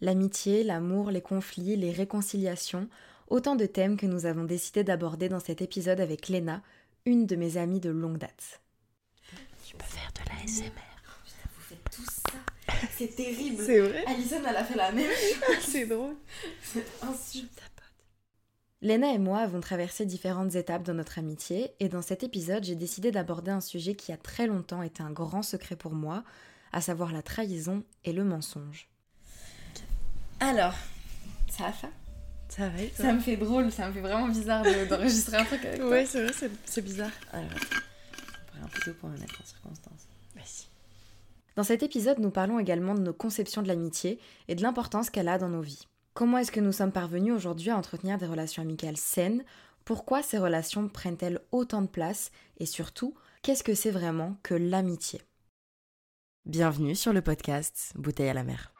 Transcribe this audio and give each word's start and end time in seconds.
L'amitié, 0.00 0.62
l'amour, 0.62 1.10
les 1.10 1.20
conflits, 1.20 1.76
les 1.76 1.90
réconciliations, 1.90 2.88
autant 3.26 3.56
de 3.56 3.66
thèmes 3.66 3.96
que 3.96 4.06
nous 4.06 4.26
avons 4.26 4.44
décidé 4.44 4.84
d'aborder 4.84 5.28
dans 5.28 5.40
cet 5.40 5.60
épisode 5.60 6.00
avec 6.00 6.28
Léna, 6.28 6.62
une 7.04 7.26
de 7.26 7.36
mes 7.36 7.56
amies 7.56 7.80
de 7.80 7.90
longue 7.90 8.18
date. 8.18 8.60
Tu 9.66 9.76
peux 9.76 9.84
faire 9.84 10.12
de 10.14 10.30
la 10.30 10.46
SMR. 10.46 10.70
Vous 11.56 11.60
faites 11.60 11.90
tout 11.90 12.04
ça 12.04 12.38
C'est 12.96 13.14
terrible 13.14 13.62
C'est 13.64 13.80
vrai 13.80 14.04
Alison, 14.06 14.40
elle 14.48 14.56
a 14.56 14.64
fait 14.64 14.76
la 14.76 14.92
même 14.92 15.10
C'est 15.60 15.86
drôle. 15.86 16.14
C'est 16.62 16.86
insupportable. 17.02 17.64
Léna 18.80 19.12
et 19.12 19.18
moi 19.18 19.38
avons 19.40 19.60
traversé 19.60 20.06
différentes 20.06 20.54
étapes 20.54 20.84
dans 20.84 20.94
notre 20.94 21.18
amitié 21.18 21.72
et 21.80 21.88
dans 21.88 22.02
cet 22.02 22.22
épisode, 22.22 22.62
j'ai 22.62 22.76
décidé 22.76 23.10
d'aborder 23.10 23.50
un 23.50 23.60
sujet 23.60 23.96
qui 23.96 24.12
a 24.12 24.16
très 24.16 24.46
longtemps 24.46 24.82
été 24.82 25.02
un 25.02 25.10
grand 25.10 25.42
secret 25.42 25.74
pour 25.74 25.94
moi, 25.94 26.22
à 26.70 26.80
savoir 26.80 27.12
la 27.12 27.22
trahison 27.22 27.82
et 28.04 28.12
le 28.12 28.22
mensonge. 28.22 28.88
Alors, 30.40 30.74
ça 31.48 31.64
va 31.64 31.72
faire 31.72 31.90
Ça 32.48 32.68
va 32.68 32.80
et 32.82 32.88
toi? 32.90 33.04
Ça 33.04 33.12
me 33.12 33.20
fait 33.20 33.36
drôle, 33.36 33.70
ça 33.72 33.88
me 33.88 33.92
fait 33.92 34.00
vraiment 34.00 34.28
bizarre 34.28 34.62
de- 34.62 34.88
d'enregistrer 34.88 35.36
un 35.36 35.44
truc 35.44 35.64
avec 35.64 35.80
toi. 35.80 35.90
Ouais, 35.90 36.06
c'est 36.06 36.22
vrai, 36.24 36.32
c'est- 36.64 36.82
bizarre. 36.82 37.10
Alors, 37.32 37.50
on 38.60 38.64
un 38.64 38.68
plutôt 38.68 38.94
pour 38.94 39.08
me 39.08 39.18
mettre 39.18 39.40
en 39.40 39.44
circonstance. 39.46 40.06
Vas-y. 40.34 40.66
Dans 41.56 41.64
cet 41.64 41.82
épisode, 41.82 42.18
nous 42.20 42.30
parlons 42.30 42.58
également 42.60 42.94
de 42.94 43.00
nos 43.00 43.12
conceptions 43.12 43.62
de 43.62 43.68
l'amitié 43.68 44.20
et 44.46 44.54
de 44.54 44.62
l'importance 44.62 45.10
qu'elle 45.10 45.28
a 45.28 45.38
dans 45.38 45.48
nos 45.48 45.60
vies. 45.62 45.86
Comment 46.14 46.38
est-ce 46.38 46.52
que 46.52 46.60
nous 46.60 46.72
sommes 46.72 46.92
parvenus 46.92 47.32
aujourd'hui 47.34 47.70
à 47.70 47.76
entretenir 47.76 48.18
des 48.18 48.26
relations 48.26 48.62
amicales 48.62 48.96
saines? 48.96 49.44
Pourquoi 49.84 50.22
ces 50.22 50.38
relations 50.38 50.88
prennent-elles 50.88 51.40
autant 51.50 51.82
de 51.82 51.86
place? 51.88 52.30
Et 52.58 52.66
surtout, 52.66 53.14
qu'est-ce 53.42 53.64
que 53.64 53.74
c'est 53.74 53.90
vraiment 53.90 54.36
que 54.42 54.54
l'amitié? 54.54 55.20
Bienvenue 56.46 56.94
sur 56.94 57.12
le 57.12 57.22
podcast 57.22 57.92
Bouteille 57.96 58.28
à 58.28 58.34
la 58.34 58.44
mer. 58.44 58.72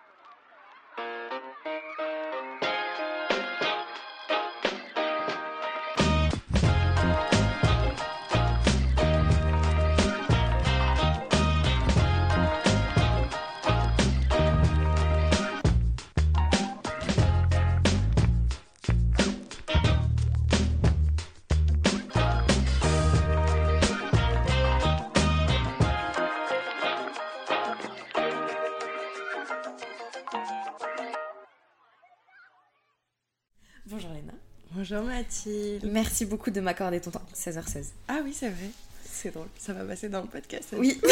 Bonjour 34.90 35.04
Mathilde. 35.04 35.84
Merci 35.90 36.24
beaucoup 36.24 36.50
de 36.50 36.60
m'accorder 36.60 36.98
ton 37.00 37.10
temps. 37.10 37.22
16h16. 37.34 37.88
Ah 38.06 38.20
oui, 38.24 38.32
c'est 38.32 38.48
vrai. 38.48 38.70
C'est 39.04 39.34
drôle. 39.34 39.48
Ça 39.58 39.74
va 39.74 39.84
passer 39.84 40.08
dans 40.08 40.22
le 40.22 40.28
podcast. 40.28 40.74
Oui. 40.76 41.00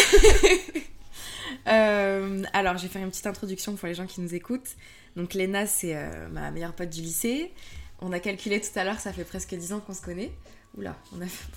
Euh, 1.69 2.43
alors, 2.53 2.77
je 2.77 2.83
vais 2.83 2.89
faire 2.89 3.03
une 3.03 3.11
petite 3.11 3.27
introduction 3.27 3.77
pour 3.77 3.87
les 3.87 3.95
gens 3.95 4.07
qui 4.07 4.21
nous 4.21 4.35
écoutent. 4.35 4.77
Donc, 5.15 5.33
Léna, 5.33 5.67
c'est 5.67 5.95
euh, 5.95 6.29
ma 6.29 6.51
meilleure 6.51 6.75
pote 6.75 6.91
du 6.91 7.01
lycée. 7.01 7.53
On 8.01 8.13
a 8.13 8.19
calculé 8.19 8.61
tout 8.61 8.77
à 8.77 8.85
l'heure, 8.85 8.99
ça 8.99 9.13
fait 9.13 9.25
presque 9.25 9.55
10 9.55 9.73
ans 9.73 9.81
qu'on 9.81 9.95
se 9.95 10.03
connaît. 10.03 10.33
Oula, 10.77 10.97
on 11.17 11.21
a 11.21 11.27
fait 11.27 11.49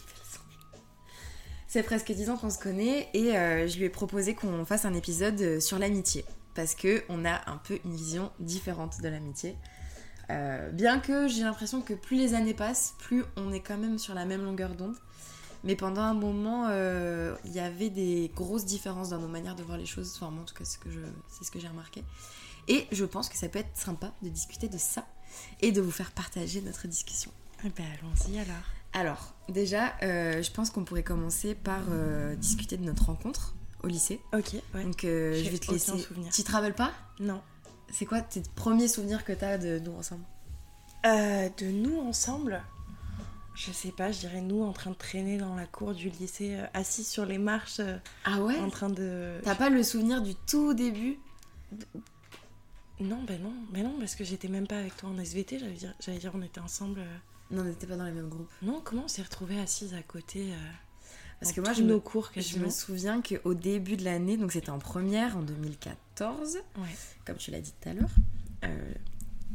C'est 1.67 1.83
presque 1.83 2.11
10 2.11 2.29
ans 2.29 2.37
qu'on 2.37 2.49
se 2.51 2.59
connaît 2.59 3.09
et 3.13 3.35
euh, 3.35 3.67
je 3.67 3.77
lui 3.77 3.85
ai 3.85 3.89
proposé 3.89 4.35
qu'on 4.35 4.63
fasse 4.63 4.85
un 4.85 4.93
épisode 4.93 5.59
sur 5.59 5.79
l'amitié. 5.79 6.23
Parce 6.53 6.75
que 6.75 7.03
on 7.09 7.25
a 7.25 7.41
un 7.49 7.57
peu 7.57 7.79
une 7.83 7.95
vision 7.95 8.31
différente 8.39 9.01
de 9.01 9.09
l'amitié. 9.09 9.55
Euh, 10.29 10.69
bien 10.71 10.99
que 10.99 11.27
j'ai 11.27 11.43
l'impression 11.43 11.81
que 11.81 11.93
plus 11.93 12.17
les 12.17 12.33
années 12.33 12.53
passent, 12.53 12.95
plus 12.99 13.23
on 13.35 13.51
est 13.51 13.61
quand 13.61 13.77
même 13.77 13.97
sur 13.97 14.13
la 14.13 14.25
même 14.25 14.43
longueur 14.43 14.75
d'onde. 14.75 14.95
Mais 15.63 15.75
pendant 15.75 16.01
un 16.01 16.13
moment, 16.13 16.67
euh, 16.69 17.35
il 17.45 17.51
y 17.51 17.59
avait 17.59 17.89
des 17.89 18.31
grosses 18.33 18.65
différences 18.65 19.09
dans 19.09 19.19
nos 19.19 19.27
manières 19.27 19.55
de 19.55 19.63
voir 19.63 19.77
les 19.77 19.85
choses. 19.85 20.13
Enfin, 20.15 20.31
moi, 20.31 20.43
en 20.43 20.45
tout 20.45 20.55
cas, 20.55 20.63
c'est 20.63 20.79
ce 21.43 21.51
que 21.51 21.59
j'ai 21.59 21.67
remarqué. 21.67 22.03
Et 22.67 22.87
je 22.91 23.03
pense 23.03 23.29
que 23.29 23.37
ça 23.37 23.49
peut 23.49 23.59
être 23.59 23.75
sympa 23.75 24.13
de 24.21 24.29
discuter 24.29 24.69
de 24.69 24.77
ça 24.77 25.05
et 25.59 25.71
de 25.71 25.81
vous 25.81 25.91
faire 25.91 26.11
partager 26.11 26.61
notre 26.61 26.87
discussion. 26.87 27.31
Eh 27.65 27.69
ben, 27.69 27.85
allons-y 27.99 28.39
alors. 28.39 28.55
Alors, 28.93 29.33
déjà, 29.49 29.95
euh, 30.01 30.41
je 30.41 30.51
pense 30.51 30.69
qu'on 30.69 30.83
pourrait 30.83 31.03
commencer 31.03 31.55
par 31.55 31.81
euh, 31.89 32.35
discuter 32.35 32.77
de 32.77 32.83
notre 32.83 33.05
rencontre 33.05 33.55
au 33.83 33.87
lycée. 33.87 34.19
Ok, 34.33 34.55
ouais. 34.73 34.83
Donc, 34.83 35.03
euh, 35.03 35.41
je 35.43 35.49
vais 35.49 35.59
te 35.59 35.71
laisser. 35.71 36.07
Tu 36.33 36.43
te 36.43 36.51
rappelles 36.51 36.75
pas? 36.75 36.91
Non. 37.19 37.41
C'est 37.91 38.05
quoi 38.05 38.21
tes 38.21 38.41
premiers 38.55 38.87
souvenirs 38.87 39.23
que 39.25 39.33
t'as 39.33 39.57
de 39.57 39.79
nous 39.79 39.93
ensemble? 39.93 40.23
Euh, 41.05 41.49
de 41.57 41.65
nous 41.67 41.99
ensemble? 41.99 42.61
Je 43.55 43.71
sais 43.71 43.91
pas, 43.91 44.11
je 44.11 44.19
dirais 44.19 44.41
nous 44.41 44.63
en 44.63 44.71
train 44.71 44.91
de 44.91 44.95
traîner 44.95 45.37
dans 45.37 45.55
la 45.55 45.65
cour 45.65 45.93
du 45.93 46.09
lycée, 46.09 46.55
euh, 46.55 46.65
assis 46.73 47.03
sur 47.03 47.25
les 47.25 47.37
marches, 47.37 47.79
euh, 47.79 47.97
Ah 48.23 48.39
ouais? 48.41 48.57
en 48.59 48.69
train 48.69 48.89
de. 48.89 49.39
T'as 49.43 49.55
pas 49.55 49.69
le 49.69 49.83
souvenir 49.83 50.21
du 50.21 50.33
tout 50.35 50.73
début? 50.73 51.17
Non, 53.01 53.23
ben 53.23 53.41
non, 53.41 53.53
ben 53.71 53.83
non, 53.83 53.95
parce 53.99 54.15
que 54.15 54.23
j'étais 54.25 54.49
même 54.49 54.67
pas 54.67 54.77
avec 54.77 54.95
toi 54.97 55.09
en 55.09 55.17
SVT, 55.17 55.59
j'allais 55.59 55.71
dire, 55.73 55.93
j'allais 56.01 56.17
dire 56.19 56.31
on 56.35 56.41
était 56.41 56.59
ensemble. 56.59 56.99
euh. 56.99 57.15
Non, 57.51 57.61
on 57.61 57.65
n'était 57.65 57.87
pas 57.87 57.95
dans 57.95 58.05
les 58.05 58.11
mêmes 58.11 58.29
groupes. 58.29 58.49
Non, 58.61 58.81
comment 58.83 59.03
on 59.05 59.07
s'est 59.07 59.21
retrouvés 59.21 59.59
assises 59.59 59.93
à 59.93 60.03
côté 60.03 60.51
Parce 61.39 61.53
que 61.53 61.61
moi, 61.61 61.71
je 61.73 61.83
me- 61.83 61.99
cours 61.99 62.29
Je 62.35 62.59
me 62.59 62.69
souviens 62.69 63.21
qu'au 63.21 63.53
début 63.53 63.95
de 63.97 64.03
l'année, 64.03 64.35
donc 64.37 64.51
c'était 64.51 64.69
en 64.69 64.79
première, 64.79 65.37
en 65.37 65.41
2014, 66.19 66.57
Ouais. 66.77 66.87
comme 67.25 67.37
tu 67.37 67.51
l'as 67.51 67.61
dit 67.61 67.73
tout 67.81 67.89
à 67.89 67.93
l'heure, 67.93 68.09
euh, 68.65 68.93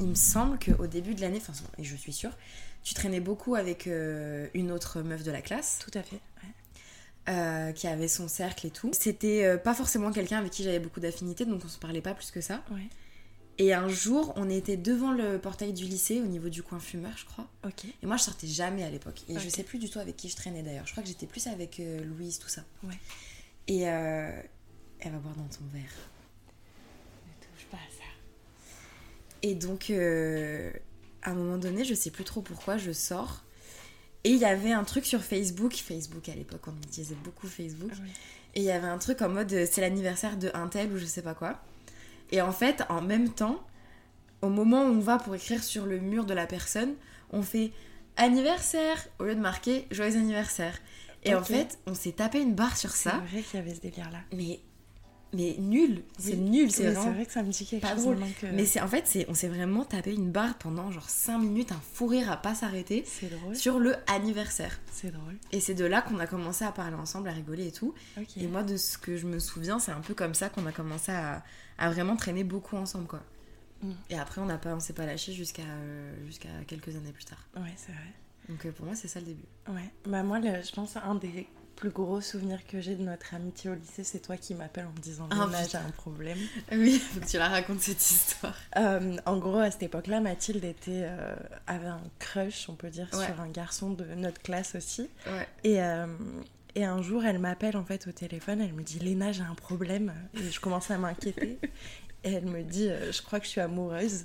il 0.01 0.07
me 0.09 0.15
semble 0.15 0.59
qu'au 0.59 0.87
début 0.87 1.15
de 1.15 1.21
l'année, 1.21 1.39
enfin, 1.47 1.53
et 1.79 1.85
je 1.85 1.97
suis 1.97 2.13
sûre, 2.13 2.37
tu 2.83 2.95
traînais 2.95 3.21
beaucoup 3.21 3.55
avec 3.55 3.87
euh, 3.87 4.49
une 4.55 4.71
autre 4.73 5.03
meuf 5.03 5.23
de 5.23 5.31
la 5.31 5.41
classe 5.43 5.79
Tout 5.81 5.97
à 5.99 6.03
fait. 6.03 6.17
ouais. 6.43 7.33
euh, 7.33 7.73
qui 7.73 7.87
avait 7.87 8.09
son 8.09 8.29
cercle 8.29 8.67
et 8.67 8.71
tout. 8.71 8.91
C'était 8.93 9.45
euh, 9.45 9.57
pas 9.57 9.75
forcément 9.75 10.11
quelqu'un 10.13 10.39
avec 10.39 10.53
qui 10.53 10.63
j'avais 10.65 10.81
beaucoup 10.81 11.01
d'affinités, 11.01 11.45
donc 11.47 11.63
on 11.65 11.69
se 11.69 11.79
parlait 11.79 12.03
pas 12.03 12.15
plus 12.15 12.31
que 12.31 12.41
ça. 12.41 12.63
Ouais. 12.71 12.87
Et 13.57 13.73
un 13.73 13.89
jour, 13.89 14.33
on 14.35 14.51
était 14.51 14.77
devant 14.77 15.13
le 15.13 15.39
portail 15.39 15.73
du 15.73 15.85
lycée, 15.85 16.21
au 16.21 16.27
niveau 16.27 16.49
du 16.49 16.65
coin 16.65 16.81
fumeur, 16.81 17.17
je 17.17 17.25
crois. 17.25 17.49
Ok. 17.65 17.85
Et 18.03 18.07
moi, 18.07 18.17
je 18.17 18.25
sortais 18.25 18.49
jamais 18.49 18.83
à 18.83 18.91
l'époque. 18.91 19.23
Et 19.29 19.39
je 19.39 19.47
Ok. 19.47 19.51
sais 19.55 19.63
plus 19.63 19.79
du 19.79 19.89
tout 19.89 20.01
avec 20.01 20.17
qui 20.17 20.29
je 20.29 20.35
traînais 20.35 20.65
d'ailleurs. 20.65 20.87
Je 20.87 20.91
crois 20.91 21.05
que 21.05 21.09
j'étais 21.09 21.27
plus 21.29 21.47
avec 21.47 21.79
euh, 21.79 22.03
Louise, 22.05 22.41
tout 22.41 22.49
ça. 22.49 22.65
Ouais. 22.83 22.99
Et 23.69 23.83
elle 23.83 25.13
va 25.13 25.19
boire 25.19 25.37
dans 25.37 25.45
ton 25.45 25.65
verre. 25.73 25.83
Ne 27.29 27.47
touche 27.57 27.67
pas 27.71 27.77
à 27.77 27.91
ça. 27.97 28.05
Et 29.47 29.55
donc, 29.55 29.91
euh, 29.91 30.71
à 31.23 31.33
un 31.33 31.35
moment 31.35 31.59
donné, 31.59 31.85
je 31.85 31.93
sais 31.93 32.11
plus 32.11 32.25
trop 32.25 32.41
pourquoi, 32.41 32.79
je 32.79 32.93
sors. 32.93 33.45
Et 34.25 34.31
il 34.31 34.39
y 34.39 34.47
avait 34.47 34.73
un 34.73 34.85
truc 34.85 35.05
sur 35.05 35.23
Facebook. 35.23 35.75
Facebook 35.75 36.31
à 36.31 36.35
l'époque, 36.35 36.63
on 36.67 36.77
utilisait 36.83 37.15
beaucoup 37.23 37.47
Facebook. 37.47 37.91
Ouais. 37.91 38.09
Et 38.55 38.61
il 38.61 38.65
y 38.65 38.71
avait 38.71 38.89
un 38.89 38.97
truc 38.97 39.21
en 39.21 39.29
mode 39.29 39.53
euh, 39.53 39.67
c'est 39.71 39.83
l'anniversaire 39.83 40.39
de 40.39 40.51
un 40.55 40.67
tel 40.69 40.91
ou 40.91 40.97
je 40.97 41.05
sais 41.05 41.21
pas 41.21 41.35
quoi. 41.35 41.61
Et 42.33 42.41
en 42.41 42.53
fait, 42.53 42.85
en 42.89 43.03
même 43.03 43.29
temps, 43.29 43.63
au 44.41 44.49
moment 44.49 44.85
où 44.85 44.87
on 44.87 45.01
va 45.01 45.19
pour 45.19 45.35
écrire 45.35 45.63
sur 45.63 45.85
le 45.85 45.99
mur 45.99 46.25
de 46.25 46.33
la 46.33 46.47
personne, 46.47 46.95
on 47.31 47.43
fait 47.43 47.71
anniversaire 48.17 49.07
au 49.19 49.25
lieu 49.25 49.35
de 49.35 49.41
marquer 49.41 49.87
joyeux 49.91 50.17
anniversaire. 50.17 50.79
Et 51.25 51.35
en 51.35 51.45
fait, 51.45 51.79
on 51.87 51.93
s'est 51.93 52.13
tapé 52.13 52.41
une 52.41 52.55
barre 52.55 52.79
sur 52.79 52.93
C'est 52.93 53.11
ça. 53.11 53.23
vrai 53.31 53.43
qu'il 53.43 53.61
y 53.61 53.63
avait 53.63 53.75
ce 53.75 53.81
délire 53.81 54.11
là. 54.11 54.21
Mais 54.33 54.61
mais 55.35 55.57
nul. 55.59 56.03
C'est 56.19 56.31
Oui. 56.33 56.37
nul. 56.39 56.71
C'est 56.71 56.89
Oui, 56.89 56.95
vraiment 56.95 57.13
vrai 57.13 57.27
que 57.27 57.33
ça 57.33 57.43
me 57.43 57.51
dit 57.51 57.67
quelque 57.67 57.83
pas 57.83 57.95
chose. 57.95 58.05
drôle. 58.05 58.19
que- 58.41 58.47
Mais 58.47 58.65
c'est 58.65 58.81
en 58.81 58.89
fait, 58.89 59.07
c'est 59.07 59.27
on 59.29 59.35
s'est 59.35 59.49
vraiment 59.49 59.85
tapé 59.85 60.15
une 60.15 60.31
barre 60.31 60.57
pendant 60.59 60.91
genre 60.91 61.09
5 61.09 61.39
minutes, 61.39 61.73
un 61.73 61.81
fou 61.93 62.07
rire 62.07 62.31
à 62.31 62.37
pas 62.37 62.55
s'arrêter 62.55 63.05
C'est 63.07 63.29
drôle. 63.31 63.55
sur 63.57 63.79
le 63.79 63.95
anniversaire. 64.07 64.81
C'est 64.93 65.11
drôle. 65.11 65.37
Et 65.53 65.61
c'est 65.61 65.75
de 65.75 65.85
là 65.85 66.03
qu'on 66.03 66.19
a 66.19 66.27
commencé 66.27 66.65
à 66.65 66.73
parler 66.73 66.97
ensemble, 66.97 67.29
à 67.29 67.33
rigoler 67.33 67.67
et 67.69 67.73
tout. 67.73 67.95
Et 68.37 68.47
moi, 68.47 68.63
de 68.63 68.77
ce 68.77 68.97
que 68.99 69.17
je 69.17 69.27
me 69.27 69.39
souviens, 69.39 69.79
c'est 69.79 69.93
un 69.93 70.01
peu 70.01 70.15
comme 70.15 70.35
ça 70.35 70.49
qu'on 70.49 70.67
a 70.67 70.73
commencé 70.73 71.13
à, 71.13 71.43
à 71.79 71.91
vraiment 71.91 72.17
traîner 72.17 72.45
beaucoup 72.45 72.77
ensemble, 72.77 73.07
quoi. 73.07 73.23
Mm. 73.83 73.91
Et 74.11 74.19
après, 74.19 74.41
on 74.41 74.47
n'a 74.47 74.57
pas, 74.59 74.75
on 74.75 74.81
s'est 74.81 74.93
pas 74.93 75.05
lâché 75.07 75.33
jusqu'à 75.33 75.63
euh, 75.63 76.27
jusqu'à 76.27 76.49
quelques 76.67 76.95
années 76.97 77.13
plus 77.13 77.25
tard. 77.25 77.47
Ouais, 77.57 77.73
c'est 77.77 77.93
vrai. 77.93 78.13
Donc 78.49 78.65
euh, 78.67 78.73
pour 78.73 78.87
moi, 78.87 78.95
c'est 78.95 79.09
ça 79.09 79.21
le 79.21 79.27
début. 79.27 79.45
Ouais. 79.69 79.91
Bah 80.07 80.23
moi, 80.23 80.39
le- 80.39 80.63
je 80.63 80.73
pense 80.73 80.97
un 80.97 81.15
des 81.17 81.47
plus 81.75 81.91
gros 81.91 82.21
souvenirs 82.21 82.61
que 82.67 82.81
j'ai 82.81 82.95
de 82.95 83.03
notre 83.03 83.35
amitié 83.35 83.71
au 83.71 83.75
lycée, 83.75 84.05
c'est 84.05 84.21
toi 84.21 84.37
qui 84.37 84.55
m'appelles 84.55 84.87
en 84.87 84.93
me 84.93 85.01
disant 85.03 85.29
Ah, 85.31 85.47
Léna, 85.47 85.67
j'ai 85.67 85.79
un 85.79 85.91
problème. 85.91 86.39
Oui, 86.73 86.99
faut 87.15 87.21
que 87.21 87.27
tu 87.27 87.37
la 87.39 87.49
racontes 87.49 87.81
cette 87.81 88.01
histoire. 88.11 88.57
Euh, 88.77 89.17
en 89.27 89.37
gros, 89.39 89.59
à 89.59 89.71
cette 89.71 89.83
époque-là, 89.85 90.21
Mathilde 90.21 90.65
était, 90.65 91.03
euh, 91.05 91.35
avait 91.67 91.87
un 91.89 92.03
crush, 92.19 92.69
on 92.69 92.75
peut 92.75 92.91
dire, 92.91 93.09
Ouais. 93.13 93.27
sur 93.27 93.41
un 93.41 93.49
garçon 93.49 93.91
de 93.91 94.05
notre 94.15 94.41
classe 94.43 94.75
aussi. 94.75 95.09
Ouais. 95.27 95.49
Et, 95.65 95.83
euh, 95.83 96.07
et 96.77 96.85
un 96.85 97.03
jour, 97.03 97.25
elle 97.25 97.39
m'appelle 97.39 97.77
en 97.77 97.85
fait 97.85 98.07
au 98.09 98.13
téléphone, 98.13 98.61
elle 98.61 98.73
me 98.73 98.83
dit 98.83 98.99
Léna, 98.99 99.33
j'ai 99.33 99.43
un 99.43 99.55
problème. 99.55 100.13
Et 100.35 100.51
je 100.51 100.61
commence 100.61 100.91
à 100.91 100.99
m'inquiéter. 100.99 101.59
Et 102.25 102.33
elle 102.33 102.47
me 102.47 102.63
dit 102.63 102.89
euh, 102.89 103.13
Je 103.13 103.23
crois 103.23 103.39
que 103.39 103.45
je 103.47 103.51
suis 103.51 103.61
amoureuse. 103.61 104.25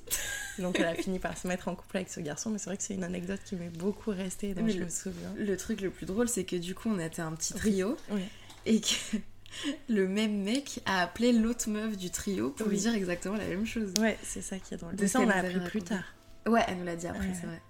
Donc 0.58 0.80
elle 0.80 0.86
a 0.88 0.96
fini 0.96 1.20
par 1.20 1.38
se 1.38 1.48
mettre 1.48 1.68
en 1.68 1.76
couple 1.76 1.98
avec 1.98 2.10
ce 2.10 2.20
garçon. 2.22 2.50
Mais 2.50 2.58
c'est 2.58 2.66
vrai 2.70 2.78
que 2.78 2.84
c'est 2.84 2.94
une 2.96 3.04
anecdote 3.04 3.40
qui 3.46 3.56
m'est 3.56 3.70
beaucoup 3.70 4.12
restée, 4.12 4.54
dont 4.54 4.64
Mais 4.64 4.72
je 4.72 4.80
le- 4.80 4.86
me 4.86 4.90
souviens. 4.90 5.34
Le 5.38 5.56
truc 5.58 5.82
le 5.82 5.90
plus 5.90 6.06
drôle, 6.06 6.28
c'est 6.30 6.44
que 6.46 6.56
du 6.56 6.76
coup, 6.76 6.90
on 6.90 7.00
était 7.00 7.22
un 7.22 7.34
petit 7.34 7.54
trio 7.54 7.96
Oui. 8.12 8.22
et 8.66 8.80
que 8.82 9.18
le 9.90 10.08
même 10.08 10.42
mec 10.44 10.82
a 10.86 11.02
appelé 11.02 11.32
l'autre 11.34 11.70
meuf 11.70 11.98
du 11.98 12.10
trio 12.10 12.52
pour 12.52 12.68
lui 12.68 12.78
dire 12.78 12.94
exactement 12.96 13.36
la 13.36 13.48
même 13.48 13.66
chose. 13.66 13.94
Ouais, 14.00 14.18
c'est 14.24 14.42
ça 14.42 14.58
qui 14.60 14.74
est 14.74 14.78
drôle. 14.78 14.96
De 14.96 15.06
ça, 15.08 15.20
on 15.20 15.26
l'a 15.26 15.38
appris 15.38 15.60
plus 15.60 15.82
tard. 15.84 16.04
Ouais, 16.48 16.64
elle 16.68 16.78
nous 16.78 16.86
l'a 16.86 16.96
dit 16.96 17.08
après, 17.08 17.28
Ouais, 17.28 17.34
c'est 17.40 17.48
vrai. 17.48 17.62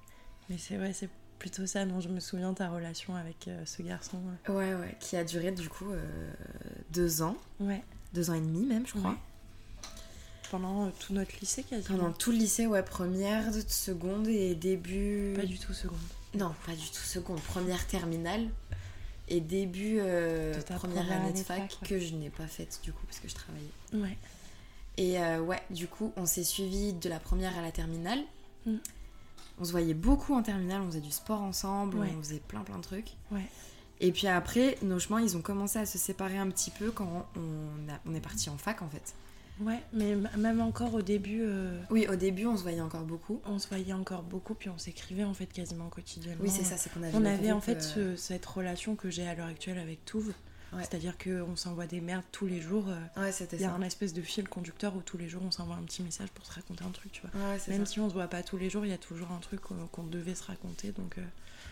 Mais 0.50 0.58
c'est 0.58 0.78
vrai, 0.78 0.94
c'est 0.94 1.10
plutôt 1.40 1.66
ça 1.66 1.86
dont 1.86 2.02
je 2.02 2.10
me 2.10 2.20
souviens, 2.20 2.54
ta 2.54 2.70
relation 2.70 3.16
avec 3.16 3.48
euh, 3.48 3.62
ce 3.66 3.82
garçon. 3.82 4.20
Ouais, 4.48 4.74
ouais, 4.74 4.96
qui 5.00 5.16
a 5.16 5.24
duré 5.24 5.52
du 5.52 5.70
coup 5.70 5.90
euh, 5.92 6.32
deux 6.92 7.22
ans, 7.22 7.38
Ouais. 7.60 7.82
deux 8.14 8.30
ans 8.30 8.34
et 8.34 8.42
demi 8.42 8.66
même, 8.66 8.86
je 8.86 8.94
crois. 8.94 9.12
Ouais. 9.12 9.18
Pendant 10.52 10.86
euh, 10.88 10.90
tout 11.00 11.14
notre 11.14 11.32
lycée 11.40 11.64
quasiment. 11.64 11.98
Pendant 12.00 12.12
tout 12.12 12.32
le 12.32 12.38
lycée, 12.38 12.66
ouais, 12.68 12.84
première, 12.84 13.46
seconde 13.68 14.28
et 14.28 14.56
début. 14.56 15.34
Pas 15.36 15.46
du 15.46 15.60
tout 15.60 15.74
seconde. 15.74 15.98
Non, 16.34 16.54
pas 16.66 16.74
du 16.74 16.88
tout 16.90 17.04
seconde, 17.04 17.40
première 17.42 17.86
terminale 17.88 18.48
et 19.28 19.42
début 19.42 19.98
euh, 20.00 20.56
De 20.56 20.62
ta 20.62 20.76
première, 20.76 21.04
première 21.06 21.22
année 21.22 21.34
de 21.34 21.38
fac, 21.44 21.72
fac, 21.72 21.82
ouais. 21.82 21.88
que 21.88 22.00
je 22.00 22.16
n'ai 22.16 22.30
pas 22.30 22.48
faite 22.48 22.80
du 22.84 22.92
coup 22.92 23.06
parce 23.08 23.20
que 23.20 23.28
je 23.28 23.36
travaillais. 23.36 23.70
Ouais. 23.94 24.18
Et 24.98 25.20
euh, 25.20 25.40
ouais, 25.40 25.62
du 25.70 25.88
coup, 25.88 26.12
on 26.18 26.26
s'est 26.26 26.44
suivis 26.44 26.94
de 26.94 27.10
la 27.10 27.20
première 27.20 27.58
à 27.58 27.62
la 27.62 27.72
terminale. 27.72 28.20
Mm. 28.66 28.76
On 29.60 29.66
se 29.66 29.72
voyait 29.72 29.94
beaucoup 29.94 30.34
en 30.36 30.42
terminale, 30.42 30.82
on 30.82 30.88
faisait 30.88 31.00
du 31.02 31.12
sport 31.12 31.42
ensemble, 31.42 31.98
Ouais. 32.00 32.10
on 32.18 32.22
faisait 32.24 32.42
plein 32.48 32.62
plein 32.62 32.78
de 32.78 32.84
trucs. 32.84 33.12
Ouais. 33.32 33.46
Et 34.02 34.12
puis 34.12 34.28
après, 34.28 34.78
nos 34.82 35.00
chemins, 35.00 35.22
ils 35.22 35.36
ont 35.36 35.42
commencé 35.42 35.78
à 35.80 35.86
se 35.86 35.98
séparer 35.98 36.38
un 36.38 36.50
petit 36.50 36.72
peu 36.72 36.90
quand 36.92 37.28
on, 37.36 37.92
a- 37.92 38.00
on 38.06 38.16
est 38.16 38.22
parti 38.22 38.50
en 38.50 38.58
fac 38.58 38.82
en 38.82 38.90
fait. 38.90 39.14
Ouais, 39.60 39.80
mais 39.92 40.16
même 40.38 40.62
encore 40.62 40.94
au 40.94 41.02
début, 41.02 41.42
euh, 41.44 41.78
Oui, 41.90 42.08
au 42.08 42.16
début, 42.16 42.46
on 42.46 42.56
se 42.56 42.64
voyait 42.64 42.80
encore 42.82 43.04
beaucoup. 43.04 43.42
on 43.46 43.60
se 43.60 43.68
voyait 43.68 43.94
encore 43.94 44.24
beaucoup, 44.24 44.54
puis 44.56 44.70
on 44.70 44.78
s'écrivait 44.78 45.24
en 45.26 45.34
fait 45.34 45.48
quasiment 45.48 45.90
quotidiennement. 45.90 46.42
Oui, 46.44 46.50
c'est 46.50 46.64
ça, 46.64 46.78
c'est 46.78 46.90
qu'on 46.94 47.04
avait 47.04 47.16
On 47.18 47.26
avait 47.26 47.52
en 47.52 47.60
fait 47.62 47.94
euh, 47.98 48.16
ce- 48.16 48.16
cette 48.16 48.46
relation 48.46 48.96
que 48.96 49.10
j'ai 49.10 49.28
à 49.28 49.36
l'heure 49.36 49.48
actuelle 49.48 49.78
avec 49.78 50.06
Touve. 50.06 50.34
Ouais. 50.72 50.84
C'est-à-dire 50.84 51.18
qu'on 51.18 51.56
s'envoie 51.56 51.88
des 51.88 52.00
merdes 52.00 52.24
tous 52.32 52.46
les 52.46 52.62
jours. 52.62 52.86
euh, 52.90 53.22
Ouais, 53.22 53.32
c'était 53.32 53.58
Il 53.58 53.62
y 53.64 53.66
a 53.66 53.70
ça. 53.70 53.74
un 53.76 53.82
espèce 53.82 54.14
de 54.14 54.22
fil 54.22 54.48
conducteur 54.48 54.96
où 54.96 55.02
tous 55.02 55.18
les 55.18 55.28
jours 55.28 55.42
on 55.44 55.50
s'envoie 55.50 55.76
un 55.76 55.82
petit 55.82 56.04
message 56.04 56.30
pour 56.30 56.46
se 56.46 56.54
raconter 56.54 56.84
un 56.86 56.92
truc, 56.92 57.12
tu 57.12 57.22
vois. 57.24 57.32
Ouais, 57.50 57.58
c'est 57.60 57.72
Même 57.72 57.86
ça. 57.88 57.94
si 57.94 58.00
on 58.00 58.08
se 58.08 58.14
voit 58.14 58.28
pas 58.28 58.44
tous 58.44 58.58
les 58.58 58.70
jours, 58.70 58.86
il 58.86 58.90
y 58.92 58.94
a 58.94 58.98
toujours 59.00 59.32
un 59.32 59.40
truc 59.40 59.62
qu'on 59.62 59.88
qu'on 59.92 60.04
devait 60.04 60.36
se 60.36 60.44
raconter. 60.44 60.92
Donc, 60.92 61.18
euh, 61.18 61.22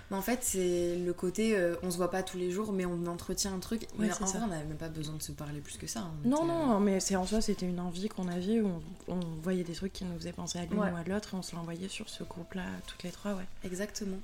Mais 0.10 0.16
en 0.18 0.22
fait, 0.22 0.40
c'est 0.42 0.96
le 0.96 1.12
côté, 1.14 1.58
euh, 1.58 1.76
on 1.84 1.92
se 1.92 1.98
voit 1.98 2.10
pas 2.10 2.24
tous 2.24 2.38
les 2.38 2.50
jours, 2.50 2.72
mais 2.72 2.86
on 2.86 3.06
entretient 3.08 3.54
un 3.54 3.60
truc. 3.60 3.88
mais 4.00 4.10
en 4.12 4.26
vrai, 4.26 4.40
on 4.42 4.48
n'avait 4.48 4.64
même 4.64 4.78
pas 4.78 4.88
besoin 4.88 5.16
de 5.16 5.22
se 5.22 5.34
parler 5.34 5.60
plus 5.60 5.76
que 5.78 5.86
ça. 5.88 6.00
hein. 6.00 6.12
On 6.24 6.30
Non, 6.30 6.38
était, 6.38 6.48
non, 6.48 6.80
mais 6.80 7.00
c'est 7.02 7.16
en 7.18 7.26
soi, 7.26 7.42
c'était 7.42 7.66
une 7.66 7.80
envie 7.82 8.08
qu'on 8.08 8.30
avait 8.30 8.62
où 8.62 8.70
on, 9.10 9.14
on 9.16 9.20
voyait 9.42 9.66
des 9.66 9.74
trucs 9.74 9.92
qui 9.92 10.06
nous 10.06 10.18
faisaient 10.18 10.32
penser 10.32 10.60
à 10.60 10.66
l'une 10.66 10.80
Ouais. 10.80 10.92
ou 10.92 10.96
à 10.96 11.04
l'autre 11.04 11.34
et 11.34 11.38
on 11.38 11.42
se 11.42 11.56
l'envoyait 11.56 11.90
sur 11.90 12.08
ce 12.08 12.24
groupe-là, 12.24 12.64
toutes 12.88 13.04
les 13.04 13.12
trois, 13.12 13.34
ouais. 13.34 13.44
Exactement. 13.66 14.18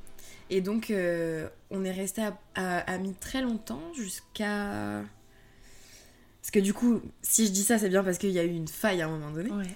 Et 0.50 0.62
donc, 0.62 0.90
euh, 0.90 1.50
on 1.70 1.84
est 1.84 1.92
resté 1.92 2.24
amis 2.56 3.14
très 3.20 3.42
longtemps 3.42 3.82
jusqu'à. 3.94 5.02
Parce 6.42 6.52
que 6.52 6.60
du 6.60 6.74
coup, 6.74 7.02
si 7.22 7.46
je 7.48 7.52
dis 7.52 7.64
ça, 7.64 7.78
c'est 7.78 7.90
bien 7.90 8.04
parce 8.04 8.18
qu'il 8.18 8.32
y 8.32 8.40
a 8.40 8.44
eu 8.44 8.54
une 8.54 8.68
faille 8.68 9.02
à 9.02 9.08
un 9.08 9.10
moment 9.10 9.32
donné. 9.32 9.50
Ouais, 9.52 9.76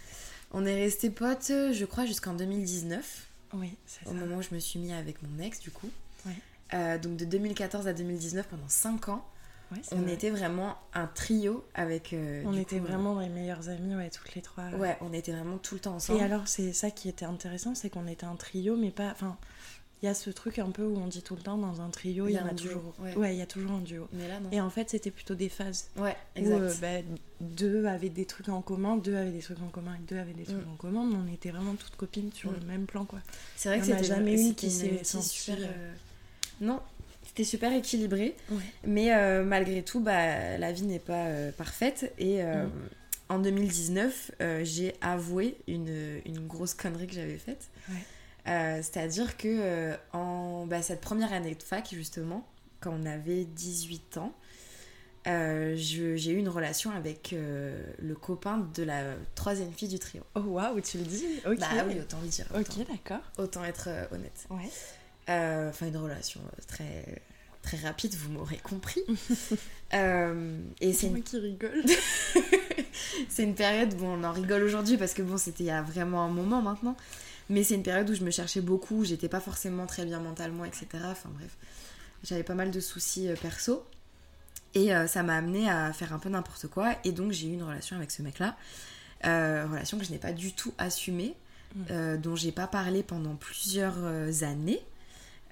On 0.51 0.65
est 0.65 0.75
resté 0.75 1.10
potes, 1.10 1.48
je 1.71 1.86
crois, 1.86 2.06
jusqu'en 2.06 2.33
2019, 2.33 3.26
oui, 3.53 3.75
c'est 3.85 4.03
ça. 4.05 4.11
au 4.11 4.13
moment 4.13 4.38
où 4.38 4.41
je 4.41 4.53
me 4.53 4.59
suis 4.59 4.79
mis 4.79 4.94
avec 4.94 5.21
mon 5.23 5.39
ex, 5.44 5.59
du 5.59 5.71
coup. 5.71 5.89
Ouais. 6.25 6.33
Euh, 6.73 6.97
donc 6.97 7.15
de 7.17 7.25
2014 7.25 7.88
à 7.88 7.94
2019, 7.94 8.47
pendant 8.47 8.67
5 8.67 9.09
ans, 9.09 9.25
Ouais, 9.69 9.79
on 9.91 9.97
vrai. 9.97 10.13
était 10.13 10.29
vraiment 10.29 10.77
un 10.94 11.07
trio 11.07 11.65
avec. 11.73 12.13
euh, 12.13 12.41
On 12.45 12.53
était 12.53 12.79
coup, 12.79 12.85
euh, 12.85 12.88
vraiment 12.88 13.19
les 13.19 13.27
meilleurs 13.27 13.67
amis, 13.67 13.95
ouais, 13.95 14.09
toutes 14.09 14.33
les 14.33 14.41
trois. 14.41 14.69
Ouais, 14.69 14.97
on 15.01 15.11
était 15.11 15.33
vraiment 15.33 15.57
tout 15.57 15.75
le 15.75 15.81
temps 15.81 15.95
ensemble. 15.95 16.19
Et 16.19 16.23
alors, 16.23 16.47
c'est 16.47 16.71
ça 16.71 16.89
qui 16.89 17.09
était 17.09 17.25
intéressant, 17.25 17.75
c'est 17.75 17.89
qu'on 17.89 18.07
était 18.07 18.25
un 18.25 18.38
trio, 18.38 18.77
mais 18.77 18.91
pas. 18.91 19.09
Enfin, 19.11 19.38
il 20.01 20.05
y 20.05 20.09
a 20.09 20.13
ce 20.13 20.29
truc 20.29 20.59
un 20.59 20.69
peu 20.69 20.83
où 20.83 20.95
on 20.97 21.07
dit 21.07 21.23
tout 21.23 21.35
le 21.35 21.41
temps 21.41 21.57
dans 21.57 21.81
un 21.81 21.89
trio, 21.89 22.27
il 22.27 22.33
y, 22.35 22.39
en 22.39 22.45
a, 22.45 22.53
toujours. 22.53 22.94
ouais. 22.99 23.15
Ouais, 23.15 23.35
il 23.35 23.39
y 23.39 23.41
a 23.41 23.47
toujours 23.47 23.71
un 23.71 23.79
duo. 23.81 24.07
Mais 24.13 24.27
là, 24.27 24.39
non. 24.39 24.49
Et 24.51 24.61
en 24.61 24.69
fait, 24.69 24.89
c'était 24.91 25.09
plutôt 25.09 25.33
des 25.33 25.49
phases. 25.49 25.89
Ouais, 25.97 26.15
Où 26.35 26.39
exact. 26.39 26.59
euh, 26.61 26.73
bah, 26.81 27.15
deux 27.41 27.85
avaient 27.85 28.09
des 28.09 28.25
trucs 28.25 28.49
en 28.49 28.61
commun, 28.61 28.97
deux 28.97 29.15
avaient 29.15 29.31
des 29.31 29.39
trucs 29.39 29.61
en 29.61 29.69
commun 29.69 29.95
et 29.95 30.03
deux 30.07 30.19
avaient 30.19 30.33
des 30.33 30.44
trucs 30.44 30.65
Mm. 30.65 30.71
en 30.71 30.75
commun, 30.75 31.05
mais 31.11 31.15
on 31.29 31.33
était 31.33 31.49
vraiment 31.49 31.73
toutes 31.75 31.95
copines 31.95 32.31
sur 32.31 32.51
le 32.51 32.59
Mm. 32.59 32.65
même 32.65 32.85
plan, 32.85 33.05
quoi. 33.05 33.19
C'est 33.55 33.69
vrai 33.69 33.79
que 33.79 33.85
c'était 33.85 34.03
jamais 34.03 34.39
une 34.39 34.53
qui 34.53 34.69
s'est 34.69 35.03
sentie, 35.03 35.51
euh, 35.51 35.55
euh, 35.65 35.94
Non, 36.61 36.79
c'était 37.25 37.43
super 37.43 37.71
équilibré. 37.73 38.35
Ouais. 38.51 38.57
Mais 38.85 39.15
euh, 39.15 39.43
malgré 39.43 39.81
tout, 39.83 40.00
bah, 40.00 40.57
la 40.59 40.71
vie 40.71 40.83
n'est 40.83 41.00
pas 41.00 41.25
parfaite. 41.57 42.13
Et 42.19 42.43
Mm. 42.43 42.69
en 43.29 43.39
2019, 43.39 44.31
euh, 44.41 44.61
j'ai 44.63 44.93
avoué 45.01 45.57
une, 45.67 46.21
une 46.25 46.45
grosse 46.47 46.75
connerie 46.75 47.07
que 47.07 47.13
j'avais 47.15 47.38
faite. 47.39 47.67
Ouais. 47.89 47.95
Euh, 48.47 48.77
C'est-à-dire 48.77 49.38
que 49.38 49.47
euh, 49.47 49.95
en 50.13 50.65
bah, 50.65 50.81
cette 50.81 51.01
première 51.01 51.33
année 51.33 51.55
de 51.55 51.63
fac, 51.63 51.89
justement, 51.91 52.47
quand 52.79 52.91
on 52.91 53.05
avait 53.05 53.45
18 53.45 54.17
ans, 54.17 54.33
euh, 55.27 55.73
j'ai 55.75 56.31
eu 56.31 56.38
une 56.38 56.47
relation 56.47 56.91
avec 56.91 57.36
le 57.36 58.15
copain 58.15 58.69
de 58.74 58.83
la 58.83 59.15
troisième 59.36 59.74
fille 59.74 59.89
du 59.89 60.00
trio. 60.00 60.24
Oh 60.36 60.39
waouh, 60.39 60.79
tu 60.79 60.98
le 60.98 61.03
dis? 61.03 61.25
Bah 61.43 61.67
oui, 61.88 62.00
autant 62.00 62.19
le 62.22 62.29
dire. 62.29 62.45
Ok, 62.55 62.88
d'accord. 62.88 63.24
autant 63.38 63.65
être 63.65 63.89
honnête. 64.12 64.48
Ouais. 64.50 64.69
Enfin, 65.27 65.88
une 65.88 65.98
relation 65.98 66.39
très, 66.67 67.22
très 67.67 67.77
rapide, 67.77 68.13
vous 68.15 68.31
m'aurez 68.31 68.57
compris. 68.57 69.01
Euh, 69.93 70.60
et 70.81 70.91
c'est 70.91 71.07
une, 71.07 71.13
moi 71.13 71.22
qui 71.22 71.39
rigole. 71.39 71.81
c'est 73.29 73.43
une 73.43 73.55
période, 73.55 73.95
bon, 73.95 74.19
on 74.19 74.24
en 74.25 74.33
rigole 74.33 74.63
aujourd'hui 74.63 74.98
parce 74.98 75.13
que 75.13 75.22
bon, 75.22 75.38
c'était 75.38 75.63
il 75.63 75.67
y 75.67 75.72
a 75.72 75.81
vraiment 75.81 76.25
un 76.25 76.27
moment 76.27 76.62
maintenant. 76.62 76.98
Mais 77.50 77.63
c'est 77.63 77.75
une 77.75 77.84
période 77.84 78.10
où 78.10 78.13
je 78.13 78.24
me 78.24 78.32
cherchais 78.32 78.62
beaucoup, 78.62 79.06
j'étais 79.06 79.30
pas 79.30 79.39
forcément 79.39 79.86
très 79.86 80.06
bien 80.06 80.20
mentalement, 80.20 80.66
etc. 80.66 80.88
Enfin 81.06 81.30
bref, 81.34 81.56
j'avais 82.24 82.44
pas 82.44 82.56
mal 82.56 82.72
de 82.72 82.80
soucis 82.80 83.30
euh, 83.30 83.36
perso. 83.36 83.86
Et 84.74 84.94
euh, 84.94 85.08
ça 85.08 85.24
m'a 85.24 85.36
amené 85.36 85.70
à 85.70 85.94
faire 85.94 86.13
un 86.13 86.20
peu 86.20 86.30
n'importe 86.30 86.68
quoi. 86.68 86.96
Et 87.04 87.12
donc 87.12 87.32
j'ai 87.32 87.48
eu 87.48 87.54
une 87.54 87.63
relation 87.63 87.96
avec 87.96 88.12
ce 88.12 88.22
mec-là. 88.22 88.58
Euh, 89.25 89.66
relation 89.70 89.98
que 89.98 90.04
je 90.06 90.12
n'ai 90.12 90.20
pas 90.20 90.34
du 90.34 90.54
tout 90.54 90.74
assumée, 90.77 91.36
Mm. 91.75 91.82
euh, 91.92 92.18
dont 92.18 92.36
j'ai 92.36 92.54
pas 92.54 92.66
parlé 92.68 93.04
pendant 93.04 93.36
plusieurs 93.36 93.98
années. 94.44 94.82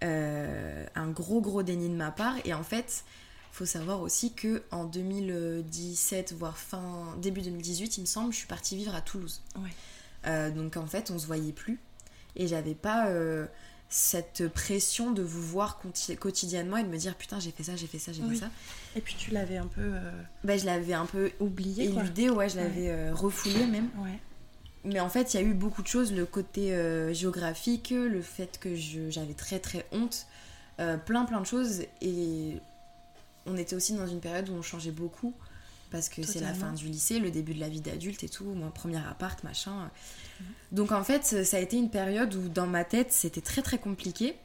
Un 0.01 1.09
gros 1.09 1.41
gros 1.41 1.61
déni 1.63 1.89
de 1.89 1.95
ma 1.95 2.11
part. 2.11 2.35
Et 2.45 2.53
en 2.53 2.63
fait, 2.63 3.03
faut 3.51 3.65
savoir 3.65 4.01
aussi 4.01 4.33
que 4.33 4.63
en 4.71 4.85
2017, 4.85 6.33
voire 6.33 6.57
fin 6.57 7.15
début 7.21 7.41
2018, 7.41 7.97
il 7.97 8.01
me 8.01 8.05
semble, 8.05 8.31
je 8.33 8.37
suis 8.37 8.47
partie 8.47 8.75
vivre 8.75 8.93
à 8.93 9.01
Toulouse. 9.01 9.41
Ouais. 9.57 9.69
Euh, 10.27 10.51
donc 10.51 10.77
en 10.77 10.85
fait, 10.85 11.11
on 11.11 11.19
se 11.19 11.25
voyait 11.25 11.53
plus. 11.53 11.79
Et 12.35 12.47
j'avais 12.47 12.75
pas 12.75 13.07
euh, 13.07 13.45
cette 13.89 14.47
pression 14.49 15.11
de 15.11 15.21
vous 15.21 15.41
voir 15.41 15.79
quotidiennement 16.19 16.77
et 16.77 16.83
de 16.83 16.89
me 16.89 16.97
dire 16.97 17.15
putain, 17.15 17.39
j'ai 17.39 17.51
fait 17.51 17.63
ça, 17.63 17.75
j'ai 17.75 17.87
fait 17.87 17.99
ça, 17.99 18.11
j'ai 18.11 18.21
Oui. 18.23 18.35
fait 18.35 18.41
ça. 18.45 18.49
Et 18.95 19.01
puis 19.01 19.15
tu 19.17 19.31
l'avais 19.31 19.57
un 19.57 19.67
peu 19.67 19.81
euh, 19.81 20.11
Bah, 20.43 20.57
je 20.57 20.65
l'avais 20.65 20.93
un 20.93 21.05
peu 21.05 21.31
oublié, 21.39 21.85
éludé, 21.85 22.29
ouais, 22.29 22.49
je 22.49 22.57
l'avais 22.57 22.89
euh, 22.89 23.13
refoulé 23.13 23.65
même. 23.67 23.89
Ouais. 23.97 24.19
Mais 24.83 24.99
en 24.99 25.09
fait, 25.09 25.33
il 25.33 25.39
y 25.39 25.43
a 25.43 25.43
eu 25.45 25.53
beaucoup 25.53 25.81
de 25.81 25.87
choses, 25.87 26.13
le 26.13 26.25
côté 26.27 26.69
géographique, 27.11 27.89
le 27.89 28.21
fait 28.21 28.59
que 28.59 28.75
j'avais 28.75 29.33
très 29.33 29.57
très 29.57 29.83
honte, 29.91 30.27
plein 30.77 31.25
plein 31.25 31.41
de 31.41 31.45
choses. 31.47 31.81
Et 32.01 32.57
on 33.47 33.57
était 33.57 33.75
aussi 33.75 33.93
dans 33.93 34.05
une 34.05 34.19
période 34.19 34.47
où 34.49 34.53
on 34.53 34.61
changeait 34.61 34.91
beaucoup, 34.91 35.33
parce 35.91 36.09
que 36.09 36.23
c'est 36.23 36.39
la 36.39 36.53
fin 36.53 36.73
du 36.73 36.87
lycée, 36.87 37.19
le 37.19 37.31
début 37.31 37.53
de 37.53 37.59
la 37.59 37.69
vie 37.69 37.81
d'adulte 37.81 38.23
et 38.23 38.29
tout, 38.29 38.45
mon 38.45 38.71
premier 38.71 38.97
appart, 38.97 39.43
machin. 39.43 39.89
Donc 40.71 40.91
en 40.91 41.03
fait, 41.03 41.23
ça 41.45 41.57
a 41.57 41.59
été 41.59 41.77
une 41.77 41.89
période 41.89 42.33
où 42.35 42.49
dans 42.49 42.67
ma 42.67 42.83
tête, 42.83 43.11
c'était 43.11 43.41
très 43.41 43.61
très 43.61 43.77
compliqué. 43.77 44.35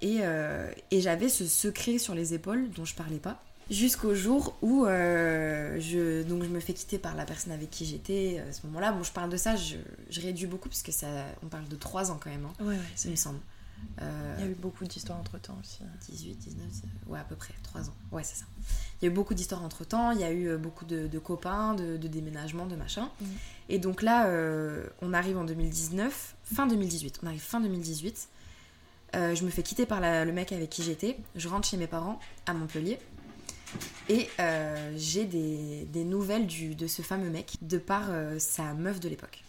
Et, 0.00 0.18
euh, 0.22 0.70
et 0.90 1.00
j'avais 1.00 1.28
ce 1.28 1.46
secret 1.46 1.98
sur 1.98 2.14
les 2.14 2.34
épaules 2.34 2.70
dont 2.70 2.84
je 2.84 2.94
parlais 2.94 3.20
pas. 3.20 3.40
Jusqu'au 3.70 4.14
jour 4.16 4.56
où 4.60 4.84
euh, 4.84 5.78
je, 5.78 6.24
donc 6.24 6.42
je 6.42 6.48
me 6.48 6.58
fais 6.58 6.72
quitter 6.74 6.98
par 6.98 7.14
la 7.14 7.24
personne 7.24 7.52
avec 7.52 7.70
qui 7.70 7.86
j'étais 7.86 8.38
euh, 8.40 8.50
à 8.50 8.52
ce 8.52 8.66
moment-là. 8.66 8.90
Bon, 8.90 9.04
je 9.04 9.12
parle 9.12 9.30
de 9.30 9.36
ça, 9.36 9.54
je, 9.54 9.76
je 10.10 10.20
réduis 10.20 10.46
beaucoup 10.46 10.68
parce 10.68 10.82
que 10.82 10.90
ça, 10.90 11.06
on 11.44 11.46
parle 11.46 11.68
de 11.68 11.76
3 11.76 12.10
ans 12.10 12.18
quand 12.20 12.30
même, 12.30 12.44
hein, 12.44 12.52
Ouais, 12.64 12.74
ouais, 12.74 12.80
il 13.04 13.12
me 13.12 13.16
semble. 13.16 13.38
Euh, 14.00 14.34
Il 14.38 14.44
y 14.44 14.48
a 14.48 14.50
eu 14.50 14.54
beaucoup 14.54 14.84
d'histoires 14.84 15.18
entre 15.18 15.38
temps 15.38 15.56
aussi. 15.60 15.80
18, 16.08 16.34
19, 16.36 16.66
ouais, 17.08 17.18
à 17.18 17.24
peu 17.24 17.36
près, 17.36 17.54
3 17.62 17.88
ans. 17.88 17.94
Ouais, 18.10 18.24
c'est 18.24 18.36
ça. 18.36 18.44
Il 19.00 19.04
y 19.04 19.08
a 19.08 19.10
eu 19.10 19.14
beaucoup 19.14 19.34
d'histoires 19.34 19.62
entre 19.62 19.84
temps, 19.84 20.10
il 20.12 20.20
y 20.20 20.24
a 20.24 20.30
eu 20.32 20.48
euh, 20.48 20.58
beaucoup 20.58 20.84
de, 20.84 21.06
de 21.06 21.18
copains, 21.18 21.74
de, 21.74 21.96
de 21.96 22.08
déménagements, 22.08 22.66
de 22.66 22.76
machin. 22.76 23.10
Mhm. 23.20 23.28
Et 23.68 23.78
donc 23.78 24.02
là, 24.02 24.26
euh, 24.28 24.86
on 25.02 25.12
arrive 25.12 25.36
en 25.38 25.44
2019, 25.44 26.36
fin 26.44 26.66
2018. 26.66 27.20
On 27.22 27.26
arrive 27.26 27.40
fin 27.40 27.60
2018. 27.60 28.28
Euh, 29.14 29.34
je 29.34 29.44
me 29.44 29.50
fais 29.50 29.62
quitter 29.62 29.84
par 29.86 30.00
la- 30.00 30.24
le 30.24 30.32
mec 30.32 30.52
avec 30.52 30.70
qui 30.70 30.82
j'étais. 30.82 31.18
Je 31.36 31.48
rentre 31.48 31.68
chez 31.68 31.76
mes 31.76 31.86
parents 31.86 32.18
à 32.46 32.54
Montpellier. 32.54 32.98
Et 34.08 34.28
j'ai 34.96 35.24
des, 35.24 35.86
des 35.90 36.04
nouvelles 36.04 36.46
du, 36.46 36.74
de 36.74 36.86
ce 36.86 37.00
fameux 37.00 37.30
mec 37.30 37.56
de 37.62 37.78
par 37.78 38.04
sa 38.38 38.74
meuf 38.74 39.00
de 39.00 39.08
l'époque. 39.08 39.44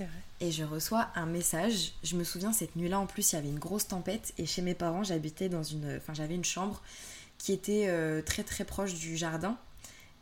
Oui, 0.00 0.04
c'est 0.04 0.04
vrai. 0.04 0.48
Et 0.48 0.52
je 0.52 0.64
reçois 0.64 1.08
un 1.14 1.26
message. 1.26 1.92
Je 2.02 2.16
me 2.16 2.24
souviens 2.24 2.52
cette 2.52 2.76
nuit-là 2.76 2.98
en 2.98 3.06
plus, 3.06 3.32
il 3.32 3.36
y 3.36 3.38
avait 3.38 3.48
une 3.48 3.58
grosse 3.58 3.86
tempête 3.86 4.32
et 4.38 4.46
chez 4.46 4.62
mes 4.62 4.74
parents, 4.74 5.04
j'habitais 5.04 5.48
dans 5.48 5.62
une, 5.62 5.96
enfin 5.96 6.14
j'avais 6.14 6.34
une 6.34 6.44
chambre 6.44 6.82
qui 7.38 7.52
était 7.52 7.86
euh, 7.88 8.22
très 8.22 8.42
très 8.42 8.64
proche 8.64 8.94
du 8.94 9.16
jardin. 9.16 9.56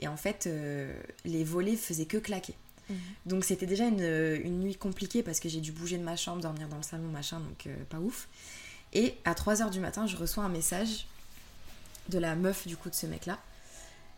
Et 0.00 0.08
en 0.08 0.16
fait, 0.16 0.47
euh, 0.47 0.92
les 1.25 1.44
volets 1.44 1.76
faisaient 1.76 2.06
que 2.06 2.18
claquer. 2.18 2.54
Mhm. 2.88 2.97
Donc 3.26 3.44
c'était 3.44 3.66
déjà 3.66 3.87
une, 3.87 4.02
une 4.44 4.61
nuit 4.61 4.76
compliquée 4.76 5.23
parce 5.23 5.40
que 5.40 5.49
j'ai 5.49 5.61
dû 5.61 5.73
bouger 5.73 5.99
de 5.99 6.04
ma 6.04 6.16
chambre, 6.16 6.40
dormir 6.40 6.68
dans 6.68 6.76
le 6.76 6.82
salon, 6.82 7.08
machin, 7.08 7.40
donc 7.40 7.66
euh, 7.66 7.76
pas 7.88 7.99
ouf. 7.99 8.28
Et 8.92 9.14
à 9.25 9.35
3h 9.35 9.70
du 9.70 9.80
matin, 9.80 10.06
je 10.06 10.16
reçois 10.16 10.44
un 10.44 10.49
message 10.49 11.06
de 12.08 12.18
la 12.18 12.35
meuf 12.37 12.66
du 12.66 12.76
coup 12.76 12.88
de 12.88 12.94
ce 12.94 13.06
mec-là 13.06 13.38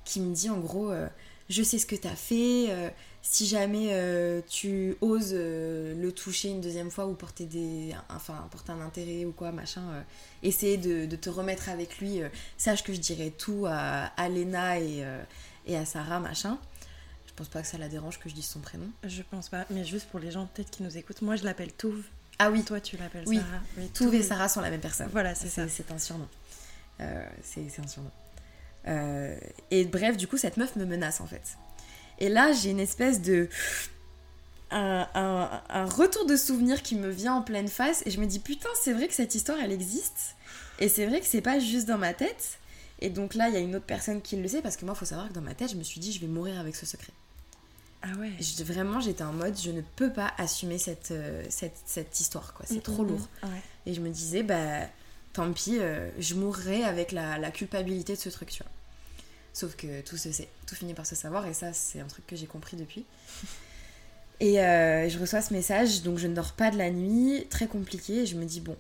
qui 0.05 0.21
me 0.21 0.35
dit 0.35 0.51
en 0.51 0.59
gros 0.59 0.91
euh, 0.91 1.09
je 1.49 1.63
sais 1.63 1.79
ce 1.79 1.87
que 1.87 1.97
t'as 1.97 2.15
fait, 2.15 2.67
euh, 2.71 2.89
si 3.23 3.47
jamais 3.47 3.89
euh, 3.93 4.41
tu 4.49 4.97
oses 5.03 5.33
euh, 5.35 5.95
le 6.01 6.11
toucher 6.13 6.49
une 6.49 6.61
deuxième 6.61 6.91
fois 6.91 7.07
ou 7.07 7.15
porter 7.15 7.45
des 7.45 7.95
enfin 8.09 8.49
porter 8.51 8.73
un 8.73 8.81
intérêt 8.81 9.25
ou 9.27 9.33
quoi 9.33 9.53
machin 9.53 9.83
euh, 9.93 10.03
essayer 10.43 10.79
de, 10.79 11.05
de 11.07 11.17
te 11.17 11.29
remettre 11.29 11.69
avec 11.69 11.99
lui 11.99 12.23
euh, 12.23 12.29
sache 12.57 12.83
que 12.83 12.93
je 12.95 12.99
dirai 12.99 13.31
tout 13.31 13.67
à, 13.69 14.07
à 14.17 14.29
Léna 14.31 14.81
et, 14.81 15.05
et 15.67 15.77
à 15.77 15.85
Sarah 15.85 16.19
machin 16.19 16.59
je 17.27 17.33
pense 17.35 17.49
pas 17.49 17.61
que 17.63 17.69
ça 17.69 17.79
la 17.79 17.89
dérange 17.89 18.19
que 18.19 18.29
je 18.29 18.35
dise 18.35 18.47
son 18.47 18.61
prénom 18.61 18.89
Je 19.07 19.23
pense 19.23 19.49
pas, 19.49 19.65
mais 19.71 19.85
juste 19.85 20.09
pour 20.09 20.19
les 20.21 20.31
gens 20.31 20.47
peut-être 20.53 20.71
qui 20.71 20.83
nous 20.83 20.97
écoutent, 20.99 21.23
moi 21.23 21.37
je 21.37 21.45
l'appelle 21.45 21.73
Touv. 21.73 22.03
ah 22.39 22.51
oui 22.51 22.65
Toi 22.65 22.81
tu 22.81 22.97
l'appelles 22.97 23.25
Oui. 23.27 23.37
Sarah. 23.37 23.63
Oui, 23.79 23.89
Touv 23.95 24.15
et 24.15 24.23
Sarah 24.23 24.49
sont 24.49 24.61
la 24.61 24.69
même 24.71 24.81
personne 24.81 25.09
Voilà, 25.13 25.35
c'est 25.35 25.49
ça. 25.49 25.69
c'est 25.69 25.91
un 25.93 25.99
surnom 25.99 26.27
c'est 27.43 27.79
un 27.83 27.87
surnom 27.87 28.11
et 29.71 29.85
bref 29.85 30.17
du 30.17 30.27
coup 30.27 30.37
cette 30.39 30.57
meuf 30.57 30.75
me 30.77 30.85
menace 30.85 31.21
en 31.21 31.27
fait 31.27 31.57
et 32.21 32.29
là 32.29 32.53
j'ai 32.53 32.71
une 32.71 32.81
espèce 32.81 33.21
de 33.23 33.49
un, 34.71 35.07
un- 35.15 35.63
un 35.69 35.85
retour 35.87 36.27
de 36.27 36.37
souvenir 36.37 36.83
qui 36.83 36.95
me 36.95 37.09
vient 37.09 37.35
en 37.35 37.43
pleine 37.43 37.69
face 37.69 38.03
et 38.07 38.11
je 38.11 38.21
me 38.21 38.27
dis 38.27 38.39
putain 38.39 38.69
c'est 38.81 38.93
vrai 38.93 39.09
que 39.09 39.15
cette 39.15 39.35
histoire 39.35 39.59
elle 39.61 39.73
existe 39.73 40.37
et 40.79 40.89
c'est 40.89 41.07
vrai 41.07 41.21
que 41.21 41.27
c'est 41.27 41.41
pas 41.41 41.59
juste 41.59 41.87
dans 41.89 41.99
ma 41.99 42.15
tête 42.15 42.59
et 43.01 43.11
donc 43.11 43.35
là 43.35 43.49
il 43.49 43.55
y 43.55 43.57
a 43.57 43.61
une 43.61 43.75
autre 43.75 43.87
personne 43.87 44.23
qui 44.23 44.37
le 44.37 44.47
sait 44.47 44.63
parce 44.63 44.77
que 44.77 44.85
moi 44.85 44.95
faut 44.95 45.05
savoir 45.05 45.29
que 45.29 45.33
dans 45.33 45.41
ma 45.41 45.55
tête 45.55 45.71
je 45.73 45.77
me 45.77 45.83
suis 45.83 45.99
dit 46.01 46.13
je 46.13 46.21
vais 46.21 46.29
mourir 46.29 46.59
avec 46.61 46.77
ce 46.77 46.87
secret 46.87 47.13
Ah 48.03 48.09
ouais. 48.21 48.31
Je- 48.39 48.63
vraiment 48.63 49.01
j'étais 49.01 49.25
en 49.25 49.33
mode 49.33 49.59
je 49.59 49.71
ne 49.73 49.81
peux 49.97 50.13
pas 50.13 50.33
assumer 50.39 50.79
cette, 50.79 51.11
euh, 51.11 51.43
cette, 51.49 51.77
cette 51.87 52.21
histoire 52.21 52.55
quoi 52.55 52.65
c'est 52.69 52.77
Mm, 52.77 52.83
trop 52.83 53.03
mm, 53.05 53.09
lourd 53.09 53.29
mm. 53.43 53.47
Ouais. 53.49 53.63
et 53.87 53.95
je 53.95 54.01
me 54.01 54.09
disais, 54.11 54.43
bah, 54.45 54.87
tant 55.33 55.51
pis, 55.53 55.79
euh, 55.81 56.11
je 56.19 56.35
mourrai 56.35 56.85
avec 56.85 57.11
la, 57.13 57.39
la 57.39 57.51
culpabilité 57.51 58.15
de 58.15 58.21
ce 58.21 58.29
truc, 58.29 58.51
tu 58.51 58.63
vois. 58.63 58.71
Sauf 59.61 59.77
que 59.77 60.01
tout 60.01 60.17
se 60.17 60.33
sait, 60.33 60.49
tout 60.67 60.75
finit 60.75 60.95
par 60.95 61.05
se 61.05 61.15
savoir, 61.15 61.47
et 61.47 61.53
ça, 61.53 61.75
c'est 61.75 62.01
un 62.01 62.07
truc 62.07 62.27
que 62.27 62.35
j'ai 62.35 62.47
compris 62.47 62.79
depuis. 62.79 63.05
Et 64.41 64.59
euh, 64.59 65.07
je 65.07 65.19
reçois 65.19 65.43
ce 65.43 65.53
message, 65.53 66.01
donc 66.01 66.17
je 66.17 66.29
ne 66.29 66.35
dors 66.35 66.55
pas 66.55 66.71
de 66.71 66.79
la 66.79 66.91
nuit, 66.91 67.47
très 67.51 67.67
compliqué, 67.67 68.23
et 68.23 68.27
je 68.27 68.37
me 68.37 68.47
dis, 68.47 68.63
bon, 68.63 68.75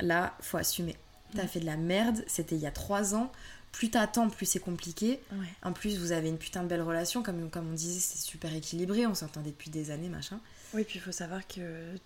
là, 0.00 0.34
faut 0.40 0.56
assumer. 0.56 0.96
T'as 1.36 1.46
fait 1.46 1.60
de 1.60 1.66
la 1.66 1.76
merde, 1.76 2.24
c'était 2.26 2.54
il 2.54 2.62
y 2.62 2.66
a 2.66 2.70
trois 2.70 3.14
ans, 3.14 3.30
plus 3.72 3.90
t'attends, 3.90 4.30
plus 4.30 4.46
c'est 4.46 4.58
compliqué. 4.58 5.20
Ouais. 5.32 5.46
En 5.62 5.74
plus, 5.74 5.98
vous 5.98 6.12
avez 6.12 6.30
une 6.30 6.38
putain 6.38 6.62
de 6.62 6.68
belle 6.68 6.80
relation, 6.80 7.22
comme, 7.22 7.50
comme 7.50 7.68
on 7.68 7.74
disait, 7.74 8.00
c'est 8.00 8.22
super 8.22 8.54
équilibré, 8.54 9.06
on 9.06 9.14
s'entendait 9.14 9.50
depuis 9.50 9.68
des 9.68 9.90
années, 9.90 10.08
machin. 10.08 10.40
Oui, 10.74 10.84
puis 10.84 10.98
il 10.98 11.00
faut 11.02 11.12
savoir 11.12 11.46
que 11.46 11.60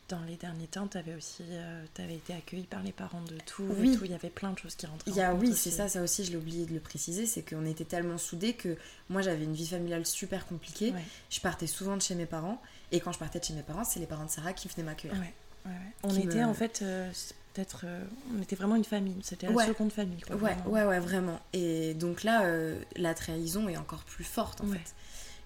dans 0.08 0.20
les 0.22 0.34
derniers 0.36 0.66
temps, 0.66 0.86
tu 0.88 0.98
avais 0.98 1.14
aussi 1.14 1.42
euh, 1.50 1.84
t'avais 1.94 2.14
été 2.16 2.32
accueillie 2.34 2.64
par 2.66 2.82
les 2.82 2.92
parents 2.92 3.20
de 3.22 3.36
tout. 3.46 3.64
Oui. 3.78 3.92
Et 3.92 3.96
tout. 3.96 4.04
Il 4.04 4.10
y 4.10 4.14
avait 4.14 4.30
plein 4.30 4.50
de 4.52 4.58
choses 4.58 4.74
qui 4.74 4.86
rentraient. 4.86 5.10
Il 5.10 5.16
y 5.16 5.20
a, 5.22 5.32
en 5.34 5.38
oui, 5.38 5.54
c'est 5.54 5.70
ça, 5.70 5.88
ça 5.88 6.02
aussi, 6.02 6.24
je 6.24 6.30
l'ai 6.32 6.36
oublié 6.36 6.66
de 6.66 6.74
le 6.74 6.80
préciser, 6.80 7.26
c'est 7.26 7.42
qu'on 7.48 7.64
était 7.66 7.84
tellement 7.84 8.18
soudés 8.18 8.54
que 8.54 8.76
moi 9.08 9.22
j'avais 9.22 9.44
une 9.44 9.54
vie 9.54 9.66
familiale 9.68 10.04
super 10.04 10.46
compliquée. 10.46 10.90
Ouais. 10.92 11.04
Je 11.30 11.40
partais 11.40 11.66
souvent 11.66 11.96
de 11.96 12.02
chez 12.02 12.14
mes 12.16 12.26
parents, 12.26 12.60
et 12.92 13.00
quand 13.00 13.12
je 13.12 13.18
partais 13.18 13.38
de 13.38 13.44
chez 13.44 13.54
mes 13.54 13.62
parents, 13.62 13.84
c'est 13.84 14.00
les 14.00 14.06
parents 14.06 14.24
de 14.24 14.30
Sarah 14.30 14.52
qui 14.52 14.66
venaient 14.68 14.82
m'accueillir. 14.84 15.16
Ouais, 15.18 15.32
ouais, 15.66 15.70
ouais. 15.72 15.76
On 16.02 16.14
était 16.16 16.38
me- 16.40 16.46
en 16.46 16.54
fait, 16.54 16.80
euh, 16.82 17.10
peut-être, 17.54 17.82
euh, 17.84 18.02
on 18.36 18.42
était 18.42 18.56
vraiment 18.56 18.76
une 18.76 18.84
famille. 18.84 19.16
C'était 19.22 19.46
la 19.46 19.52
Ouais. 19.52 19.66
seconde 19.66 19.92
famille. 19.92 20.20
Quoi, 20.22 20.36
Ouais, 20.36 20.54
vraiment. 20.54 20.70
ouais, 20.70 20.84
ouais, 20.84 20.98
vraiment. 21.00 21.40
Et 21.52 21.94
donc 21.94 22.24
là, 22.24 22.44
euh, 22.44 22.78
la 22.96 23.14
trahison 23.14 23.68
est 23.68 23.76
encore 23.76 24.02
plus 24.04 24.24
forte 24.24 24.60
en 24.60 24.66
fait. 24.66 24.94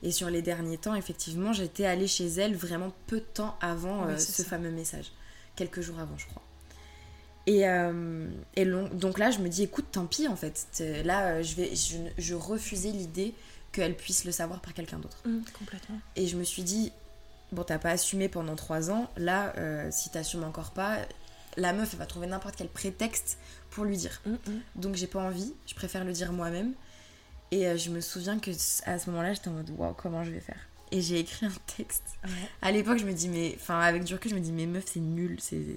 Et 0.02 0.12
sur 0.12 0.30
les 0.30 0.40
derniers 0.42 0.78
temps, 0.78 0.95
effectivement, 0.95 1.52
j'étais 1.52 1.85
allée 1.85 2.07
chez 2.09 2.26
elle 2.26 2.54
vraiment 2.57 2.92
peu 3.07 3.16
de 3.19 3.25
temps 3.25 3.57
avant 3.61 4.07
euh, 4.09 4.16
ce 4.16 4.33
ça. 4.42 4.45
fameux 4.45 4.71
message. 4.71 5.12
Quelques 5.57 5.83
jours 5.83 5.99
avant, 5.99 6.16
je 6.16 6.26
crois. 6.26 6.42
Et, 7.47 7.69
euh, 7.69 8.28
et 8.54 8.64
long- 8.64 8.88
donc 8.92 9.19
là, 9.19 9.30
je 9.30 9.38
me 9.40 9.49
dis, 9.49 9.62
écoute, 9.64 9.87
tant 9.92 10.07
pis 10.07 10.28
en 10.28 10.37
fait. 10.37 10.83
Là, 11.04 11.26
euh, 11.26 11.42
je, 11.42 11.54
vais, 11.57 11.75
je, 11.75 11.97
je 12.16 12.35
refusais 12.35 12.90
l'idée 12.90 13.35
qu'elle 13.73 13.97
puisse 13.97 14.25
le 14.25 14.33
savoir 14.33 14.61
par 14.61 14.73
quelqu'un 14.75 14.99
d'autre. 14.99 15.19
Hum, 15.26 15.42
complètement. 15.59 15.99
Et 16.16 16.26
je 16.26 16.37
me 16.37 16.45
suis 16.45 16.62
dit, 16.62 16.92
bon, 17.52 17.62
t'as 17.62 17.78
pas 17.78 17.90
assumé 17.90 18.28
pendant 18.28 18.57
trois 18.57 18.90
ans, 18.90 19.11
là, 19.16 19.52
euh, 19.59 19.88
si 19.90 20.11
t'assumes 20.11 20.45
encore 20.45 20.71
pas, 20.71 20.99
la 21.57 21.73
meuf, 21.73 21.90
elle 21.92 21.99
va 21.99 22.07
trouver 22.07 22.26
n'importe 22.26 22.57
quel 22.57 22.69
prétexte 22.69 23.38
pour 23.71 23.85
lui 23.85 23.97
dire. 23.97 24.21
Hum, 24.26 24.38
hum. 24.47 24.61
Donc 24.76 24.95
j'ai 24.95 25.07
pas 25.07 25.21
envie, 25.21 25.52
je 25.66 25.75
préfère 25.75 26.04
le 26.04 26.12
dire 26.12 26.33
moi-même. 26.33 26.73
Et 27.52 27.66
euh, 27.66 27.76
je 27.76 27.90
me 27.90 28.00
souviens 28.00 28.38
que 28.38 28.50
à 28.85 28.99
ce 28.99 29.11
moment-là, 29.11 29.33
j'étais 29.35 29.49
en 29.49 29.52
mode, 29.52 29.71
waouh, 29.76 29.95
comment 29.95 30.23
je 30.25 30.30
vais 30.30 30.40
faire? 30.40 30.59
Et 30.92 31.00
j'ai 31.00 31.21
écrit 31.21 31.47
un 31.47 31.52
texte. 31.76 32.02
Ouais. 32.25 32.30
À 32.62 32.71
l'époque, 32.73 32.99
je 32.99 33.04
me 33.07 33.12
dis, 33.12 33.28
mais, 33.28 33.52
enfin, 33.57 33.78
avec 33.80 34.04
du 34.04 34.14
recul, 34.14 34.30
je 34.30 34.37
me 34.37 34.40
dis, 34.40 34.52
mais 34.52 34.66
meuf, 34.66 34.85
c'est 34.87 35.00
nul, 35.00 35.37
c'est. 35.40 35.76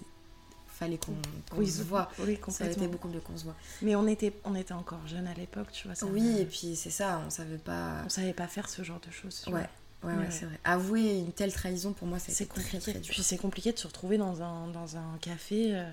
Fallait 0.68 0.98
qu'on 0.98 1.14
qu'on 1.52 1.58
Oui, 1.60 1.70
se 1.70 1.84
voit. 1.84 2.12
Oui, 2.20 2.40
Ça 2.50 2.64
aurait 2.64 2.74
été 2.74 2.88
beaucoup 2.88 3.08
mieux 3.08 3.20
qu'on 3.20 3.38
se 3.38 3.44
voit. 3.44 3.56
Mais 3.84 3.96
on 3.96 4.08
était, 4.08 4.34
on 4.44 4.56
était 4.56 4.74
encore 4.74 5.06
jeunes 5.08 5.28
à 5.28 5.34
l'époque, 5.36 5.72
tu 5.72 5.88
vois. 5.88 5.96
Ça, 5.96 6.08
Oui, 6.08 6.40
et 6.40 6.46
puis 6.46 6.76
c'est 6.76 6.90
ça, 6.90 7.22
on 7.26 7.30
savait 7.30 7.60
pas. 7.60 8.02
on 8.06 8.10
savait 8.10 8.34
pas 8.34 8.48
faire 8.48 8.68
ce 8.68 8.82
genre 8.84 9.00
de 9.00 9.12
choses. 9.12 9.44
Ouais, 9.48 9.54
ouais, 9.54 9.68
ouais, 10.04 10.14
Ouais. 10.18 10.28
c'est 10.32 10.46
vrai. 10.46 10.60
Avouer 10.64 11.20
une 11.20 11.32
telle 11.32 11.54
trahison, 11.54 11.94
pour 11.94 12.08
moi, 12.08 12.18
c'est 12.18 12.34
très, 12.34 12.46
compliqué. 12.46 12.80
très 12.80 12.94
dur. 13.00 13.12
Puis 13.14 13.22
c'est 13.24 13.38
compliqué 13.38 13.72
de 13.72 13.78
se 13.78 13.86
retrouver 13.86 14.18
dans 14.18 14.42
un, 14.42 14.68
dans 14.70 14.98
un 14.98 15.18
café. 15.22 15.76
euh, 15.76 15.84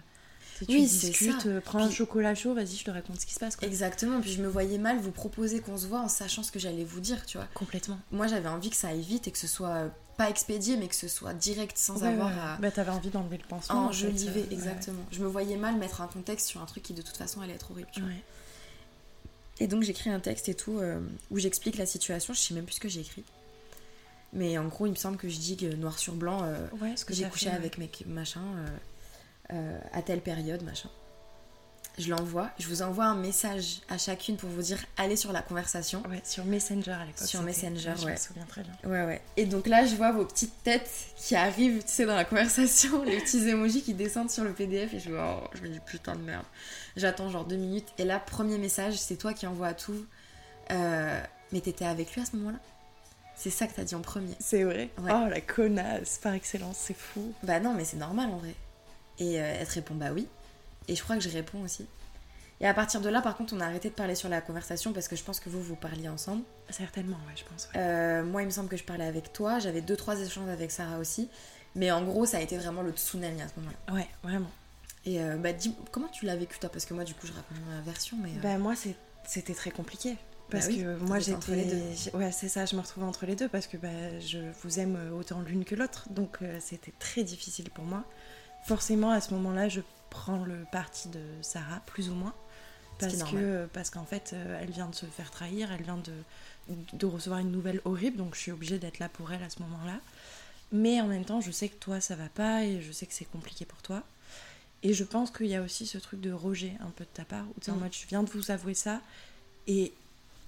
tu 0.65 0.73
Oui, 0.73 0.83
tu 0.83 0.89
c'est 0.89 1.09
discutes, 1.09 1.47
euh, 1.47 1.61
prends 1.61 1.81
un 1.85 1.91
chocolat 1.91 2.35
chaud, 2.35 2.55
vas-y, 2.55 2.77
je 2.77 2.85
te 2.85 2.91
raconte 2.91 3.21
ce 3.21 3.27
qui 3.27 3.35
se 3.35 3.41
passe. 3.41 3.57
Quoi. 3.57 3.67
Exactement, 3.69 4.21
puis 4.21 4.33
je 4.33 4.43
me 4.43 4.49
voyais 4.49 4.79
mal 4.79 4.99
vous 4.99 5.11
proposer 5.13 5.61
qu'on 5.61 5.77
se 5.79 5.87
voit 5.87 6.01
en 6.01 6.09
sachant 6.09 6.43
ce 6.43 6.53
que 6.53 6.59
j'allais 6.59 6.85
vous 6.85 7.01
dire, 7.01 7.25
tu 7.27 7.37
vois. 7.39 7.47
Complètement. 7.55 7.99
Moi, 8.13 8.27
j'avais 8.27 8.49
envie 8.49 8.71
que 8.71 8.77
ça 8.77 8.89
aille 8.89 9.01
vite 9.03 9.27
et 9.29 9.31
que 9.31 9.39
ce 9.39 9.47
soit 9.47 9.69
euh, 9.75 9.89
pas 10.17 10.29
expédié, 10.31 10.77
mais 10.77 10.89
que 10.89 10.95
ce 10.95 11.09
soit 11.09 11.33
direct 11.35 11.77
sans 11.79 12.03
Ouais, 12.03 12.09
avoir 12.09 12.29
ouais. 12.29 12.41
à 12.41 12.57
Bah, 12.61 12.71
t'avais 12.71 12.91
envie 12.91 13.11
d'enlever 13.11 13.39
le 13.39 13.47
pansement. 13.49 13.87
en 13.87 13.89
enjoliver. 13.89 14.41
euh, 14.49 14.53
exactement. 14.55 15.03
Je 15.11 15.21
me 15.23 15.27
voyais 15.29 15.57
mal 15.57 15.77
mettre 15.77 16.01
un 16.01 16.07
contexte 16.07 16.47
sur 16.49 16.61
un 16.63 16.67
truc 16.67 16.83
qui 16.83 16.93
de 16.93 17.03
toute 17.03 17.17
façon 17.17 17.41
allait 17.41 17.55
être 17.55 17.71
horrible, 17.71 17.89
tu 17.93 18.01
vois. 18.01 18.11
Et 19.63 19.67
donc 19.67 19.83
j'écris 19.83 20.09
un 20.11 20.21
texte 20.21 20.49
et 20.49 20.55
tout 20.55 20.79
euh, 20.79 21.01
où 21.31 21.39
j'explique 21.39 21.77
la 21.77 21.85
situation. 21.87 22.33
Je 22.33 22.41
sais 22.41 22.55
même 22.55 22.65
plus 22.65 22.77
ce 22.77 22.81
que 22.81 22.89
j'ai 22.89 23.01
écrit. 23.01 23.25
Mais 24.33 24.57
en 24.59 24.67
gros, 24.69 24.87
il 24.87 24.91
me 24.91 24.95
semble 24.97 25.17
que 25.17 25.29
je 25.29 25.39
dis 25.39 25.57
que 25.57 25.67
noir 25.75 25.99
sur 25.99 26.15
blanc, 26.15 26.43
euh, 26.45 26.67
Ouais, 26.81 26.97
ce 26.97 27.05
que 27.05 27.13
j'ai 27.13 27.25
couché 27.29 27.51
avec 27.51 27.79
mec, 27.79 28.05
machin 28.07 28.41
euh, 28.41 28.69
euh, 29.53 29.79
à 29.93 30.03
telle 30.03 30.21
période, 30.21 30.63
machin. 30.63 30.89
Je 31.99 32.09
l'envoie. 32.09 32.51
Je 32.59 32.67
vous 32.69 32.83
envoie 32.83 33.05
un 33.05 33.17
message 33.17 33.81
à 33.89 33.99
chacune 33.99 34.37
pour 34.37 34.49
vous 34.49 34.63
dire 34.63 34.79
allez 34.97 35.17
sur 35.17 35.33
la 35.33 35.43
conversation. 35.43 36.03
Ouais, 36.09 36.23
sur 36.25 36.45
Messenger 36.45 36.93
à 36.93 37.05
l'époque. 37.05 37.27
Sur. 37.27 37.43
Messenger, 37.43 37.93
Je 37.99 38.07
ouais. 38.07 38.13
me 38.13 38.17
souviens 38.17 38.47
très 38.47 38.63
bien. 38.63 38.73
Ouais, 38.85 39.05
ouais. 39.05 39.21
Et 39.37 39.45
donc 39.45 39.67
là, 39.67 39.85
je 39.85 39.97
vois 39.97 40.13
vos 40.13 40.25
petites 40.25 40.63
têtes 40.63 40.91
qui 41.17 41.35
arrivent, 41.35 41.83
tu 41.83 41.93
sais, 41.93 42.07
dans 42.07 42.15
la 42.15 42.25
conversation, 42.25 43.03
les 43.05 43.19
petits 43.19 43.49
emojis 43.49 43.83
qui 43.83 43.93
descendent 43.95 44.31
sur 44.31 44.45
le 44.45 44.53
PDF, 44.53 44.95
et 44.95 45.01
je, 45.01 45.11
vois, 45.11 45.43
oh, 45.45 45.51
je 45.55 45.63
me 45.63 45.69
dis 45.69 45.81
putain 45.85 46.15
de 46.15 46.23
merde. 46.23 46.45
J'attends 46.97 47.29
genre 47.29 47.45
deux 47.45 47.57
minutes, 47.57 47.89
et 47.99 48.05
là, 48.05 48.19
premier 48.19 48.57
message, 48.57 48.95
c'est 48.97 49.17
toi 49.17 49.35
qui 49.35 49.47
envoie 49.47 49.69
à 49.69 49.75
tout. 49.75 50.07
Euh, 50.71 51.21
mais 51.53 51.61
t'étais 51.61 51.85
avec 51.85 52.15
lui 52.15 52.23
à 52.23 52.25
ce 52.25 52.37
moment-là? 52.37 52.59
C'est 53.35 53.51
ça 53.51 53.67
que 53.67 53.75
t'as 53.75 53.85
dit 53.85 53.95
en 53.95 54.03
premier. 54.03 54.35
C'est 54.39 54.63
vrai? 54.65 54.91
Ouais. 54.99 55.11
Oh 55.13 55.29
la 55.29 55.41
connasse, 55.41 56.19
par 56.19 56.35
excellence, 56.35 56.77
c'est 56.79 56.97
fou. 56.97 57.33
Bah 57.43 57.59
non, 57.59 57.75
mais 57.75 57.85
c'est 57.85 57.97
normal 57.97 58.31
en 58.31 58.37
vrai. 58.37 58.55
Et 59.21 59.41
euh, 59.41 59.57
elle 59.61 59.67
te 59.69 59.75
répond 59.75 59.95
bah 59.95 60.11
oui. 60.13 60.27
Et 60.89 60.97
je 60.97 61.03
crois 61.03 61.17
que 61.17 61.23
je 61.23 61.29
réponds 61.29 61.63
aussi. 61.63 61.87
Et 62.61 62.67
à 62.67 62.75
partir 62.75 63.01
de 63.01 63.09
là, 63.09 63.23
par 63.23 63.37
contre, 63.37 63.55
on 63.55 63.61
a 63.61 63.65
arrêté 63.65 63.89
de 63.89 63.95
parler 63.95 64.15
sur 64.15 64.29
la 64.29 64.41
conversation 64.43 64.93
parce 64.93 65.09
que 65.09 65.17
je 65.17 65.23
pense 65.23 65.41
que 65.41 65.49
vous, 65.49 65.63
vous 65.63 65.77
parliez 65.77 66.09
ensemble. 66.09 66.43
Certainement, 66.69 67.17
ouais, 67.29 67.33
je 67.37 67.45
pense. 67.45 67.69
ouais. 67.75 67.81
Euh, 67.81 68.25
moi, 68.25 68.43
il 68.43 68.47
me 68.47 68.51
semble 68.51 68.69
que 68.69 68.77
je 68.77 68.85
parlais 68.85 69.07
avec 69.07 69.33
toi. 69.33 69.59
J'avais 69.61 69.81
deux, 69.81 69.97
trois 69.97 70.19
échanges 70.21 70.49
avec 70.51 70.71
Sarah 70.71 70.99
aussi. 70.99 71.29
Mais 71.75 71.91
en 71.91 72.03
gros, 72.03 72.27
ça 72.27 72.39
a 72.39 72.41
été 72.41 72.59
vraiment 72.59 72.83
le 72.83 72.91
tsunami 72.93 73.41
à 73.41 73.49
ce 73.49 73.53
moment-là. 73.61 73.95
Ouais, 73.95 74.09
vraiment. 74.23 74.51
Et 75.07 75.23
euh, 75.23 75.37
bah, 75.37 75.53
dis, 75.55 75.75
comment 75.91 76.09
tu 76.09 76.27
l'as 76.27 76.37
vécu 76.37 76.59
toi? 76.59 76.69
Parce 76.71 76.85
que 76.85 76.93
moi, 76.93 77.05
du 77.05 77.15
coup, 77.15 77.27
je 77.27 77.33
raconte 77.33 77.57
ma 77.69 77.81
version, 77.81 78.19
mais. 78.23 78.31
euh, 78.31 78.41
Bah 78.43 78.59
moi, 78.59 78.75
c'était 79.25 79.55
très 79.55 79.71
compliqué. 79.71 80.17
Parce 80.51 80.67
Bah 80.67 80.73
oui, 80.75 80.83
que 80.83 80.97
moi 80.97 81.19
j'étais. 81.21 81.85
Ouais, 82.13 82.33
c'est 82.33 82.49
ça, 82.49 82.67
je 82.67 82.75
me 82.75 82.81
retrouvais 82.81 83.07
entre 83.07 83.25
les 83.25 83.37
deux 83.37 83.49
parce 83.49 83.69
que 83.69 83.77
bah, 83.77 84.19
je 84.19 84.39
vous 84.65 84.81
aime 84.81 84.99
autant 85.17 85.41
l'une 85.43 85.65
que 85.65 85.77
l'autre. 85.77 86.09
Donc 86.11 86.39
c'était 86.59 86.93
très 86.99 87.23
difficile 87.23 87.71
pour 87.71 87.85
moi. 87.85 88.03
Forcément, 88.65 89.11
à 89.11 89.21
ce 89.21 89.33
moment-là, 89.35 89.69
je 89.69 89.81
prends 90.11 90.45
le 90.45 90.65
parti 90.73 91.09
de 91.09 91.23
Sarah, 91.43 91.81
plus 91.87 92.09
ou 92.11 92.15
moins. 92.15 92.35
Est 93.01 93.19
Parce 93.19 93.31
que 93.31 93.67
parce 93.73 93.89
qu'en 93.91 94.05
fait, 94.05 94.33
euh, 94.35 94.59
elle 94.61 94.71
vient 94.71 94.89
de 94.89 94.95
se 94.95 95.07
faire 95.07 95.31
trahir, 95.31 95.73
elle 95.73 95.83
vient 95.83 95.97
de, 95.97 96.13
de 96.93 97.07
recevoir 97.07 97.41
une 97.41 97.51
nouvelle 97.51 97.81
horrible, 97.87 98.19
donc 98.19 98.35
je 98.35 98.41
suis 98.41 98.53
obligée 98.53 98.79
d'être 98.79 98.99
là 98.99 99.09
pour 99.09 99.33
elle 99.33 99.43
à 99.43 99.49
ce 99.49 99.61
moment-là. 99.63 99.99
Mais 100.73 101.01
en 101.01 101.07
même 101.07 101.25
temps, 101.25 101.41
je 101.41 101.51
sais 101.51 101.69
que 101.71 101.77
toi, 101.77 102.01
ça 102.01 102.15
va 102.15 102.29
pas 102.29 102.65
et 102.65 102.83
je 102.83 102.93
sais 102.93 103.07
que 103.07 103.15
c'est 103.15 103.25
compliqué 103.25 103.65
pour 103.65 103.81
toi. 103.81 104.03
Et 104.83 104.93
je 104.95 105.03
pense 105.05 105.31
qu'il 105.31 105.47
y 105.47 105.55
a 105.57 105.63
aussi 105.63 105.87
ce 105.87 105.97
truc 105.99 106.21
de 106.21 106.31
rejet 106.33 106.75
un 106.81 106.91
peu 106.91 107.05
de 107.05 107.11
ta 107.13 107.25
part, 107.25 107.45
où 107.57 107.61
tu 107.61 107.71
es 107.71 107.73
en 107.73 107.77
Mm. 107.77 107.81
mode 107.81 107.93
je 107.95 108.07
viens 108.07 108.23
de 108.23 108.31
vous 108.31 108.51
avouer 108.51 108.75
ça. 108.75 109.01
Et 109.67 109.93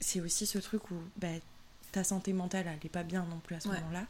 c'est 0.01 0.21
aussi 0.21 0.47
ce 0.47 0.59
truc 0.59 0.91
où 0.91 0.95
bah, 1.17 1.29
ta 1.91 2.05
santé 2.05 2.33
mentale, 2.35 2.67
elle 2.69 2.87
est 2.87 2.89
pas 2.91 3.03
bien 3.03 3.25
non 3.31 3.39
plus 3.39 3.57
à 3.57 3.61
ce 3.61 3.69
Ouais. 3.69 3.81
moment-là. 3.81 4.05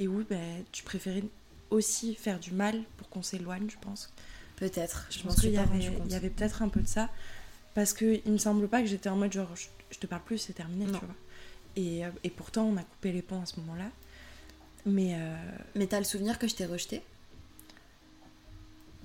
Et 0.00 0.06
où 0.08 0.22
bah, 0.28 0.36
tu 0.70 0.82
préférais 0.82 1.24
aussi 1.70 2.14
faire 2.14 2.38
du 2.38 2.52
mal 2.52 2.82
pour 2.96 3.08
qu'on 3.08 3.22
s'éloigne, 3.22 3.68
je 3.70 3.76
pense. 3.80 4.12
Peut-être. 4.56 5.06
Je 5.10 5.18
m'en 5.18 5.24
pense 5.26 5.40
qu'il 5.40 5.52
y 5.52 5.58
avait, 5.58 5.84
y 5.84 6.30
peut-être 6.30 6.62
un 6.62 6.68
peu 6.68 6.80
de 6.80 6.88
ça. 6.88 7.10
Parce 7.74 7.92
que 7.92 8.20
il 8.24 8.32
me 8.32 8.38
semble 8.38 8.68
pas 8.68 8.80
que 8.80 8.86
j'étais 8.86 9.10
en 9.10 9.16
mode 9.16 9.32
genre 9.32 9.54
je, 9.54 9.66
je 9.90 9.98
te 9.98 10.06
parle 10.06 10.22
plus, 10.22 10.38
c'est 10.38 10.54
terminé, 10.54 10.86
Non. 10.86 10.98
tu 10.98 11.04
vois. 11.04 11.14
Et, 11.76 12.04
euh, 12.06 12.10
et 12.24 12.30
pourtant, 12.30 12.64
on 12.64 12.76
a 12.78 12.82
coupé 12.82 13.12
les 13.12 13.20
ponts 13.20 13.42
à 13.42 13.46
ce 13.46 13.60
moment-là. 13.60 13.90
Mais 14.86 15.14
euh, 15.14 15.36
Mais 15.74 15.86
t'as 15.86 15.98
le 15.98 16.04
souvenir 16.04 16.38
que 16.38 16.48
je 16.48 16.54
t'ai 16.54 16.64
rejeté? 16.64 17.02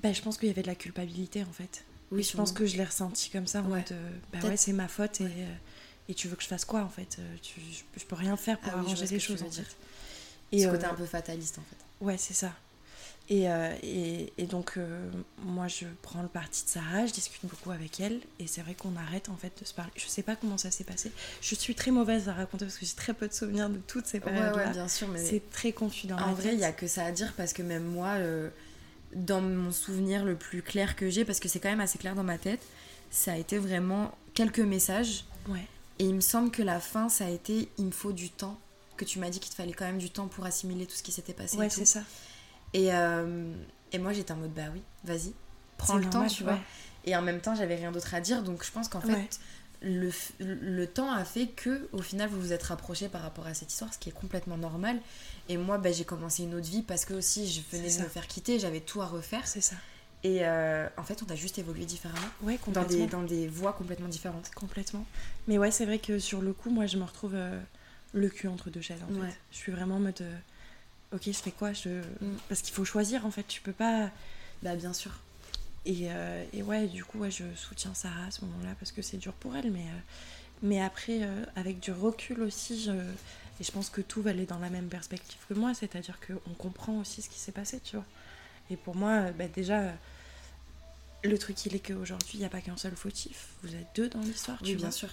Bah, 0.02 0.14
je 0.14 0.22
pense 0.22 0.38
qu'il 0.38 0.48
y 0.48 0.52
avait 0.52 0.62
de 0.62 0.68
la 0.68 0.76
culpabilité 0.76 1.44
en 1.44 1.52
fait. 1.52 1.84
Oui, 2.12 2.22
Et 2.22 2.24
je 2.24 2.36
pense 2.36 2.52
que 2.52 2.66
je 2.66 2.78
l'ai 2.78 2.84
ressenti 2.86 3.30
comme 3.30 3.48
ça 3.48 3.62
en 3.62 3.66
Ouais. 3.66 3.80
mode 3.80 3.92
euh, 3.92 4.12
bah 4.34 4.40
ouais, 4.48 4.58
c'est 4.58 4.74
ma 4.74 4.88
faute 4.88 5.22
et, 5.22 5.26
euh, 5.26 5.54
et 6.10 6.14
tu 6.14 6.28
veux 6.28 6.36
que 6.36 6.44
je 6.44 6.48
fasse 6.48 6.66
quoi 6.66 6.82
en 6.82 6.90
fait? 6.90 7.20
Tu, 7.42 7.60
je, 7.60 8.00
je 8.00 8.06
peux 8.06 8.16
rien 8.16 8.36
faire 8.38 8.58
pour 8.60 8.72
Ah 8.74 8.78
je 8.78 8.88
arranger 8.88 9.08
les 9.08 9.20
choses 9.20 9.44
en 9.44 9.50
fait. 9.52 9.76
Et 10.52 10.64
Ce 10.64 10.68
côté 10.68 10.86
un 10.86 10.94
peu 10.94 11.06
fataliste 11.06 11.60
en 11.60 11.64
fait. 11.64 11.78
Ouais, 12.02 12.18
c'est 12.18 12.34
ça. 12.34 12.52
Et, 13.30 13.50
euh, 13.50 13.74
et, 13.82 14.34
et 14.38 14.46
donc, 14.46 14.74
euh, 14.78 15.10
moi, 15.46 15.68
je 15.70 15.86
prends 16.02 16.22
le 16.22 16.28
parti 16.28 16.66
de 16.66 16.70
Sarah, 16.70 17.06
je 17.06 17.14
discute 17.14 17.46
beaucoup 17.46 17.72
avec 17.72 18.00
elle, 18.02 18.20
et 18.40 18.48
c'est 18.48 18.62
vrai 18.62 18.74
qu'on 18.74 18.96
arrête 18.98 19.30
en 19.30 19.38
fait 19.38 19.54
de 19.62 19.66
se 19.66 19.74
parler. 19.74 19.92
Je 19.96 20.06
sais 20.08 20.24
pas 20.24 20.36
comment 20.36 20.58
ça 20.58 20.70
s'est 20.70 20.84
passé. 20.84 21.12
Je 21.42 21.56
suis 21.56 21.74
très 21.76 21.92
mauvaise 21.92 22.28
à 22.28 22.34
raconter 22.34 22.66
parce 22.66 22.78
que 22.78 22.86
j'ai 22.86 22.96
très 22.96 23.14
peu 23.14 23.28
de 23.30 23.34
souvenirs 23.34 23.70
de 23.70 23.78
toutes 23.88 24.06
ces 24.08 24.18
Ouais, 24.18 24.26
périodes-là. 24.26 24.66
ouais, 24.68 24.72
bien 24.74 24.88
sûr, 24.90 25.08
mais 25.08 25.24
c'est 25.24 25.50
très 25.52 25.72
confus 25.72 26.08
dans 26.08 26.18
en 26.18 26.34
vrai, 26.34 26.54
il 26.54 26.60
y 26.60 26.66
a 26.66 26.74
que 26.74 26.88
ça 26.88 27.06
à 27.06 27.12
dire 27.12 27.34
parce 27.38 27.54
que 27.54 27.62
même 27.62 27.86
moi, 27.86 28.16
euh, 28.18 28.50
dans 29.14 29.40
mon 29.42 29.72
souvenir 29.72 30.26
le 30.26 30.36
plus 30.36 30.62
clair 30.62 30.96
que 30.98 31.10
j'ai, 31.10 31.24
parce 31.24 31.40
que 31.40 31.48
c'est 31.48 31.60
quand 31.60 31.70
même 31.70 31.80
assez 31.80 32.00
clair 32.00 32.16
dans 32.16 32.24
ma 32.24 32.38
tête, 32.38 32.62
ça 33.12 33.34
a 33.34 33.38
été 33.38 33.58
vraiment 33.60 34.12
quelques 34.34 34.60
messages. 34.60 35.24
Ouais, 35.48 35.68
Et 36.00 36.06
il 36.06 36.16
me 36.16 36.22
semble 36.22 36.52
que 36.52 36.64
la 36.64 36.82
fin, 36.82 37.08
ça 37.08 37.26
a 37.28 37.30
été 37.30 37.70
il 37.78 37.86
me 37.86 37.92
faut 37.92 38.12
du 38.12 38.30
temps. 38.30 38.60
Que 39.02 39.06
tu 39.06 39.18
m'as 39.18 39.30
dit 39.32 39.40
qu'il 39.40 39.50
te 39.50 39.56
fallait 39.56 39.74
quand 39.74 39.86
même 39.86 39.98
du 39.98 40.12
temps 40.12 40.28
pour 40.28 40.46
assimiler 40.46 40.86
tout 40.86 40.94
ce 40.96 41.02
qui 41.02 41.12
s'était 41.12 41.34
passé. 41.34 41.58
ouais 41.58 41.70
c'est 41.72 41.86
ça. 41.86 42.02
Et, 42.74 42.94
euh, 42.94 43.52
et 43.92 43.98
moi, 43.98 44.14
j'étais 44.14 44.32
en 44.32 44.38
mode 44.38 44.54
bah 44.54 44.62
oui, 44.74 44.82
vas-y, 45.04 45.34
prends 45.78 45.98
le 45.98 46.08
temps, 46.08 46.28
tu 46.28 46.44
ouais. 46.44 46.52
vois. 46.52 46.60
Et 47.06 47.16
en 47.16 47.22
même 47.24 47.42
temps, 47.42 47.56
j'avais 47.56 47.76
rien 47.76 47.92
d'autre 47.92 48.14
à 48.14 48.22
dire. 48.22 48.44
Donc 48.44 48.64
je 48.64 48.72
pense 48.72 48.88
qu'en 48.88 49.02
fait, 49.02 49.14
Ouais. 49.14 49.28
le, 49.82 50.12
le 50.40 50.86
temps 50.86 51.12
a 51.12 51.26
fait 51.26 51.48
que 51.48 51.90
au 51.94 52.02
final, 52.04 52.30
vous 52.30 52.40
vous 52.40 52.54
êtes 52.54 52.62
rapprochés 52.62 53.10
par 53.10 53.24
rapport 53.24 53.48
à 53.48 53.56
cette 53.56 53.72
histoire, 53.72 53.92
ce 53.92 53.98
qui 53.98 54.10
est 54.10 54.14
complètement 54.14 54.58
normal. 54.58 55.00
Et 55.50 55.58
moi, 55.58 55.80
bah, 55.80 55.92
j'ai 55.92 56.06
commencé 56.06 56.44
une 56.44 56.54
autre 56.54 56.70
vie 56.70 56.84
parce 56.84 57.04
que 57.06 57.16
aussi, 57.16 57.50
je 57.52 57.62
venais 57.76 57.90
de 57.98 58.04
me 58.04 58.08
faire 58.08 58.28
quitter, 58.28 58.60
j'avais 58.60 58.82
tout 58.82 59.02
à 59.02 59.08
refaire. 59.08 59.48
C'est 59.48 59.62
ça. 59.62 59.76
Et 60.24 60.46
euh, 60.46 60.88
en 60.98 61.04
fait, 61.04 61.24
on 61.28 61.32
a 61.32 61.36
juste 61.36 61.58
évolué 61.58 61.86
différemment. 61.86 62.22
Ouais, 62.44 62.60
Dans 62.68 62.82
complètement. 62.84 62.98
des, 63.06 63.08
dans 63.08 63.24
des 63.24 63.48
voies 63.48 63.74
complètement 63.74 64.08
différentes. 64.08 64.52
Complètement. 64.54 65.04
Mais 65.48 65.58
ouais, 65.58 65.72
c'est 65.72 65.86
vrai 65.88 65.98
que 65.98 66.20
sur 66.20 66.42
le 66.42 66.54
coup, 66.54 66.70
moi, 66.70 66.86
je 66.86 66.98
me 66.98 67.04
retrouve 67.04 67.32
euh, 67.34 67.60
le 68.14 68.30
cul 68.30 68.48
entre 68.48 68.70
deux 68.70 68.82
chaises 68.82 69.02
en 69.10 69.14
Ouais. 69.14 69.30
fait. 69.30 69.38
Je 69.52 69.58
suis 69.58 69.72
vraiment 69.72 69.96
en 69.96 70.00
mode 70.00 70.22
euh, 70.22 70.38
ok, 71.14 71.22
je 71.26 71.32
fais 71.32 71.52
quoi 71.52 71.74
je... 71.74 71.90
Mm. 72.22 72.38
Parce 72.50 72.62
qu'il 72.62 72.74
faut 72.74 72.86
choisir 72.86 73.26
en 73.26 73.32
fait. 73.32 73.44
Tu 73.48 73.62
peux 73.62 73.72
pas. 73.74 74.10
Bah, 74.64 74.76
bien 74.76 74.94
sûr. 74.94 75.12
Et, 75.86 76.12
euh, 76.12 76.44
et 76.54 76.62
ouais, 76.62 76.88
du 76.88 77.04
coup, 77.04 77.20
ouais, 77.20 77.32
je 77.32 77.44
soutiens 77.56 77.94
Sarah 77.96 78.26
à 78.26 78.32
ce 78.32 78.46
moment-là 78.46 78.76
parce 78.80 78.92
que 78.92 79.02
c'est 79.02 79.18
dur 79.18 79.34
pour 79.34 79.56
elle. 79.56 79.72
Mais, 79.72 79.80
euh, 79.86 80.00
mais 80.62 80.82
après, 80.82 81.22
avec 81.56 81.80
du 81.80 81.92
recul 81.92 82.42
aussi, 82.42 82.84
je, 82.84 82.92
et 82.92 83.64
je 83.64 83.72
pense 83.72 83.90
que 83.90 84.02
tout 84.02 84.22
va 84.22 84.30
aller 84.30 84.46
dans 84.46 84.60
la 84.60 84.70
même 84.70 84.88
perspective 84.90 85.40
que 85.50 85.56
moi, 85.56 85.74
c'est-à-dire 85.74 86.20
qu'on 86.20 86.54
comprend 86.54 87.00
aussi 87.00 87.22
ce 87.24 87.30
qui 87.30 87.40
s'est 87.40 87.52
passé, 87.52 87.80
tu 87.84 87.96
vois. 87.96 88.06
Et 88.70 88.76
pour 88.78 88.96
moi, 88.96 89.32
bah, 89.32 89.48
déjà, 89.48 89.92
le 91.24 91.38
truc, 91.40 91.66
il 91.66 91.76
est 91.76 91.80
qu'aujourd'hui, 91.80 92.30
il 92.36 92.40
n'y 92.40 92.46
a 92.46 92.50
pas 92.50 92.62
qu'un 92.62 92.78
seul 92.78 92.96
fautif. 92.96 93.48
Vous 93.64 93.74
êtes 93.76 93.88
deux 93.96 94.10
dans 94.10 94.22
l'histoire, 94.22 94.58
tu 94.60 94.66
Oui, 94.66 94.72
vois. 94.74 94.82
bien 94.82 94.92
sûr. 94.92 95.10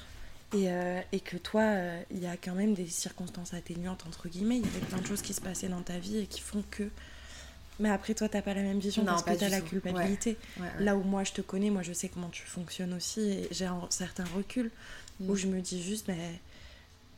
Et, 0.54 0.70
euh, 0.70 1.00
et 1.12 1.20
que 1.20 1.36
toi, 1.36 1.62
euh, 1.62 2.02
il 2.10 2.20
y 2.20 2.26
a 2.26 2.36
quand 2.36 2.54
même 2.54 2.74
des 2.74 2.86
circonstances 2.86 3.52
atténuantes, 3.54 4.06
entre 4.06 4.28
guillemets. 4.28 4.56
Il 4.56 4.64
y 4.64 4.68
avait 4.68 4.86
plein 4.86 4.98
de 4.98 5.06
choses 5.06 5.20
qui 5.22 5.34
se 5.34 5.40
passaient 5.40 5.68
dans 5.68 5.82
ta 5.82 5.98
vie 5.98 6.18
et 6.18 6.26
qui 6.26 6.40
font 6.40 6.64
que. 6.70 6.88
Mais 7.80 7.90
après, 7.90 8.14
toi, 8.14 8.28
t'as 8.28 8.42
pas 8.42 8.54
la 8.54 8.62
même 8.62 8.78
vision 8.80 9.02
Non, 9.02 9.12
parce 9.12 9.22
pas 9.24 9.34
que 9.34 9.40
t'as 9.40 9.48
la 9.50 9.60
culpabilité. 9.60 10.36
Ouais, 10.56 10.64
ouais. 10.64 10.84
Là 10.84 10.96
où 10.96 11.02
moi, 11.02 11.22
je 11.22 11.32
te 11.32 11.42
connais, 11.42 11.70
moi, 11.70 11.82
je 11.82 11.92
sais 11.92 12.08
comment 12.08 12.30
tu 12.30 12.42
fonctionnes 12.44 12.94
aussi. 12.94 13.20
Et 13.20 13.48
j'ai 13.52 13.66
un 13.66 13.86
certain 13.90 14.24
recul 14.36 14.70
Mm. 15.20 15.30
où 15.30 15.36
je 15.36 15.46
me 15.46 15.60
dis 15.60 15.82
juste, 15.82 16.06
mais 16.08 16.40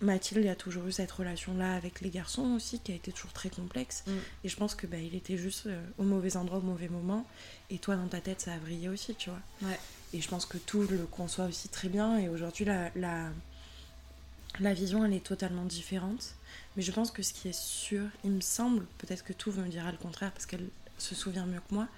Mathilde, 0.01 0.43
il 0.43 0.47
y 0.47 0.51
a 0.51 0.55
toujours 0.57 0.87
eu 0.87 0.93
cette 0.93 1.11
relation-là 1.12 1.75
avec 1.75 2.01
les 2.01 2.09
garçons 2.11 2.55
aussi 2.55 2.79
qui 2.81 2.93
a 2.93 2.95
été 2.95 3.12
toujours 3.12 3.33
très 3.33 3.51
complexe. 3.51 4.05
Mm. 4.07 4.12
Et 4.45 4.49
je 4.49 4.57
pense 4.57 4.75
que 4.75 4.87
bah, 4.87 4.97
il 4.97 5.14
était 5.14 5.37
juste 5.37 5.66
euh, 5.66 5.83
au 5.99 6.05
mauvais 6.05 6.37
endroit, 6.37 6.59
au 6.59 6.62
mauvais 6.62 6.88
moment. 6.88 7.27
Et 7.69 7.79
toi, 7.79 7.97
dans 7.97 8.09
ta 8.09 8.21
tête, 8.21 8.40
ça 8.40 8.55
a 8.55 8.57
brillé 8.59 8.88
aussi, 8.88 9.14
tu 9.14 9.31
vois. 9.31 9.40
Ouais. 9.69 9.79
Et 10.12 10.20
je 10.20 10.29
pense 10.29 10.44
que 10.46 10.59
tout 10.59 10.83
le 10.83 10.99
conçoit 11.07 11.44
aussi 11.46 11.68
très 11.68 11.88
bien. 11.88 12.18
Et 12.18 12.29
aujourd'hui, 12.29 12.64
la, 12.64 12.90
la, 12.96 13.29
la 14.59 14.75
vision, 14.75 15.05
elle 15.05 15.12
est 15.14 15.25
totalement 15.25 15.64
différente. 15.64 16.35
Mais 16.77 16.83
je 16.83 16.92
pense 16.92 17.11
que 17.11 17.23
ce 17.23 17.33
qui 17.33 17.49
est 17.49 17.59
sûr, 17.59 18.05
il 18.25 18.31
me 18.33 18.40
semble, 18.40 18.85
peut-être 18.99 19.25
que 19.25 19.33
tout 19.33 19.53
me 19.53 19.66
dira 19.68 19.90
le 19.90 19.99
contraire 19.99 20.33
parce 20.33 20.46
qu'elle 20.46 20.68
se 20.99 21.14
souvient 21.14 21.46
mieux 21.46 21.61
que 21.68 21.75
moi, 21.75 21.88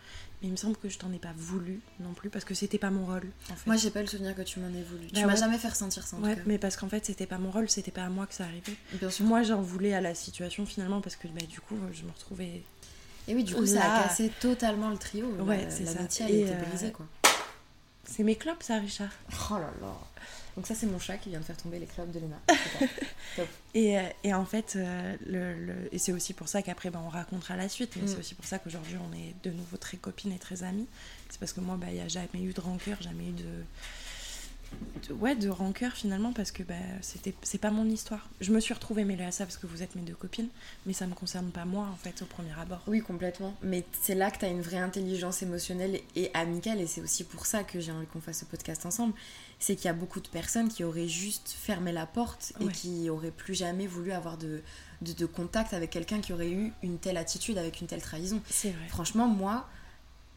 mais 0.40 0.48
il 0.48 0.52
me 0.52 0.56
semble 0.56 0.76
que 0.76 0.88
je 0.88 0.96
t'en 0.98 1.12
ai 1.12 1.18
pas 1.18 1.32
voulu 1.36 1.80
non 2.00 2.12
plus 2.14 2.30
parce 2.30 2.44
que 2.44 2.54
c'était 2.54 2.78
pas 2.78 2.90
mon 2.90 3.04
rôle 3.04 3.26
en 3.50 3.54
fait. 3.56 3.66
Moi, 3.66 3.76
j'ai 3.76 3.90
pas 3.90 4.00
le 4.00 4.06
souvenir 4.06 4.34
que 4.34 4.42
tu 4.42 4.60
m'en 4.60 4.68
aies 4.68 4.82
voulu. 4.82 5.06
Bah 5.12 5.20
tu 5.20 5.26
m'as 5.26 5.36
jamais 5.36 5.58
fait 5.58 5.68
ressentir 5.68 6.06
ça 6.06 6.16
en 6.16 6.22
ouais, 6.22 6.30
tout 6.34 6.36
cas. 6.36 6.42
mais 6.46 6.58
parce 6.58 6.76
qu'en 6.76 6.88
fait, 6.88 7.04
c'était 7.04 7.26
pas 7.26 7.38
mon 7.38 7.50
rôle, 7.50 7.68
c'était 7.68 7.90
pas 7.90 8.04
à 8.04 8.08
moi 8.08 8.26
que 8.26 8.34
ça 8.34 8.44
arrivait. 8.44 8.76
Bien 8.94 9.10
sûr. 9.10 9.24
Moi, 9.26 9.42
j'en 9.42 9.60
voulais 9.60 9.92
à 9.94 10.00
la 10.00 10.14
situation 10.14 10.64
finalement 10.66 11.00
parce 11.00 11.16
que 11.16 11.26
bah, 11.28 11.44
du 11.48 11.60
coup, 11.60 11.76
je 11.92 12.02
me 12.04 12.10
retrouvais. 12.12 12.62
Et 13.28 13.34
oui, 13.34 13.44
du 13.44 13.54
coup, 13.54 13.66
ça 13.66 13.82
a 13.92 14.02
cassé 14.04 14.30
totalement 14.40 14.90
le 14.90 14.98
trio. 14.98 15.26
Ouais, 15.44 15.66
c'est 15.68 15.86
ça. 15.86 15.94
L'amitié, 15.94 16.26
elle 16.28 16.34
Et, 16.34 16.40
était 16.42 16.52
euh, 16.54 16.62
brisée, 16.62 16.92
quoi. 16.92 17.06
C'est 18.14 18.22
mes 18.24 18.36
clopes, 18.36 18.62
ça, 18.62 18.78
Richard. 18.78 19.10
Oh 19.50 19.54
là 19.54 19.70
là. 19.80 19.94
Donc 20.54 20.66
ça, 20.66 20.74
c'est 20.74 20.84
mon 20.86 20.98
chat 20.98 21.16
qui 21.16 21.30
vient 21.30 21.40
de 21.40 21.44
faire 21.44 21.56
tomber 21.56 21.78
les 21.78 21.86
clubs 21.86 22.10
de 22.10 22.18
Léna. 22.20 22.36
Top. 23.36 23.48
Et, 23.72 23.98
euh, 23.98 24.02
et 24.22 24.34
en 24.34 24.44
fait, 24.44 24.74
euh, 24.76 25.16
le, 25.26 25.54
le- 25.54 25.88
et 25.94 25.98
c'est 25.98 26.12
aussi 26.12 26.34
pour 26.34 26.46
ça 26.48 26.60
qu'après, 26.60 26.90
bah, 26.90 27.00
on 27.02 27.08
racontera 27.08 27.56
la 27.56 27.70
suite. 27.70 27.92
Mais 27.96 28.02
Mm. 28.02 28.08
c'est 28.08 28.18
aussi 28.18 28.34
pour 28.34 28.44
ça 28.44 28.58
qu'aujourd'hui, 28.58 28.96
on 29.10 29.16
est 29.16 29.34
de 29.44 29.50
nouveau 29.56 29.78
très 29.78 29.96
copines 29.96 30.32
et 30.32 30.38
très 30.38 30.62
amies. 30.62 30.86
C'est 31.30 31.38
parce 31.40 31.54
que 31.54 31.60
moi, 31.60 31.76
bah, 31.80 31.86
il 31.88 31.94
n'y 31.94 32.00
a 32.00 32.08
jamais 32.08 32.42
eu 32.44 32.52
de 32.52 32.60
rancœur, 32.60 33.00
jamais 33.00 33.28
eu 33.28 33.32
de, 33.32 33.64
de- 35.08 35.14
ouais, 35.14 35.34
de 35.34 35.48
rancœur 35.48 35.92
finalement, 35.92 36.32
parce 36.32 36.52
que 36.52 36.62
bah, 36.62 36.74
c'était, 37.00 37.34
c'est 37.42 37.58
pas 37.58 37.70
mon 37.70 37.84
histoire. 37.88 38.28
Je 38.40 38.52
me 38.52 38.60
suis 38.60 38.72
retrouvée 38.74 39.04
mêlée 39.04 39.24
à 39.24 39.32
ça 39.32 39.44
parce 39.44 39.56
que 39.56 39.66
vous 39.66 39.82
êtes 39.82 39.94
mes 39.96 40.02
deux 40.02 40.14
copines, 40.14 40.48
mais 40.86 40.92
ça 40.92 41.06
me 41.06 41.14
concerne 41.14 41.50
pas 41.50 41.64
moi, 41.64 41.88
en 41.92 41.96
fait, 41.96 42.22
au 42.22 42.26
premier 42.26 42.52
abord. 42.60 42.80
Oui, 42.86 43.00
complètement. 43.00 43.54
Mais 43.62 43.84
c'est 44.02 44.14
là 44.14 44.30
que 44.30 44.38
tu 44.38 44.44
as 44.44 44.48
une 44.48 44.60
vraie 44.62 44.78
intelligence 44.78 45.42
émotionnelle 45.42 46.00
et 46.16 46.30
amicale. 46.34 46.80
Et 46.80 46.86
c'est 46.86 47.00
aussi 47.00 47.24
pour 47.24 47.46
ça 47.46 47.64
que 47.64 47.80
j'ai 47.80 47.92
envie 47.92 48.06
qu'on 48.06 48.20
fasse 48.20 48.40
ce 48.40 48.44
podcast 48.44 48.86
ensemble. 48.86 49.14
C'est 49.58 49.76
qu'il 49.76 49.84
y 49.86 49.88
a 49.88 49.92
beaucoup 49.94 50.20
de 50.20 50.28
personnes 50.28 50.68
qui 50.68 50.82
auraient 50.84 51.08
juste 51.08 51.54
fermé 51.56 51.92
la 51.92 52.06
porte 52.06 52.52
et 52.60 52.64
Ouais. 52.64 52.72
qui 52.72 53.08
auraient 53.10 53.30
plus 53.30 53.54
jamais 53.54 53.86
voulu 53.86 54.12
avoir 54.12 54.36
de, 54.38 54.60
de, 55.02 55.12
de 55.12 55.26
contact 55.26 55.72
avec 55.74 55.90
quelqu'un 55.90 56.20
qui 56.20 56.32
aurait 56.32 56.50
eu 56.50 56.72
une 56.82 56.98
telle 56.98 57.16
attitude, 57.16 57.58
avec 57.58 57.80
une 57.80 57.86
telle 57.86 58.02
trahison. 58.02 58.40
C'est 58.50 58.70
vrai. 58.70 58.88
Franchement, 58.88 59.28
moi, 59.28 59.68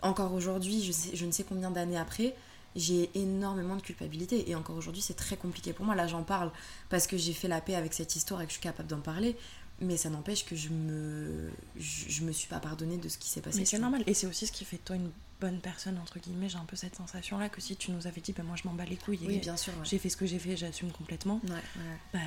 encore 0.02 0.34
aujourd'hui, 0.34 0.84
je, 0.84 0.92
sais- 0.92 1.16
je 1.16 1.26
ne 1.26 1.32
sais 1.32 1.44
combien 1.44 1.72
d'années 1.72 1.98
après, 1.98 2.36
j'ai 2.76 3.10
énormément 3.16 3.76
de 3.76 3.82
culpabilité. 3.82 4.50
Et 4.50 4.56
encore 4.56 4.76
aujourd'hui, 4.76 5.02
c'est 5.02 5.14
très 5.16 5.38
compliqué 5.38 5.74
pour 5.74 5.86
moi. 5.86 5.96
Là, 5.96 6.08
j'en 6.08 6.24
parle 6.24 6.52
parce 6.90 7.08
que 7.08 7.18
j'ai 7.18 7.34
fait 7.34 7.48
la 7.48 7.62
paix 7.62 7.76
avec 7.76 7.94
cette 7.94 8.16
histoire 8.16 8.42
et 8.42 8.46
que 8.46 8.50
je 8.52 8.56
suis 8.56 8.64
capable 8.64 8.90
d'en 8.90 9.00
parler. 9.02 9.36
Mais 9.82 9.98
ça 9.98 10.10
n'empêche 10.10 10.46
que 10.46 10.56
je 10.56 10.70
me, 10.70 11.50
je, 11.78 12.06
je 12.10 12.24
me 12.24 12.32
suis 12.32 12.48
pas 12.48 12.60
pardonné 12.60 12.96
de 12.98 13.10
ce 13.10 13.18
qui 13.18 13.28
s'est 13.30 13.42
passé. 13.42 13.60
Mais 13.60 13.66
c'est 13.66 13.78
normal. 13.80 14.04
Et 14.08 14.14
c'est 14.14 14.26
aussi 14.28 14.48
ce 14.48 14.52
qui 14.54 14.64
fait 14.64 14.78
de 14.78 14.82
toi 14.84 14.96
une 14.96 15.12
bonne 15.42 15.60
personne, 15.60 15.98
entre 15.98 16.18
guillemets. 16.20 16.48
J'ai 16.48 16.58
un 16.58 16.64
peu 16.64 16.78
cette 16.78 16.96
sensation-là 16.96 17.50
que 17.50 17.60
si 17.60 17.76
tu 17.76 17.92
nous 17.92 18.08
avais 18.08 18.22
dit, 18.22 18.32
ben 18.32 18.44
moi 18.44 18.56
je 18.56 18.66
m'en 18.70 18.74
bats 18.74 18.86
les 18.86 18.96
couilles 18.96 19.20
Oui, 19.28 19.36
et 19.36 19.40
bien 19.40 19.58
sûr. 19.58 19.74
ouais. 19.74 19.80
j'ai 19.84 19.98
fait 20.00 20.08
ce 20.08 20.16
que 20.16 20.26
j'ai 20.26 20.40
fait, 20.40 20.56
j'assume 20.56 20.94
complètement, 20.94 21.42
Ouais, 21.44 21.52
ouais. 21.52 21.98
bah, 22.14 22.20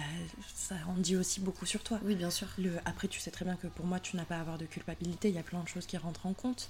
ça 0.54 0.74
en 0.88 0.92
dit 0.98 1.16
aussi 1.16 1.40
beaucoup 1.40 1.64
sur 1.64 1.82
toi. 1.82 1.98
Oui, 2.04 2.16
bien 2.16 2.28
sûr. 2.28 2.48
Le, 2.58 2.76
après, 2.84 3.08
tu 3.08 3.18
sais 3.18 3.30
très 3.30 3.46
bien 3.46 3.56
que 3.56 3.66
pour 3.66 3.87
moi, 3.87 3.98
tu 3.98 4.16
n'as 4.16 4.26
pas 4.26 4.37
à 4.37 4.40
avoir 4.40 4.58
de 4.58 4.66
culpabilité. 4.66 5.30
Il 5.30 5.34
y 5.34 5.38
a 5.38 5.42
plein 5.42 5.62
de 5.62 5.68
choses 5.68 5.87
qui 5.87 5.96
rentrent 5.96 6.26
en 6.26 6.34
compte. 6.34 6.68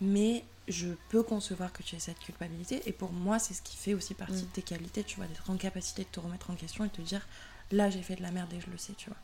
Mais 0.00 0.44
je 0.68 0.88
peux 1.08 1.22
concevoir 1.22 1.72
que 1.72 1.82
tu 1.82 1.96
aies 1.96 2.00
cette 2.00 2.18
culpabilité. 2.18 2.82
Et 2.86 2.92
pour 2.92 3.12
moi, 3.12 3.38
c'est 3.38 3.54
ce 3.54 3.62
qui 3.62 3.76
fait 3.76 3.94
aussi 3.94 4.14
partie 4.14 4.34
Mm. 4.42 4.46
de 4.46 4.50
tes 4.52 4.62
qualités, 4.62 5.02
tu 5.04 5.16
vois, 5.16 5.26
d'être 5.26 5.48
en 5.50 5.56
capacité 5.56 6.02
de 6.04 6.08
te 6.08 6.20
remettre 6.20 6.50
en 6.50 6.54
question 6.54 6.84
et 6.84 6.88
te 6.90 7.00
dire 7.00 7.26
là, 7.72 7.90
j'ai 7.90 8.02
fait 8.02 8.16
de 8.16 8.22
la 8.22 8.30
merde 8.30 8.52
et 8.52 8.60
je 8.60 8.70
le 8.70 8.78
sais, 8.78 8.92
tu 8.94 9.10
vois. 9.10 9.18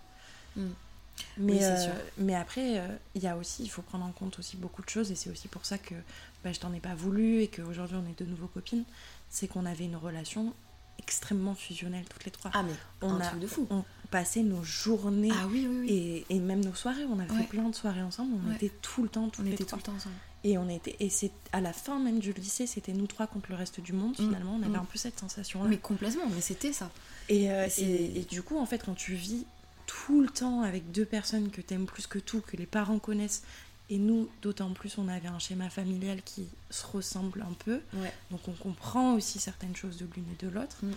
Mm. 0.65 0.71
Mais, 1.39 1.53
Oui, 1.53 1.59
c'est 1.61 1.65
euh, 1.67 1.85
sûr. 1.85 1.93
mais 2.19 2.35
après, 2.35 2.79
euh, 2.81 2.89
il 3.15 3.23
y 3.23 3.29
a 3.29 3.37
aussi, 3.37 3.63
il 3.63 3.69
faut 3.69 3.83
prendre 3.83 4.05
en 4.05 4.11
compte 4.11 4.39
aussi 4.41 4.57
beaucoup 4.57 4.83
de 4.83 4.89
choses. 4.89 5.13
Et 5.13 5.15
c'est 5.15 5.31
aussi 5.31 5.47
pour 5.49 5.65
ça 5.65 5.79
que 5.79 5.95
bah, 6.43 6.53
je 6.53 6.59
t'en 6.59 6.73
ai 6.73 6.81
pas 6.81 6.95
voulu 6.97 7.41
et 7.43 7.49
qu'aujourd'hui, 7.49 7.97
on 7.97 8.11
est 8.11 8.19
de 8.19 8.25
nouveau 8.29 8.49
copines. 8.49 8.85
C'est 9.31 9.47
qu'on 9.47 9.65
avait 9.65 9.85
une 9.85 9.95
relation 9.97 10.53
extrêmement 10.99 11.55
fusionnelles 11.55 12.05
toutes 12.09 12.25
les 12.25 12.31
trois. 12.33 12.51
Ah, 12.55 12.63
mais 12.65 12.73
on 13.03 13.11
un 13.11 13.21
a 13.21 13.27
truc 13.29 13.41
de 13.41 13.47
fou. 13.47 13.67
On 13.71 13.85
passait 14.11 14.43
nos 14.43 14.63
journées 14.65 15.31
Ah 15.33 15.47
oui, 15.49 15.67
oui, 15.69 15.79
oui. 15.83 15.91
et, 16.31 16.35
et 16.35 16.39
même 16.41 16.65
nos 16.65 16.75
soirées. 16.75 17.05
On 17.05 17.19
a 17.21 17.25
Ouais. 17.27 17.43
fait 17.43 17.49
plein 17.49 17.69
de 17.69 17.75
soirées 17.75 18.03
ensemble. 18.03 18.35
On 18.45 18.49
Ouais. 18.51 18.57
était 18.57 18.73
tout 18.83 19.03
le 19.05 19.09
temps, 19.09 19.29
toutes 19.29 19.41
on 19.45 19.49
les 19.49 19.55
était 19.55 19.65
trois. 19.65 19.79
tout 19.79 19.85
le 19.85 19.93
temps 19.93 19.97
ensemble. 19.97 20.15
Et 20.45 20.59
on 20.59 20.69
était 20.69 20.95
et 21.01 21.09
c'est 21.09 21.31
à 21.53 21.61
la 21.63 21.73
fin 21.73 21.99
même 21.99 22.19
du 22.19 22.33
lycée, 22.35 22.67
c'était 22.67 22.93
nous 22.93 23.07
trois 23.07 23.27
contre 23.27 23.51
le 23.51 23.57
reste 23.57 23.81
du 23.81 23.93
monde. 23.95 24.13
Mm. 24.13 24.27
Finalement, 24.27 24.55
on 24.57 24.63
avait 24.63 24.73
Mm. 24.79 24.83
un 24.83 24.85
peu 24.85 24.99
cette 24.99 25.19
sensation 25.19 25.63
là. 25.65 25.71
Mais 25.71 25.79
complètement, 25.79 26.29
mais 26.29 26.41
c'était 26.43 26.73
ça. 26.73 26.91
Et, 27.29 27.51
euh, 27.51 27.67
Et 27.79 28.27
du 28.29 28.43
coup, 28.43 28.59
en 28.59 28.67
fait, 28.67 28.85
quand 28.85 28.95
tu 28.95 29.15
vis 29.15 29.47
tout 29.87 30.21
le 30.21 30.29
temps 30.29 30.61
avec 30.63 30.91
deux 30.93 31.05
personnes 31.07 31.51
que 31.51 31.61
t'aimes 31.63 31.87
plus 31.87 32.07
que 32.07 32.19
tout, 32.19 32.41
que 32.41 32.57
les 32.57 32.67
parents 32.67 32.99
connaissent, 32.99 33.43
et 33.91 33.99
nous, 33.99 34.29
d'autant 34.43 34.73
plus, 34.73 34.97
on 34.99 35.09
avait 35.09 35.29
un 35.29 35.39
schéma 35.39 35.69
familial 35.71 36.23
qui 36.23 36.47
se 36.71 36.87
ressemble 36.87 37.43
un 37.43 37.53
peu, 37.65 37.81
Ouais. 37.95 38.13
donc 38.31 38.47
on 38.49 38.53
comprend 38.53 39.15
aussi 39.15 39.39
certaines 39.39 39.77
choses 39.77 39.97
de 39.99 40.07
l'une 40.15 40.25
et 40.33 40.45
de 40.45 40.51
l'autre, 40.51 40.77
Mm. 40.83 40.93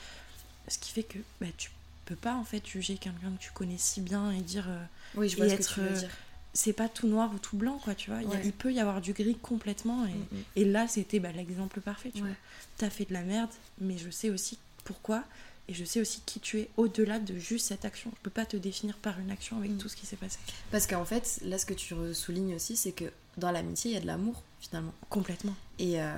ce 0.70 0.78
qui 0.78 0.92
fait 0.92 1.04
que 1.04 1.20
bah, 1.42 1.48
tu 1.58 1.72
peux 2.06 2.16
pas 2.16 2.36
en 2.36 2.44
fait 2.46 2.66
juger 2.66 2.96
quelqu'un 2.98 3.32
que 3.38 3.42
tu 3.42 3.52
connais 3.52 3.78
si 3.78 4.00
bien 4.02 4.32
et 4.32 4.40
dire 4.42 4.66
euh, 4.70 4.84
Oui, 5.16 5.28
je 5.30 5.36
vois 5.38 5.46
Et 5.48 5.50
ce 5.50 5.56
que 5.56 5.62
être, 5.62 5.74
tu 5.74 5.80
veux 5.82 5.88
euh, 5.88 6.00
dire. 6.00 6.10
C'est 6.60 6.74
pas 6.74 6.90
tout 6.90 7.08
noir 7.08 7.32
ou 7.36 7.38
tout 7.40 7.56
blanc 7.56 7.80
quoi 7.84 7.94
tu 7.94 8.10
vois 8.10 8.22
Il 8.24 8.28
Ouais. 8.28 8.52
peut 8.58 8.74
y 8.74 8.80
avoir 8.80 9.00
du 9.02 9.14
gris 9.14 9.38
complètement 9.42 10.06
et, 10.06 10.10
Mm, 10.10 10.14
mm. 10.38 10.44
et 10.56 10.66
là 10.66 10.88
c'était 10.88 11.20
bah, 11.20 11.32
l'exemple 11.32 11.82
parfait 11.82 12.10
tu 12.14 12.22
Ouais. 12.24 12.30
vois 12.30 12.38
t'as 12.78 12.90
fait 12.90 13.06
de 13.06 13.14
la 13.14 13.22
merde 13.22 13.52
mais 13.80 13.98
je 13.98 14.10
sais 14.10 14.30
aussi 14.32 14.58
pourquoi 14.84 15.24
et 15.70 15.74
je 15.74 15.84
sais 15.86 16.00
aussi 16.02 16.22
qui 16.26 16.40
tu 16.40 16.60
es 16.62 16.70
au-delà 16.78 17.20
de 17.20 17.38
juste 17.38 17.68
cette 17.68 17.86
action 17.86 18.12
je 18.16 18.22
peux 18.24 18.30
pas 18.32 18.46
te 18.46 18.58
définir 18.58 18.96
par 18.98 19.20
une 19.20 19.30
action 19.32 19.58
avec 19.58 19.72
Mm. 19.72 19.78
tout 19.78 19.90
ce 19.90 19.96
qui 19.96 20.06
s'est 20.08 20.16
passé 20.16 20.40
Parce 20.72 20.88
qu'en 20.88 21.06
fait, 21.06 21.40
là, 21.44 21.58
ce 21.60 21.66
que 21.66 21.74
tu 21.76 21.94
soulignes 22.14 22.56
aussi, 22.56 22.76
c'est 22.78 22.94
que 22.94 23.06
dans 23.38 23.52
l'amitié, 23.52 23.92
il 23.92 23.94
y 23.94 23.98
a 23.98 24.02
de 24.02 24.08
l'amour, 24.08 24.42
finalement. 24.60 24.94
complètement 25.10 25.56
Et 25.78 26.02
euh, 26.02 26.16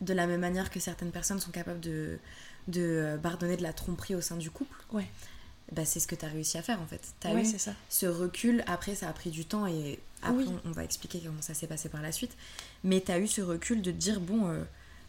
de 0.00 0.12
la 0.14 0.26
même 0.26 0.40
manière 0.40 0.70
que 0.70 0.80
certaines 0.80 1.12
personnes 1.12 1.38
sont 1.40 1.50
capables 1.52 1.78
de, 1.80 2.18
de 2.68 2.80
euh, 2.80 3.18
pardonner 3.18 3.56
de 3.56 3.62
la 3.62 3.72
tromperie 3.72 4.14
au 4.16 4.20
sein 4.20 4.36
du 4.36 4.50
couple, 4.50 4.76
ouais 4.92 5.06
bah, 5.72 5.84
c'est 5.84 6.00
ce 6.00 6.06
que 6.06 6.14
tu 6.14 6.24
as 6.24 6.28
réussi 6.28 6.58
à 6.58 6.62
faire 6.62 6.80
en 6.80 6.86
fait. 6.86 7.00
Tu 7.20 7.26
as 7.26 7.32
ouais 7.34 7.42
eu 7.42 7.58
ça 7.58 7.72
ce 7.88 8.06
recul, 8.06 8.62
après 8.66 8.94
ça 8.94 9.08
a 9.08 9.12
pris 9.12 9.30
du 9.30 9.44
temps 9.44 9.66
et 9.66 9.98
après 10.22 10.36
Oui. 10.44 10.48
on, 10.64 10.68
on 10.70 10.72
va 10.72 10.84
expliquer 10.84 11.20
comment 11.20 11.42
ça 11.42 11.54
s'est 11.54 11.66
passé 11.66 11.88
par 11.88 12.02
la 12.02 12.12
suite. 12.12 12.36
Mais 12.84 13.00
tu 13.00 13.10
as 13.12 13.18
eu 13.18 13.26
ce 13.26 13.40
recul 13.42 13.82
de 13.82 13.90
te 13.90 13.96
dire, 13.96 14.20
bon, 14.20 14.48
euh, 14.48 14.62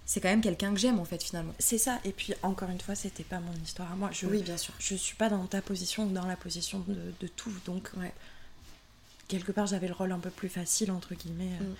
c'est 0.06 0.20
quand 0.22 0.30
même 0.30 0.41
quelqu'un 0.41 0.74
que 0.74 0.80
j'aime 0.80 1.00
en 1.00 1.06
fait 1.06 1.22
finalement. 1.22 1.54
c'est 1.60 1.78
ça 1.78 2.00
et 2.06 2.12
puis 2.13 2.34
encore 2.41 2.70
une 2.70 2.80
fois 2.80 2.96
c'était 2.96 3.26
pas 3.26 3.39
mon 3.41 3.54
histoire 3.62 3.91
à 3.91 3.96
moi 3.96 4.10
je 4.13 4.26
Oui, 4.26 4.41
bien 4.41 4.56
sûr. 4.58 4.74
je 4.80 4.96
suis 4.96 5.15
pas 5.17 5.28
dans 5.30 5.46
ta 5.48 5.62
position 5.62 6.06
ou 6.06 6.12
dans 6.12 6.26
la 6.26 6.38
position 6.38 6.80
de, 6.88 6.96
de 7.20 7.28
tout 7.28 7.52
donc 7.65 7.91
Ouais. 7.98 8.13
quelque 9.28 9.52
part 9.52 9.67
j'avais 9.67 9.88
le 9.88 9.93
rôle 9.93 10.12
un 10.13 10.20
peu 10.20 10.30
plus 10.30 10.50
facile 10.50 10.91
entre 10.91 11.13
guillemets 11.13 11.52
euh, 11.62 11.65
Mm. 11.65 11.76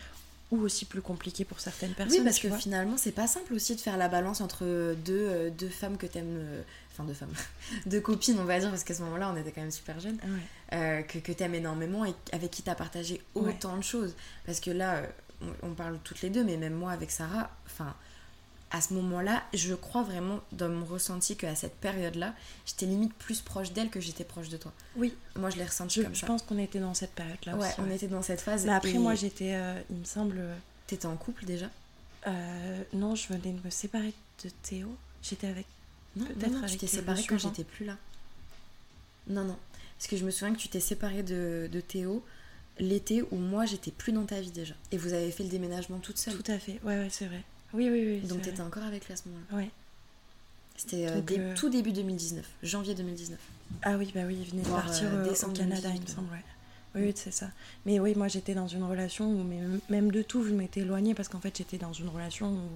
ou 0.52 0.62
aussi 0.62 0.84
plus 0.86 1.02
compliqué 1.02 1.46
pour 1.46 1.60
certaines 1.62 1.94
personnes 1.94 2.20
Oui, 2.20 2.24
parce 2.26 2.40
que 2.40 2.50
finalement, 2.52 2.98
c'est 2.98 3.12
pas 3.14 3.28
simple 3.28 3.54
aussi 3.54 3.76
de 3.76 3.82
faire 3.82 3.98
la 3.98 4.08
balance 4.10 4.40
entre 4.42 4.64
deux, 5.06 5.14
euh, 5.30 5.50
deux 5.50 5.68
femmes 5.70 5.98
que 5.98 6.06
t'aimes. 6.06 6.38
Euh, 7.00 7.04
Enfin, 7.04 7.04
deux 7.08 7.14
femmes. 7.14 7.34
deux 7.86 8.02
copines, 8.02 8.38
on 8.40 8.46
va 8.46 8.60
dire, 8.60 8.70
parce 8.70 8.84
qu'à 8.84 8.94
ce 8.94 9.02
moment-là, 9.04 9.32
on 9.34 9.38
était 9.38 9.52
quand 9.52 9.62
même 9.62 9.72
super 9.72 10.00
jeunes. 10.00 10.18
Ouais. 10.24 10.78
euh, 10.78 11.02
que, 11.04 11.20
que 11.20 11.32
t'aimes 11.32 11.56
énormément 11.56 12.06
et 12.06 12.14
avec 12.32 12.52
qui 12.52 12.62
t'as 12.64 12.76
partagé 12.76 13.22
Ouais. 13.36 13.50
autant 13.52 13.78
de 13.78 13.84
choses. 13.84 14.14
Parce 14.46 14.60
que 14.60 14.72
là, 14.72 14.96
euh, 14.96 15.08
on, 15.64 15.74
parle 15.74 16.00
toutes 16.04 16.22
les 16.22 16.30
deux, 16.30 16.44
mais 16.44 16.58
même 16.58 16.74
moi 16.74 16.92
avec 16.92 17.12
Sarah, 17.12 17.50
enfin, 17.66 17.94
à 18.72 18.82
ce 18.82 18.94
moment-là, 18.96 19.44
je 19.54 19.74
crois 19.76 20.04
vraiment 20.04 20.40
dans 20.52 20.68
mon 20.70 20.86
ressenti 20.86 21.38
qu'à 21.38 21.56
cette 21.56 21.76
période-là, 21.76 22.34
j'étais 22.66 22.86
limite 22.86 23.14
plus 23.14 23.40
proche 23.42 23.72
d'elle 23.72 23.90
que 23.90 24.02
j'étais 24.02 24.26
proche 24.26 24.50
de 24.50 24.58
toi. 24.58 24.74
oui 24.98 25.14
Moi, 25.38 25.50
je 25.52 25.58
l'ai 25.58 25.64
ressenti 25.66 26.00
Je, 26.00 26.06
comme 26.06 26.16
je 26.16 26.20
ça. 26.22 26.28
pense 26.28 26.42
qu'on 26.42 26.58
était 26.58 26.80
dans 26.80 26.94
cette 26.94 27.14
période-là 27.14 27.56
ouais, 27.56 27.68
aussi. 27.68 27.80
on 27.80 27.84
ouais. 27.86 27.96
était 27.96 28.08
dans 28.08 28.22
cette 28.24 28.42
phase. 28.42 28.66
Mais 28.66 28.74
après, 28.74 28.92
et 28.92 28.98
moi, 28.98 29.16
j'étais, 29.16 29.54
euh, 29.56 29.80
il 29.90 29.98
me 29.98 30.04
semble, 30.06 30.42
T'étais 30.88 31.06
en 31.06 31.16
couple 31.16 31.46
déjà? 31.46 31.68
euh, 32.28 32.84
non, 32.94 33.16
je 33.16 33.28
venais 33.30 33.54
de 33.54 33.64
me 33.64 33.70
séparer 33.70 34.14
de 34.44 34.50
Théo. 34.64 34.94
J'étais 35.22 35.48
avec. 35.48 35.66
Non, 36.18 36.26
Peut-être 36.26 36.48
non, 36.48 36.54
non, 36.56 36.60
tu 36.60 36.66
avec 36.66 36.80
t'es 36.80 36.86
le 36.86 36.92
séparée 36.92 37.24
quand 37.28 37.38
j'étais 37.38 37.64
plus 37.64 37.86
là. 37.86 37.98
Non, 39.28 39.44
non. 39.44 39.58
Parce 39.98 40.08
que 40.10 40.18
je 40.18 40.26
me 40.26 40.32
souviens 40.32 40.54
que 40.54 40.60
tu 40.60 40.70
t'es 40.70 40.80
séparée 40.80 41.24
de, 41.24 41.70
de 41.72 41.80
Théo 41.82 42.24
l'été 42.80 43.24
où 43.32 43.36
moi 43.38 43.66
j'étais 43.66 43.92
plus 43.92 44.12
dans 44.14 44.26
ta 44.26 44.40
vie 44.40 44.52
déjà. 44.52 44.76
Et 44.92 44.98
vous 44.98 45.14
avez 45.14 45.32
fait 45.32 45.44
le 45.44 45.50
déménagement 45.50 45.98
toute 46.00 46.18
seule. 46.18 46.36
Tout 46.36 46.52
à 46.52 46.60
fait. 46.60 46.80
Ouais, 46.84 46.98
ouais, 47.00 47.08
c'est 47.12 47.26
vrai. 47.26 47.42
Oui, 47.74 47.90
oui, 47.90 48.20
oui. 48.22 48.28
Donc 48.28 48.42
t'étais 48.42 48.58
vrai. 48.58 48.66
encore 48.68 48.84
avec 48.84 49.06
lui 49.06 49.14
à 49.14 49.18
ce 49.18 49.24
moment-là. 49.28 49.58
Ouais. 49.58 49.70
C'était 50.78 51.08
euh, 51.08 51.22
dé- 51.22 51.38
euh, 51.40 51.56
tout 51.56 51.70
début 51.70 51.92
2019, 51.92 52.46
janvier 52.62 52.94
2019. 52.94 53.40
Ah 53.82 53.98
oui, 53.98 54.12
bah 54.14 54.22
oui, 54.28 54.38
il 54.40 54.50
venait 54.52 54.62
de 54.62 54.70
partir 54.70 55.08
euh, 55.12 55.18
euh, 55.18 55.26
au 55.26 55.30
décembre 55.30 55.54
Canada, 55.58 55.90
il 55.90 55.94
me 56.02 56.06
2018, 56.06 56.16
semble, 56.16 56.32
ouais. 56.32 56.44
Oui, 56.96 57.02
oui, 57.08 57.14
c'est 57.16 57.32
ça. 57.34 57.50
Mais 57.88 58.00
oui, 58.00 58.14
moi 58.16 58.28
j'étais 58.28 58.54
dans 58.54 58.68
une 58.68 58.84
relation 58.84 59.28
où, 59.30 59.44
même 59.90 60.12
de 60.12 60.22
tout, 60.22 60.44
je 60.44 60.52
m'étais 60.54 60.82
éloignée 60.82 61.16
parce 61.16 61.28
qu'en 61.30 61.40
fait 61.40 61.56
j'étais 61.58 61.78
dans 61.78 61.94
une 61.94 62.08
relation 62.10 62.52
où 62.54 62.70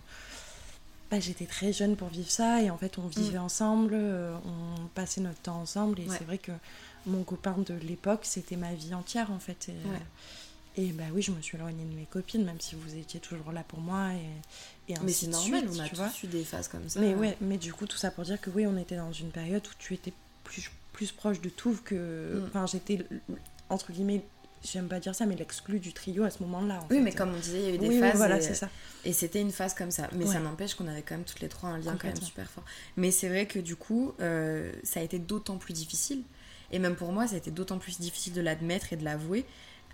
bah, 1.11 1.19
j'étais 1.19 1.45
très 1.45 1.73
jeune 1.73 1.95
pour 1.97 2.07
vivre 2.07 2.31
ça 2.31 2.61
et 2.61 2.69
en 2.69 2.77
fait 2.77 2.97
on 2.97 3.05
vivait 3.07 3.37
ensemble, 3.37 3.91
euh, 3.93 4.33
on 4.45 4.87
passait 4.95 5.21
notre 5.21 5.41
temps 5.41 5.57
ensemble 5.59 5.99
et 5.99 6.07
Ouais. 6.07 6.15
c'est 6.17 6.23
vrai 6.23 6.37
que 6.37 6.53
mon 7.05 7.23
copain 7.23 7.55
de 7.57 7.73
l'époque 7.73 8.21
c'était 8.23 8.55
ma 8.55 8.73
vie 8.73 8.93
entière 8.93 9.29
en 9.31 9.39
fait. 9.39 9.69
Et, 9.69 9.87
Ouais. 9.89 9.99
et 10.77 10.91
bah 10.93 11.03
oui, 11.13 11.21
je 11.21 11.31
me 11.31 11.41
suis 11.41 11.57
éloignée 11.57 11.83
de 11.83 11.93
mes 11.95 12.05
copines 12.05 12.45
même 12.45 12.61
si 12.61 12.75
vous 12.75 12.95
étiez 12.95 13.19
toujours 13.19 13.51
là 13.51 13.63
pour 13.67 13.79
moi 13.79 14.13
et, 14.87 14.93
et 14.93 14.95
Mais 15.03 15.11
c'est 15.11 15.27
normal, 15.27 15.61
suite, 15.69 15.79
on 15.79 15.83
a 15.83 15.87
tu 15.89 15.95
vois. 15.95 16.07
tous 16.09 16.23
eu 16.23 16.27
des 16.27 16.43
phases 16.45 16.67
comme 16.69 16.87
ça. 16.89 16.99
Mais 17.01 17.13
ouais, 17.13 17.35
mais 17.41 17.57
du 17.57 17.73
coup, 17.73 17.85
tout 17.87 17.97
ça 17.97 18.09
pour 18.11 18.23
dire 18.23 18.39
que 18.39 18.49
oui, 18.49 18.65
on 18.65 18.77
était 18.77 18.95
dans 18.97 19.11
une 19.11 19.31
période 19.31 19.65
où 19.67 19.71
tu 19.79 19.93
étais 19.93 20.13
plus, 20.45 20.71
plus 20.93 21.11
proche 21.11 21.41
de 21.41 21.49
tout 21.49 21.77
que. 21.83 22.39
Mm. 22.39 22.45
Enfin, 22.47 22.65
j'étais, 22.67 23.05
entre 23.69 23.91
guillemets, 23.91 24.23
j'aime 24.63 24.87
pas 24.87 24.99
dire 24.99 25.15
ça, 25.15 25.25
mais 25.25 25.35
l'exclu 25.35 25.79
du 25.79 25.93
trio 25.93 26.23
à 26.23 26.29
ce 26.29 26.41
moment-là. 26.43 26.79
en 26.79 26.87
Oui, 26.89 26.97
fait. 26.97 27.01
mais 27.01 27.11
comme 27.13 27.33
on 27.33 27.39
disait, 27.39 27.59
il 27.59 27.65
y 27.65 27.71
a 27.71 27.73
eu 27.73 27.77
des 27.77 27.87
Oui, 27.87 27.95
oui, 27.95 27.99
phases. 28.01 28.17
voilà, 28.17 28.37
et- 28.37 28.41
c'est 28.41 28.53
ça. 28.53 28.69
Et 29.05 29.13
c'était 29.13 29.41
une 29.41 29.51
phase 29.51 29.73
comme 29.73 29.91
ça. 29.91 30.07
Mais 30.13 30.25
Ouais. 30.25 30.33
ça 30.33 30.39
n'empêche 30.39 30.75
qu'on 30.75 30.87
avait 30.87 31.01
quand 31.01 31.15
même 31.15 31.23
toutes 31.25 31.39
les 31.41 31.49
trois 31.49 31.69
un 31.69 31.77
lien 31.79 31.97
quand 31.99 32.07
même 32.07 32.21
super 32.21 32.49
fort. 32.49 32.63
Mais 32.97 33.11
c'est 33.11 33.29
vrai 33.29 33.45
que 33.47 33.59
du 33.59 33.75
coup, 33.75 34.13
euh, 34.19 34.71
ça 34.83 34.99
a 34.99 35.03
été 35.03 35.19
d'autant 35.19 35.57
plus 35.57 35.73
difficile. 35.73 36.23
Et 36.71 36.79
même 36.79 36.95
pour 36.95 37.11
moi, 37.11 37.27
ça 37.27 37.35
a 37.35 37.37
été 37.37 37.51
d'autant 37.51 37.79
plus 37.79 37.99
difficile 37.99 38.33
de 38.33 38.41
l'admettre 38.41 38.93
et 38.93 38.95
de 38.95 39.03
l'avouer 39.03 39.45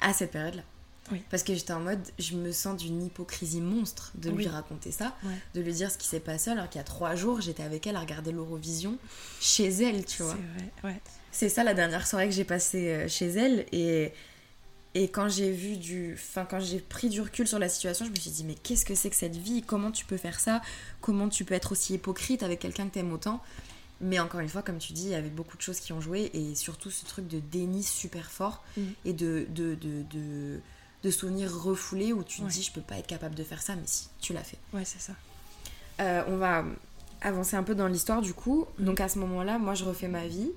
à 0.01 0.13
cette 0.13 0.31
période-là. 0.31 0.63
Oui. 1.09 1.23
Parce 1.31 1.41
que 1.43 1.53
j'étais 1.55 1.71
en 1.71 1.79
mode, 1.79 2.01
je 2.19 2.35
me 2.35 2.51
sens 2.51 2.75
d'une 2.75 3.01
hypocrisie 3.01 3.61
monstre 3.61 4.11
de 4.15 4.29
lui 4.29 4.45
Oui. 4.45 4.47
raconter 4.49 4.91
ça, 4.91 5.15
Ouais. 5.23 5.31
de 5.55 5.61
lui 5.61 5.71
dire 5.73 5.89
ce 5.89 5.97
qui 5.97 6.05
s'est 6.05 6.19
passé, 6.19 6.51
alors 6.51 6.67
qu'il 6.69 6.79
y 6.79 6.81
a 6.81 6.83
trois 6.83 7.15
jours, 7.15 7.39
j'étais 7.39 7.63
avec 7.63 7.87
elle 7.87 7.95
à 7.95 8.01
regarder 8.01 8.33
l'Eurovision 8.33 8.97
chez 9.39 9.69
elle, 9.69 10.03
tu 10.05 10.17
C'est 10.17 10.23
vois. 10.23 10.33
vrai, 10.33 10.91
ouais. 10.91 11.01
C'est 11.31 11.47
ça 11.47 11.63
la 11.63 11.73
dernière 11.73 12.05
soirée 12.05 12.27
que 12.27 12.33
j'ai 12.35 12.43
passée 12.43 12.89
euh, 12.91 13.07
chez 13.07 13.27
elle 13.29 13.65
et 13.71 14.11
et 15.03 15.09
quand 15.09 15.29
j'ai 15.29 15.51
vu 15.51 15.77
du 15.77 16.13
enfin 16.15 16.45
quand 16.45 16.59
j'ai 16.59 16.79
pris 16.79 17.09
du 17.09 17.21
recul 17.21 17.47
sur 17.47 17.59
la 17.59 17.69
situation, 17.69 18.05
je 18.05 18.11
me 18.11 18.15
suis 18.15 18.31
dit 18.31 18.43
mais 18.43 18.55
qu'est-ce 18.55 18.85
que 18.85 18.95
c'est 18.95 19.09
que 19.09 19.15
cette 19.15 19.35
vie? 19.35 19.61
Comment 19.61 19.91
tu 19.91 20.05
peux 20.05 20.17
faire 20.17 20.39
ça? 20.39 20.61
Comment 21.01 21.29
tu 21.29 21.45
peux 21.45 21.53
être 21.53 21.71
aussi 21.73 21.93
hypocrite 21.95 22.41
avec 22.43 22.59
quelqu'un 22.59 22.87
que 22.87 22.93
t'aimes 22.93 23.11
autant? 23.13 23.41
Mais 23.99 24.19
encore 24.19 24.39
une 24.41 24.49
fois, 24.49 24.61
comme 24.61 24.77
tu 24.77 24.93
dis, 24.93 25.05
il 25.05 25.09
y 25.09 25.15
avait 25.15 25.29
beaucoup 25.29 25.57
de 25.57 25.61
choses 25.61 25.79
qui 25.79 25.91
ont 25.91 26.01
joué 26.01 26.29
et 26.33 26.53
surtout 26.55 26.91
ce 26.91 27.03
truc 27.05 27.27
de 27.27 27.39
déni 27.39 27.83
super 27.83 28.29
fort 28.31 28.63
Mm. 28.77 28.81
et 29.05 29.13
de 29.13 29.45
de, 29.49 29.75
de, 29.75 30.03
de 30.11 30.59
de 31.03 31.11
souvenirs 31.11 31.51
refoulés 31.55 32.11
où 32.13 32.23
tu 32.23 32.39
te 32.39 32.45
Ouais. 32.45 32.51
dis 32.51 32.63
je 32.63 32.71
peux 32.71 32.81
pas 32.81 32.97
être 32.97 33.07
capable 33.07 33.35
de 33.35 33.43
faire 33.43 33.61
ça 33.61 33.75
mais 33.75 33.83
si 33.85 34.07
tu 34.19 34.33
l'as 34.33 34.43
fait. 34.43 34.57
Ouais, 34.73 34.85
c'est 34.85 34.99
ça. 35.01 35.13
Euh, 35.99 36.23
on 36.27 36.37
va 36.37 36.63
avancer 37.21 37.55
un 37.55 37.63
peu 37.63 37.75
dans 37.75 37.87
l'histoire 37.87 38.21
du 38.21 38.33
coup. 38.33 38.65
Mhm. 38.79 38.85
Donc 38.85 38.99
à 39.01 39.09
ce 39.09 39.19
moment-là, 39.19 39.57
moi 39.59 39.73
je 39.73 39.83
refais 39.83 40.07
ma 40.07 40.27
vie. 40.27 40.51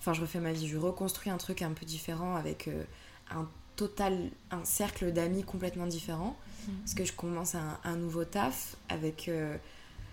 Enfin, 0.00 0.12
je 0.12 0.20
refais 0.20 0.40
ma 0.40 0.52
vie, 0.52 0.68
je 0.68 0.76
reconstruis 0.76 1.30
un 1.30 1.38
truc 1.38 1.62
un 1.62 1.72
peu 1.72 1.86
différent 1.86 2.36
avec 2.36 2.68
euh, 2.68 2.82
un 3.30 3.48
total, 3.76 4.30
un 4.50 4.64
cercle 4.64 5.12
d'amis 5.12 5.42
complètement 5.44 5.86
différent. 5.86 6.36
Mhm. 6.68 6.74
Parce 6.80 6.94
que 6.94 7.04
je 7.04 7.12
commence 7.12 7.54
un, 7.54 7.78
un 7.84 7.96
nouveau 7.96 8.24
taf 8.24 8.76
avec 8.88 9.28
euh, 9.28 9.56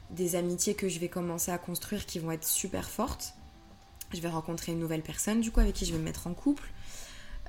des 0.10 0.36
amitiés 0.36 0.74
que 0.76 0.90
je 0.90 1.00
vais 1.00 1.08
commencer 1.08 1.52
à 1.52 1.58
construire 1.58 2.06
qui 2.06 2.20
vont 2.20 2.32
être 2.32 2.46
super 2.46 2.90
fortes. 2.90 3.34
Je 4.14 4.20
vais 4.20 4.30
rencontrer 4.30 4.74
une 4.74 4.80
nouvelle 4.80 5.02
personne 5.04 5.40
du 5.40 5.52
coup 5.52 5.62
avec 5.62 5.74
qui 5.74 5.86
je 5.86 5.94
vais 5.94 6.00
me 6.00 6.04
mettre 6.04 6.28
en 6.28 6.34
couple. 6.34 6.68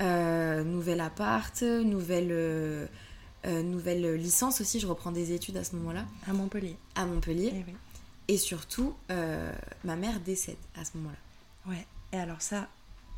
Euh, 0.00 0.62
nouvel 0.64 1.00
appart, 1.00 1.60
nouvelle, 1.62 2.28
euh, 2.30 2.86
euh, 3.46 3.62
nouvelle 3.62 4.14
licence 4.14 4.60
aussi. 4.60 4.78
Je 4.80 4.86
reprends 4.86 5.12
des 5.12 5.32
études 5.32 5.56
à 5.56 5.64
ce 5.64 5.74
moment-là 5.76 6.04
À 6.28 6.32
Montpellier. 6.32 6.76
à 6.94 7.04
Montpellier. 7.04 7.52
Eh 7.54 7.64
oui. 7.66 7.76
Et 8.28 8.38
surtout, 8.38 8.94
ma 9.84 9.96
mère 9.96 10.20
décède 10.20 10.56
à 10.80 10.84
ce 10.84 10.96
moment-là. 10.98 11.70
Ouais. 11.72 11.86
Et 12.12 12.16
alors, 12.16 12.40
ça, 12.40 12.68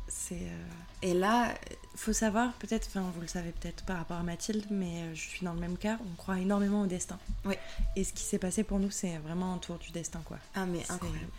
c'est. 0.07 0.35
euh, 0.35 0.65
Et 1.01 1.13
là, 1.13 1.53
Faut 1.95 2.13
savoir, 2.13 2.51
peut-être, 2.53 2.87
enfin, 2.87 3.09
vous 3.15 3.21
le 3.21 3.27
savez 3.27 3.51
peut-être 3.51 3.85
par 3.85 3.97
rapport 3.97 4.17
à 4.17 4.23
Mathilde, 4.23 4.65
mais 4.69 5.01
euh, 5.03 5.15
je 5.15 5.21
suis 5.21 5.45
dans 5.45 5.53
le 5.53 5.59
même 5.59 5.77
cas. 5.77 5.97
On 6.11 6.15
croit 6.15 6.39
énormément 6.39 6.81
au 6.81 6.87
destin. 6.87 7.17
Oui. 7.45 7.55
Et 7.95 8.03
ce 8.03 8.11
qui 8.13 8.23
s'est 8.23 8.37
passé 8.39 8.63
pour 8.63 8.79
nous, 8.79 8.91
c'est 8.91 9.17
vraiment 9.19 9.53
un 9.53 9.57
tour 9.59 9.77
du 9.77 9.91
destin, 9.91 10.21
quoi. 10.25 10.37
ah 10.55 10.65
mais 10.65 10.81
incroyable. 10.89 11.29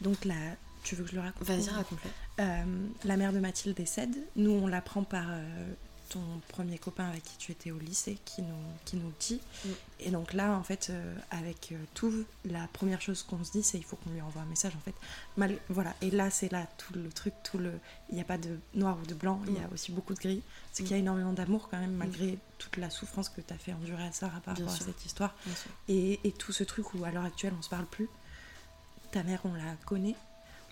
Donc 0.00 0.24
là, 0.24 0.34
tu 0.82 0.94
veux 0.96 1.04
que 1.04 1.10
je 1.10 1.16
le 1.16 1.20
raconte? 1.22 1.46
Vas-y, 1.46 1.68
raconte-le. 1.70 2.10
Euh, 2.44 2.64
la 3.04 3.16
mère 3.16 3.32
de 3.32 3.38
Mathilde 3.38 3.76
décède. 3.76 4.16
Nous, 4.36 4.50
on 4.50 4.66
l'apprend 4.66 5.04
par 5.04 5.26
euh, 5.28 5.72
ton 6.10 6.20
premier 6.48 6.78
copain 6.78 7.08
avec 7.08 7.22
qui 7.24 7.36
tu 7.38 7.52
étais 7.52 7.70
au 7.70 7.78
lycée 7.78 8.18
qui 8.26 8.42
nous, 8.42 8.54
qui 8.84 8.96
nous 8.96 9.12
dit. 9.20 9.40
Mm. 9.64 9.68
Et 10.00 10.10
donc 10.10 10.32
là, 10.34 10.52
en 10.58 10.62
fait, 10.62 10.88
euh, 10.90 11.14
avec 11.30 11.72
euh, 11.72 11.76
Touv, 11.94 12.24
la 12.44 12.66
première 12.72 13.00
chose 13.00 13.22
qu'on 13.22 13.42
se 13.44 13.52
dit, 13.52 13.62
c'est 13.62 13.78
il 13.78 13.84
faut 13.84 13.96
qu'on 13.96 14.10
lui 14.10 14.20
envoie 14.20 14.42
un 14.42 14.46
message, 14.46 14.74
en 14.76 14.80
fait. 14.80 14.94
Mal- 15.36 15.58
voilà. 15.68 15.94
Et 16.02 16.10
là, 16.10 16.30
c'est 16.30 16.50
là 16.52 16.66
tout 16.78 16.92
le 16.94 17.08
truc, 17.10 17.32
tout 17.44 17.58
le. 17.58 17.72
Il 18.10 18.16
n'y 18.16 18.20
a 18.20 18.24
pas 18.24 18.38
de 18.38 18.58
noir 18.74 18.98
ou 19.02 19.06
de 19.06 19.14
blanc, 19.14 19.40
il 19.46 19.54
y 19.54 19.58
a 19.58 19.68
Mm. 19.68 19.72
aussi 19.72 19.92
beaucoup 19.92 20.14
de 20.14 20.18
gris. 20.20 20.42
C'est 20.72 20.82
qu'il 20.82 20.92
y 20.92 20.94
a 20.94 20.98
énormément 20.98 21.32
d'amour 21.32 21.68
quand 21.70 21.78
même, 21.78 21.94
malgré 21.94 22.38
toute 22.58 22.76
la 22.76 22.90
souffrance 22.90 23.28
que 23.28 23.40
tu 23.40 23.52
as 23.54 23.58
fait 23.58 23.72
endurer 23.72 24.04
à 24.04 24.12
Sarah 24.12 24.40
par 24.40 24.54
Bien 24.54 24.64
rapport 24.66 24.76
sûr. 24.76 24.86
à 24.86 24.92
cette 24.92 25.04
histoire. 25.06 25.34
Et, 25.88 26.20
et 26.24 26.32
tout 26.32 26.52
ce 26.52 26.64
truc 26.64 26.92
où 26.94 27.04
à 27.04 27.10
l'heure 27.10 27.24
actuelle 27.24 27.54
on 27.58 27.62
se 27.62 27.68
parle 27.68 27.86
plus, 27.86 28.08
ta 29.12 29.22
mère, 29.22 29.40
on 29.44 29.54
la 29.54 29.74
connaît. 29.86 30.14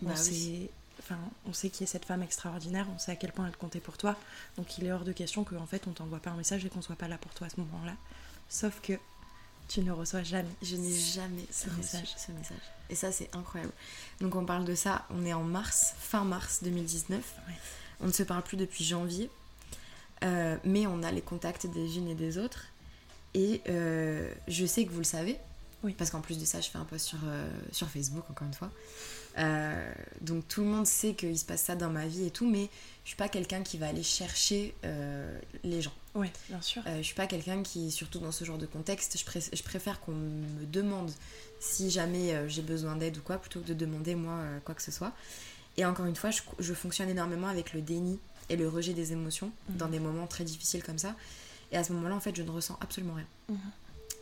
Bah 0.02 0.12
on, 0.16 0.22
oui. 0.22 0.70
Enfin, 1.00 1.18
on 1.46 1.52
sait 1.52 1.70
qui 1.70 1.84
est 1.84 1.86
cette 1.86 2.04
femme 2.04 2.22
extraordinaire, 2.22 2.86
on 2.94 2.98
sait 2.98 3.12
à 3.12 3.16
quel 3.16 3.32
point 3.32 3.46
elle 3.46 3.56
comptait 3.56 3.80
pour 3.80 3.96
toi. 3.96 4.16
Donc 4.56 4.78
il 4.78 4.86
est 4.86 4.92
hors 4.92 5.04
de 5.04 5.12
question 5.12 5.44
qu'en 5.44 5.66
fait 5.66 5.86
on 5.86 5.92
t'envoie 5.92 6.20
pas 6.20 6.30
un 6.30 6.36
message 6.36 6.64
et 6.64 6.68
qu'on 6.68 6.82
soit 6.82 6.96
pas 6.96 7.08
là 7.08 7.18
pour 7.18 7.32
toi 7.34 7.46
à 7.46 7.50
ce 7.50 7.60
moment-là. 7.60 7.94
Sauf 8.48 8.80
que 8.80 8.94
tu 9.68 9.80
ne 9.82 9.92
reçois 9.92 10.22
jamais. 10.22 10.48
Je 10.62 10.76
n'ai 10.76 10.98
jamais 10.98 11.44
ce 11.50 11.68
message. 11.70 12.14
ce 12.16 12.32
message. 12.32 12.56
Et 12.88 12.94
ça, 12.94 13.12
c'est 13.12 13.28
incroyable. 13.36 13.72
Donc, 14.20 14.34
on 14.34 14.44
parle 14.44 14.64
de 14.64 14.74
ça, 14.74 15.06
on 15.10 15.24
est 15.26 15.34
en 15.34 15.42
mars, 15.42 15.94
fin 15.98 16.24
mars 16.24 16.62
2019. 16.62 17.18
Ouais. 17.20 17.54
On 18.00 18.06
ne 18.06 18.12
se 18.12 18.22
parle 18.22 18.42
plus 18.42 18.56
depuis 18.56 18.84
janvier. 18.84 19.30
Euh, 20.24 20.56
mais 20.64 20.86
on 20.86 21.02
a 21.02 21.12
les 21.12 21.20
contacts 21.20 21.66
des 21.66 21.98
unes 21.98 22.08
et 22.08 22.14
des 22.14 22.38
autres. 22.38 22.64
Et 23.34 23.60
euh, 23.68 24.32
je 24.48 24.64
sais 24.64 24.86
que 24.86 24.90
vous 24.90 24.98
le 24.98 25.04
savez. 25.04 25.36
Oui. 25.82 25.94
Parce 25.96 26.10
qu'en 26.10 26.22
plus 26.22 26.38
de 26.38 26.44
ça, 26.44 26.60
je 26.60 26.70
fais 26.70 26.78
un 26.78 26.84
post 26.84 27.06
sur, 27.06 27.18
euh, 27.24 27.48
sur 27.70 27.88
Facebook, 27.88 28.24
encore 28.30 28.46
une 28.46 28.54
fois. 28.54 28.70
Euh, 29.36 29.92
donc 30.20 30.48
tout 30.48 30.62
le 30.62 30.68
monde 30.68 30.86
sait 30.86 31.14
qu'il 31.14 31.38
se 31.38 31.44
passe 31.44 31.62
ça 31.62 31.76
dans 31.76 31.90
ma 31.90 32.06
vie 32.06 32.24
et 32.26 32.30
tout, 32.30 32.48
mais 32.48 32.68
je 33.04 33.08
suis 33.10 33.16
pas 33.16 33.28
quelqu'un 33.28 33.62
qui 33.62 33.78
va 33.78 33.88
aller 33.88 34.02
chercher 34.02 34.74
euh, 34.84 35.38
les 35.62 35.80
gens. 35.82 35.92
Oui, 36.14 36.28
bien 36.48 36.60
sûr. 36.60 36.82
Euh, 36.86 36.96
je 36.98 37.02
suis 37.02 37.14
pas 37.14 37.26
quelqu'un 37.26 37.62
qui, 37.62 37.90
surtout 37.92 38.18
dans 38.18 38.32
ce 38.32 38.44
genre 38.44 38.58
de 38.58 38.66
contexte, 38.66 39.16
je, 39.18 39.24
pré- 39.24 39.44
je 39.52 39.62
préfère 39.62 40.00
qu'on 40.00 40.12
me 40.14 40.64
demande 40.66 41.10
si 41.60 41.90
jamais 41.90 42.32
euh, 42.34 42.48
j'ai 42.48 42.62
besoin 42.62 42.96
d'aide 42.96 43.18
ou 43.18 43.20
quoi, 43.22 43.38
plutôt 43.38 43.60
que 43.60 43.66
de 43.68 43.74
demander 43.74 44.14
moi 44.14 44.40
quoi 44.64 44.74
que 44.74 44.82
ce 44.82 44.90
soit. 44.90 45.12
Et 45.76 45.84
encore 45.84 46.06
une 46.06 46.16
fois, 46.16 46.30
je, 46.30 46.40
je 46.58 46.74
fonctionne 46.74 47.08
énormément 47.08 47.46
avec 47.46 47.72
le 47.72 47.80
déni 47.80 48.18
et 48.48 48.56
le 48.56 48.68
rejet 48.68 48.94
des 48.94 49.12
émotions 49.12 49.52
dans 49.68 49.86
des 49.88 50.00
moments 50.00 50.26
très 50.26 50.42
difficiles 50.42 50.82
comme 50.82 50.98
ça. 50.98 51.14
Et 51.70 51.76
à 51.76 51.84
ce 51.84 51.92
moment-là, 51.92 52.16
en 52.16 52.20
fait, 52.20 52.34
je 52.34 52.42
ne 52.42 52.50
ressens 52.50 52.76
absolument 52.80 53.14
rien. 53.14 53.26
Mhm. 53.50 53.58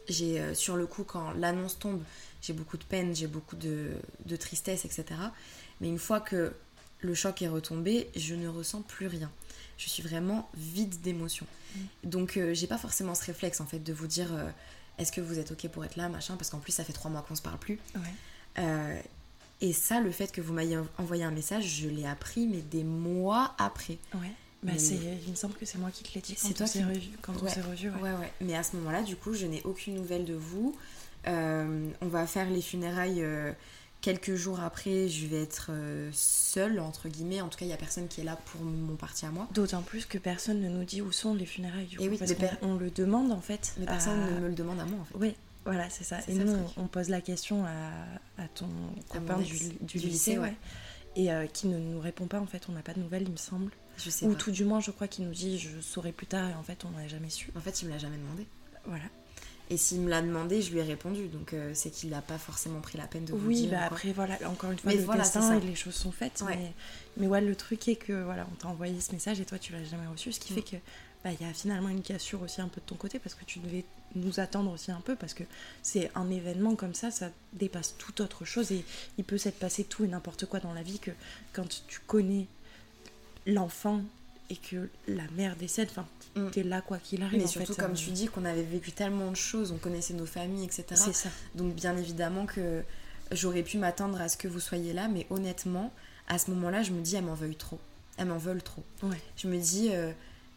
J'ai 0.08 0.40
euh, 0.40 0.54
sur 0.54 0.76
le 0.76 0.86
coup, 0.86 1.04
quand 1.04 1.32
l'annonce 1.32 1.78
tombe, 1.78 2.02
j'ai 2.42 2.52
beaucoup 2.52 2.76
de 2.76 2.84
peine, 2.84 3.14
j'ai 3.14 3.26
beaucoup 3.26 3.56
de, 3.56 3.92
de 4.24 4.36
tristesse, 4.36 4.84
etc. 4.84 5.04
Mais 5.80 5.88
une 5.88 5.98
fois 5.98 6.20
que 6.20 6.52
le 7.00 7.14
choc 7.14 7.42
est 7.42 7.48
retombé, 7.48 8.08
je 8.16 8.34
ne 8.34 8.48
ressens 8.48 8.82
plus 8.82 9.06
rien. 9.06 9.30
Je 9.78 9.88
suis 9.88 10.02
vraiment 10.02 10.48
vide 10.54 11.00
d'émotions. 11.00 11.46
Donc 12.04 12.36
euh, 12.36 12.54
j'ai 12.54 12.66
pas 12.66 12.78
forcément 12.78 13.14
ce 13.14 13.24
réflexe 13.24 13.60
en 13.60 13.66
fait 13.66 13.78
de 13.78 13.92
vous 13.92 14.06
dire 14.06 14.32
euh, 14.32 14.50
est-ce 14.98 15.12
que 15.12 15.20
vous 15.20 15.38
êtes 15.38 15.50
ok 15.50 15.68
pour 15.68 15.84
être 15.84 15.96
là, 15.96 16.08
machin, 16.08 16.36
parce 16.36 16.48
qu'en 16.50 16.58
plus 16.58 16.72
ça 16.72 16.84
fait 16.84 16.94
trois 16.94 17.10
mois 17.10 17.22
qu'on 17.22 17.34
se 17.34 17.42
parle 17.42 17.58
plus. 17.58 17.78
Ouais. 17.94 18.14
Euh, 18.58 19.00
et 19.60 19.72
ça, 19.72 20.00
le 20.00 20.10
fait 20.10 20.32
que 20.32 20.40
vous 20.40 20.52
m'ayez 20.52 20.78
envoyé 20.98 21.24
un 21.24 21.30
message, 21.30 21.64
je 21.64 21.88
l'ai 21.88 22.06
appris, 22.06 22.46
mais 22.46 22.60
des 22.60 22.84
mois 22.84 23.54
après. 23.58 23.98
Ouais. 24.14 24.32
Bah, 24.62 24.72
c'est, 24.78 24.98
il 25.24 25.30
me 25.30 25.36
semble 25.36 25.54
que 25.54 25.64
c'est 25.66 25.78
moi 25.78 25.90
qui 25.90 26.02
te 26.02 26.12
l'ai 26.14 26.20
dit 26.20 26.34
quand 26.34 26.48
C'est 26.48 26.54
toi 26.54 26.64
on 26.64 26.68
s'est 26.68 26.78
qui- 26.80 26.84
revu. 26.84 27.08
Quand 27.22 27.32
on 27.40 27.44
Ouais. 27.44 27.50
s'est 27.50 27.60
revu, 27.62 27.90
ouais. 27.90 28.00
Ouais, 28.00 28.10
ouais. 28.12 28.32
Mais 28.40 28.56
à 28.56 28.62
ce 28.62 28.74
moment-là, 28.76 29.02
du 29.02 29.14
coup, 29.16 29.32
je 29.34 29.46
n'ai 29.46 29.62
aucune 29.64 29.94
nouvelle 29.94 30.24
de 30.24 30.34
vous. 30.34 30.76
Euh, 31.28 31.88
on 32.00 32.06
va 32.08 32.26
faire 32.26 32.48
les 32.50 32.62
funérailles 32.62 33.22
euh, 33.22 33.52
quelques 34.00 34.34
jours 34.34 34.60
après. 34.60 35.08
Je 35.08 35.26
vais 35.26 35.42
être 35.42 35.68
euh, 35.70 36.08
seule, 36.12 36.80
entre 36.80 37.08
guillemets. 37.08 37.40
En 37.42 37.48
tout 37.48 37.58
cas, 37.58 37.64
il 37.64 37.68
n'y 37.68 37.74
a 37.74 37.78
personne 37.78 38.08
qui 38.08 38.20
est 38.20 38.24
là 38.24 38.38
pour 38.46 38.60
mon 38.62 38.96
parti 38.96 39.26
à 39.26 39.30
moi. 39.30 39.46
D'autant 39.52 39.82
plus 39.82 40.04
que 40.06 40.18
personne 40.18 40.60
ne 40.60 40.68
nous 40.68 40.84
dit 40.84 41.02
où 41.02 41.12
sont 41.12 41.34
les 41.34 41.46
funérailles 41.46 41.86
du 41.86 41.96
Et 41.96 41.98
coup, 41.98 42.04
oui, 42.12 42.18
parce 42.18 42.30
mais 42.30 42.36
qu'on 42.36 42.46
per- 42.46 42.56
on 42.62 42.74
le 42.76 42.90
demande 42.90 43.32
en 43.32 43.40
fait. 43.40 43.74
Mais 43.78 43.84
à- 43.86 43.90
personne 43.92 44.18
ne 44.34 44.40
me 44.40 44.48
le 44.48 44.54
demande 44.54 44.80
à 44.80 44.84
moi, 44.84 44.98
en 45.00 45.04
fait. 45.04 45.14
Oui, 45.18 45.34
voilà, 45.64 45.88
c'est 45.90 46.04
ça. 46.04 46.20
C'est 46.24 46.32
Et 46.32 46.38
ça, 46.38 46.44
nous, 46.44 46.58
on 46.76 46.86
pose 46.86 47.08
la 47.08 47.20
question 47.20 47.64
à, 47.66 48.42
à 48.42 48.48
ton 48.48 48.66
À 49.10 49.18
copain 49.18 49.38
du, 49.38 49.54
ex, 49.54 49.68
du 49.68 49.76
du 49.84 49.98
lycée, 49.98 50.08
lycée, 50.08 50.38
ouais. 50.38 50.54
ouais. 51.18 51.44
Et 51.44 51.48
qui 51.52 51.66
ne 51.68 51.78
nous 51.78 52.00
répond 52.00 52.26
pas, 52.26 52.40
en 52.40 52.46
fait, 52.46 52.64
on 52.68 52.72
n'a 52.72 52.82
pas 52.82 52.92
de 52.94 53.00
nouvelles, 53.00 53.22
il 53.22 53.32
me 53.32 53.36
semble. 53.36 53.70
Je 53.98 54.10
sais 54.10 54.26
Ou 54.26 54.32
pas. 54.32 54.38
tout 54.38 54.50
du 54.50 54.64
moins, 54.64 54.80
je 54.80 54.90
crois 54.90 55.08
qu'il 55.08 55.24
nous 55.26 55.32
dit 55.34 55.58
je 55.58 55.80
saurai 55.80 56.12
plus 56.12 56.26
tard, 56.26 56.48
et 56.50 56.54
en 56.54 56.62
fait, 56.62 56.84
on 56.84 56.90
n'a 56.90 57.08
jamais 57.08 57.30
su. 57.30 57.50
En 57.56 57.60
fait, 57.60 57.82
il 57.82 57.86
me 57.86 57.92
l'a 57.92 57.98
jamais 57.98 58.16
demandé. 58.18 58.46
Voilà. 58.86 59.04
Et 59.68 59.76
s'il 59.76 60.00
me 60.00 60.08
l'a 60.10 60.22
demandé, 60.22 60.62
je 60.62 60.70
lui 60.70 60.78
ai 60.78 60.82
répondu. 60.84 61.26
Donc, 61.26 61.52
euh, 61.52 61.72
c'est 61.74 61.90
qu'il 61.90 62.10
n'a 62.10 62.22
pas 62.22 62.38
forcément 62.38 62.80
pris 62.80 62.98
la 62.98 63.06
peine 63.08 63.24
de 63.24 63.32
vous 63.32 63.48
Oui, 63.48 63.62
dire. 63.62 63.70
bah 63.70 63.76
ou 63.76 63.78
quoi. 63.78 63.86
après, 63.96 64.12
voilà, 64.12 64.38
encore 64.48 64.70
une 64.70 64.78
fois, 64.78 64.92
Mais 64.92 64.98
le 64.98 65.04
voilà, 65.04 65.24
destin 65.24 65.56
et 65.56 65.60
les 65.60 65.74
choses 65.74 65.94
sont 65.96 66.12
faites. 66.12 66.42
Ouais. 66.46 66.56
Mais, 66.56 66.72
mais 67.16 67.26
ouais, 67.26 67.40
le 67.40 67.56
truc 67.56 67.88
est 67.88 67.96
que, 67.96 68.22
voilà, 68.22 68.46
on 68.52 68.54
t'a 68.54 68.68
envoyé 68.68 69.00
ce 69.00 69.10
message 69.12 69.40
et 69.40 69.44
toi, 69.44 69.58
tu 69.58 69.72
l'as 69.72 69.82
jamais 69.82 70.06
reçu, 70.06 70.30
ce 70.30 70.38
qui 70.38 70.52
Mm. 70.52 70.56
fait 70.56 70.62
que, 70.62 70.76
bah, 71.24 71.30
il 71.32 71.44
y 71.44 71.50
a 71.50 71.52
finalement 71.52 71.88
une 71.88 72.02
cassure 72.02 72.42
aussi 72.42 72.60
un 72.60 72.68
peu 72.68 72.80
de 72.80 72.86
ton 72.86 72.94
côté 72.94 73.18
parce 73.18 73.34
que 73.34 73.44
tu 73.44 73.58
devais 73.58 73.84
nous 74.14 74.38
attendre 74.38 74.70
aussi 74.70 74.92
un 74.92 75.00
peu 75.00 75.16
parce 75.16 75.34
que 75.34 75.42
c'est 75.82 76.12
un 76.14 76.30
événement 76.30 76.76
comme 76.76 76.94
ça, 76.94 77.10
ça 77.10 77.30
dépasse 77.52 77.96
toute 77.98 78.20
autre 78.20 78.44
chose 78.44 78.70
et 78.70 78.84
il 79.18 79.24
peut 79.24 79.36
s'être 79.36 79.58
passé 79.58 79.82
tout 79.82 80.04
et 80.04 80.08
n'importe 80.08 80.46
quoi 80.46 80.60
dans 80.60 80.72
la 80.72 80.82
vie 80.84 81.00
que 81.00 81.10
quand 81.52 81.68
tu 81.88 81.98
connais 82.06 82.46
l'enfant 83.46 84.02
et 84.50 84.56
que 84.56 84.88
la 85.08 85.24
mère 85.36 85.56
décède, 85.56 85.88
enfin, 85.90 86.06
Mm. 86.36 86.50
t'es 86.50 86.62
là 86.62 86.82
quoi 86.82 86.98
qu'il 86.98 87.22
arrive. 87.22 87.38
Mais 87.38 87.44
en 87.44 87.48
surtout, 87.48 87.72
fait, 87.74 87.80
comme 87.82 87.92
euh, 87.92 87.96
tu 87.96 88.10
dis, 88.10 88.26
qu'on 88.28 88.44
avait 88.44 88.62
vécu 88.62 88.92
tellement 88.92 89.30
de 89.30 89.36
choses, 89.36 89.72
on 89.72 89.78
connaissait 89.78 90.12
nos 90.14 90.26
familles, 90.26 90.64
etc. 90.64 90.84
C'est 90.94 91.12
ça. 91.14 91.30
Donc 91.54 91.74
bien 91.74 91.96
évidemment 91.96 92.44
que 92.44 92.82
j'aurais 93.32 93.62
pu 93.62 93.78
m'attendre 93.78 94.20
à 94.20 94.28
ce 94.28 94.36
que 94.36 94.46
vous 94.46 94.60
soyez 94.60 94.92
là, 94.92 95.08
mais 95.08 95.26
honnêtement, 95.30 95.92
à 96.28 96.38
ce 96.38 96.50
moment-là, 96.50 96.82
je 96.82 96.92
me 96.92 97.00
dis, 97.00 97.16
elles 97.16 97.24
m'en 97.24 97.34
veulent 97.34 97.56
trop. 97.56 97.80
Elles 98.18 98.26
m'en 98.26 98.36
veulent 98.38 98.62
trop. 98.62 98.84
Ouais. 99.02 99.20
Je 99.36 99.48
me 99.48 99.58
dis, 99.58 99.88
euh, 99.92 100.12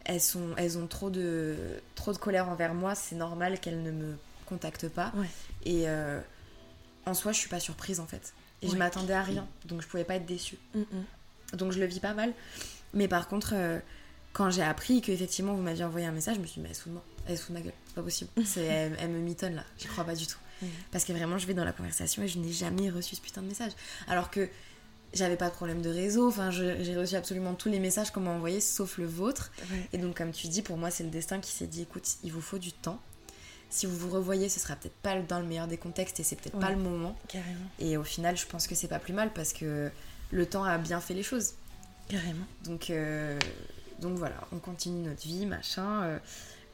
elles, 0.06 0.22
sont, 0.22 0.50
elles 0.58 0.78
ont 0.78 0.86
trop 0.88 1.10
de, 1.10 1.56
trop 1.96 2.12
de 2.12 2.18
colère 2.18 2.50
envers 2.50 2.74
moi, 2.74 2.94
c'est 2.96 3.16
normal 3.16 3.60
qu'elles 3.60 3.82
ne 3.82 3.92
me 3.92 4.16
contactent 4.48 4.90
pas. 4.90 5.14
Ouais. 5.16 5.30
Et 5.66 5.88
euh, 5.88 6.20
en 7.06 7.14
soi, 7.14 7.32
je 7.32 7.38
suis 7.40 7.50
pas 7.50 7.60
surprise 7.62 8.00
en 8.02 8.06
fait. 8.06 8.34
Et 8.62 8.68
je 8.68 8.74
Ouais. 8.74 8.80
m'attendais 8.80 9.14
à 9.14 9.24
rien, 9.24 9.48
donc 9.66 9.82
je 9.82 9.88
pouvais 9.88 10.04
pas 10.04 10.16
être 10.16 10.26
déçue. 10.26 10.58
Mm, 10.76 10.80
mm. 10.82 11.58
Donc 11.58 11.72
je 11.72 11.80
le 11.80 11.86
vis 11.86 12.02
pas 12.02 12.14
mal. 12.14 12.34
Mais 12.94 13.08
par 13.08 13.28
contre, 13.28 13.54
euh, 13.54 13.80
quand 14.34 14.50
j'ai 14.50 14.64
appris 14.64 15.02
qu'effectivement 15.02 15.54
vous 15.54 15.62
m'aviez 15.62 15.84
envoyé 15.84 16.06
un 16.06 16.12
message, 16.12 16.36
je 16.36 16.42
me 16.42 16.46
suis 16.46 16.56
dit, 16.56 16.62
mais 16.62 16.70
elle 16.70 16.76
se 16.76 16.82
fout 16.82 16.90
de 16.90 16.94
moi. 16.94 17.06
Elle 17.28 17.38
se 17.38 17.44
fout 17.44 17.54
de 17.54 17.60
ma 17.60 17.64
gueule. 17.64 17.74
C'est 17.88 17.96
pas 17.96 18.04
possible. 18.04 18.30
C'est, 18.46 18.64
elle, 18.64 18.98
elle 19.00 19.10
me 19.10 19.20
mitonne 19.20 19.56
là. 19.56 19.64
J'y 19.78 19.88
crois 19.88 20.04
pas 20.04 20.16
du 20.16 20.28
tout. 20.28 20.40
Parce 20.92 21.06
que 21.06 21.14
vraiment, 21.14 21.38
je 21.38 21.48
vais 21.48 21.54
dans 21.54 21.64
la 21.64 21.72
conversation 21.72 22.22
et 22.22 22.28
je 22.28 22.38
n'ai 22.38 22.52
jamais 22.52 22.90
reçu 22.90 23.16
ce 23.16 23.22
putain 23.22 23.42
de 23.42 23.48
message. 23.48 23.72
Alors 24.08 24.30
que 24.30 24.50
j'avais 25.14 25.38
pas 25.38 25.50
de 25.50 25.54
problème 25.54 25.82
de 25.82 25.90
réseau. 25.90 26.28
Enfin, 26.28 26.52
j'ai 26.52 26.96
reçu 26.96 27.16
absolument 27.16 27.54
tous 27.54 27.70
les 27.70 27.80
messages 27.80 28.12
qu'on 28.12 28.22
m'a 28.22 28.32
envoyés, 28.32 28.62
sauf 28.62 28.98
le 28.98 29.06
vôtre. 29.06 29.52
Ouais. 29.72 29.90
Et 29.94 29.98
donc, 29.98 30.18
comme 30.18 30.32
tu 30.32 30.48
dis, 30.48 30.62
pour 30.62 30.78
moi, 30.78 30.92
c'est 30.92 31.04
le 31.04 31.10
destin 31.10 31.40
qui 31.40 31.52
s'est 31.52 31.68
dit, 31.68 31.84
écoute, 31.84 32.08
il 32.24 32.32
vous 32.32 32.42
faut 32.42 32.58
du 32.58 32.72
temps. 32.72 33.00
Si 33.70 33.86
vous 33.86 33.96
vous 33.96 34.10
revoyez, 34.10 34.50
ce 34.50 34.60
sera 34.60 34.76
peut-être 34.76 34.96
pas 34.96 35.20
dans 35.22 35.40
le 35.40 35.46
meilleur 35.46 35.68
des 35.68 35.78
contextes 35.78 36.20
et 36.20 36.24
c'est 36.24 36.36
peut-être 36.36 36.60
pas 36.60 36.72
le 36.72 36.78
moment. 36.78 37.16
Carrément. 37.28 37.70
Et 37.80 37.98
au 37.98 38.04
final, 38.04 38.36
je 38.36 38.48
pense 38.48 38.66
que 38.66 38.74
c'est 38.74 38.88
pas 38.88 39.00
plus 39.00 39.14
mal 39.14 39.32
parce 39.32 39.54
que 39.54 39.92
le 40.32 40.46
temps 40.46 40.64
a 40.64 40.78
bien 40.78 41.00
fait 41.00 41.14
les 41.14 41.24
choses. 41.24 41.54
Carrément. 42.10 42.46
Donc, 42.66 42.90
euh, 42.90 43.40
donc 44.02 44.18
voilà, 44.18 44.36
on 44.52 44.60
continue 44.60 45.08
notre 45.08 45.22
vie, 45.22 45.46
machin. 45.46 46.04
Euh, 46.04 46.20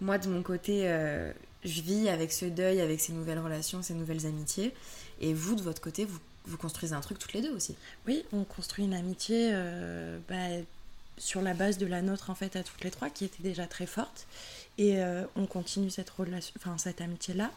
moi, 0.02 0.18
de 0.18 0.28
mon 0.28 0.42
côté, 0.42 0.84
euh, 0.86 1.32
je 1.64 1.82
vis 1.82 2.10
avec 2.10 2.32
ce 2.32 2.46
deuil, 2.46 2.82
avec 2.82 3.00
ces 3.00 3.14
nouvelles 3.14 3.40
relations, 3.40 3.84
ces 3.84 3.94
nouvelles 3.94 4.26
amitiés. 4.26 4.74
Et 5.22 5.34
vous, 5.34 5.56
de 5.56 5.62
votre 5.62 5.82
côté, 5.82 6.06
vous, 6.06 6.20
vous 6.46 6.58
construisez 6.58 6.94
un 6.94 7.02
truc 7.02 7.20
toutes 7.20 7.34
les 7.34 7.42
deux 7.42 7.54
aussi. 7.54 7.76
Oui, 8.08 8.24
on 8.34 8.44
construit 8.44 8.86
une 8.86 8.94
amitié 8.94 9.52
euh, 9.54 10.18
bah, 10.28 10.64
sur 11.18 11.42
la 11.42 11.54
base 11.54 11.78
de 11.78 11.86
la 11.86 12.02
nôtre 12.02 12.30
en 12.30 12.36
fait 12.36 12.56
à 12.56 12.64
toutes 12.64 12.84
les 12.84 12.92
trois, 12.92 13.10
qui 13.10 13.26
était 13.26 13.44
déjà 13.44 13.68
très 13.68 13.86
forte, 13.86 14.28
et 14.78 15.02
euh, 15.02 15.24
on 15.36 15.46
continue 15.46 15.90
cette 15.90 16.10
relation, 16.10 16.54
enfin 16.58 16.78
cette 16.78 17.02
amitié 17.02 17.34
là. 17.34 17.52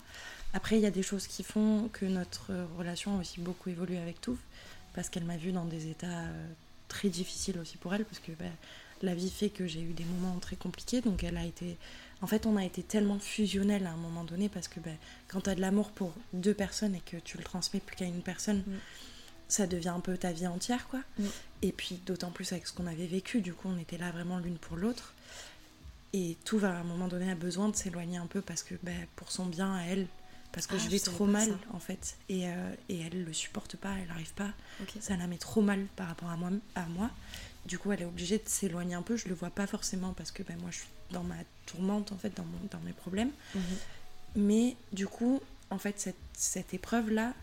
Après, 0.55 0.77
il 0.77 0.83
y 0.83 0.87
a 0.87 0.91
des 0.91 1.03
choses 1.03 1.27
qui 1.27 1.43
font 1.43 1.91
que 1.93 2.07
notre 2.07 2.53
relation 2.79 3.17
a 3.17 3.21
aussi 3.21 3.41
beaucoup 3.41 3.69
évolué 3.69 3.99
avec 3.99 4.21
Touf, 4.21 4.39
parce 4.95 5.09
qu'elle 5.09 5.25
m'a 5.25 5.37
vue 5.37 5.53
dans 5.53 5.67
des 5.67 5.91
états 5.91 6.25
très 6.89 7.09
difficiles 7.09 7.59
aussi 7.59 7.77
pour 7.77 7.95
elle, 7.95 8.05
parce 8.05 8.19
que 8.19 8.33
bah, 8.33 8.47
la 9.03 9.15
vie 9.15 9.31
fait 9.31 9.51
que 9.51 9.67
j'ai 9.67 9.81
eu 9.81 9.93
des 9.93 10.05
moments 10.05 10.39
très 10.41 10.57
compliqués, 10.57 11.01
donc 11.01 11.23
elle 11.23 11.37
a 11.37 11.45
été. 11.45 11.77
En 12.21 12.27
fait, 12.27 12.47
on 12.47 12.57
a 12.57 12.65
été 12.65 12.83
tellement 12.83 13.19
fusionnels 13.21 13.87
à 13.87 13.93
un 13.93 13.97
moment 13.97 14.25
donné, 14.25 14.49
parce 14.49 14.67
que 14.69 14.81
bah, 14.81 14.91
quand 15.29 15.43
tu 15.43 15.51
as 15.51 15.55
de 15.55 15.61
l'amour 15.61 15.91
pour 15.91 16.13
deux 16.33 16.55
personnes 16.55 16.95
et 16.95 17.01
que 17.01 17.17
tu 17.17 17.39
le 17.39 17.45
transmets 17.45 17.81
plus 17.81 17.97
qu'à 17.97 18.07
une 18.07 18.23
personne, 18.23 18.65
Mm. 18.67 18.73
ça 19.49 19.67
devient 19.67 19.89
un 19.91 20.01
peu 20.01 20.17
ta 20.17 20.33
vie 20.33 20.47
entière, 20.47 20.89
quoi. 20.89 21.01
Mm. 21.19 21.25
Et 21.63 21.73
puis, 21.73 22.01
d'autant 22.07 22.31
plus 22.31 22.53
avec 22.53 22.67
ce 22.67 22.73
qu'on 22.73 22.87
avait 22.87 23.07
vécu, 23.07 23.41
du 23.41 23.55
coup, 23.55 23.69
on 23.69 23.79
était 23.79 23.99
là 23.99 24.11
vraiment 24.11 24.39
l'une 24.39 24.59
pour 24.59 24.77
l'autre. 24.77 25.15
Et 26.13 26.37
tout 26.45 26.59
va 26.59 26.71
à 26.71 26.81
un 26.81 26.85
moment 26.85 27.07
donné 27.09 27.31
a 27.31 27.35
besoin 27.35 27.69
de 27.69 27.77
s'éloigner 27.77 28.17
un 28.17 28.27
peu 28.27 28.41
parce 28.41 28.63
que 28.63 28.75
bah, 28.83 28.93
pour 29.17 29.31
son 29.31 29.47
bien 29.47 29.75
à 29.75 29.83
elle, 29.83 30.07
parce 30.59 30.67
que 30.67 30.77
Ah, 30.77 30.85
je 30.85 30.89
vais 30.91 30.99
trop 30.99 31.27
mal 31.27 31.49
ça. 31.49 31.55
en 31.73 31.79
fait, 31.79 32.17
et, 32.29 32.49
euh, 32.49 32.75
et 32.89 33.01
elle 33.01 33.25
le 33.25 33.33
supporte 33.33 33.77
pas, 33.77 33.95
elle 34.01 34.09
n'arrive 34.09 34.33
pas, 34.35 34.51
ça 35.01 35.17
la 35.17 35.27
met 35.27 35.39
trop 35.39 35.63
mal 35.63 35.87
par 35.97 36.09
rapport 36.09 36.31
à 36.31 36.37
moi, 36.37 36.51
à 36.75 36.87
moi. 36.87 37.11
Du 37.67 37.79
coup, 37.79 37.93
elle 37.93 38.03
est 38.03 38.07
obligée 38.07 38.39
de 38.39 38.49
s'éloigner 38.49 38.95
un 38.95 39.03
peu. 39.03 39.17
Je 39.17 39.29
le 39.29 39.35
vois 39.35 39.51
pas 39.51 39.67
forcément 39.67 40.13
parce 40.15 40.31
que 40.31 40.43
bah, 40.43 40.55
moi, 40.61 40.71
je 40.71 40.79
suis 40.79 40.87
dans 41.11 41.23
ma 41.23 41.37
tourmente 41.67 42.13
en 42.13 42.17
fait, 42.17 42.35
dans, 42.37 42.45
mon- 42.45 42.67
dans 42.71 42.81
mes 42.81 42.93
problèmes. 42.93 43.31
Mhm. 43.55 43.63
Mais 44.37 44.77
du 44.93 45.07
coup, 45.07 45.41
en 45.71 45.79
fait, 45.79 45.99
cette, 46.01 46.17
cette 46.35 46.73
épreuve-là 46.75 47.35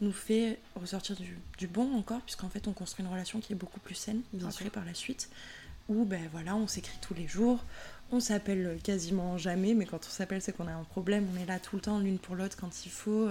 nous 0.00 0.12
fait 0.12 0.58
ressortir 0.76 1.16
du, 1.16 1.36
du 1.58 1.66
bon 1.68 1.96
encore, 1.96 2.20
puisqu'en 2.22 2.48
fait, 2.48 2.66
on 2.68 2.72
construit 2.72 3.04
une 3.04 3.10
relation 3.12 3.40
qui 3.40 3.52
est 3.52 3.56
beaucoup 3.56 3.80
plus 3.80 3.94
saine 3.94 4.22
Bien 4.32 4.48
après 4.48 4.64
sûr. 4.64 4.70
par 4.72 4.84
la 4.84 4.94
suite, 4.94 5.28
où 5.88 6.04
ben 6.04 6.28
voilà, 6.32 6.54
on 6.56 6.66
s'écrit 6.66 6.96
tous 7.00 7.14
les 7.14 7.26
jours, 7.28 7.64
on 8.12 8.20
s'appelle 8.20 8.78
quasiment 8.82 9.38
jamais, 9.38 9.74
mais 9.74 9.86
quand 9.86 9.98
on 10.06 10.10
s'appelle, 10.10 10.40
c'est 10.42 10.52
qu'on 10.56 10.68
a 10.68 10.72
un 10.72 10.84
problème, 10.84 11.26
on 11.34 11.40
est 11.40 11.46
là 11.46 11.58
tout 11.58 11.76
le 11.76 11.82
temps 11.82 11.98
l'une 11.98 12.18
pour 12.18 12.34
l'autre 12.36 12.56
quand 12.56 12.84
il 12.86 12.90
faut. 12.92 13.28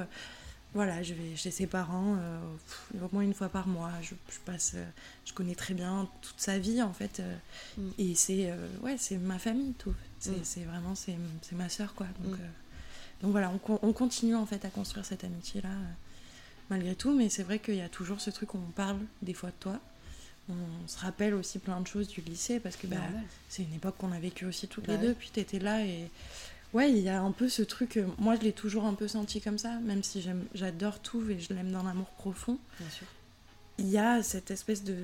Voilà, 0.73 1.03
je 1.03 1.13
vais 1.13 1.35
chez 1.35 1.51
ses 1.51 1.67
parents 1.67 2.15
euh, 2.17 2.39
pff, 2.65 3.01
au 3.03 3.09
moins 3.13 3.23
une 3.23 3.33
fois 3.33 3.49
par 3.49 3.67
mois. 3.67 3.91
Je, 4.01 4.15
je 4.33 4.39
passe, 4.45 4.71
euh, 4.75 4.85
je 5.25 5.33
connais 5.33 5.53
très 5.55 5.73
bien 5.73 6.07
toute 6.21 6.39
sa 6.39 6.57
vie 6.59 6.81
en 6.81 6.93
fait, 6.93 7.19
euh, 7.19 7.35
Mm. 7.77 7.89
et 7.97 8.15
c'est 8.15 8.49
euh, 8.51 8.67
ouais, 8.81 8.95
c'est 8.97 9.17
ma 9.17 9.37
famille 9.37 9.73
tout. 9.73 9.93
C'est 10.19 10.61
Mm. 10.61 10.69
vraiment 10.69 10.95
c'est 10.95 11.17
ma 11.51 11.67
sœur 11.67 11.93
quoi. 11.93 12.07
Donc 12.23 12.35
Mm. 12.35 12.43
donc 13.23 13.31
voilà, 13.31 13.51
on 13.67 13.91
continue 13.93 14.35
en 14.35 14.45
fait 14.45 14.63
à 14.63 14.69
construire 14.69 15.05
cette 15.05 15.25
amitié 15.25 15.59
là, 15.61 15.69
malgré 16.69 16.95
tout, 16.95 17.13
mais 17.13 17.27
c'est 17.29 17.43
vrai 17.43 17.59
qu'il 17.59 17.75
y 17.75 17.81
a 17.81 17.89
toujours 17.89 18.21
ce 18.21 18.29
truc 18.29 18.53
où 18.53 18.57
on 18.57 18.71
parle 18.71 18.97
des 19.21 19.33
fois 19.33 19.49
de 19.49 19.55
toi. 19.59 19.77
On 20.51 20.87
se 20.87 20.97
rappelle 20.99 21.33
aussi 21.33 21.59
plein 21.59 21.79
de 21.81 21.87
choses 21.87 22.07
du 22.07 22.21
lycée 22.21 22.59
parce 22.59 22.75
que 22.75 22.87
bah, 22.87 22.97
c'est 23.49 23.63
une 23.63 23.73
époque 23.73 23.95
qu'on 23.97 24.11
a 24.11 24.19
vécu 24.19 24.45
aussi 24.45 24.67
toutes 24.67 24.85
Bah 24.87 24.93
les 24.93 24.99
ouais. 24.99 25.07
deux, 25.07 25.13
puis 25.13 25.29
t'étais 25.31 25.59
là 25.59 25.85
et. 25.85 26.09
Ouais, 26.73 26.89
il 26.89 26.99
y 26.99 27.09
a 27.09 27.21
un 27.21 27.31
peu 27.31 27.49
ce 27.49 27.63
truc, 27.63 27.97
euh, 27.97 28.07
moi 28.17 28.37
je 28.37 28.41
l'ai 28.43 28.53
toujours 28.53 28.85
un 28.85 28.93
peu 28.93 29.07
senti 29.09 29.41
comme 29.41 29.57
ça, 29.57 29.75
même 29.79 30.03
si 30.03 30.25
j'adore 30.53 30.99
tout 30.99 31.21
et 31.29 31.37
je 31.37 31.53
l'aime 31.53 31.69
d'un 31.71 31.85
amour 31.85 32.07
profond. 32.11 32.57
Bien 32.79 32.89
sûr. 32.89 33.07
Il 33.77 33.89
y 33.89 33.97
a 33.97 34.23
cette 34.23 34.51
espèce 34.51 34.81
de, 34.85 34.95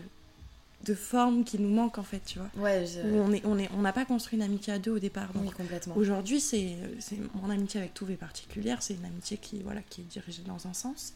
de 0.86 0.94
forme 0.94 1.44
qui 1.44 1.60
nous 1.60 1.68
manque 1.68 1.98
en 1.98 2.04
fait, 2.04 2.22
tu 2.26 2.40
vois. 2.40 2.50
Ouais, 2.56 2.86
je- 2.88 3.02
on 3.02 3.34
est, 3.34 3.46
on 3.46 3.60
est, 3.60 3.70
on 3.74 3.82
n'a 3.82 3.92
pas 3.92 4.06
construit 4.06 4.38
une 4.38 4.44
amitié 4.46 4.72
à 4.72 4.80
deux 4.80 4.92
au 4.92 5.00
départ. 5.00 5.34
Donc 5.34 5.44
oui, 5.44 5.50
complètement. 5.50 5.98
Aujourd'hui, 5.98 6.40
c'est 6.40 6.78
c'est- 7.00 7.18
mon 7.36 7.50
amitié 7.50 7.82
avec 7.82 7.94
Touve 7.94 8.12
est 8.12 8.16
particulière. 8.16 8.82
C'est 8.82 8.94
une 8.94 9.04
amitié 9.06 9.36
qui, 9.36 9.62
voilà, 9.62 9.82
qui 9.82 10.02
est 10.02 10.06
dirigée 10.06 10.44
dans 10.48 10.68
un 10.68 10.74
sens. 10.74 11.12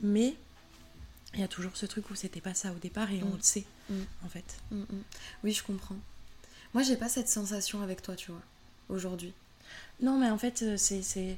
Mais 0.00 0.34
il 1.34 1.40
y 1.40 1.44
a 1.44 1.48
toujours 1.48 1.76
ce 1.76 1.86
truc 1.86 2.10
où 2.10 2.14
c'était 2.14 2.40
pas 2.40 2.54
ça 2.54 2.70
au 2.72 2.78
départ 2.78 3.10
et 3.10 3.22
on 3.22 3.30
Mm. 3.30 3.36
le 3.36 3.42
sait, 3.42 3.64
Mm. 3.90 3.94
en 4.24 4.28
fait. 4.28 4.56
Mm. 4.70 4.82
Oui, 5.44 5.52
je 5.52 5.62
comprends. 5.62 5.96
Moi, 6.74 6.82
j'ai 6.82 6.96
pas 6.96 7.08
cette 7.08 7.28
sensation 7.28 7.82
avec 7.82 8.02
toi, 8.02 8.16
tu 8.16 8.30
vois, 8.30 8.42
aujourd'hui. 8.88 9.32
Non, 10.00 10.18
mais 10.18 10.30
en 10.30 10.38
fait, 10.38 10.62
euh, 10.62 10.76
c'est 10.76 11.02
c'est 11.02 11.36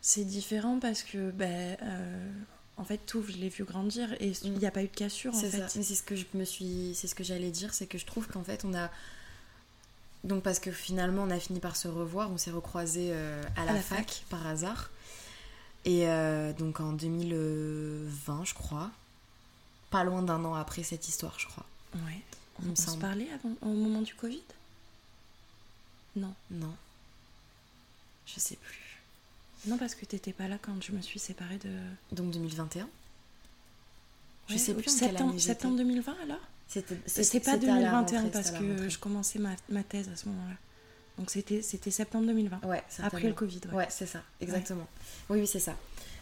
c'est 0.00 0.24
différent 0.24 0.78
parce 0.78 1.02
que, 1.02 1.30
ben, 1.32 1.76
euh, 1.82 2.30
en 2.76 2.84
fait, 2.84 2.98
Touve, 3.06 3.30
je 3.32 3.38
l'ai 3.38 3.48
vu 3.48 3.64
grandir 3.64 4.12
et 4.20 4.32
il 4.44 4.52
n'y 4.52 4.66
a 4.66 4.70
pas 4.70 4.82
eu 4.82 4.88
de 4.88 4.94
cassure, 4.94 5.34
en 5.34 5.40
C'est 5.40 5.50
fait. 5.50 5.58
ça. 5.58 5.68
Mais 5.76 5.82
c'est 5.82 5.94
ce 5.96 6.02
que 6.02 6.14
je 6.14 6.26
me 6.34 6.44
suis, 6.44 6.92
c'est 6.94 7.08
ce 7.08 7.14
que 7.16 7.24
j'allais 7.24 7.50
dire, 7.50 7.74
c'est 7.74 7.86
que 7.86 7.98
je 7.98 8.06
trouve 8.06 8.28
qu'en 8.28 8.44
fait, 8.44 8.64
on 8.64 8.74
a 8.74 8.90
donc 10.24 10.42
parce 10.42 10.58
que 10.58 10.70
finalement, 10.72 11.22
on 11.22 11.30
a 11.30 11.38
fini 11.38 11.60
par 11.60 11.76
se 11.76 11.86
revoir, 11.88 12.30
on 12.30 12.36
s'est 12.38 12.50
recroisés 12.50 13.10
euh, 13.12 13.42
à, 13.56 13.64
la 13.64 13.72
la 13.74 13.80
fac, 13.80 13.98
fac. 13.98 14.24
par 14.28 14.46
hasard, 14.46 14.90
et 15.86 16.06
euh, 16.08 16.52
donc 16.52 16.80
en 16.80 16.92
2020, 16.92 18.44
je 18.44 18.52
crois, 18.54 18.90
pas 19.90 20.04
loin 20.04 20.22
d'un 20.22 20.44
an 20.44 20.54
après 20.54 20.82
cette 20.82 21.08
histoire, 21.08 21.38
je 21.38 21.46
crois. 21.46 21.64
Ouais. 21.94 22.20
Il 22.60 22.64
On, 22.64 22.68
me 22.68 22.72
on 22.72 22.76
se 22.76 22.96
parlait 22.98 23.28
avant, 23.32 23.54
au 23.62 23.72
moment 23.74 24.02
du 24.02 24.14
Covid? 24.14 24.42
Non. 26.16 26.34
Non, 26.50 26.74
je 28.26 28.40
sais 28.40 28.56
plus. 28.56 29.00
Non, 29.66 29.78
parce 29.78 29.94
que 29.94 30.04
t'étais 30.04 30.32
pas 30.32 30.48
là 30.48 30.58
quand 30.60 30.82
je 30.82 30.92
me 30.92 31.00
suis 31.02 31.18
séparée 31.18 31.58
de. 31.58 31.70
Donc 32.14 32.30
2021. 32.32 32.88
Je 34.48 34.52
Ouais, 34.52 34.58
sais 34.58 34.74
plus 34.74 34.90
septembre, 34.90 35.30
année 35.30 35.38
septembre 35.40 35.76
2020 35.76 36.16
alors? 36.22 36.38
C'était 36.68 36.94
pas 36.96 37.22
c'était 37.22 37.50
à 37.50 37.52
la 37.80 37.90
2021 37.90 37.90
rentrée, 38.22 38.30
parce 38.30 38.50
que 38.50 38.88
je 38.88 38.98
commençais 38.98 39.38
ma, 39.38 39.54
ma 39.68 39.82
thèse 39.82 40.08
à 40.08 40.16
ce 40.16 40.28
moment-là. 40.28 40.56
Donc 41.18 41.30
c'était 41.30 41.62
c'était 41.62 41.90
septembre 41.90 42.26
2020. 42.26 42.60
Ouais, 42.64 42.82
Après 43.06 43.20
le 43.28 43.34
Covid. 43.34 43.60
Ouais. 43.70 43.78
Ouais, 43.78 43.86
c'est 43.90 44.06
ça, 44.06 44.22
exactement. 44.40 44.86
Oui, 45.30 45.40
oui, 45.40 45.46
c'est 45.46 45.60
ça. 45.60 45.74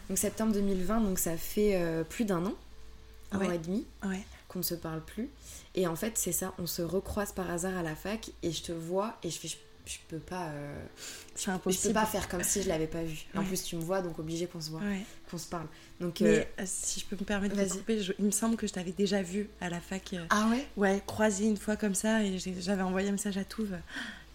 Donc 0.09 0.17
septembre 0.17 0.53
2020, 0.53 1.01
donc 1.01 1.19
ça 1.19 1.35
fait 1.35 1.75
euh, 1.75 2.03
plus 2.03 2.25
d'un 2.25 2.45
an, 2.45 2.53
un 3.31 3.39
an 3.47 3.51
et 3.51 3.57
demi 3.57 3.85
qu'on 4.47 4.59
ne 4.59 4.63
se 4.63 4.75
parle 4.75 5.01
plus. 5.03 5.29
Et 5.73 5.87
en 5.87 5.95
fait, 5.95 6.17
c'est 6.17 6.31
ça, 6.31 6.53
on 6.59 6.67
se 6.67 6.81
recroise 6.81 7.31
par 7.33 7.49
hasard 7.49 7.75
à 7.77 7.83
la 7.83 7.95
fac 7.95 8.29
et 8.43 8.51
je 8.51 8.61
te 8.63 8.71
vois 8.71 9.17
et 9.23 9.29
je 9.29 9.37
fais, 9.39 9.47
je, 9.49 9.57
je 9.85 9.97
peux 10.07 10.19
pas, 10.19 10.45
euh, 10.49 10.85
C'est 11.35 11.45
je 11.47 11.51
impossible. 11.51 11.87
peux 11.87 11.93
pas 11.99 12.05
faire 12.05 12.29
comme 12.29 12.43
si 12.43 12.61
je 12.63 12.69
l'avais 12.69 12.87
pas 12.87 13.03
vu. 13.03 13.25
En 13.35 13.43
plus, 13.43 13.61
tu 13.63 13.75
me 13.75 13.81
vois, 13.81 14.01
donc 14.01 14.17
obligé 14.19 14.47
qu'on 14.47 14.61
se 14.61 14.69
voit, 14.69 14.81
qu'on 15.29 15.37
se 15.37 15.47
parle. 15.49 15.67
Donc, 15.99 16.21
euh, 16.21 16.25
Mais 16.25 16.63
euh, 16.63 16.65
si 16.67 17.01
je 17.01 17.05
peux 17.05 17.17
me 17.17 17.25
permettre 17.25 17.55
de 17.55 17.67
couper, 17.69 17.99
je- 18.01 18.13
il 18.19 18.25
me 18.25 18.31
semble 18.31 18.55
que 18.55 18.67
je 18.67 18.73
t'avais 18.73 18.91
déjà 18.93 19.21
vu 19.21 19.49
à 19.59 19.69
la 19.69 19.81
fac. 19.81 20.15
ah 20.29 20.47
ouais? 20.49 20.65
Ouais, 20.77 21.01
croisé 21.05 21.45
une 21.45 21.57
fois 21.57 21.75
comme 21.75 21.95
ça 21.95 22.23
et 22.23 22.37
j'avais 22.39 22.83
envoyé 22.83 23.09
un 23.09 23.13
message 23.13 23.37
à 23.37 23.43
Touve. 23.43 23.75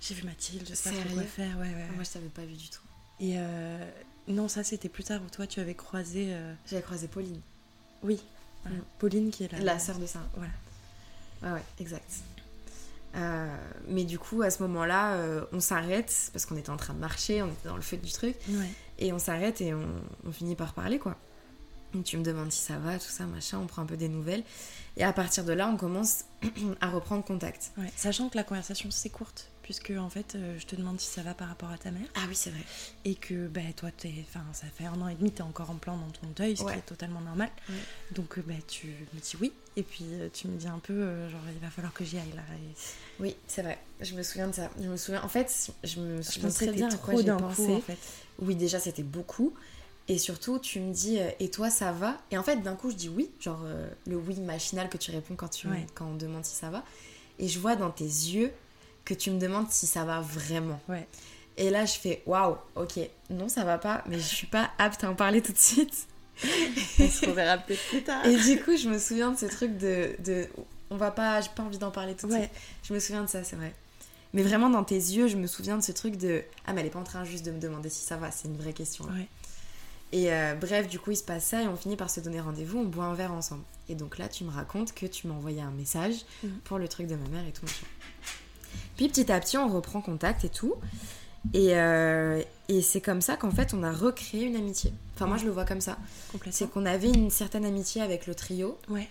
J'ai 0.00 0.14
vu 0.14 0.22
Mathilde, 0.24 0.66
je 0.68 0.74
sais 0.74 0.90
pas 0.90 0.96
trop 1.04 1.14
quoi 1.14 1.22
faire. 1.24 1.56
Ouais, 1.58 1.66
ouais. 1.68 1.86
Moi, 1.94 2.04
je 2.04 2.10
t'avais 2.10 2.28
pas 2.28 2.44
vu 2.44 2.54
du 2.54 2.68
tout. 2.68 2.80
Et 3.20 3.34
euh, 3.36 3.90
non, 4.28 4.48
ça 4.48 4.64
c'était 4.64 4.88
plus 4.88 5.04
tard 5.04 5.20
où 5.24 5.28
toi 5.30 5.46
tu 5.46 5.60
avais 5.60 5.74
croisé. 5.74 6.28
euh, 6.30 6.54
J'avais 6.66 6.82
croisé 6.82 7.06
Pauline, 7.08 7.40
Oui. 8.02 8.20
Mm. 8.64 8.70
Pauline 8.98 9.30
qui 9.30 9.44
est 9.44 9.52
là. 9.52 9.58
la 9.60 9.78
sœur 9.78 9.98
de 9.98 10.06
Sarah. 10.06 10.28
Voilà. 10.34 10.52
Ouais, 11.42 11.52
ouais, 11.60 11.64
exact. 11.78 12.10
Euh, 13.16 13.56
mais 13.88 14.04
du 14.04 14.18
coup, 14.18 14.42
à 14.42 14.50
ce 14.50 14.62
moment-là, 14.62 15.14
euh, 15.14 15.44
on 15.52 15.60
s'arrête 15.60 16.30
parce 16.32 16.46
qu'on 16.46 16.56
était 16.56 16.70
en 16.70 16.76
train 16.76 16.94
de 16.94 16.98
marcher, 17.00 17.42
on 17.42 17.48
était 17.48 17.68
dans 17.68 17.76
le 17.76 17.82
feu 17.82 17.96
du 17.96 18.10
truc. 18.12 18.36
Ouais. 18.48 18.70
Et 18.98 19.12
on 19.12 19.18
s'arrête 19.18 19.60
et 19.60 19.74
on, 19.74 19.86
on 20.24 20.32
finit 20.32 20.54
par 20.54 20.72
parler, 20.74 20.98
quoi. 20.98 21.16
Tu 22.04 22.16
me 22.18 22.22
demandes 22.22 22.52
si 22.52 22.60
ça 22.60 22.78
va, 22.78 22.98
tout 23.00 23.08
ça, 23.08 23.24
machin, 23.24 23.58
on 23.58 23.66
prend 23.66 23.82
un 23.82 23.86
peu 23.86 23.96
des 23.96 24.08
nouvelles. 24.08 24.44
Et 24.96 25.02
à 25.02 25.12
partir 25.12 25.44
de 25.44 25.52
là, 25.52 25.66
on 25.66 25.76
commence 25.76 26.24
à 26.80 26.88
reprendre 26.88 27.24
contact. 27.24 27.72
Ouais. 27.78 27.90
Sachant 27.96 28.28
que 28.28 28.36
la 28.36 28.44
conversation 28.44 28.90
c'est 28.92 29.08
courte, 29.10 29.49
puisque 29.70 29.92
en 29.96 30.10
fait 30.10 30.34
euh, 30.34 30.58
je 30.58 30.66
te 30.66 30.74
demande 30.74 30.98
si 31.00 31.06
ça 31.06 31.22
va 31.22 31.32
par 31.32 31.46
rapport 31.46 31.70
à 31.70 31.78
ta 31.78 31.92
mère. 31.92 32.02
Ah 32.16 32.22
oui, 32.28 32.34
c'est 32.34 32.50
vrai. 32.50 32.58
et 33.04 33.14
que 33.14 33.46
bah, 33.46 33.60
toi, 33.76 33.90
enfin, 34.28 34.44
ça 34.52 34.66
fait 34.66 34.84
un 34.84 35.00
an 35.00 35.06
et 35.06 35.14
demi, 35.14 35.30
tu 35.30 35.38
es 35.38 35.42
encore 35.42 35.70
en 35.70 35.76
plein 35.76 35.92
dans 35.96 36.10
ton 36.10 36.26
deuil, 36.34 36.56
ce 36.56 36.64
Ouais. 36.64 36.72
qui 36.72 36.78
est 36.80 36.82
totalement 36.82 37.20
normal. 37.20 37.48
Ouais. 37.68 37.74
Donc 38.10 38.36
euh, 38.38 38.42
bah, 38.44 38.54
tu 38.66 38.88
me 38.88 39.20
dis 39.20 39.36
oui, 39.40 39.52
et 39.76 39.84
puis 39.84 40.04
euh, 40.14 40.28
tu 40.32 40.48
me 40.48 40.56
dis 40.58 40.66
un 40.66 40.80
peu, 40.80 41.28
genre, 41.28 41.40
il 41.54 41.60
va 41.60 41.70
falloir 41.70 41.92
que 41.92 42.04
j'y 42.04 42.18
aille 42.18 42.32
là. 42.34 42.42
Et 42.56 43.22
Oui, 43.22 43.36
c'est 43.46 43.62
vrai. 43.62 43.78
Je 44.00 44.12
me 44.16 44.24
souviens 44.24 44.48
de 44.48 44.54
ça. 44.56 44.70
Je 44.80 44.88
me 44.88 44.96
souviens. 44.96 45.22
En 45.22 45.28
fait, 45.28 45.70
je 45.84 46.00
me 46.00 46.16
je 46.20 46.28
souviens 46.28 46.48
que 46.50 46.54
très 46.54 46.72
bien 46.72 46.88
à 46.88 46.96
quoi 46.96 47.12
trop 47.14 47.18
j'ai 47.18 47.26
d'un 47.28 47.36
pensé. 47.36 47.64
coup, 47.66 47.72
en 47.74 47.80
fait. 47.80 47.98
Oui, 48.40 48.56
déjà, 48.56 48.80
c'était 48.80 49.04
beaucoup. 49.04 49.54
Et 50.08 50.18
surtout, 50.18 50.58
tu 50.58 50.80
me 50.80 50.92
dis, 50.92 51.18
et 51.38 51.48
toi, 51.48 51.70
ça 51.70 51.92
va? 51.92 52.16
Et 52.32 52.38
en 52.38 52.42
fait, 52.42 52.56
d'un 52.56 52.74
coup, 52.74 52.90
je 52.90 52.96
dis 52.96 53.08
oui. 53.08 53.30
Genre, 53.38 53.60
euh, 53.64 53.88
le 54.08 54.16
oui 54.16 54.40
machinal 54.40 54.88
que 54.88 54.98
tu 54.98 55.12
réponds 55.12 55.36
quand, 55.36 55.46
tu, 55.48 55.68
Ouais. 55.68 55.86
quand 55.94 56.06
on 56.06 56.16
demande 56.16 56.44
si 56.44 56.56
ça 56.56 56.70
va. 56.70 56.82
Et 57.38 57.46
je 57.46 57.60
vois 57.60 57.76
dans 57.76 57.90
tes 57.92 58.02
yeux 58.04 58.50
que 59.04 59.14
tu 59.14 59.30
me 59.30 59.38
demandes 59.38 59.70
si 59.70 59.86
ça 59.86 60.04
va 60.04 60.20
vraiment. 60.20 60.80
Ouais. 60.88 61.06
Et 61.56 61.68
là, 61.70 61.84
je 61.84 61.94
fais 61.94 62.22
waouh, 62.26 62.56
ok, 62.76 62.98
non, 63.30 63.48
ça 63.48 63.64
va 63.64 63.76
pas, 63.78 64.02
mais 64.06 64.16
je 64.18 64.24
suis 64.24 64.46
pas 64.46 64.70
apte 64.78 65.04
à 65.04 65.10
en 65.10 65.14
parler 65.14 65.42
tout 65.42 65.52
de 65.52 65.58
suite. 65.58 66.06
On 66.98 67.08
se 67.08 67.26
reverra 67.26 67.58
peut-être 67.58 67.86
plus 67.88 68.02
tard. 68.02 68.24
Et 68.24 68.34
du 68.36 68.62
coup, 68.62 68.74
je 68.76 68.88
me 68.88 68.98
souviens 68.98 69.30
de 69.32 69.36
ce 69.36 69.46
truc 69.46 69.76
de. 69.76 70.14
de 70.20 70.48
on 70.88 70.96
va 70.96 71.10
pas. 71.10 71.40
J'ai 71.42 71.50
pas 71.54 71.62
envie 71.62 71.76
d'en 71.78 71.90
parler 71.90 72.14
tout 72.14 72.26
de 72.28 72.32
Ouais. 72.32 72.38
suite. 72.40 72.52
Je 72.84 72.94
me 72.94 72.98
souviens 72.98 73.22
de 73.24 73.28
ça, 73.28 73.44
c'est 73.44 73.56
vrai. 73.56 73.74
Mais 74.32 74.42
vraiment, 74.42 74.70
dans 74.70 74.84
tes 74.84 74.94
yeux, 74.94 75.28
je 75.28 75.36
me 75.36 75.46
souviens 75.46 75.76
de 75.76 75.82
ce 75.82 75.92
truc 75.92 76.16
de. 76.16 76.42
Ah, 76.66 76.72
mais 76.72 76.80
elle 76.80 76.86
est 76.86 76.90
pas 76.90 76.98
en 77.00 77.04
train 77.04 77.24
juste 77.24 77.44
de 77.44 77.50
me 77.50 77.58
demander 77.60 77.90
si 77.90 78.02
ça 78.04 78.16
va, 78.16 78.30
c'est 78.30 78.48
une 78.48 78.56
vraie 78.56 78.72
question. 78.72 79.04
là. 79.06 79.12
Ouais. 79.12 79.28
Et 80.12 80.32
euh, 80.32 80.54
bref, 80.54 80.88
du 80.88 80.98
coup, 80.98 81.10
il 81.10 81.16
se 81.16 81.22
passe 81.22 81.44
ça 81.44 81.62
et 81.62 81.68
on 81.68 81.76
finit 81.76 81.96
par 81.96 82.08
se 82.10 82.20
donner 82.20 82.40
rendez-vous, 82.40 82.78
on 82.78 82.84
boit 82.84 83.04
un 83.04 83.14
verre 83.14 83.32
ensemble. 83.32 83.62
Et 83.90 83.94
donc 83.94 84.16
là, 84.18 84.28
tu 84.28 84.44
me 84.44 84.50
racontes 84.50 84.92
que 84.94 85.04
tu 85.06 85.26
m'as 85.28 85.34
envoyé 85.34 85.60
un 85.60 85.70
message 85.72 86.14
Mhm. 86.42 86.50
pour 86.64 86.78
le 86.78 86.88
truc 86.88 87.06
de 87.06 87.16
ma 87.16 87.28
mère 87.28 87.46
et 87.46 87.52
tout 87.52 87.64
machin. 87.66 87.86
Puis 88.96 89.08
petit 89.08 89.30
à 89.32 89.40
petit, 89.40 89.56
on 89.58 89.68
reprend 89.68 90.00
contact 90.00 90.44
et 90.44 90.48
tout. 90.48 90.74
Et, 91.54 91.76
euh, 91.76 92.42
et 92.68 92.82
c'est 92.82 93.00
comme 93.00 93.20
ça 93.22 93.36
qu'en 93.36 93.50
fait, 93.50 93.72
on 93.72 93.82
a 93.82 93.92
recréé 93.92 94.44
une 94.44 94.56
amitié. 94.56 94.92
Enfin, 95.14 95.26
moi, 95.26 95.36
je 95.38 95.46
le 95.46 95.50
vois 95.50 95.64
comme 95.64 95.80
ça. 95.80 95.96
C'est 96.50 96.68
qu'on 96.70 96.84
avait 96.86 97.08
une 97.08 97.30
certaine 97.30 97.64
amitié 97.64 98.02
avec 98.02 98.26
le 98.26 98.34
trio. 98.34 98.78
Ouais, 98.88 99.08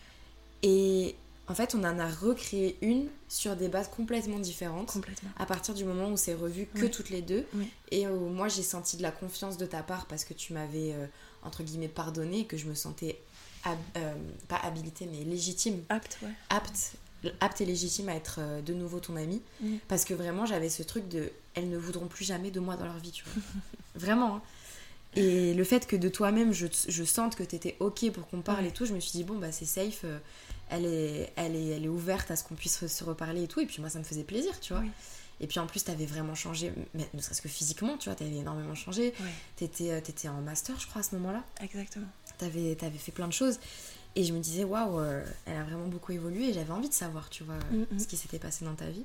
Et 0.61 1.15
en 1.47 1.55
fait, 1.55 1.73
on 1.73 1.79
en 1.83 1.97
a 1.97 2.07
recréé 2.07 2.77
une 2.81 3.07
sur 3.27 3.55
des 3.55 3.67
bases 3.67 3.87
complètement 3.89 4.37
différentes. 4.39 4.91
complètement. 4.91 5.29
À 5.37 5.45
partir 5.47 5.73
du 5.73 5.83
moment 5.85 6.09
où 6.09 6.17
c'est 6.17 6.35
revu 6.35 6.67
que 6.67 6.81
Ouais. 6.83 6.89
toutes 6.91 7.09
les 7.09 7.21
deux. 7.23 7.47
Ouais. 7.55 7.67
Et 7.91 8.07
où 8.07 8.29
moi, 8.29 8.47
j'ai 8.47 8.61
senti 8.63 8.97
de 8.97 9.01
la 9.01 9.11
confiance 9.11 9.57
de 9.57 9.65
ta 9.65 9.81
part 9.81 10.05
parce 10.05 10.23
que 10.23 10.33
tu 10.35 10.53
m'avais, 10.53 10.93
euh, 10.93 11.07
entre 11.41 11.63
guillemets, 11.63 11.87
pardonné, 11.87 12.45
que 12.45 12.57
je 12.57 12.67
me 12.67 12.75
sentais, 12.75 13.19
hab- 13.63 13.77
euh, 13.97 14.13
pas 14.47 14.57
habilitée, 14.57 15.07
mais 15.11 15.23
légitime, 15.23 15.83
Apte, 15.89 16.19
ouais. 16.21 16.29
apte, 16.49 16.91
apte 17.41 17.61
et 17.61 17.65
légitime 17.65 18.09
à 18.09 18.15
être 18.15 18.37
euh, 18.39 18.61
de 18.61 18.73
nouveau 18.73 18.99
ton 18.99 19.15
amie. 19.15 19.41
Mm. 19.61 19.75
Parce 19.87 20.05
que 20.05 20.13
vraiment, 20.13 20.45
j'avais 20.45 20.69
ce 20.69 20.83
truc 20.83 21.07
de, 21.09 21.31
elles 21.55 21.69
ne 21.69 21.77
voudront 21.77 22.07
plus 22.07 22.25
jamais 22.25 22.51
de 22.51 22.59
moi 22.59 22.75
dans 22.77 22.85
leur 22.85 22.97
vie, 22.99 23.11
tu 23.11 23.23
vois. 23.25 23.43
vraiment. 23.95 24.35
hein. 24.37 24.41
Et 25.15 25.53
le 25.55 25.63
fait 25.63 25.87
que 25.87 25.95
de 25.95 26.07
toi-même, 26.07 26.53
je, 26.53 26.67
je 26.87 27.03
sente 27.03 27.35
que 27.35 27.43
t'étais 27.43 27.75
ok 27.79 28.11
pour 28.11 28.27
qu'on 28.27 28.41
parle 28.41 28.61
Ouais. 28.63 28.69
et 28.69 28.71
tout, 28.71 28.85
je 28.85 28.93
me 28.93 28.99
suis 28.99 29.11
dit, 29.11 29.23
bon, 29.23 29.37
bah 29.39 29.51
c'est 29.51 29.65
safe, 29.65 30.01
euh, 30.03 30.19
elle, 30.69 30.85
est, 30.85 31.33
elle, 31.35 31.55
est, 31.55 31.67
elle 31.69 31.85
est 31.85 31.89
ouverte 31.89 32.29
à 32.29 32.35
ce 32.35 32.43
qu'on 32.43 32.53
puisse 32.55 32.85
se 32.85 33.03
reparler 33.03 33.43
et 33.43 33.47
tout. 33.47 33.59
Et 33.59 33.65
puis 33.65 33.81
moi, 33.81 33.89
ça 33.89 33.97
me 33.99 34.03
faisait 34.03 34.23
plaisir, 34.23 34.59
tu 34.59 34.73
vois. 34.73 34.83
Oui. 34.83 34.89
Et 35.41 35.47
puis 35.47 35.59
en 35.59 35.65
plus, 35.67 35.83
t'avais 35.85 36.05
vraiment 36.05 36.35
changé, 36.35 36.71
mais 36.93 37.07
ne 37.13 37.21
serait-ce 37.21 37.41
que 37.41 37.47
physiquement, 37.49 37.97
tu 37.97 38.09
vois, 38.09 38.15
t'avais 38.15 38.35
énormément 38.35 38.75
changé. 38.75 39.13
Ouais, 39.21 39.29
T'étais, 39.55 39.91
euh, 39.91 40.01
t'étais 40.01 40.27
en 40.27 40.41
master, 40.41 40.77
je 40.79 40.85
crois, 40.85 40.99
à 40.99 41.03
ce 41.03 41.15
moment-là. 41.15 41.43
exactement. 41.61 42.05
T'avais, 42.37 42.75
t'avais 42.75 42.97
fait 42.97 43.11
plein 43.11 43.27
de 43.27 43.33
choses. 43.33 43.57
Et 44.15 44.23
je 44.23 44.33
me 44.33 44.39
disais, 44.39 44.63
waouh, 44.63 44.99
euh, 44.99 45.23
elle 45.45 45.57
a 45.57 45.63
vraiment 45.63 45.87
beaucoup 45.87 46.11
évolué. 46.11 46.49
Et 46.49 46.53
j'avais 46.53 46.71
envie 46.71 46.89
de 46.89 46.93
savoir, 46.93 47.29
tu 47.29 47.43
vois, 47.43 47.55
Mm, 47.71 47.85
mm. 47.95 47.99
ce 47.99 48.07
qui 48.07 48.17
s'était 48.17 48.39
passé 48.39 48.65
dans 48.65 48.75
ta 48.75 48.89
vie. 48.89 49.03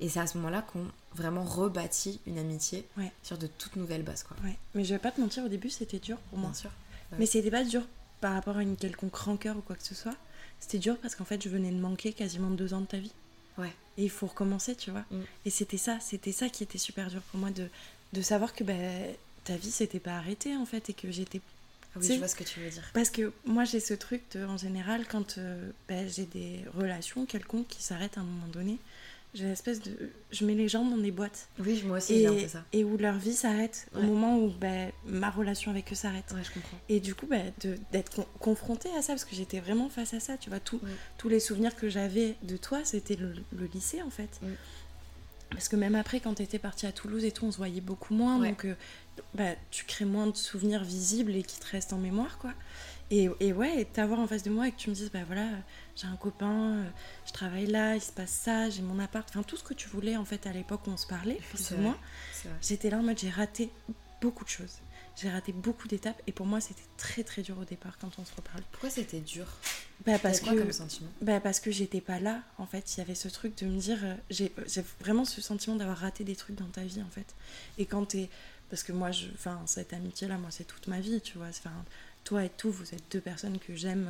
Et 0.00 0.08
c'est 0.10 0.20
à 0.20 0.26
ce 0.26 0.36
moment-là 0.38 0.62
qu'on 0.62 0.86
vraiment 1.14 1.42
rebâtit 1.42 2.20
une 2.26 2.38
amitié 2.38 2.86
Ouais. 2.98 3.10
sur 3.22 3.38
de 3.38 3.46
toutes 3.46 3.76
nouvelles 3.76 4.02
bases, 4.02 4.22
quoi. 4.24 4.36
Ouais. 4.44 4.56
Mais 4.74 4.84
je 4.84 4.92
vais 4.94 4.98
pas 5.00 5.10
te 5.10 5.20
mentir, 5.20 5.44
au 5.44 5.48
début, 5.48 5.70
c'était 5.70 5.98
dur 5.98 6.18
pour 6.30 6.38
moi. 6.38 6.50
Bien 6.50 6.58
sûr. 6.60 6.70
Ouais. 7.12 7.18
Mais 7.20 7.26
c'était 7.26 7.50
pas 7.50 7.64
dur 7.64 7.82
par 8.20 8.34
rapport 8.34 8.56
à 8.58 8.62
une 8.62 8.76
quelconque 8.76 9.16
rancœur 9.16 9.56
ou 9.56 9.60
quoi 9.62 9.74
que 9.76 9.82
ce 9.84 9.94
soit. 9.94 10.14
C'était 10.60 10.78
dur 10.78 10.96
parce 10.98 11.14
qu'en 11.14 11.24
fait, 11.24 11.42
je 11.42 11.48
venais 11.48 11.70
de 11.70 11.78
manquer 11.80 12.12
quasiment 12.12 12.50
deux 12.50 12.74
ans 12.74 12.80
de 12.82 12.86
ta 12.86 12.98
vie. 12.98 13.12
Ouais. 13.58 13.72
Et 13.96 14.04
il 14.04 14.10
faut 14.10 14.26
recommencer, 14.26 14.74
tu 14.76 14.90
vois. 14.90 15.04
Mm. 15.10 15.20
Et 15.46 15.50
c'était 15.50 15.78
ça, 15.78 15.98
c'était 16.00 16.32
ça 16.32 16.50
qui 16.50 16.62
était 16.62 16.78
super 16.78 17.08
dur 17.08 17.22
pour 17.30 17.40
moi 17.40 17.50
de, 17.50 17.68
de 18.12 18.20
savoir 18.22 18.54
que 18.54 18.64
ben, 18.64 19.14
ta 19.44 19.56
vie 19.56 19.70
s'était 19.70 20.00
pas 20.00 20.16
arrêtée 20.18 20.54
en 20.56 20.66
fait 20.66 20.90
et 20.90 20.92
que 20.94 21.10
j'étais. 21.10 21.40
Oui, 22.00 22.06
Tu 22.06 22.14
je 22.14 22.18
vois 22.18 22.28
ce 22.28 22.36
que 22.36 22.44
tu 22.44 22.60
veux 22.60 22.68
dire. 22.70 22.82
Parce 22.94 23.10
que 23.10 23.32
moi 23.44 23.64
j'ai 23.64 23.80
ce 23.80 23.94
truc 23.94 24.22
de, 24.34 24.44
en 24.44 24.56
général, 24.56 25.06
quand 25.06 25.38
euh, 25.38 25.70
ben, 25.88 26.08
j'ai 26.08 26.24
des 26.26 26.60
relations 26.76 27.26
quelconques 27.26 27.68
qui 27.68 27.82
s'arrêtent 27.82 28.18
à 28.18 28.20
un 28.20 28.24
moment 28.24 28.48
donné, 28.52 28.78
j'ai 29.34 29.44
l'espèce 29.44 29.82
de. 29.82 29.92
Je 30.30 30.46
mets 30.46 30.54
les 30.54 30.66
gens 30.68 30.82
dans 30.84 30.96
des 30.96 31.10
boîtes. 31.10 31.48
Oui, 31.58 31.82
moi 31.84 31.98
aussi, 31.98 32.20
j'ai 32.20 32.26
un 32.26 32.32
peu 32.32 32.48
ça. 32.48 32.64
et 32.72 32.84
où 32.84 32.96
leur 32.96 33.16
vie 33.18 33.34
s'arrête 33.34 33.86
au 33.94 34.00
moment 34.00 34.38
où 34.38 34.48
bah, 34.48 34.86
ma 35.04 35.28
relation 35.30 35.70
avec 35.70 35.92
eux 35.92 35.94
s'arrête. 35.96 36.24
Ouais, 36.34 36.42
je 36.42 36.52
comprends. 36.52 36.78
Et 36.88 37.00
du 37.00 37.14
coup, 37.14 37.26
de- 37.60 37.76
d'être 37.92 38.14
con- 38.14 38.26
confrontée 38.40 38.88
à 38.96 39.02
ça, 39.02 39.08
parce 39.12 39.26
que 39.26 39.36
j'étais 39.36 39.60
vraiment 39.60 39.90
face 39.90 40.14
à 40.14 40.20
ça, 40.20 40.38
tu 40.38 40.48
vois, 40.48 40.60
tout- 40.60 40.80
tous 41.18 41.28
les 41.28 41.40
souvenirs 41.40 41.76
que 41.76 41.90
j'avais 41.90 42.34
de 42.44 42.56
toi, 42.56 42.80
c'était 42.84 43.16
le, 43.16 43.34
le 43.58 43.66
lycée 43.66 44.00
en 44.00 44.10
fait. 44.10 44.40
Parce 45.50 45.68
que 45.68 45.76
même 45.76 45.94
après, 45.94 46.20
quand 46.20 46.34
t'étais 46.34 46.58
partie 46.58 46.86
à 46.86 46.92
Toulouse 46.92 47.24
et 47.24 47.30
tout, 47.30 47.44
on 47.46 47.52
se 47.52 47.56
voyait 47.58 47.80
beaucoup 47.80 48.14
moins, 48.14 48.38
Ouais. 48.40 48.48
donc 48.48 48.64
euh, 48.64 48.74
bah, 49.34 49.54
tu 49.70 49.84
crées 49.84 50.04
moins 50.04 50.26
de 50.26 50.36
souvenirs 50.36 50.84
visibles 50.84 51.34
et 51.34 51.42
qui 51.42 51.58
te 51.58 51.66
restent 51.66 51.92
en 51.92 51.98
mémoire, 51.98 52.38
quoi. 52.38 52.52
Et, 53.10 53.28
et 53.38 53.52
ouais, 53.52 53.82
et 53.82 53.84
t'avoir 53.84 54.18
en 54.18 54.26
face 54.26 54.42
de 54.42 54.50
moi 54.50 54.66
et 54.66 54.72
que 54.72 54.76
tu 54.76 54.90
me 54.90 54.94
dises, 54.94 55.10
bah 55.12 55.20
voilà, 55.26 55.46
j'ai 55.94 56.08
un 56.08 56.16
copain, 56.16 56.78
euh, 56.78 56.84
je 57.24 57.32
travaille 57.32 57.66
là, 57.66 57.94
il 57.94 58.02
se 58.02 58.10
passe 58.10 58.30
ça, 58.30 58.68
j'ai 58.68 58.82
mon 58.82 58.98
appart, 58.98 59.28
enfin 59.28 59.44
tout 59.44 59.56
ce 59.56 59.62
que 59.62 59.74
tu 59.74 59.88
voulais 59.88 60.16
en 60.16 60.24
fait 60.24 60.44
à 60.46 60.52
l'époque 60.52 60.80
où 60.88 60.90
on 60.90 60.96
se 60.96 61.06
parlait, 61.06 61.38
vrai. 61.76 61.94
J'étais 62.60 62.90
là 62.90 62.98
en 62.98 63.02
mode 63.04 63.18
j'ai 63.18 63.30
raté 63.30 63.70
beaucoup 64.20 64.44
de 64.44 64.48
choses. 64.48 64.78
J'ai 65.14 65.30
raté 65.30 65.52
beaucoup 65.52 65.88
d'étapes 65.88 66.20
et 66.26 66.32
pour 66.32 66.44
moi 66.44 66.60
c'était 66.60 66.82
très 66.98 67.22
très 67.22 67.40
dur 67.40 67.56
au 67.58 67.64
départ 67.64 67.96
quand 67.98 68.10
on 68.18 68.24
se 68.24 68.34
reparle. 68.34 68.62
Pourquoi 68.72 68.90
c'était 68.90 69.20
dur? 69.20 69.46
Bah 70.04 70.18
parce 70.18 70.40
quoi 70.40 70.52
que 70.52 70.58
comme 70.58 70.72
sentiment? 70.72 71.08
bah 71.22 71.40
parce 71.40 71.58
que 71.58 71.70
j'étais 71.70 72.02
pas 72.02 72.18
là 72.18 72.42
en 72.58 72.66
fait, 72.66 72.96
il 72.96 72.98
y 72.98 73.00
avait 73.00 73.14
ce 73.14 73.28
truc 73.28 73.56
de 73.56 73.66
me 73.66 73.78
dire 73.78 73.98
euh, 74.02 74.14
j'ai 74.28 74.52
j'ai 74.66 74.84
vraiment 75.00 75.24
ce 75.24 75.40
sentiment 75.40 75.76
d'avoir 75.76 75.96
raté 75.96 76.22
des 76.22 76.36
trucs 76.36 76.56
dans 76.56 76.68
ta 76.68 76.82
vie 76.82 77.00
en 77.00 77.08
fait. 77.08 77.34
Et 77.78 77.86
quand 77.86 78.04
t'es 78.04 78.28
parce 78.70 78.82
que 78.82 78.92
moi 78.92 79.10
je 79.12 79.26
enfin 79.34 79.60
cette 79.66 79.92
amitié 79.92 80.28
là 80.28 80.38
moi 80.38 80.50
c'est 80.50 80.64
toute 80.64 80.86
ma 80.86 81.00
vie, 81.00 81.20
tu 81.20 81.38
vois, 81.38 81.48
enfin 81.48 81.72
toi 82.24 82.44
et 82.44 82.50
tout 82.50 82.70
vous 82.70 82.94
êtes 82.94 83.02
deux 83.10 83.20
personnes 83.20 83.58
que 83.58 83.74
j'aime 83.76 84.08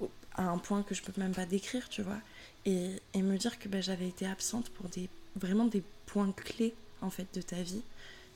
euh, 0.00 0.06
à 0.36 0.44
un 0.44 0.58
point 0.58 0.82
que 0.82 0.94
je 0.94 1.02
peux 1.02 1.12
même 1.20 1.34
pas 1.34 1.46
décrire, 1.46 1.88
tu 1.88 2.02
vois. 2.02 2.18
Et, 2.66 2.90
et 3.12 3.22
me 3.22 3.36
dire 3.36 3.58
que 3.58 3.68
bah, 3.68 3.80
j'avais 3.80 4.08
été 4.08 4.26
absente 4.26 4.70
pour 4.70 4.88
des 4.88 5.08
vraiment 5.36 5.66
des 5.66 5.82
points 6.06 6.32
clés 6.32 6.74
en 7.02 7.10
fait 7.10 7.26
de 7.34 7.42
ta 7.42 7.60
vie, 7.62 7.82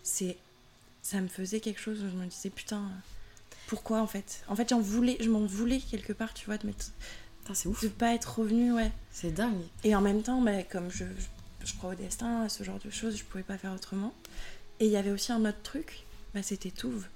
c'est 0.03 0.37
ça 1.03 1.21
me 1.21 1.29
faisait 1.29 1.61
quelque 1.61 1.81
chose 1.81 2.03
où 2.03 2.11
je 2.11 2.17
me 2.17 2.27
disais 2.27 2.51
putain 2.51 2.83
pourquoi 3.69 4.01
en 4.01 4.07
fait? 4.07 4.43
En 4.49 4.57
fait 4.57 4.69
j'en 4.71 4.81
voulais, 4.81 5.17
je 5.21 5.29
m'en 5.31 5.45
voulais 5.47 5.79
quelque 5.79 6.13
part, 6.13 6.35
tu 6.35 6.47
vois, 6.47 6.59
de 6.59 6.69
Putain, 6.69 7.69
ouf. 7.69 7.83
de 7.83 7.89
pas 7.89 8.15
être 8.15 8.39
revenue, 8.39 8.73
ouais. 8.73 8.91
C'est 9.13 9.31
dingue. 9.31 9.61
Et 9.85 9.95
en 9.95 10.01
même 10.01 10.23
temps, 10.23 10.41
bah, 10.41 10.63
comme 10.65 10.91
je, 10.91 11.05
je, 11.05 11.67
je 11.67 11.75
crois 11.77 11.91
au 11.91 11.95
destin, 11.95 12.43
à 12.43 12.49
ce 12.49 12.65
genre 12.65 12.79
de 12.85 12.91
choses, 12.91 13.17
je 13.17 13.25
pouvais 13.25 13.45
pas 13.45 13.59
faire 13.59 13.73
autrement. 13.73 14.13
Et 14.81 14.87
il 14.87 14.91
y 14.93 14.97
avait 14.97 15.11
aussi 15.11 15.33
un 15.33 15.45
autre 15.45 15.63
truc, 15.63 16.05
bah, 16.35 16.43
c'était 16.43 16.71
Touve. 16.71 17.07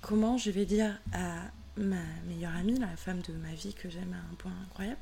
Comment 0.00 0.36
je 0.38 0.50
vais 0.50 0.64
dire 0.66 0.98
à 1.12 1.42
ma 1.76 2.02
meilleure 2.26 2.54
amie, 2.56 2.78
la 2.78 2.96
femme 2.96 3.20
de 3.22 3.32
ma 3.34 3.54
vie 3.54 3.72
que 3.74 3.88
j'aime 3.88 4.12
à 4.12 4.32
un 4.32 4.34
point 4.34 4.52
incroyable, 4.64 5.00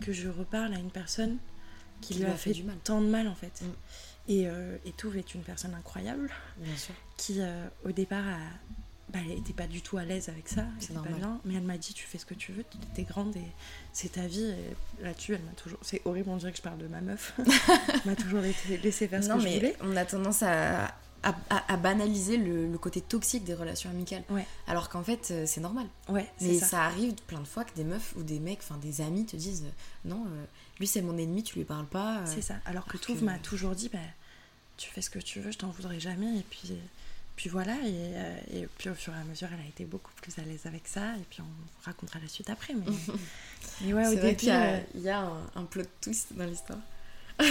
que 0.00 0.12
je 0.12 0.28
reparle 0.28 0.74
à 0.74 0.78
une 0.78 0.90
personne 0.90 1.38
qui, 2.00 2.14
lui 2.14 2.24
a 2.24 2.34
fait, 2.36 2.52
du 2.52 2.62
mal. 2.62 2.76
tant 2.84 3.00
de 3.00 3.08
mal 3.08 3.26
en 3.26 3.34
fait. 3.34 3.62
Mm. 3.62 3.66
Et, 4.28 4.46
euh, 4.46 4.76
et 4.84 4.92
Touve 4.92 5.16
est 5.16 5.34
une 5.34 5.42
personne 5.42 5.74
incroyable 5.74 6.30
Bien 6.58 6.76
sûr. 6.76 6.94
qui 7.16 7.40
euh, 7.40 7.66
au 7.84 7.90
départ 7.92 8.26
a- 8.26 8.38
bah, 9.10 9.18
elle 9.24 9.38
était 9.38 9.52
pas 9.54 9.66
du 9.66 9.80
tout 9.80 9.96
à 9.98 10.04
l'aise 10.04 10.28
avec 10.28 10.48
ça, 10.48 10.64
elle 10.80 10.86
pas 10.88 10.94
normal. 10.94 11.14
bien, 11.14 11.40
mais 11.44 11.54
elle 11.54 11.62
m'a 11.62 11.78
dit 11.78 11.94
tu 11.94 12.04
fais 12.04 12.18
ce 12.18 12.26
que 12.26 12.34
tu 12.34 12.52
veux, 12.52 12.64
t'es 12.94 13.04
grande 13.04 13.34
et 13.36 13.42
c'est 13.92 14.12
ta 14.12 14.26
vie. 14.26 14.44
Et 14.44 15.02
là-dessus, 15.04 15.34
elle 15.34 15.42
m'a 15.42 15.52
toujours. 15.52 15.78
C'est 15.82 16.02
horrible, 16.04 16.28
on 16.30 16.36
dirait 16.36 16.52
que 16.52 16.58
je 16.58 16.62
parle 16.62 16.78
de 16.78 16.88
ma 16.88 17.00
meuf. 17.00 17.32
elle 17.38 17.44
m'a 18.04 18.16
toujours 18.16 18.40
laissé, 18.40 19.08
faire 19.08 19.22
ce 19.24 19.28
Non, 19.28 19.36
que 19.36 19.40
je 19.42 19.46
mais 19.48 19.54
voulais. 19.56 19.76
on 19.80 19.96
a 19.96 20.04
tendance 20.04 20.42
à, 20.42 20.84
à, 21.22 21.34
à- 21.50 21.72
à 21.72 21.76
banaliser 21.78 22.36
le, 22.36 22.70
le 22.70 22.78
côté 22.78 23.00
toxique 23.00 23.44
des 23.44 23.54
relations 23.54 23.88
amicales. 23.90 24.24
Ouais. 24.30 24.46
Alors 24.66 24.88
qu'en 24.90 25.02
fait, 25.02 25.28
euh, 25.30 25.44
c'est 25.46 25.60
normal. 25.62 25.86
Ouais, 26.10 26.26
c'est 26.38 26.46
Mais 26.48 26.58
ça. 26.58 26.66
ça. 26.66 26.82
arrive 26.84 27.14
plein 27.26 27.40
de 27.40 27.46
fois 27.46 27.64
que 27.64 27.74
des 27.74 27.84
meufs 27.84 28.14
ou 28.16 28.22
des 28.22 28.38
mecs, 28.40 28.60
enfin 28.62 28.76
des 28.76 29.00
amis 29.00 29.24
te 29.24 29.36
disent 29.36 29.64
euh, 29.64 30.08
non, 30.08 30.24
euh, 30.28 30.44
lui 30.78 30.86
c'est 30.86 31.00
mon 31.02 31.16
ennemi, 31.16 31.42
tu 31.42 31.56
lui 31.56 31.64
parles 31.64 31.86
pas. 31.86 32.18
euh. 32.18 32.22
C'est 32.26 32.42
ça. 32.42 32.56
Alors 32.66 32.84
que 32.84 32.98
Touve 32.98 33.20
que- 33.20 33.24
m'a 33.24 33.38
toujours 33.38 33.72
dit 33.74 33.88
bah, 33.88 33.98
tu 34.76 34.90
fais 34.90 35.00
ce 35.02 35.10
que 35.10 35.18
tu 35.18 35.40
veux, 35.40 35.50
je 35.50 35.58
t'en 35.58 35.68
voudrais 35.70 35.98
jamais. 35.98 36.36
Et 36.38 36.44
puis, 36.48 36.72
puis 37.38 37.48
voilà. 37.48 37.74
Et, 37.84 37.94
euh, 37.94 38.36
et 38.52 38.68
puis 38.78 38.90
au 38.90 38.94
fur 38.94 39.14
et 39.14 39.16
à 39.16 39.22
mesure, 39.22 39.46
elle 39.54 39.64
a 39.64 39.68
été 39.68 39.84
beaucoup 39.84 40.10
plus 40.20 40.36
à 40.40 40.42
l'aise 40.42 40.66
avec 40.66 40.88
ça. 40.88 41.14
Et 41.14 41.24
puis 41.30 41.40
on 41.40 41.84
racontera 41.84 42.18
la 42.18 42.26
suite 42.26 42.50
après. 42.50 42.74
Mais, 42.74 42.92
mais 43.82 43.92
ouais, 43.94 44.08
au 44.08 44.14
début, 44.16 44.34
qu'il 44.34 44.48
y 44.48 44.50
a, 44.50 44.64
euh, 44.64 44.80
il 44.96 45.02
y 45.02 45.08
a 45.08 45.20
un, 45.20 45.50
un 45.54 45.64
plot 45.64 45.84
twist 46.00 46.32
dans 46.32 46.44
l'histoire. 46.44 46.80
Je 47.40 47.44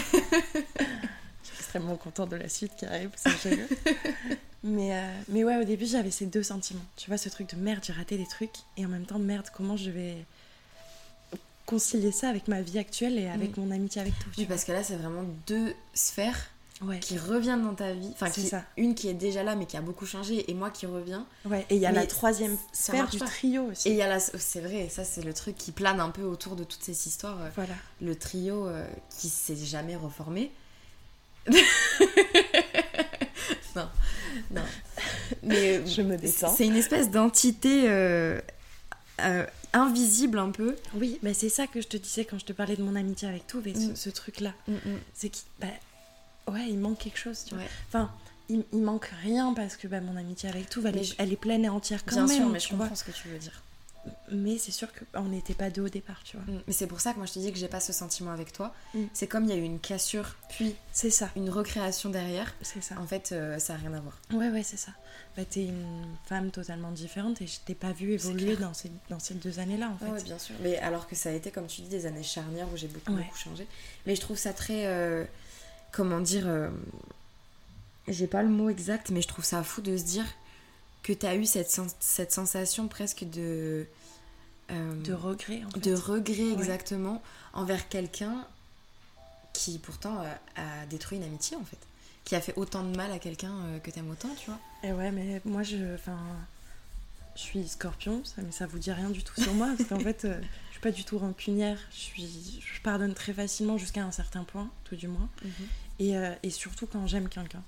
suis 1.54 1.58
extrêmement 1.58 1.96
contente 1.96 2.32
de 2.32 2.36
la 2.36 2.50
suite 2.50 2.74
qui 2.78 2.86
arrive, 2.86 3.12
c'est 3.16 3.42
génial. 3.42 3.70
mais, 4.64 4.94
euh, 4.94 5.22
mais 5.30 5.46
ouais, 5.46 5.56
au 5.56 5.64
début, 5.64 5.86
j'avais 5.86 6.12
ces 6.12 6.26
deux 6.26 6.44
sentiments. 6.44 6.84
Tu 6.98 7.10
vois, 7.10 7.18
ce 7.18 7.30
truc 7.30 7.50
de 7.50 7.56
merde, 7.56 7.82
j'ai 7.86 7.94
raté 7.94 8.18
des 8.18 8.28
trucs, 8.28 8.58
et 8.76 8.86
en 8.86 8.90
même 8.90 9.06
temps, 9.06 9.20
merde, 9.20 9.48
comment 9.54 9.78
je 9.78 9.90
vais 9.90 10.18
concilier 11.66 12.12
ça 12.12 12.28
avec 12.28 12.50
ma 12.50 12.62
vie 12.62 12.80
actuelle 12.80 13.18
et 13.18 13.30
avec 13.30 13.56
mon 13.56 13.72
amitié 13.72 14.02
avec 14.02 14.20
toi. 14.20 14.32
Oui, 14.38 14.46
parce 14.46 14.66
que 14.66 14.72
là 14.72 14.84
c'est 14.84 14.96
vraiment 14.96 15.24
deux 15.46 15.74
sphères. 15.94 16.50
Ouais. 16.82 17.00
qui 17.00 17.18
reviennent 17.18 17.64
dans 17.64 17.74
ta 17.74 17.92
vie. 17.94 18.10
Enfin, 18.14 18.28
C'est 18.32 18.42
qui- 18.42 18.48
ça. 18.48 18.64
une 18.78 18.94
qui 18.94 19.08
est 19.10 19.16
déjà 19.16 19.42
là 19.42 19.56
mais 19.56 19.66
qui 19.66 19.78
a 19.78 19.82
beaucoup 19.82 20.06
changé 20.06 20.50
et 20.50 20.54
moi 20.54 20.70
qui 20.70 20.86
reviens. 20.86 21.26
ouais, 21.46 21.66
et 21.72 21.76
il 21.76 21.82
y 21.82 21.88
a 21.88 21.92
Mais 21.92 22.02
la 22.02 22.06
troisième 22.08 22.56
sphère 22.72 23.08
du 23.10 23.18
pas. 23.18 23.26
trio 23.26 23.64
aussi. 23.72 23.88
Et 23.88 23.92
il 23.94 23.98
y 23.98 24.02
a 24.04 24.08
la. 24.08 24.20
C'est 24.20 24.60
vrai, 24.62 24.88
ça 24.90 25.04
c'est 25.04 25.24
le 25.24 25.34
truc 25.34 25.56
qui 25.58 25.72
plane 25.72 26.00
un 26.00 26.10
peu 26.12 26.22
autour 26.24 26.56
de 26.56 26.64
toutes 26.64 26.84
ces 26.84 27.08
histoires. 27.08 27.42
euh, 27.42 27.50
Voilà. 27.56 27.74
le 28.02 28.16
trio 28.16 28.68
euh, 28.68 28.86
qui 29.18 29.30
s'est 29.30 29.56
jamais 29.56 29.96
reformé. 29.96 30.52
non, 33.76 33.90
non. 34.52 34.62
Mais 35.44 35.86
Je 35.86 36.02
me 36.02 36.18
détends. 36.18 36.54
c'est 36.54 36.66
une 36.66 36.76
espèce 36.76 37.10
d'entité 37.12 37.86
euh, 37.90 38.40
euh, 39.22 39.46
invisible 39.74 40.40
un 40.40 40.52
peu. 40.52 40.76
Oui, 40.96 41.20
mais 41.24 41.34
c'est 41.34 41.50
ça 41.50 41.68
que 41.68 41.82
je 41.82 41.88
te 41.88 41.98
disais 41.98 42.26
quand 42.26 42.38
je 42.40 42.46
te 42.46 42.54
parlais 42.54 42.76
de 42.76 42.84
mon 42.84 42.96
amitié 42.96 43.28
avec 43.28 43.44
et 43.66 43.74
ce, 43.76 43.80
Mm. 43.92 43.96
ce 43.96 44.10
truc-là. 44.10 44.54
C'est 45.14 45.30
qu'il 45.30 45.46
bah, 45.60 45.68
ouais, 46.48 46.68
il 46.70 46.78
manque 46.80 47.00
quelque 47.00 47.20
chose, 47.20 47.44
tu 47.46 47.54
vois. 47.56 47.64
Ouais. 47.64 47.70
Enfin, 47.88 48.12
il, 48.50 48.64
il 48.74 48.82
manque 48.82 49.12
rien 49.24 49.54
parce 49.54 49.76
que 49.78 49.88
bah, 49.88 50.00
mon 50.02 50.16
amitié 50.18 50.50
avec 50.50 50.70
Touve, 50.70 50.86
elle, 50.88 50.98
est, 50.98 51.04
je- 51.04 51.16
elle 51.18 51.32
est 51.34 51.38
pleine 51.38 51.66
et 51.66 51.70
entière 51.70 52.06
quand 52.06 52.16
Bien 52.16 52.28
même. 52.28 52.38
sûr, 52.38 52.50
mais 52.50 52.60
je 52.60 52.70
vois. 52.70 52.80
comprends 52.80 52.96
ce 52.96 53.04
que 53.04 53.12
tu 53.12 53.28
veux 53.28 53.38
dire. 53.40 53.62
Mais 54.32 54.58
c'est 54.58 54.72
sûr 54.72 54.88
qu'on 54.94 55.24
n'était 55.24 55.54
pas 55.54 55.70
deux 55.70 55.82
au 55.82 55.90
départ, 55.90 56.22
tu 56.24 56.38
vois. 56.38 56.46
Mm. 56.46 56.62
Mais 56.66 56.72
c'est 56.72 56.88
pour 56.88 57.02
ça 57.02 57.12
que 57.12 57.18
moi 57.18 57.26
je 57.26 57.34
te 57.34 57.40
dis 57.40 57.52
que 57.52 57.58
j'ai 57.60 57.68
pas 57.68 57.82
ce 57.82 57.92
sentiment 57.92 58.32
avec 58.32 58.54
toi. 58.54 58.74
Mm. 58.94 59.04
C'est 59.12 59.28
comme 59.28 59.44
il 59.44 59.50
y 59.50 59.54
a 59.54 59.58
eu 59.58 59.64
une 59.64 59.80
cassure, 59.80 60.36
puis 60.48 60.76
C'est 60.94 61.10
ça, 61.10 61.30
une 61.36 61.50
recréation 61.50 62.10
derrière. 62.10 62.54
c'est 62.62 62.82
ça. 62.82 62.96
En 63.02 63.06
fait, 63.06 63.34
euh, 63.34 63.60
ça 63.60 63.74
a 63.74 63.76
rien 63.78 63.94
à 63.94 64.00
voir. 64.00 64.18
Ouais, 64.32 64.50
ouais, 64.50 64.64
c'est 64.64 64.78
ça. 64.78 64.94
Bah, 65.36 65.44
t'es 65.44 65.66
une 65.66 66.06
femme 66.26 66.52
totalement 66.52 66.92
différente 66.92 67.42
et 67.42 67.48
je 67.48 67.60
t'ai 67.66 67.76
pas 67.76 67.92
vue 67.92 68.14
évoluer 68.14 68.56
dans 68.56 68.74
ces, 68.74 68.90
dans 69.10 69.20
ces 69.20 69.34
deux 69.34 69.60
années-là, 69.60 69.90
en 69.90 69.98
fait. 69.98 70.10
Ouais, 70.12 70.24
bien 70.24 70.40
sûr. 70.40 70.56
Mais 70.62 70.78
alors 70.78 71.06
que 71.08 71.16
ça 71.18 71.28
a 71.30 71.34
été, 71.34 71.52
comme 71.52 71.68
tu 71.68 71.82
dis, 71.82 71.90
des 71.90 72.06
années 72.06 72.24
charnières 72.24 72.68
où 72.74 72.78
j'ai 72.78 72.88
beaucoup, 72.88 73.12
Ouais. 73.12 73.24
beaucoup 73.24 73.38
changé. 73.38 73.68
Mais 74.06 74.16
je 74.16 74.22
trouve 74.22 74.38
ça 74.38 74.54
très. 74.54 74.86
euh, 74.86 75.26
comment 75.92 76.20
dire. 76.20 76.48
euh, 76.48 76.70
j'ai 78.08 78.28
pas 78.28 78.42
le 78.44 78.50
mot 78.50 78.70
exact, 78.70 79.10
mais 79.10 79.22
je 79.22 79.28
trouve 79.28 79.44
ça 79.46 79.64
fou 79.64 79.82
de 79.82 79.98
se 79.98 80.04
dire 80.04 80.26
que 81.04 81.12
t'as 81.14 81.36
eu 81.36 81.46
cette, 81.46 81.70
sens- 81.70 81.96
cette 82.00 82.32
sensation 82.32 82.88
presque 82.88 83.24
de. 83.30 83.86
euh, 84.72 85.02
De 85.02 85.14
regret, 85.14 85.64
en 85.66 85.72
fait. 85.72 85.80
de 85.80 85.94
regret 85.94 86.52
exactement 86.54 87.22
envers 87.54 87.88
quelqu'un 87.90 88.46
qui 89.54 89.80
pourtant 89.80 90.22
a 90.56 90.86
détruit 90.90 91.18
une 91.18 91.24
amitié 91.24 91.58
en 91.58 91.64
fait. 91.66 91.78
Qui 92.26 92.36
a 92.36 92.42
fait 92.42 92.54
autant 92.58 92.84
de 92.84 92.96
mal 92.96 93.12
à 93.12 93.20
quelqu'un 93.20 93.54
euh, 93.66 93.80
que 93.80 93.90
t'aimes 93.90 94.10
autant, 94.12 94.30
tu 94.38 94.48
vois. 94.52 94.60
Et 94.84 94.92
ouais, 94.92 95.12
mais 95.12 95.42
moi, 95.46 95.64
je, 95.64 95.96
enfin, 95.96 96.18
je 97.36 97.42
suis 97.42 97.68
scorpion, 97.68 98.22
ça, 98.26 98.42
mais 98.44 98.52
ça 98.52 98.68
vous 98.68 98.80
dit 98.80 98.92
rien 98.92 99.10
du 99.10 99.24
tout 99.24 99.42
sur 99.42 99.54
moi, 99.54 99.70
parce 99.78 99.88
qu'en 99.90 100.00
fait, 100.02 100.26
suis 100.78 100.82
pas 100.82 100.92
du 100.92 101.04
tout 101.04 101.18
rancunière, 101.18 101.80
je, 101.92 101.98
suis, 101.98 102.62
je 102.62 102.82
pardonne 102.82 103.14
très 103.14 103.34
facilement 103.34 103.78
jusqu'à 103.78 104.04
un 104.04 104.12
certain 104.12 104.44
point, 104.44 104.70
tout 104.86 104.96
du 104.96 105.08
moins, 105.08 105.30
et, 106.00 106.16
euh, 106.18 106.34
et 106.44 106.50
surtout 106.50 106.88
quand 106.88 107.08
j'aime 107.08 107.30
quelqu'un. 107.30 107.64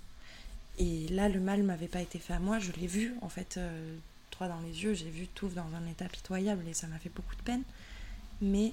Et 0.78 1.08
là, 1.10 1.28
le 1.28 1.40
mal 1.40 1.64
m'avait 1.64 1.88
pas 1.88 2.02
été 2.02 2.20
fait 2.20 2.34
à 2.34 2.40
moi, 2.40 2.60
je 2.60 2.72
l'ai 2.74 2.88
vu, 2.88 3.14
en 3.22 3.30
fait, 3.30 3.56
euh, 3.58 3.96
droit 4.32 4.48
dans 4.48 4.62
les 4.62 4.84
yeux, 4.84 4.94
j'ai 4.94 5.10
vu 5.10 5.28
tout 5.28 5.50
dans 5.50 5.68
un 5.76 5.86
état 5.90 6.06
pitoyable, 6.06 6.64
et 6.68 6.74
ça 6.74 6.88
m'a 6.88 6.98
fait 7.00 7.12
beaucoup 7.14 7.36
de 7.36 7.42
peine. 7.42 7.64
Mais, 8.42 8.72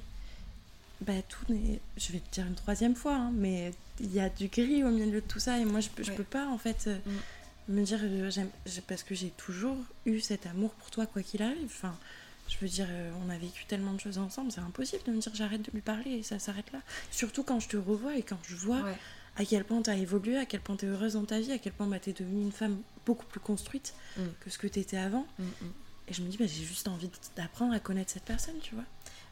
bah, 1.01 1.21
tout 1.29 1.53
n'est... 1.53 1.81
Je 1.97 2.13
vais 2.13 2.21
te 2.21 2.31
dire 2.33 2.47
une 2.47 2.55
troisième 2.55 2.95
fois, 2.95 3.17
hein, 3.17 3.33
mais 3.35 3.73
il 4.01 4.13
y 4.15 4.21
a 4.21 4.29
du 4.29 4.49
gris 4.49 4.85
au 4.85 4.91
milieu 4.91 5.21
de 5.21 5.27
tout 5.27 5.41
ça, 5.41 5.59
et 5.59 5.65
moi, 5.65 5.81
je, 5.81 5.89
peux- 5.89 6.05
je 6.05 6.11
Ouais. 6.11 6.17
peux 6.17 6.25
pas, 6.25 6.47
en 6.49 6.59
fait... 6.59 6.85
euh, 6.89 6.99
me 7.69 7.83
dire 7.85 7.99
euh, 8.01 8.31
j'aime 8.31 8.49
j'ai- 8.65 8.81
parce 8.81 9.03
que 9.03 9.17
j'ai 9.17 9.31
toujours 9.31 9.77
eu 10.05 10.21
cet 10.21 10.47
amour 10.47 10.71
pour 10.75 10.89
toi 10.93 11.05
quoi 11.05 11.21
qu'il 11.25 11.43
arrive. 11.43 11.65
Enfin 11.65 11.99
je 12.49 12.57
veux 12.61 12.69
dire 12.69 12.87
euh, 12.89 13.11
on 13.27 13.31
a 13.31 13.37
vécu 13.39 13.65
tellement 13.67 13.93
de 13.93 14.01
choses 14.01 14.19
ensemble 14.19 14.53
c'est 14.53 14.61
impossible 14.61 15.03
de 15.05 15.13
me 15.13 15.19
dire 15.21 15.33
j'arrête 15.35 15.63
de 15.63 15.71
lui 15.73 15.81
parler 15.81 16.11
et 16.13 16.23
ça 16.23 16.39
s'arrête 16.39 16.71
là 16.73 16.79
surtout 17.11 17.43
quand 17.43 17.61
je 17.61 17.69
te 17.69 17.77
revois 17.77 18.17
et 18.17 18.23
quand 18.23 18.39
je 18.47 18.55
vois 18.57 18.81
Ouais. 18.83 18.97
à 19.37 19.45
quel 19.45 19.65
point 19.65 19.83
t'as 19.83 19.97
évolué 19.97 20.37
à 20.37 20.47
quel 20.47 20.61
point 20.61 20.77
t'es 20.77 20.87
heureuse 20.87 21.15
dans 21.15 21.25
ta 21.25 21.41
vie 21.41 21.53
à 21.53 21.59
quel 21.59 21.73
point 21.73 21.87
bah, 21.87 21.99
t'es 21.99 22.13
devenue 22.13 22.43
une 22.43 22.53
femme 22.53 22.79
beaucoup 23.05 23.27
plus 23.27 23.41
construite 23.41 23.95
Mm. 24.17 24.23
que 24.41 24.49
ce 24.51 24.59
que 24.59 24.67
t'étais 24.67 24.97
avant 24.97 25.27
Mm, 25.39 25.43
mm. 25.45 25.73
et 26.09 26.15
je 26.15 26.23
me 26.23 26.29
dis 26.29 26.37
bah, 26.39 26.47
j'ai 26.47 26.65
juste 26.65 26.89
envie 26.89 27.11
d'apprendre 27.37 27.75
à 27.75 27.81
connaître 27.81 28.13
cette 28.13 28.25
personne 28.25 28.59
tu 28.63 28.75
vois 28.75 28.85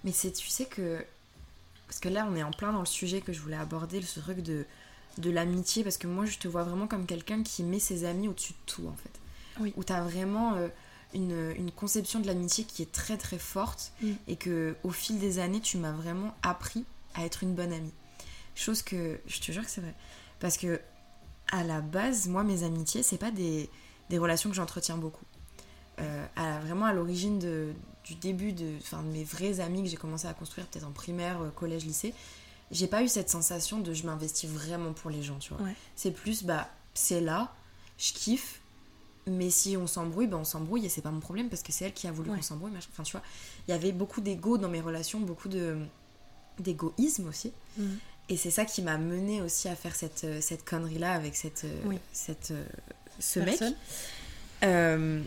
Mais 0.04 0.12
c'est, 0.12 0.32
tu 0.32 0.48
sais 0.48 0.66
que. 0.66 1.02
Parce 1.86 2.00
que 2.00 2.08
là, 2.08 2.26
on 2.30 2.34
est 2.36 2.42
en 2.42 2.50
plein 2.50 2.72
dans 2.72 2.80
le 2.80 2.86
sujet 2.86 3.20
que 3.20 3.32
je 3.32 3.40
voulais 3.40 3.56
aborder, 3.56 4.00
ce 4.02 4.18
truc 4.20 4.40
de, 4.42 4.64
de 5.18 5.30
l'amitié, 5.30 5.82
parce 5.84 5.96
que 5.98 6.06
moi, 6.06 6.24
je 6.26 6.38
te 6.38 6.48
vois 6.48 6.62
vraiment 6.64 6.86
comme 6.86 7.06
quelqu'un 7.06 7.42
qui 7.42 7.62
met 7.62 7.78
ses 7.78 8.04
amis 8.06 8.26
au-dessus 8.28 8.52
de 8.54 8.58
tout, 8.72 8.86
en 8.88 8.94
fait. 8.96 9.10
Oui. 9.60 9.72
Où 9.76 9.84
t'as 9.84 10.00
vraiment 10.02 10.54
euh, 10.54 10.68
une, 11.14 11.52
une 11.56 11.70
conception 11.70 12.20
de 12.20 12.26
l'amitié 12.26 12.64
qui 12.64 12.82
est 12.82 12.92
très 12.92 13.16
très 13.16 13.38
forte, 13.38 13.92
Mm. 14.02 14.12
et 14.28 14.36
que 14.36 14.76
au 14.82 14.90
fil 14.90 15.18
des 15.18 15.38
années, 15.38 15.60
tu 15.60 15.78
m'as 15.78 15.92
vraiment 15.92 16.34
appris 16.42 16.84
à 17.14 17.24
être 17.24 17.42
une 17.42 17.54
bonne 17.54 17.72
amie. 17.72 17.92
Chose 18.54 18.82
que 18.82 19.18
je 19.26 19.40
te 19.40 19.52
jure 19.52 19.64
que 19.64 19.70
c'est 19.70 19.80
vrai. 19.80 19.94
Parce 20.40 20.56
que 20.56 20.80
à 21.52 21.62
la 21.64 21.80
base, 21.80 22.26
moi, 22.28 22.42
mes 22.42 22.62
amitiés, 22.64 23.02
c'est 23.02 23.18
pas 23.18 23.30
des, 23.30 23.68
des 24.10 24.18
relations 24.18 24.50
que 24.50 24.56
j'entretiens 24.56 24.96
beaucoup. 24.96 25.24
Euh, 26.00 26.26
à, 26.36 26.58
vraiment 26.60 26.86
à 26.86 26.92
l'origine 26.92 27.38
de, 27.38 27.72
du 28.04 28.16
début 28.16 28.52
de, 28.52 28.76
enfin, 28.80 29.02
de 29.02 29.08
mes 29.08 29.22
vrais 29.24 29.60
amis 29.60 29.82
que 29.84 29.88
j'ai 29.88 29.96
commencé 29.96 30.26
à 30.26 30.34
construire, 30.34 30.66
peut-être 30.66 30.86
en 30.86 30.90
primaire, 30.92 31.40
euh, 31.40 31.50
collège, 31.50 31.84
lycée, 31.84 32.12
j'ai 32.72 32.88
pas 32.88 33.02
eu 33.04 33.08
cette 33.08 33.30
sensation 33.30 33.78
de 33.78 33.92
je 33.94 34.04
m'investis 34.04 34.50
vraiment 34.50 34.92
pour 34.92 35.10
les 35.10 35.22
gens, 35.22 35.38
tu 35.38 35.54
vois. 35.54 35.64
Ouais. 35.64 35.74
C'est 35.94 36.10
plus, 36.10 36.42
bah, 36.42 36.68
c'est 36.94 37.20
là, 37.20 37.54
je 37.98 38.12
kiffe, 38.12 38.60
mais 39.26 39.50
si 39.50 39.76
on 39.76 39.86
s'embrouille, 39.86 40.26
bah, 40.26 40.36
on 40.38 40.44
s'embrouille 40.44 40.84
et 40.86 40.88
c'est 40.88 41.00
pas 41.02 41.10
mon 41.10 41.20
problème 41.20 41.48
parce 41.48 41.62
que 41.62 41.72
c'est 41.72 41.86
elle 41.86 41.92
qui 41.94 42.06
a 42.06 42.12
voulu 42.12 42.30
Ouais. 42.30 42.36
qu'on 42.36 42.42
s'embrouille. 42.42 42.72
machin. 42.72 42.88
Enfin, 42.92 43.02
tu 43.04 43.12
vois, 43.12 43.22
il 43.66 43.70
y 43.70 43.74
avait 43.74 43.92
beaucoup 43.92 44.20
d'ego 44.20 44.58
dans 44.58 44.68
mes 44.68 44.80
relations, 44.80 45.20
beaucoup 45.20 45.48
de 45.48 45.78
d'égoïsme 46.60 47.26
aussi. 47.28 47.52
Mhm. 47.78 47.98
Et 48.28 48.36
c'est 48.36 48.50
ça 48.50 48.64
qui 48.64 48.80
m'a 48.82 48.96
mené 48.96 49.42
aussi 49.42 49.68
à 49.68 49.74
faire 49.74 49.94
cette, 49.96 50.24
euh, 50.24 50.40
cette 50.40 50.64
connerie-là 50.64 51.12
avec 51.12 51.34
cette, 51.36 51.64
euh, 51.64 51.82
Oui. 51.86 51.98
cette, 52.12 52.52
euh, 52.52 52.64
ce 53.18 53.40
Personne. 53.40 53.70
mec. 53.70 53.76
Euh, 54.64 55.22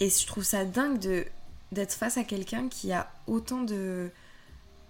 et 0.00 0.08
je 0.10 0.26
trouve 0.26 0.44
ça 0.44 0.64
dingue 0.64 0.98
de 0.98 1.24
d'être 1.72 1.92
face 1.94 2.16
à 2.16 2.22
quelqu'un 2.22 2.68
qui 2.68 2.92
a 2.92 3.10
autant 3.26 3.62
de... 3.62 4.08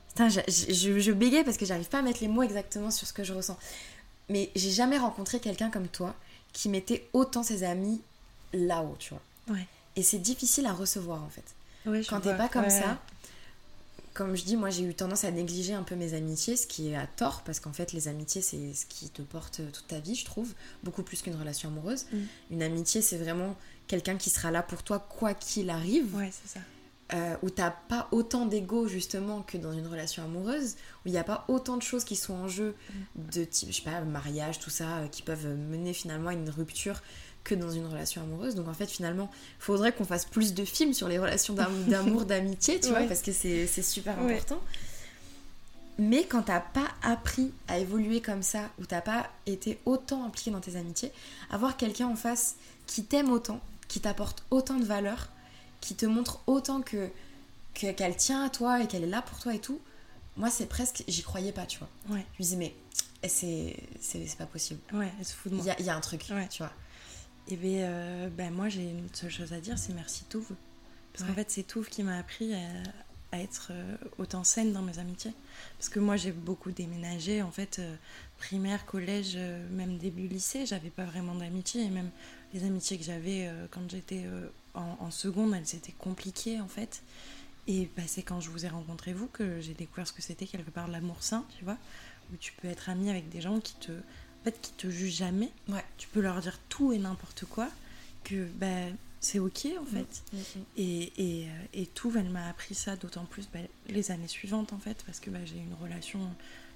Putain, 0.08 0.28
je, 0.28 0.40
je, 0.48 0.98
je 1.00 1.10
bégaye 1.12 1.42
parce 1.42 1.56
que 1.56 1.64
j'arrive 1.64 1.88
pas 1.88 2.00
à 2.00 2.02
mettre 2.02 2.20
les 2.20 2.28
mots 2.28 2.42
exactement 2.42 2.90
sur 2.90 3.06
ce 3.06 3.14
que 3.14 3.24
je 3.24 3.32
ressens. 3.32 3.58
Mais 4.28 4.50
j'ai 4.54 4.70
jamais 4.70 4.98
rencontré 4.98 5.40
quelqu'un 5.40 5.70
comme 5.70 5.88
toi 5.88 6.14
qui 6.56 6.70
mettait 6.70 7.06
autant 7.12 7.42
ses 7.42 7.64
amis 7.64 8.00
là-haut, 8.54 8.96
tu 8.98 9.10
vois. 9.10 9.54
Ouais. 9.54 9.66
Et 9.94 10.02
c'est 10.02 10.18
difficile 10.18 10.64
à 10.64 10.72
recevoir 10.72 11.22
en 11.22 11.28
fait. 11.28 11.44
Ouais, 11.84 12.02
Quand 12.08 12.20
t'es 12.22 12.34
pas 12.34 12.48
comme 12.48 12.62
Ouais. 12.64 12.70
ça, 12.70 12.98
comme 14.14 14.34
je 14.34 14.42
dis, 14.44 14.56
moi 14.56 14.70
j'ai 14.70 14.82
eu 14.84 14.94
tendance 14.94 15.24
à 15.24 15.30
négliger 15.30 15.74
un 15.74 15.82
peu 15.82 15.94
mes 15.96 16.14
amitiés, 16.14 16.56
ce 16.56 16.66
qui 16.66 16.88
est 16.88 16.96
à 16.96 17.06
tort, 17.06 17.42
parce 17.42 17.60
qu'en 17.60 17.74
fait 17.74 17.92
les 17.92 18.08
amitiés 18.08 18.40
c'est 18.40 18.72
ce 18.72 18.86
qui 18.86 19.10
te 19.10 19.20
porte 19.20 19.60
toute 19.70 19.86
ta 19.86 20.00
vie, 20.00 20.14
je 20.14 20.24
trouve, 20.24 20.54
beaucoup 20.82 21.02
plus 21.02 21.20
qu'une 21.20 21.36
relation 21.36 21.68
amoureuse. 21.68 22.06
Mm. 22.10 22.16
Une 22.52 22.62
amitié 22.62 23.02
c'est 23.02 23.18
vraiment 23.18 23.54
quelqu'un 23.86 24.16
qui 24.16 24.30
sera 24.30 24.50
là 24.50 24.62
pour 24.62 24.82
toi 24.82 24.98
quoi 24.98 25.34
qu'il 25.34 25.68
arrive, 25.68 26.14
Ouais, 26.16 26.30
c'est 26.32 26.48
ça. 26.58 26.60
Euh, 27.14 27.36
où 27.42 27.50
t'as 27.50 27.70
pas 27.70 28.08
autant 28.10 28.46
d'ego 28.46 28.88
justement 28.88 29.42
que 29.42 29.56
dans 29.56 29.72
une 29.72 29.86
relation 29.86 30.24
amoureuse, 30.24 30.74
où 31.04 31.08
il 31.08 31.12
n'y 31.12 31.18
a 31.18 31.24
pas 31.24 31.44
autant 31.48 31.76
de 31.76 31.82
choses 31.82 32.02
qui 32.04 32.16
sont 32.16 32.34
en 32.34 32.48
jeu 32.48 32.74
de 33.14 33.44
type, 33.44 33.68
je 33.70 33.76
sais 33.76 33.82
pas, 33.82 34.00
mariage, 34.00 34.58
tout 34.58 34.70
ça, 34.70 34.98
euh, 34.98 35.08
qui 35.08 35.22
peuvent 35.22 35.46
mener 35.46 35.92
finalement 35.92 36.30
à 36.30 36.32
une 36.34 36.50
rupture 36.50 37.00
que 37.44 37.54
dans 37.54 37.70
une 37.70 37.86
relation 37.86 38.22
amoureuse. 38.22 38.56
Donc 38.56 38.66
en 38.66 38.74
fait 38.74 38.86
finalement, 38.90 39.30
faudrait 39.60 39.92
qu'on 39.92 40.04
fasse 40.04 40.24
plus 40.24 40.52
de 40.52 40.64
films 40.64 40.94
sur 40.94 41.06
les 41.06 41.18
relations 41.18 41.54
d'am- 41.54 41.84
d'amour, 41.88 42.24
d'amitié, 42.24 42.80
tu 42.80 42.88
vois, 42.88 43.04
parce 43.04 43.22
que 43.22 43.30
c'est 43.32 43.68
c'est 43.68 43.82
super 43.82 44.18
Ouais. 44.18 44.32
important. 44.34 44.60
Mais 45.98 46.24
quand 46.24 46.42
t'as 46.42 46.60
pas 46.60 46.88
appris 47.02 47.52
à 47.68 47.78
évoluer 47.78 48.20
comme 48.20 48.42
ça, 48.42 48.60
ou 48.78 48.84
t'as 48.84 49.00
pas 49.00 49.30
été 49.46 49.78
autant 49.86 50.24
impliqué 50.26 50.50
dans 50.50 50.60
tes 50.60 50.76
amitiés, 50.76 51.10
avoir 51.50 51.76
quelqu'un 51.78 52.06
en 52.08 52.16
face 52.16 52.56
qui 52.86 53.04
t'aime 53.04 53.30
autant, 53.30 53.60
qui 53.88 54.00
t'apporte 54.00 54.44
autant 54.50 54.76
de 54.78 54.84
valeur, 54.84 55.28
qui 55.80 55.94
te 55.94 56.06
montre 56.06 56.40
autant 56.46 56.82
que 56.82 57.08
que- 57.74 57.92
qu'elle 57.92 58.16
tient 58.16 58.42
à 58.44 58.48
toi 58.50 58.82
et 58.82 58.86
qu'elle 58.86 59.04
est 59.04 59.08
là 59.08 59.20
pour 59.22 59.38
toi 59.38 59.54
et 59.54 59.58
tout, 59.60 59.80
moi 60.36 60.48
c'est 60.50 60.66
presque, 60.66 61.04
j'y 61.08 61.22
croyais 61.22 61.52
pas, 61.52 61.66
tu 61.66 61.78
vois. 61.78 61.88
Ouais. 62.08 62.24
Je 62.34 62.38
me 62.38 62.42
disais 62.42 62.56
mais 62.56 62.74
eh, 63.22 63.28
c'est 63.28 64.36
pas 64.38 64.46
possible. 64.46 64.80
Ouais, 64.92 65.12
elle 65.18 65.24
se 65.26 65.34
fout 65.34 65.52
de 65.52 65.56
moi. 65.58 65.74
il 65.78 65.84
y 65.84 65.90
a 65.90 65.94
un 65.96 66.00
truc, 66.00 66.24
Ouais. 66.30 66.48
tu 66.48 66.62
vois. 66.62 66.72
Et 67.48 67.56
ben, 67.56 67.68
euh, 67.82 68.28
ben, 68.30 68.50
moi 68.52 68.68
j'ai 68.68 68.82
une 68.82 69.08
seule 69.12 69.30
chose 69.30 69.52
à 69.52 69.60
dire, 69.60 69.78
c'est 69.78 69.92
merci 69.92 70.24
Touve. 70.24 70.48
Parce 71.12 71.28
qu'en 71.28 71.34
fait 71.34 71.50
c'est 71.50 71.62
Touve 71.64 71.88
qui 71.88 72.02
m'a 72.02 72.18
appris 72.18 72.54
à, 72.54 72.58
à 73.32 73.38
être 73.40 73.68
euh, 73.72 73.96
autant 74.18 74.42
saine 74.44 74.72
dans 74.72 74.82
mes 74.82 74.98
amitiés. 74.98 75.32
Parce 75.78 75.88
que 75.90 76.00
moi 76.00 76.16
j'ai 76.16 76.32
beaucoup 76.32 76.70
déménagé, 76.72 77.42
en 77.42 77.50
fait, 77.50 77.78
euh, 77.78 77.94
primaire, 78.38 78.84
collège, 78.86 79.36
même 79.70 79.98
début 79.98 80.26
lycée, 80.28 80.64
j'avais 80.66 80.90
pas 80.90 81.04
vraiment 81.04 81.34
d'amitié. 81.34 81.82
Et 81.84 81.88
même 81.90 82.10
les 82.54 82.64
amitiés 82.64 82.96
que 82.98 83.04
j'avais 83.04 83.46
euh, 83.48 83.66
quand 83.70 83.88
j'étais 83.90 84.24
en, 84.76 84.96
en 85.00 85.10
seconde, 85.10 85.54
elles 85.54 85.74
étaient 85.74 85.94
compliquées 85.98 86.60
en 86.60 86.68
fait. 86.68 87.02
Et 87.68 87.90
bah, 87.96 88.02
c'est 88.06 88.22
quand 88.22 88.40
je 88.40 88.50
vous 88.50 88.64
ai 88.64 88.68
rencontré 88.68 89.12
vous 89.12 89.26
que 89.26 89.60
j'ai 89.60 89.74
découvert 89.74 90.06
ce 90.06 90.12
que 90.12 90.22
c'était 90.22 90.46
quelque 90.46 90.70
part 90.70 90.86
l'amour 90.88 91.16
sain, 91.22 91.44
tu 91.58 91.64
vois, 91.64 91.76
où 92.32 92.36
tu 92.36 92.52
peux 92.52 92.68
être 92.68 92.88
ami 92.88 93.10
avec 93.10 93.28
des 93.28 93.40
gens 93.40 93.58
qui 93.60 93.74
te, 93.74 93.90
en 93.92 94.44
fait, 94.44 94.60
qui 94.60 94.72
te 94.72 94.88
jugent 94.88 95.16
jamais 95.16 95.50
Ouais. 95.68 95.84
tu 95.98 96.06
peux 96.08 96.20
leur 96.20 96.40
dire 96.40 96.58
tout 96.68 96.92
et 96.92 96.98
n'importe 96.98 97.44
quoi, 97.46 97.68
que 98.22 98.46
bah, 98.54 98.66
c'est 99.20 99.40
ok 99.40 99.66
en 99.80 99.84
fait. 99.84 100.22
Mm, 100.32 100.36
Et, 100.76 101.12
et, 101.16 101.48
euh, 101.48 101.50
et 101.74 101.86
tout, 101.86 102.12
elle 102.16 102.30
m'a 102.30 102.48
appris 102.48 102.76
ça 102.76 102.94
d'autant 102.94 103.24
plus 103.24 103.48
bah, 103.52 103.58
les 103.88 104.10
années 104.12 104.28
suivantes 104.28 104.72
en 104.72 104.78
fait, 104.78 105.02
parce 105.04 105.18
que 105.18 105.30
bah, 105.30 105.40
j'ai 105.44 105.56
eu 105.56 105.62
une 105.62 105.74
relation, 105.82 106.20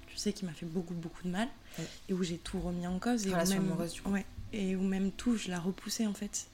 tu 0.07 0.17
sais, 0.17 0.33
qui 0.33 0.43
m'a 0.43 0.51
fait 0.51 0.65
beaucoup 0.65 0.93
beaucoup 0.93 1.23
de 1.23 1.29
mal, 1.29 1.47
Ouais. 1.79 1.85
et 2.09 2.13
où 2.13 2.21
j'ai 2.21 2.37
tout 2.37 2.59
remis 2.59 2.85
en 2.85 2.99
cause. 2.99 3.25
Et 3.25 3.29
où 3.29 3.37
même, 3.37 3.51
amoureuse, 3.53 3.93
du 3.93 4.01
coup. 4.01 4.11
Ouais, 4.11 4.25
et 4.51 4.75
où 4.75 4.81
même 4.81 5.11
tout, 5.13 5.37
je 5.37 5.49
la 5.49 5.59
repoussais 5.59 6.05
en 6.05 6.13
fait. 6.13 6.47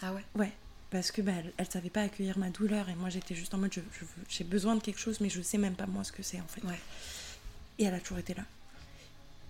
Ah 0.00 0.14
ouais. 0.14 0.24
Ouais, 0.34 0.52
parce 0.92 1.10
que 1.10 1.20
bah, 1.22 1.32
elle, 1.38 1.52
elle 1.56 1.68
savait 1.68 1.90
pas 1.90 2.02
accueillir 2.02 2.38
ma 2.38 2.50
douleur, 2.50 2.88
et 2.88 2.94
moi 2.94 3.08
j'étais 3.08 3.34
juste 3.34 3.52
en 3.54 3.58
mode, 3.58 3.72
je- 3.72 3.80
je 3.98 4.00
veux- 4.04 4.24
j'ai 4.28 4.44
besoin 4.44 4.76
de 4.76 4.80
quelque 4.80 5.00
chose, 5.00 5.20
mais 5.20 5.28
je 5.30 5.42
sais 5.42 5.58
même 5.58 5.74
pas 5.74 5.86
moi 5.86 6.04
ce 6.04 6.12
que 6.12 6.22
c'est 6.22 6.40
en 6.40 6.46
fait. 6.46 6.62
Ouais. 6.64 6.78
Et 7.78 7.84
elle 7.84 7.94
a 7.94 8.00
toujours 8.00 8.18
été 8.18 8.34
là. 8.34 8.44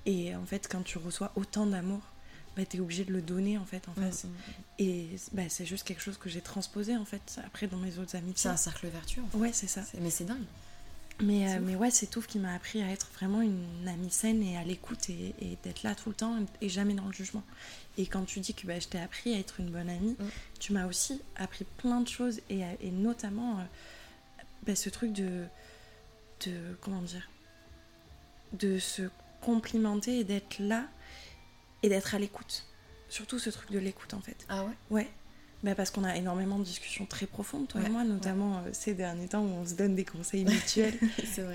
Et 0.07 0.35
en 0.35 0.47
fait, 0.47 0.69
quand 0.71 0.83
tu 0.83 0.99
reçois 0.99 1.31
autant 1.37 1.67
d'amour, 1.67 2.01
bah, 2.57 2.65
t'es 2.67 2.81
obligé 2.81 3.05
de 3.05 3.13
le 3.13 3.23
donner 3.23 3.57
en 3.59 3.65
fait 3.65 3.87
en 3.89 3.95
face. 3.95 4.27
Et 4.79 5.09
bah, 5.33 5.43
c'est 5.49 5.65
juste 5.67 5.85
quelque 5.85 6.03
chose 6.03 6.19
que 6.19 6.29
j'ai 6.29 6.41
transposé 6.41 6.97
en 6.97 7.05
fait 7.05 7.41
après 7.47 7.67
dans 7.67 7.77
mes 7.79 7.99
autres 7.99 8.11
C'est 8.13 8.19
amitiés. 8.19 8.51
un 8.51 8.57
cercle 8.57 8.87
vertueux. 8.89 9.23
en 9.23 9.27
fait. 9.29 9.39
Ouais, 9.39 9.51
c'est 9.53 9.67
ça. 9.69 9.83
C'est- 9.83 9.99
Mais 10.01 10.11
c'est 10.11 10.25
dingue. 10.25 10.45
Mais, 11.23 11.55
euh, 11.55 11.61
mais 11.63 11.77
ouais, 11.77 11.91
c'est 11.91 12.07
tout 12.09 12.21
qui 12.21 12.39
m'a 12.39 12.55
appris 12.55 12.83
à 12.83 12.89
être 12.89 13.09
vraiment 13.15 13.41
une 13.43 13.87
amie 13.89 14.11
saine 14.11 14.43
et 14.43 14.57
à 14.57 14.65
l'écoute 14.65 15.09
et, 15.09 15.35
et 15.41 15.57
d'être 15.63 15.83
là 15.85 15.95
tout 15.95 16.09
le 16.09 16.15
temps 16.15 16.37
et 16.61 16.69
jamais 16.69 16.95
dans 16.95 17.07
le 17.07 17.13
jugement. 17.13 17.45
Et 17.99 18.07
quand 18.07 18.25
tu 18.25 18.41
dis 18.41 18.55
que 18.55 18.67
bah, 18.67 18.79
je 18.81 18.89
t'ai 18.89 18.99
appris 18.99 19.35
à 19.35 19.39
être 19.39 19.61
une 19.61 19.71
bonne 19.71 19.89
amie, 19.89 20.17
Mm. 20.19 20.25
tu 20.61 20.73
m'as 20.73 20.87
aussi 20.87 21.21
appris 21.37 21.65
plein 21.79 22.01
de 22.01 22.09
choses 22.09 22.41
et, 22.51 22.61
et 22.81 22.91
notamment 22.91 23.59
euh, 23.61 23.63
bah, 24.67 24.75
ce 24.75 24.89
truc 24.91 25.13
de, 25.13 25.45
de. 26.47 26.77
Comment 26.81 27.03
dire 27.03 27.29
De 28.55 28.79
se 28.79 29.03
complimenter 29.41 30.19
et 30.21 30.25
d'être 30.25 30.59
là 30.59 30.85
et 31.83 31.89
d'être 31.89 32.15
à 32.15 32.19
l'écoute. 32.19 32.65
Surtout 33.09 33.39
ce 33.39 33.51
truc 33.51 33.71
de 33.71 33.79
l'écoute 33.79 34.15
en 34.15 34.21
fait. 34.21 34.47
Ah 34.49 34.65
ouais? 34.65 34.73
Ouais. 34.91 35.11
Bah 35.63 35.77
parce 35.77 35.91
qu'on 35.93 36.03
a 36.03 36.17
énormément 36.17 36.59
de 36.59 36.65
discussions 36.65 37.07
très 37.07 37.27
profondes, 37.27 37.69
toi 37.69 37.81
Ouais, 37.81 37.87
et 37.87 37.91
moi, 37.91 38.03
notamment 38.03 38.59
euh, 38.59 38.71
ces 38.73 38.95
derniers 38.95 39.29
temps 39.29 39.43
où 39.43 39.49
on 39.49 39.65
se 39.67 39.75
donne 39.75 39.95
des 39.95 40.05
conseils 40.05 40.45
mutuels 40.47 40.99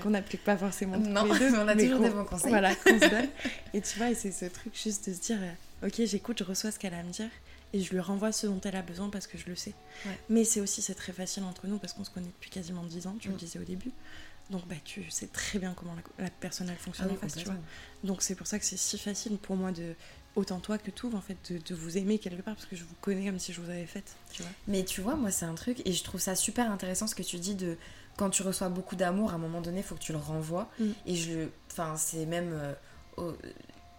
qu'on 0.02 0.10
n'applique 0.10 0.42
pas 0.44 0.56
forcément 0.56 0.98
tous 1.00 1.08
Non, 1.10 1.24
les 1.24 1.38
deux, 1.38 1.50
mais 1.50 1.58
on 1.62 1.68
a 1.68 1.76
toujours 1.76 1.98
qu'on- 1.98 2.04
des 2.04 2.10
bons 2.14 2.24
conseils. 2.24 2.48
Voilà, 2.48 2.74
qu'on 2.74 2.98
se 2.98 3.08
donne. 3.10 3.28
Et 3.74 3.80
tu 3.82 3.98
vois, 3.98 4.10
et 4.10 4.14
c'est 4.14 4.32
ce 4.32 4.46
truc 4.46 4.74
juste 4.82 5.08
de 5.10 5.14
se 5.14 5.20
dire, 5.20 5.36
euh, 5.42 5.86
ok, 5.86 5.94
j'écoute, 6.06 6.38
je 6.38 6.44
reçois 6.44 6.70
ce 6.70 6.78
qu'elle 6.78 6.94
a 6.94 6.98
à 7.00 7.02
me 7.02 7.10
dire 7.12 7.28
et 7.74 7.80
je 7.82 7.90
lui 7.90 8.00
renvoie 8.00 8.32
ce 8.32 8.46
dont 8.46 8.60
elle 8.64 8.76
a 8.76 8.82
besoin 8.82 9.10
parce 9.10 9.26
que 9.26 9.36
je 9.36 9.44
le 9.46 9.54
sais. 9.54 9.74
Ouais. 10.06 10.18
Mais 10.30 10.44
c'est 10.44 10.62
aussi, 10.62 10.80
c'est 10.80 10.94
très 10.94 11.12
facile 11.12 11.42
entre 11.42 11.66
nous 11.66 11.76
parce 11.76 11.92
qu'on 11.92 12.04
se 12.04 12.10
connaît 12.10 12.28
depuis 12.28 12.48
quasiment 12.48 12.82
10 12.84 13.06
ans, 13.08 13.16
tu 13.20 13.28
Mm. 13.28 13.32
le 13.32 13.36
disais 13.38 13.58
au 13.58 13.64
début. 13.64 13.90
Donc 14.48 14.66
bah, 14.66 14.76
tu 14.82 15.04
sais 15.10 15.26
très 15.26 15.58
bien 15.58 15.74
comment 15.76 15.94
la, 16.18 16.24
la 16.24 16.30
personne 16.30 16.68
elle 16.70 16.76
Ah 16.80 16.82
fonctionne 16.82 17.08
oui, 17.10 17.16
en 17.16 17.20
face, 17.20 17.34
tu 17.36 17.44
vois. 17.44 17.54
Donc 18.04 18.22
c'est 18.22 18.34
pour 18.34 18.46
ça 18.46 18.58
que 18.58 18.64
c'est 18.64 18.78
si 18.78 18.96
facile 18.96 19.36
pour 19.36 19.56
moi 19.56 19.70
de, 19.72 19.92
autant 20.38 20.60
toi 20.60 20.78
que 20.78 20.90
tout, 20.90 21.12
en 21.14 21.20
fait, 21.20 21.36
de, 21.52 21.58
de 21.58 21.74
vous 21.74 21.98
aimer 21.98 22.18
quelque 22.18 22.40
part 22.42 22.54
parce 22.54 22.66
que 22.66 22.76
je 22.76 22.84
vous 22.84 22.94
connais 23.00 23.26
comme 23.26 23.38
si 23.38 23.52
je 23.52 23.60
vous 23.60 23.68
avais 23.70 23.86
faite, 23.86 24.16
tu 24.32 24.42
vois. 24.42 24.50
Mais 24.66 24.84
tu 24.84 25.00
vois, 25.00 25.16
moi, 25.16 25.30
c'est 25.30 25.44
un 25.46 25.54
truc, 25.54 25.82
et 25.84 25.92
je 25.92 26.02
trouve 26.04 26.20
ça 26.20 26.34
super 26.34 26.70
intéressant 26.70 27.06
ce 27.06 27.14
que 27.14 27.22
tu 27.22 27.38
dis 27.38 27.54
de 27.54 27.76
quand 28.16 28.30
tu 28.30 28.42
reçois 28.42 28.68
beaucoup 28.68 28.96
d'amour, 28.96 29.30
à 29.32 29.34
un 29.34 29.38
moment 29.38 29.60
donné, 29.60 29.78
il 29.78 29.82
faut 29.84 29.94
que 29.94 30.00
tu 30.00 30.12
le 30.12 30.18
renvoies. 30.18 30.70
Mm. 30.80 30.84
Et 31.06 31.14
je. 31.16 31.48
Enfin, 31.70 31.96
c'est 31.96 32.26
même 32.26 32.52
euh, 33.18 33.32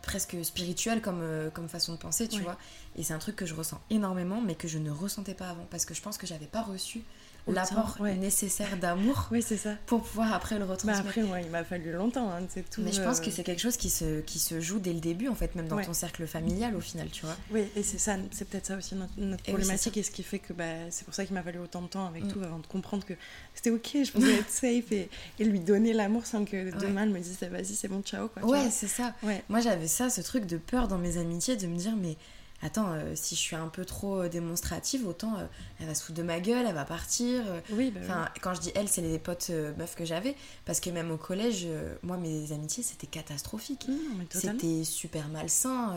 presque 0.02 0.38
spirituel 0.44 1.02
comme, 1.02 1.22
euh, 1.22 1.50
comme 1.50 1.70
façon 1.70 1.94
de 1.94 1.98
penser, 1.98 2.28
tu 2.28 2.38
Ouais. 2.38 2.44
vois. 2.44 2.58
Et 2.96 3.04
c'est 3.04 3.14
un 3.14 3.20
truc 3.20 3.36
que 3.36 3.46
je 3.46 3.54
ressens 3.54 3.80
énormément, 3.90 4.42
mais 4.42 4.56
que 4.56 4.68
je 4.68 4.78
ne 4.78 4.90
ressentais 4.92 5.34
pas 5.36 5.50
avant, 5.50 5.66
parce 5.70 5.86
que 5.86 5.94
je 5.94 6.02
pense 6.02 6.18
que 6.18 6.26
j'avais 6.26 6.48
pas 6.48 6.62
reçu 6.64 7.04
l'apport 7.48 7.98
ouais. 8.00 8.16
nécessaire 8.16 8.78
d'amour 8.78 9.28
Oui, 9.32 9.42
c'est 9.42 9.58
ça. 9.58 9.76
pour 9.86 10.04
pouvoir 10.04 10.34
après 10.34 10.60
le 10.60 10.66
Bah 10.66 10.72
retransmettre. 10.74 11.00
après, 11.08 11.22
moi, 11.24 11.42
il 11.42 11.50
m'a 11.50 11.64
fallu 11.64 11.92
longtemps, 11.92 12.30
hein, 12.32 12.42
c'est 12.50 12.70
tout. 12.70 12.82
mais 12.82 12.92
je 12.92 13.02
pense 13.02 13.20
euh, 13.20 13.24
que 13.24 13.32
c'est 13.32 13.44
quelque 13.44 13.62
chose 13.62 13.78
qui 13.78 13.90
se, 13.90 14.22
qui 14.22 14.40
se 14.40 14.60
joue 14.60 14.80
dès 14.80 14.94
le 14.94 15.00
début, 15.00 15.28
en 15.30 15.36
fait, 15.36 15.56
même 15.56 15.68
dans 15.68 15.78
Ouais. 15.78 15.86
ton 15.86 15.94
cercle 15.94 16.28
familial, 16.28 16.76
au 16.76 16.80
final, 16.82 17.10
tu 17.10 17.26
vois. 17.26 17.36
Oui, 17.52 17.64
et 17.76 17.84
c'est 17.84 17.98
ça, 17.98 18.18
c'est 18.32 18.48
peut-être 18.48 18.68
ça 18.68 18.78
aussi 18.78 18.96
notre, 18.96 19.14
notre 19.18 19.44
Et 19.46 19.52
oui, 19.52 19.54
problématique 19.58 19.98
et 19.98 20.04
ce 20.04 20.12
qui 20.12 20.24
fait 20.24 20.40
que 20.40 20.54
bah, 20.54 20.66
c'est 20.92 21.06
pour 21.06 21.14
ça 21.14 21.26
qu'il 21.26 21.34
m'a 21.34 21.42
fallu 21.44 21.60
autant 21.60 21.82
de 21.82 21.88
temps 21.88 22.06
avec 22.08 22.24
Mm. 22.26 22.28
tout 22.34 22.40
avant 22.44 22.60
de 22.60 22.68
comprendre 22.68 23.06
que 23.06 23.14
c'était 23.56 23.72
ok, 23.72 23.90
je 24.04 24.12
pouvais 24.12 24.36
être 24.40 24.50
safe 24.50 24.92
et, 24.92 25.10
et 25.40 25.44
lui 25.46 25.60
donner 25.60 25.94
l'amour 25.94 26.26
sans 26.26 26.46
que 26.46 26.56
Ouais. 26.58 26.72
demain 26.80 27.04
elle 27.04 27.10
me 27.10 27.20
dise 27.20 27.38
vas-y 27.42 27.76
c'est 27.76 27.88
bon 27.88 28.02
ciao 28.02 28.28
quoi. 28.28 28.44
Ouais, 28.44 28.70
c'est 28.70 28.88
ça. 28.88 29.14
ouais, 29.24 29.44
Moi, 29.50 29.60
j'avais 29.62 29.88
ça, 29.88 30.10
ce 30.10 30.22
truc 30.22 30.46
de 30.46 30.58
peur 30.58 30.88
dans 30.88 30.98
mes 30.98 31.18
amitiés, 31.18 31.56
de 31.56 31.68
me 31.68 31.78
dire, 31.78 31.96
mais 31.96 32.16
attends, 32.62 32.92
euh, 32.94 33.14
si 33.16 33.36
je 33.36 33.40
suis 33.40 33.56
un 33.56 33.68
peu 33.68 33.86
trop 33.86 34.22
euh, 34.24 34.30
démonstrative, 34.30 35.08
autant 35.08 35.38
euh, 35.38 35.46
elle 35.80 35.88
va 35.88 35.96
se 35.96 36.04
foutre 36.04 36.18
de 36.18 36.24
ma 36.24 36.40
gueule, 36.40 36.66
elle 36.68 36.74
va 36.76 36.86
partir. 36.86 37.44
oui, 37.72 37.92
bah, 37.92 38.00
Enfin, 38.04 38.30
quand 38.42 38.54
je 38.54 38.62
dis 38.62 38.72
elle, 38.76 38.88
c'est 38.90 39.02
les 39.02 39.20
potes 39.20 39.50
meufs 39.78 39.96
que 39.96 40.06
j'avais, 40.06 40.36
parce 40.66 40.80
que 40.80 40.90
même 40.90 41.12
au 41.12 41.18
collège, 41.18 41.68
moi, 42.04 42.18
mes 42.18 42.52
amitiés, 42.52 42.84
c'était 42.84 43.08
catastrophique. 43.08 43.88
totalement. 44.30 44.60
C'était 44.60 44.84
super 44.84 45.28
malsain, 45.30 45.96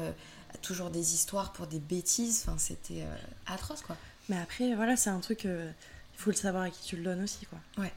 toujours 0.63 0.91
des 0.91 1.15
histoires 1.15 1.53
pour 1.53 1.67
des 1.67 1.79
bêtises, 1.81 2.45
enfin, 2.47 2.59
c'était 2.59 3.05
atroce, 3.47 3.83
quoi. 3.83 3.97
Mais 4.29 4.37
après, 4.39 4.75
voilà, 4.75 4.97
c'est 4.97 5.11
un 5.11 5.21
truc, 5.21 5.45
il 5.45 5.73
faut 6.17 6.31
le 6.31 6.37
savoir 6.37 6.63
à 6.65 6.71
qui 6.71 6.83
tu 6.85 6.97
le 6.97 7.03
donnes 7.03 7.23
aussi 7.23 7.47
quoi. 7.47 7.59
Ouais. 7.79 7.93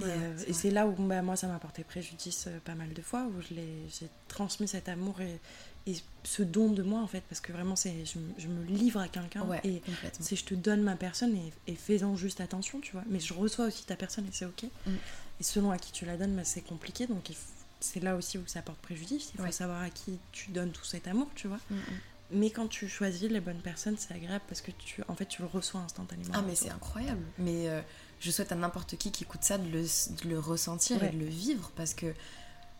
Et, 0.00 0.04
Ouais, 0.04 0.10
euh, 0.10 0.34
c'est 0.36 0.42
et 0.48 0.52
vrai. 0.52 0.60
c'est 0.60 0.70
là 0.72 0.86
où 0.86 0.92
bah, 0.92 1.22
moi 1.22 1.36
ça 1.36 1.46
m'a 1.46 1.58
porté 1.58 1.82
préjudice 1.82 2.48
euh, 2.48 2.58
pas 2.64 2.74
mal 2.74 2.92
de 2.92 3.00
fois, 3.00 3.22
où 3.22 3.32
j'ai 3.40 4.08
transmis 4.28 4.68
cet 4.68 4.90
amour 4.90 5.20
et, 5.22 5.40
et 5.86 5.94
ce 6.24 6.42
don 6.42 6.70
de 6.70 6.82
moi 6.82 7.00
en 7.00 7.06
fait, 7.06 7.22
parce 7.28 7.40
que 7.40 7.52
vraiment 7.52 7.76
c'est 7.76 8.04
je, 8.04 8.18
me- 8.18 8.32
je 8.38 8.48
me 8.48 8.64
livre 8.64 9.00
à 9.00 9.08
quelqu'un 9.08 9.42
Ouais, 9.44 9.60
et 9.64 9.82
c'est 10.20 10.34
je 10.36 10.44
te 10.44 10.54
donne 10.54 10.82
ma 10.82 10.96
personne 10.96 11.36
et, 11.36 11.52
et 11.68 11.74
fais-en 11.76 12.16
juste 12.16 12.40
attention, 12.40 12.80
tu 12.80 12.92
vois. 12.92 13.04
Mais 13.08 13.20
je 13.20 13.32
reçois 13.34 13.66
aussi 13.66 13.84
ta 13.84 13.94
personne 13.96 14.24
et 14.26 14.30
c'est 14.32 14.44
ok. 14.46 14.64
Mm. 14.86 14.90
Et 15.40 15.44
selon 15.44 15.70
à 15.70 15.78
qui 15.78 15.92
tu 15.92 16.04
la 16.04 16.16
donnes, 16.16 16.34
bah, 16.34 16.44
c'est 16.44 16.62
compliqué, 16.62 17.06
donc 17.06 17.30
c'est 17.78 18.02
là 18.02 18.16
aussi 18.16 18.38
où 18.38 18.42
ça 18.46 18.62
porte 18.62 18.78
préjudice. 18.80 19.30
Il 19.34 19.36
faut 19.38 19.42
Ouais. 19.44 19.52
savoir 19.52 19.82
à 19.82 19.90
qui 19.90 20.18
tu 20.32 20.50
donnes 20.50 20.70
tout 20.72 20.84
cet 20.84 21.06
amour, 21.06 21.28
tu 21.34 21.46
vois. 21.46 21.60
Mm, 21.70 21.74
mm. 21.76 21.80
Mais 22.32 22.50
quand 22.50 22.66
tu 22.66 22.88
choisis 22.88 23.30
les 23.30 23.38
bonnes 23.40 23.60
personnes, 23.60 23.96
c'est 23.96 24.12
agréable 24.12 24.44
parce 24.48 24.60
que 24.60 24.72
tu, 24.72 25.02
en 25.06 25.14
fait, 25.14 25.26
tu 25.26 25.42
le 25.42 25.46
reçois 25.48 25.80
instantanément. 25.82 26.30
Ah, 26.34 26.42
mais 26.44 26.56
c'est 26.56 26.70
incroyable. 26.70 27.22
Mais 27.38 27.68
euh, 27.68 27.80
je 28.18 28.32
souhaite 28.32 28.50
à 28.50 28.56
n'importe 28.56 28.96
qui 28.96 29.12
qui 29.12 29.22
écoute 29.22 29.44
ça 29.44 29.58
de 29.58 29.68
le, 29.70 29.82
de 29.82 30.28
le 30.28 30.38
ressentir 30.40 31.00
Ouais. 31.00 31.10
et 31.10 31.12
de 31.12 31.18
le 31.20 31.26
vivre 31.26 31.70
parce 31.76 31.94
que 31.94 32.12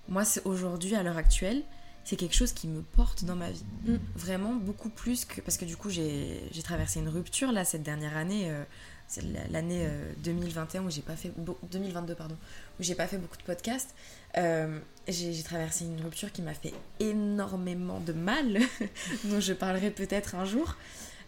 moi, 0.08 0.24
c'est 0.24 0.44
aujourd'hui, 0.46 0.96
à 0.96 1.04
l'heure 1.04 1.16
actuelle, 1.18 1.62
c'est 2.06 2.16
quelque 2.16 2.34
chose 2.34 2.52
qui 2.52 2.68
me 2.68 2.80
porte 2.80 3.24
dans 3.24 3.36
ma 3.36 3.50
vie. 3.50 3.64
Mm. 3.84 3.96
Vraiment 4.14 4.54
beaucoup 4.54 4.88
plus 4.88 5.24
que. 5.26 5.40
Parce 5.42 5.58
que 5.58 5.64
du 5.66 5.76
coup, 5.76 5.90
j'ai 5.90 6.40
traversé 6.64 7.00
une 7.00 7.08
rupture 7.10 7.52
là 7.52 7.64
cette 7.66 7.82
dernière 7.82 8.16
année. 8.16 8.48
euh, 8.50 8.62
c'est 9.08 9.22
la- 9.22 9.46
l'année 9.48 9.86
euh, 9.86 10.12
2021 10.24 10.82
où 10.84 10.90
j'ai 10.90 11.02
pas 11.02 11.14
fait. 11.16 11.30
beau- 11.36 11.58
2022, 11.70 12.14
pardon. 12.14 12.36
Où 12.80 12.82
j'ai 12.82 12.94
pas 12.94 13.06
fait 13.06 13.18
beaucoup 13.18 13.36
de 13.36 13.42
podcasts. 13.42 13.94
Euh, 14.38 14.78
j'ai 15.08 15.32
j'ai 15.32 15.42
traversé 15.42 15.84
une 15.84 16.00
rupture 16.00 16.32
qui 16.32 16.42
m'a 16.42 16.54
fait 16.54 16.72
énormément 17.00 18.00
de 18.00 18.12
mal, 18.12 18.58
dont 19.24 19.40
je 19.40 19.52
parlerai 19.52 19.90
peut-être 19.90 20.34
un 20.34 20.44
jour. 20.44 20.76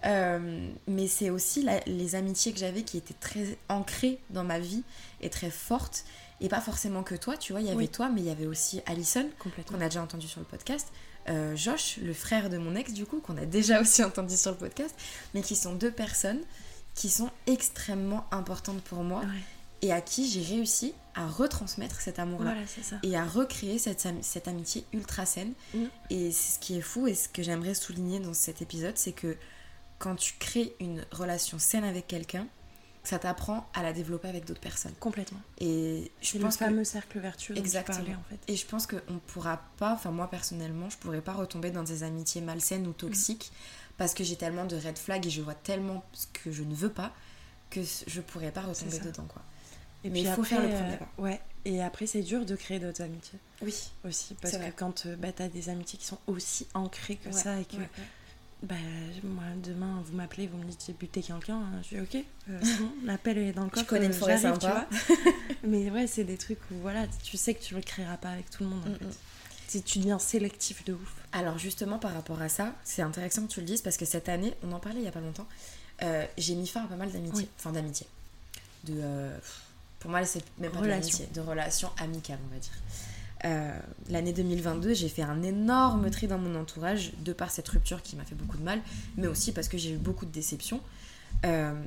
Euh, 0.06 0.68
mais 0.86 1.08
c'est 1.08 1.30
aussi 1.30 1.62
la- 1.62 1.80
les 1.86 2.14
amitiés 2.14 2.52
que 2.52 2.58
j'avais 2.58 2.82
qui 2.82 2.96
étaient 2.98 3.14
très 3.18 3.56
ancrées 3.68 4.20
dans 4.30 4.44
ma 4.44 4.58
vie 4.60 4.82
et 5.20 5.28
très 5.30 5.50
fortes. 5.50 6.04
Et 6.40 6.48
pas 6.48 6.60
forcément 6.60 7.02
que 7.02 7.14
toi, 7.14 7.36
tu 7.36 7.52
vois, 7.52 7.60
il 7.60 7.66
y 7.66 7.70
avait 7.70 7.76
Oui. 7.78 7.88
toi, 7.88 8.08
mais 8.08 8.20
il 8.20 8.26
y 8.26 8.30
avait 8.30 8.46
aussi 8.46 8.80
Alison, 8.86 9.28
complètement. 9.38 9.76
qu'on 9.78 9.84
a 9.84 9.88
déjà 9.88 10.02
entendu 10.02 10.28
sur 10.28 10.40
le 10.40 10.46
podcast, 10.46 10.86
euh, 11.28 11.56
Josh, 11.56 11.98
le 12.02 12.12
frère 12.14 12.48
de 12.48 12.58
mon 12.58 12.74
ex, 12.76 12.92
du 12.92 13.06
coup, 13.06 13.20
qu'on 13.20 13.36
a 13.36 13.44
déjà 13.46 13.80
aussi 13.82 14.02
entendu 14.04 14.36
sur 14.36 14.52
le 14.52 14.56
podcast, 14.56 14.94
mais 15.34 15.42
qui 15.42 15.56
sont 15.56 15.74
deux 15.74 15.90
personnes 15.90 16.40
qui 16.94 17.08
sont 17.10 17.30
extrêmement 17.46 18.26
importantes 18.30 18.80
pour 18.82 19.02
moi 19.04 19.20
Ouais. 19.20 19.26
et 19.82 19.92
à 19.92 20.00
qui 20.00 20.28
j'ai 20.28 20.42
réussi 20.42 20.94
à 21.14 21.26
retransmettre 21.28 22.00
cet 22.00 22.18
amour-là 22.18 22.54
Voilà, 22.54 23.00
et 23.02 23.16
à 23.16 23.24
recréer 23.24 23.78
cette 23.78 24.48
amitié 24.48 24.84
ultra 24.92 25.26
saine. 25.26 25.52
Mm. 25.74 25.84
Et 26.10 26.30
c'est 26.32 26.54
ce 26.54 26.58
qui 26.60 26.76
est 26.78 26.80
fou 26.80 27.06
et 27.08 27.14
ce 27.14 27.28
que 27.28 27.42
j'aimerais 27.42 27.74
souligner 27.74 28.20
dans 28.20 28.34
cet 28.34 28.62
épisode, 28.62 28.96
c'est 28.96 29.12
que 29.12 29.36
quand 29.98 30.14
tu 30.14 30.34
crées 30.38 30.74
une 30.80 31.04
relation 31.10 31.58
saine 31.58 31.82
avec 31.84 32.06
quelqu'un, 32.06 32.46
ça 33.08 33.18
t'apprend 33.18 33.66
à 33.72 33.82
la 33.82 33.94
développer 33.94 34.28
avec 34.28 34.44
d'autres 34.44 34.60
personnes. 34.60 34.92
Complètement. 35.00 35.40
Et 35.58 36.12
je 36.20 36.36
le 36.36 36.44
pense 36.44 36.58
que 36.58 36.64
fameux 36.66 36.84
cercle 36.84 37.18
vertueux 37.18 37.54
dont 37.54 37.60
Exactement. 37.60 37.96
tu 37.96 38.04
parlais 38.04 38.16
en 38.18 38.22
fait. 38.28 38.52
et 38.52 38.56
je 38.56 38.66
pense 38.66 38.86
qu'on 38.86 39.18
pourra 39.28 39.62
pas, 39.78 39.94
enfin 39.94 40.10
moi 40.10 40.28
personnellement, 40.28 40.90
je 40.90 40.98
pourrais 40.98 41.22
pas 41.22 41.32
retomber 41.32 41.70
dans 41.70 41.82
des 41.82 42.02
amitiés 42.02 42.42
malsaines 42.42 42.86
ou 42.86 42.92
toxiques 42.92 43.50
parce 43.96 44.12
que 44.12 44.24
j'ai 44.24 44.36
tellement 44.36 44.66
de 44.66 44.76
red 44.76 44.98
flags 44.98 45.26
et 45.26 45.30
je 45.30 45.40
vois 45.40 45.54
tellement 45.54 46.04
ce 46.12 46.26
que 46.26 46.52
je 46.52 46.62
ne 46.62 46.74
veux 46.74 46.90
pas 46.90 47.12
que 47.70 47.80
je 48.06 48.20
pourrais 48.20 48.50
pas 48.52 48.60
retomber 48.62 48.98
dedans 48.98 49.26
quoi. 49.26 49.42
Et 50.04 50.10
Mais 50.10 50.20
il 50.20 50.26
faut 50.26 50.42
après, 50.42 50.56
faire 50.56 50.62
le 50.62 50.68
euh, 50.68 50.78
premier 50.78 50.96
pas. 50.98 51.08
Ouais. 51.18 51.40
Et 51.64 51.82
après, 51.82 52.06
c'est 52.06 52.22
dur 52.22 52.46
de 52.46 52.54
créer 52.56 52.78
d'autres 52.78 53.02
amitiés 53.02 53.38
Oui, 53.62 53.90
aussi. 54.04 54.34
Parce 54.34 54.56
que 54.56 54.70
quand 54.76 55.06
euh, 55.06 55.16
bah, 55.16 55.32
t'as 55.32 55.48
des 55.48 55.70
amitiés 55.70 55.98
qui 55.98 56.06
sont 56.06 56.18
aussi 56.26 56.68
ancrées 56.74 57.16
que 57.16 57.32
ça 57.32 57.58
et 57.58 57.64
que 57.64 57.76
bah, 58.62 58.74
moi, 59.22 59.44
demain, 59.62 60.02
vous 60.04 60.16
m'appelez, 60.16 60.46
vous 60.48 60.58
me 60.58 60.64
dites 60.64 60.82
j'ai 60.86 60.92
buté 60.92 61.22
quelqu'un, 61.22 61.56
hein, 61.58 61.80
je 61.82 61.96
dis 61.96 62.00
ok, 62.00 62.24
euh, 62.50 62.60
bon, 62.80 62.90
l'appel 63.04 63.38
est 63.38 63.52
dans 63.52 63.64
le 63.64 63.70
coffre. 63.70 63.86
connais 63.86 64.06
une 64.06 64.12
euh, 64.12 64.14
forêt 64.14 64.38
sympa. 64.38 64.86
tu 64.98 65.14
vois. 65.14 65.32
Mais 65.62 65.90
ouais, 65.90 66.06
c'est 66.06 66.24
des 66.24 66.36
trucs 66.36 66.58
où 66.70 66.74
voilà, 66.80 67.06
tu 67.22 67.36
sais 67.36 67.54
que 67.54 67.62
tu 67.62 67.74
le 67.74 67.80
créeras 67.82 68.16
pas 68.16 68.30
avec 68.30 68.50
tout 68.50 68.64
le 68.64 68.70
monde 68.70 68.82
en 68.86 68.90
Mm, 68.90 68.94
fait. 68.98 69.04
mm. 69.04 69.10
Si 69.68 69.82
tu 69.82 69.98
deviens 69.98 70.18
sélectif 70.18 70.82
de 70.86 70.94
ouf. 70.94 71.14
Alors 71.32 71.58
justement 71.58 71.98
par 71.98 72.14
rapport 72.14 72.40
à 72.40 72.48
ça, 72.48 72.74
c'est 72.84 73.02
intéressant 73.02 73.42
que 73.46 73.52
tu 73.52 73.60
le 73.60 73.66
dises 73.66 73.82
parce 73.82 73.96
que 73.98 74.06
cette 74.06 74.28
année, 74.30 74.54
on 74.62 74.72
en 74.72 74.80
parlait 74.80 75.00
il 75.00 75.04
y 75.04 75.08
a 75.08 75.12
pas 75.12 75.20
longtemps, 75.20 75.46
euh, 76.02 76.24
j'ai 76.38 76.54
mis 76.54 76.66
fin 76.66 76.84
à 76.84 76.86
pas 76.88 76.96
mal 76.96 77.10
d'amitié, 77.12 77.40
Oui. 77.42 77.48
enfin 77.58 77.72
d'amitié, 77.72 78.06
de, 78.84 78.94
euh, 78.96 79.36
pour 80.00 80.10
moi 80.10 80.24
c'est 80.24 80.42
même 80.58 80.72
pas 80.72 80.80
de 80.80 80.86
l'amitié, 80.86 81.28
de 81.34 81.40
relations 81.42 81.90
amicales 81.98 82.38
on 82.50 82.54
va 82.54 82.58
dire. 82.58 82.72
Euh, 83.44 83.78
L'année 84.08 84.32
2022, 84.32 84.94
j'ai 84.94 85.08
fait 85.08 85.22
un 85.22 85.42
énorme 85.42 86.10
tri 86.10 86.26
dans 86.26 86.38
mon 86.38 86.58
entourage 86.58 87.12
de 87.18 87.32
par 87.32 87.50
cette 87.50 87.68
rupture 87.68 88.02
qui 88.02 88.16
m'a 88.16 88.24
fait 88.24 88.34
beaucoup 88.34 88.56
de 88.58 88.62
mal, 88.64 88.80
mais 89.16 89.26
aussi 89.26 89.52
parce 89.52 89.68
que 89.68 89.78
j'ai 89.78 89.92
eu 89.92 89.96
beaucoup 89.96 90.26
de 90.26 90.32
déceptions. 90.32 90.80
Euh, 91.46 91.80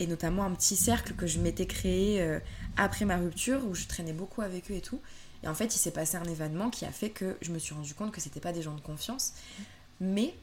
et 0.00 0.06
notamment 0.06 0.44
un 0.44 0.52
petit 0.54 0.76
cercle 0.76 1.14
que 1.14 1.26
je 1.26 1.40
m'étais 1.40 1.66
créé 1.66 2.22
euh, 2.22 2.38
après 2.76 3.04
ma 3.04 3.16
rupture 3.16 3.66
où 3.66 3.74
je 3.74 3.86
traînais 3.86 4.12
beaucoup 4.12 4.42
avec 4.42 4.70
eux 4.70 4.74
et 4.74 4.80
tout. 4.80 5.00
Et 5.42 5.48
en 5.48 5.54
fait, 5.54 5.74
il 5.74 5.78
s'est 5.78 5.90
passé 5.90 6.16
un 6.16 6.24
événement 6.24 6.70
qui 6.70 6.84
a 6.84 6.92
fait 6.92 7.10
que 7.10 7.36
je 7.42 7.50
me 7.50 7.58
suis 7.58 7.74
rendu 7.74 7.94
compte 7.94 8.12
que 8.12 8.20
c'était 8.20 8.38
pas 8.40 8.52
des 8.52 8.62
gens 8.62 8.74
de 8.74 8.80
confiance. 8.80 9.32
Mais 10.00 10.34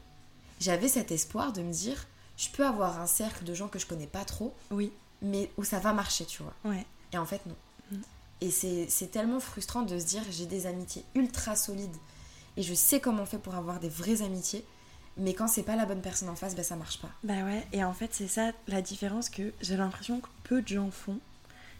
j'avais 0.60 0.88
cet 0.88 1.10
espoir 1.12 1.52
de 1.54 1.62
me 1.62 1.72
dire, 1.72 2.06
je 2.36 2.48
peux 2.50 2.66
avoir 2.66 3.00
un 3.00 3.06
cercle 3.06 3.44
de 3.44 3.54
gens 3.54 3.68
que 3.68 3.78
je 3.78 3.86
connais 3.86 4.06
pas 4.06 4.24
trop, 4.26 4.54
Oui, 4.70 4.92
mais 5.22 5.50
où 5.56 5.64
ça 5.64 5.78
va 5.78 5.92
marcher, 5.94 6.26
tu 6.26 6.42
vois. 6.42 6.54
ouais. 6.66 6.84
Et 7.14 7.18
en 7.18 7.24
fait, 7.24 7.40
non. 7.46 7.54
Mm. 8.40 8.44
Et 8.44 8.50
c'est 8.88 9.10
tellement 9.10 9.40
frustrant 9.40 9.82
de 9.82 9.98
se 9.98 10.04
dire, 10.04 10.22
j'ai 10.30 10.46
des 10.46 10.66
amitiés 10.66 11.04
ultra 11.14 11.56
solides 11.56 11.96
et 12.56 12.62
je 12.62 12.74
sais 12.74 13.00
comment 13.00 13.22
on 13.22 13.26
fait 13.26 13.38
pour 13.38 13.54
avoir 13.54 13.80
des 13.80 13.88
vraies 13.88 14.22
amitiés, 14.22 14.64
mais 15.16 15.34
quand 15.34 15.48
c'est 15.48 15.62
pas 15.62 15.76
la 15.76 15.86
bonne 15.86 16.00
personne 16.00 16.28
en 16.28 16.36
face, 16.36 16.54
ben 16.54 16.62
ça 16.62 16.76
marche 16.76 17.00
pas. 17.00 17.10
Bah 17.22 17.44
ouais, 17.44 17.66
et 17.72 17.84
en 17.84 17.92
fait, 17.92 18.12
c'est 18.12 18.28
ça 18.28 18.52
la 18.66 18.82
différence 18.82 19.30
que 19.30 19.52
j'ai 19.60 19.76
l'impression 19.76 20.20
que 20.20 20.28
peu 20.44 20.62
de 20.62 20.68
gens 20.68 20.90
font. 20.90 21.18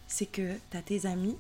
C'est 0.09 0.27
que 0.27 0.55
t'as 0.71 0.83
tes 0.83 1.07
amis 1.07 1.37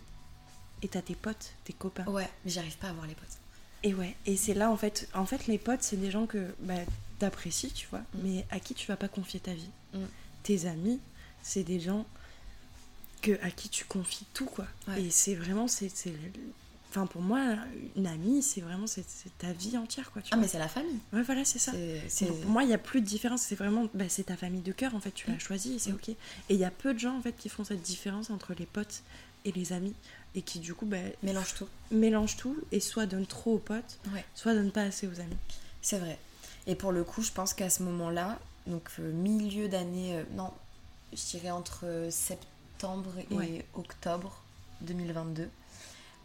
et 0.83 0.89
t'as 0.89 1.03
tes 1.03 1.15
potes, 1.15 1.53
tes 1.65 1.73
copains. 1.73 2.05
Ouais, 2.07 2.29
mais 2.45 2.51
j'arrive 2.51 2.77
pas 2.79 2.89
à 2.89 2.91
avoir 2.91 3.07
les 3.07 3.15
potes. 3.15 3.39
Et 3.83 3.95
ouais, 3.95 4.17
et 4.27 4.37
c'est 4.37 4.55
là 4.55 4.71
en 4.71 4.77
fait, 4.77 5.09
en 5.15 5.27
fait, 5.27 5.47
les 5.47 5.59
potes, 5.59 5.83
c'est 5.83 5.97
des 5.97 6.11
gens 6.11 6.27
que 6.27 6.55
bah, 6.61 6.75
t'apprécies, 7.19 7.71
tu 7.73 7.87
vois, 7.89 8.03
mais 8.15 8.45
à 8.51 8.59
qui 8.59 8.75
tu 8.75 8.87
vas 8.87 8.97
pas 8.97 9.09
confier 9.09 9.41
ta 9.41 9.53
vie. 9.53 9.71
Mm. 9.95 9.99
Tes 10.43 10.67
amis, 10.67 11.01
c'est 11.43 11.63
des 11.63 11.81
gens 11.81 12.05
que, 13.23 13.33
à 13.43 13.51
qui 13.51 13.69
tu 13.69 13.85
confies 13.85 14.27
tout, 14.35 14.47
quoi. 14.47 14.67
Ouais. 14.89 15.03
Et 15.03 15.11
c'est 15.11 15.35
vraiment, 15.35 15.69
c'est. 15.69 15.91
Enfin, 16.91 17.07
pour 17.07 17.21
moi, 17.21 17.41
une 17.97 18.07
amie, 18.07 18.43
c'est 18.43 18.61
vraiment 18.63 18.87
c'est 18.87 19.05
ta 19.39 19.53
vie 19.53 19.77
entière, 19.77 20.11
quoi. 20.13 20.23
Tu 20.23 20.29
Ah, 20.33 20.37
vois. 20.37 20.43
mais 20.43 20.49
c'est 20.49 20.59
la 20.59 20.69
famille. 20.69 20.99
Ouais, 21.13 21.23
voilà, 21.23 21.45
c'est 21.45 21.59
ça. 21.59 21.73
C'est- 22.09 22.27
pour 22.27 22.51
moi, 22.51 22.63
il 22.63 22.69
n'y 22.69 22.75
a 22.75 22.79
plus 22.79 23.01
de 23.03 23.07
différence. 23.07 23.43
C'est 23.43 23.55
vraiment, 23.55 23.87
bah, 23.93 24.07
c'est 24.09 24.25
ta 24.25 24.37
famille 24.37 24.63
de 24.63 24.73
cœur, 24.73 24.95
en 24.95 25.01
fait, 25.01 25.11
tu 25.13 25.31
l'as 25.31 25.39
choisi 25.39 25.75
et 25.75 25.79
c'est 25.79 25.91
Mm. 25.93 25.97
ok. 25.97 26.09
Et 26.09 26.17
il 26.51 26.57
y 26.57 26.65
a 26.65 26.71
peu 26.71 26.95
de 26.95 26.99
gens, 26.99 27.17
en 27.17 27.21
fait, 27.21 27.33
qui 27.37 27.49
font 27.51 27.65
cette 27.65 27.83
différence 27.83 28.31
entre 28.31 28.55
les 28.59 28.65
potes 28.67 29.03
et 29.45 29.53
les 29.53 29.73
amis 29.75 29.95
et 30.35 30.41
qui, 30.43 30.59
du 30.59 30.73
coup, 30.75 30.87
bah, 30.87 30.97
Mélange 31.23 31.55
tout. 31.55 31.69
mélangent 31.91 32.37
tout 32.37 32.57
et 32.73 32.81
soit 32.81 33.05
donnent 33.07 33.27
trop 33.27 33.55
aux 33.55 33.59
potes, 33.59 33.99
Ouais. 34.15 34.25
soit 34.35 34.55
donnent 34.55 34.73
pas 34.73 34.83
assez 34.83 35.07
aux 35.07 35.21
amis. 35.21 35.37
C'est 35.83 35.99
vrai. 35.99 36.19
Et 36.67 36.75
pour 36.77 36.93
le 36.93 37.05
coup, 37.05 37.23
je 37.23 37.31
pense 37.33 37.53
qu'à 37.53 37.69
ce 37.69 37.83
moment-là, 37.83 38.39
donc 38.67 38.89
euh, 39.01 39.13
milieu 39.13 39.69
d'année, 39.69 40.17
euh, 40.17 40.23
non, 40.35 40.51
je 41.13 41.23
dirais 41.31 41.51
entre 41.51 41.81
euh, 41.85 42.11
septembre 42.77 43.11
et 43.31 43.35
Ouais. 43.35 43.67
octobre 43.75 44.43
2022, 44.83 45.49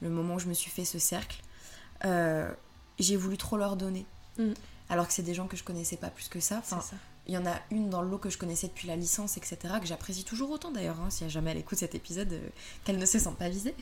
le 0.02 0.10
moment 0.10 0.36
où 0.36 0.39
je 0.39 0.47
me 0.47 0.54
suis 0.54 0.70
fait 0.72 0.86
ce 0.86 0.99
cercle, 0.99 1.41
euh, 2.06 2.52
j'ai 2.99 3.16
voulu 3.16 3.38
trop 3.38 3.58
leur 3.58 3.76
donner. 3.78 4.06
Mm. 4.38 4.52
Alors 4.89 5.08
que 5.08 5.14
c'est 5.14 5.24
des 5.24 5.34
gens 5.34 5.47
que 5.47 5.56
je 5.56 5.64
connaissais 5.64 5.95
pas 5.95 6.10
plus 6.10 6.28
que 6.28 6.39
ça. 6.41 6.58
Enfin, 6.60 6.82
il 7.28 7.34
y 7.34 7.38
en 7.38 7.45
a 7.45 7.56
une 7.70 7.89
dans 7.89 8.02
le 8.02 8.10
lot 8.10 8.18
que 8.18 8.30
je 8.30 8.38
connaissais 8.38 8.68
depuis 8.68 8.88
la 8.88 8.95
licence, 8.97 9.38
etc., 9.38 9.58
que 9.80 9.88
j'apprécie 9.88 10.26
toujours 10.26 10.49
autant 10.52 10.72
d'ailleurs, 10.72 10.99
hein, 10.99 11.10
si 11.10 11.30
jamais 11.30 11.52
elle 11.52 11.58
écoute 11.60 11.78
cet 11.78 11.95
épisode, 11.95 12.34
euh, 12.34 12.49
qu'elle 12.84 12.97
ne 12.97 13.06
se 13.06 13.20
sent 13.20 13.34
pas 13.39 13.47
visée. 13.47 13.76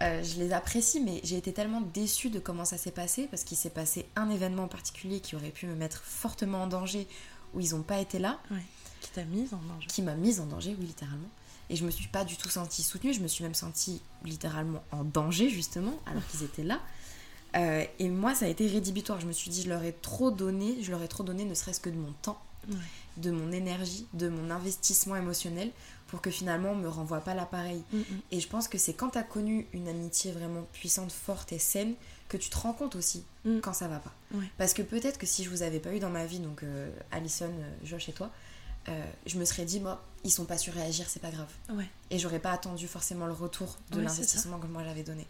Euh, 0.00 0.22
je 0.24 0.36
les 0.38 0.52
apprécie, 0.52 1.00
mais 1.00 1.20
j'ai 1.24 1.36
été 1.36 1.52
tellement 1.52 1.80
déçue 1.80 2.30
de 2.30 2.38
comment 2.40 2.64
ça 2.64 2.78
s'est 2.78 2.90
passé, 2.92 3.28
parce 3.30 3.44
qu'il 3.44 3.56
s'est 3.56 3.70
passé 3.70 4.06
un 4.16 4.30
événement 4.30 4.64
en 4.64 4.68
particulier 4.68 5.20
qui 5.20 5.36
aurait 5.36 5.50
pu 5.50 5.66
me 5.66 5.74
mettre 5.76 6.02
fortement 6.02 6.62
en 6.62 6.66
danger, 6.66 7.06
où 7.54 7.60
ils 7.60 7.74
n'ont 7.74 7.82
pas 7.82 7.98
été 8.00 8.18
là, 8.18 8.38
Ouais. 8.50 8.62
Qui 9.00 9.10
t'a 9.10 9.22
mise 9.24 9.54
en 9.54 9.58
danger. 9.58 9.86
qui 9.86 10.02
m'a 10.02 10.14
mise 10.14 10.40
en 10.40 10.46
danger, 10.46 10.74
oui, 10.80 10.86
littéralement. 10.86 11.28
Et 11.70 11.76
je 11.76 11.84
me 11.84 11.90
suis 11.90 12.08
pas 12.08 12.24
du 12.24 12.36
tout 12.36 12.48
sentie 12.48 12.82
soutenue, 12.82 13.12
je 13.12 13.20
me 13.20 13.28
suis 13.28 13.44
même 13.44 13.54
sentie 13.54 14.00
littéralement 14.24 14.82
en 14.90 15.04
danger, 15.04 15.48
justement, 15.50 15.94
alors 16.06 16.26
qu'ils 16.28 16.42
étaient 16.44 16.62
là. 16.64 16.80
Euh, 17.56 17.84
et 17.98 18.08
moi, 18.08 18.34
ça 18.34 18.44
a 18.46 18.48
été 18.48 18.66
rédhibitoire. 18.66 19.20
Je 19.20 19.26
me 19.26 19.32
suis 19.32 19.50
dit, 19.50 19.62
je 19.62 19.68
leur 19.68 19.82
ai 19.82 19.92
trop 19.92 20.30
donné, 20.30 20.76
je 20.82 20.90
leur 20.90 21.02
ai 21.02 21.08
trop 21.08 21.24
donné, 21.24 21.44
ne 21.44 21.54
serait-ce 21.54 21.80
que 21.80 21.90
de 21.90 21.96
mon 21.96 22.12
temps, 22.22 22.40
Ouais. 22.68 22.74
de 23.16 23.30
mon 23.30 23.50
énergie, 23.52 24.06
de 24.12 24.28
mon 24.28 24.50
investissement 24.50 25.16
émotionnel, 25.16 25.70
pour 26.08 26.20
que 26.20 26.30
finalement 26.30 26.70
on 26.72 26.76
me 26.76 26.88
renvoie 26.88 27.20
pas 27.20 27.34
l'appareil. 27.34 27.82
Mm, 27.92 27.98
mm. 27.98 28.02
Et 28.32 28.40
je 28.40 28.48
pense 28.48 28.68
que 28.68 28.76
c'est 28.76 28.92
quand 28.92 29.10
tu 29.10 29.18
as 29.18 29.22
connu 29.22 29.66
une 29.72 29.88
amitié 29.88 30.32
vraiment 30.32 30.66
puissante, 30.74 31.10
forte 31.12 31.52
et 31.52 31.58
saine, 31.58 31.94
que 32.28 32.36
tu 32.36 32.50
te 32.50 32.56
rends 32.58 32.74
compte 32.74 32.94
aussi 32.96 33.24
Mm. 33.46 33.60
quand 33.60 33.72
ça 33.72 33.88
va 33.88 33.98
pas. 34.00 34.12
Ouais. 34.34 34.44
Parce 34.58 34.74
que 34.74 34.82
peut-être 34.82 35.16
que 35.18 35.24
si 35.26 35.44
je 35.44 35.48
vous 35.50 35.62
avais 35.62 35.78
pas 35.80 35.94
eu 35.94 35.98
dans 36.00 36.10
ma 36.10 36.26
vie, 36.26 36.40
donc 36.40 36.62
euh, 36.62 36.90
Alison, 37.10 37.46
euh, 37.50 37.74
Josh 37.84 38.08
et 38.10 38.12
toi, 38.12 38.30
euh, 38.88 39.04
je 39.26 39.38
me 39.38 39.44
serais 39.44 39.64
dit, 39.64 39.80
moi, 39.80 40.02
ils 40.24 40.30
sont 40.30 40.44
pas 40.44 40.58
sur 40.58 40.72
réagir, 40.72 41.06
c'est 41.08 41.20
pas 41.20 41.30
grave. 41.30 41.48
Ouais. 41.70 41.88
Et 42.10 42.18
j'aurais 42.18 42.38
pas 42.38 42.52
attendu 42.52 42.88
forcément 42.88 43.26
le 43.26 43.32
retour 43.32 43.76
de 43.90 43.98
Ouais, 43.98 44.04
l'investissement 44.04 44.58
que 44.58 44.66
moi 44.66 44.82
j'avais 44.84 45.02
donné. 45.02 45.26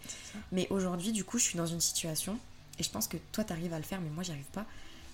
Mais 0.52 0.66
aujourd'hui, 0.70 1.12
du 1.12 1.24
coup, 1.24 1.38
je 1.38 1.44
suis 1.44 1.58
dans 1.58 1.66
une 1.66 1.80
situation, 1.80 2.38
et 2.78 2.82
je 2.82 2.90
pense 2.90 3.08
que 3.08 3.16
toi, 3.32 3.44
t'arrives 3.44 3.72
à 3.72 3.78
le 3.78 3.84
faire, 3.84 4.00
mais 4.00 4.10
moi, 4.10 4.22
j'y 4.22 4.30
arrive 4.32 4.44
pas. 4.52 4.64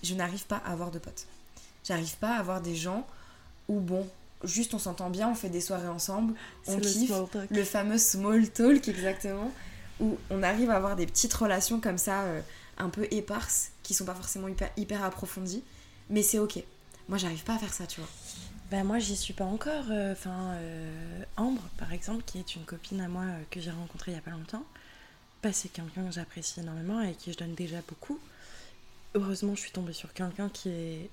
Je 0.02 0.14
n'arrive 0.14 0.44
pas 0.46 0.58
à 0.66 0.72
avoir 0.72 0.90
de 0.90 0.98
potes. 0.98 1.26
J'arrive 1.84 2.16
pas 2.18 2.36
à 2.36 2.38
avoir 2.38 2.60
des 2.60 2.76
gens 2.76 3.06
où, 3.68 3.80
bon, 3.80 4.06
juste 4.44 4.74
on 4.74 4.78
s'entend 4.78 5.10
bien, 5.10 5.30
on 5.30 5.34
fait 5.34 5.48
des 5.48 5.60
soirées 5.60 5.88
ensemble, 5.88 6.34
on 6.66 6.76
le 6.76 6.82
kiffe. 6.82 7.08
small 7.08 7.28
talk. 7.28 7.50
Le 7.50 7.64
fameux 7.64 7.98
small 7.98 8.48
talk, 8.50 8.86
exactement, 8.88 9.50
où 10.00 10.18
on 10.30 10.42
arrive 10.42 10.70
à 10.70 10.76
avoir 10.76 10.96
des 10.96 11.06
petites 11.06 11.32
relations 11.34 11.80
comme 11.80 11.98
ça, 11.98 12.22
euh, 12.22 12.40
un 12.78 12.90
peu 12.90 13.06
éparses, 13.10 13.70
qui 13.82 13.94
sont 13.94 14.04
pas 14.04 14.14
forcément 14.14 14.48
hyper, 14.48 14.70
hyper 14.76 15.02
approfondies, 15.02 15.62
mais 16.10 16.22
c'est 16.22 16.38
ok. 16.38 16.62
Moi, 17.08 17.18
j'arrive 17.18 17.44
pas 17.44 17.54
à 17.54 17.58
faire 17.58 17.72
ça, 17.72 17.86
tu 17.86 18.00
vois. 18.00 18.08
Bah 18.70 18.82
moi 18.82 18.98
j'y 18.98 19.16
suis 19.16 19.34
pas 19.34 19.44
encore. 19.44 19.84
euh, 19.90 20.12
Enfin 20.12 20.52
euh, 20.54 21.22
Ambre 21.36 21.62
par 21.76 21.92
exemple 21.92 22.22
qui 22.26 22.38
est 22.38 22.56
une 22.56 22.64
copine 22.64 23.00
à 23.00 23.08
moi 23.08 23.22
euh, 23.24 23.42
que 23.50 23.60
j'ai 23.60 23.70
rencontrée 23.70 24.12
il 24.12 24.14
y 24.14 24.18
a 24.18 24.22
pas 24.22 24.30
longtemps. 24.30 24.64
Bah, 25.42 25.52
c'est 25.52 25.68
quelqu'un 25.70 26.06
que 26.06 26.12
j'apprécie 26.12 26.60
énormément 26.60 27.02
et 27.02 27.10
à 27.10 27.12
qui 27.14 27.32
je 27.32 27.38
donne 27.38 27.54
déjà 27.54 27.80
beaucoup. 27.88 28.20
Heureusement 29.14 29.54
je 29.54 29.60
suis 29.60 29.72
tombée 29.72 29.92
sur 29.92 30.12
quelqu'un 30.12 30.48
qui 30.50 30.70
est 30.70 31.10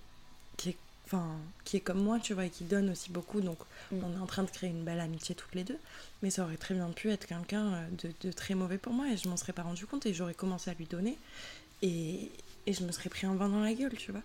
qui 0.57 0.69
est 0.71 0.77
enfin 1.05 1.27
qui 1.65 1.77
est 1.77 1.81
comme 1.81 2.01
moi 2.03 2.19
tu 2.19 2.33
vois 2.33 2.45
et 2.45 2.49
qui 2.49 2.63
donne 2.65 2.89
aussi 2.91 3.11
beaucoup 3.11 3.41
donc 3.41 3.59
Mm. 3.91 4.03
on 4.05 4.13
est 4.17 4.21
en 4.21 4.25
train 4.27 4.43
de 4.43 4.49
créer 4.51 4.69
une 4.69 4.83
belle 4.85 5.01
amitié 5.01 5.35
toutes 5.35 5.53
les 5.55 5.63
deux. 5.65 5.77
Mais 6.23 6.29
ça 6.31 6.43
aurait 6.43 6.57
très 6.57 6.73
bien 6.75 6.89
pu 6.91 7.11
être 7.11 7.25
quelqu'un 7.27 7.83
de, 8.03 8.11
de 8.21 8.31
très 8.31 8.55
mauvais 8.55 8.77
pour 8.77 8.93
moi 8.93 9.09
et 9.11 9.17
je 9.17 9.27
m'en 9.29 9.37
serais 9.37 9.53
pas 9.53 9.63
rendu 9.63 9.85
compte 9.85 10.05
et 10.05 10.13
j'aurais 10.13 10.33
commencé 10.33 10.69
à 10.71 10.73
lui 10.75 10.85
donner 10.85 11.17
et, 11.81 12.31
et 12.67 12.73
je 12.73 12.83
me 12.83 12.91
serais 12.91 13.09
pris 13.09 13.27
un 13.27 13.35
vin 13.35 13.49
dans 13.49 13.59
la 13.61 13.73
gueule 13.73 13.95
tu 13.97 14.11
vois. 14.11 14.21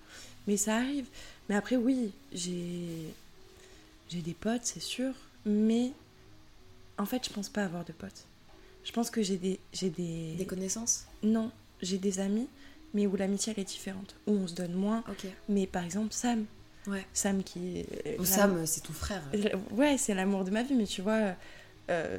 Mais 0.47 0.57
ça 0.57 0.77
arrive. 0.77 1.07
Mais 1.49 1.55
après 1.55 1.77
oui 1.77 2.13
j'ai 2.33 3.13
j'ai 4.09 4.21
des 4.23 4.35
potes, 4.35 4.63
c'est 4.65 4.81
sûr, 4.81 5.13
mais 5.45 5.91
en 6.97 7.07
fait, 7.07 7.27
je 7.27 7.33
pense 7.33 7.49
pas 7.49 7.65
avoir 7.65 7.85
de 7.85 7.93
potes. 7.93 8.25
Je 8.85 8.93
pense 8.93 9.11
que 9.11 9.21
j'ai 9.21 9.37
des, 9.37 9.59
j'ai 9.73 9.91
des, 9.91 10.35
Des 10.39 10.47
connaissances? 10.47 11.07
Non, 11.25 11.51
j'ai 11.83 11.99
des 11.99 12.21
amis, 12.21 12.47
mais 12.95 13.09
où 13.09 13.17
l'amitié 13.17 13.53
elle 13.57 13.63
est 13.63 13.67
différente, 13.67 14.15
où 14.29 14.33
on 14.33 14.47
se 14.47 14.55
donne 14.55 14.75
moins. 14.75 15.03
Ok. 15.11 15.27
Mais 15.49 15.67
par 15.67 15.83
exemple, 15.85 16.13
Sam, 16.13 16.45
Ouais. 16.87 17.05
Sam 17.13 17.43
qui 17.43 17.79
est 17.81 18.25
Sam, 18.25 18.65
c'est 18.65 18.83
ton 18.83 18.93
frère. 18.93 19.25
ouais, 19.73 19.99
c'est 19.99 20.15
l'amour 20.15 20.45
de 20.45 20.53
ma 20.53 20.63
vie, 20.63 20.75
mais 20.75 20.87
tu 20.87 21.03
vois, 21.03 21.35
euh, 21.91 22.19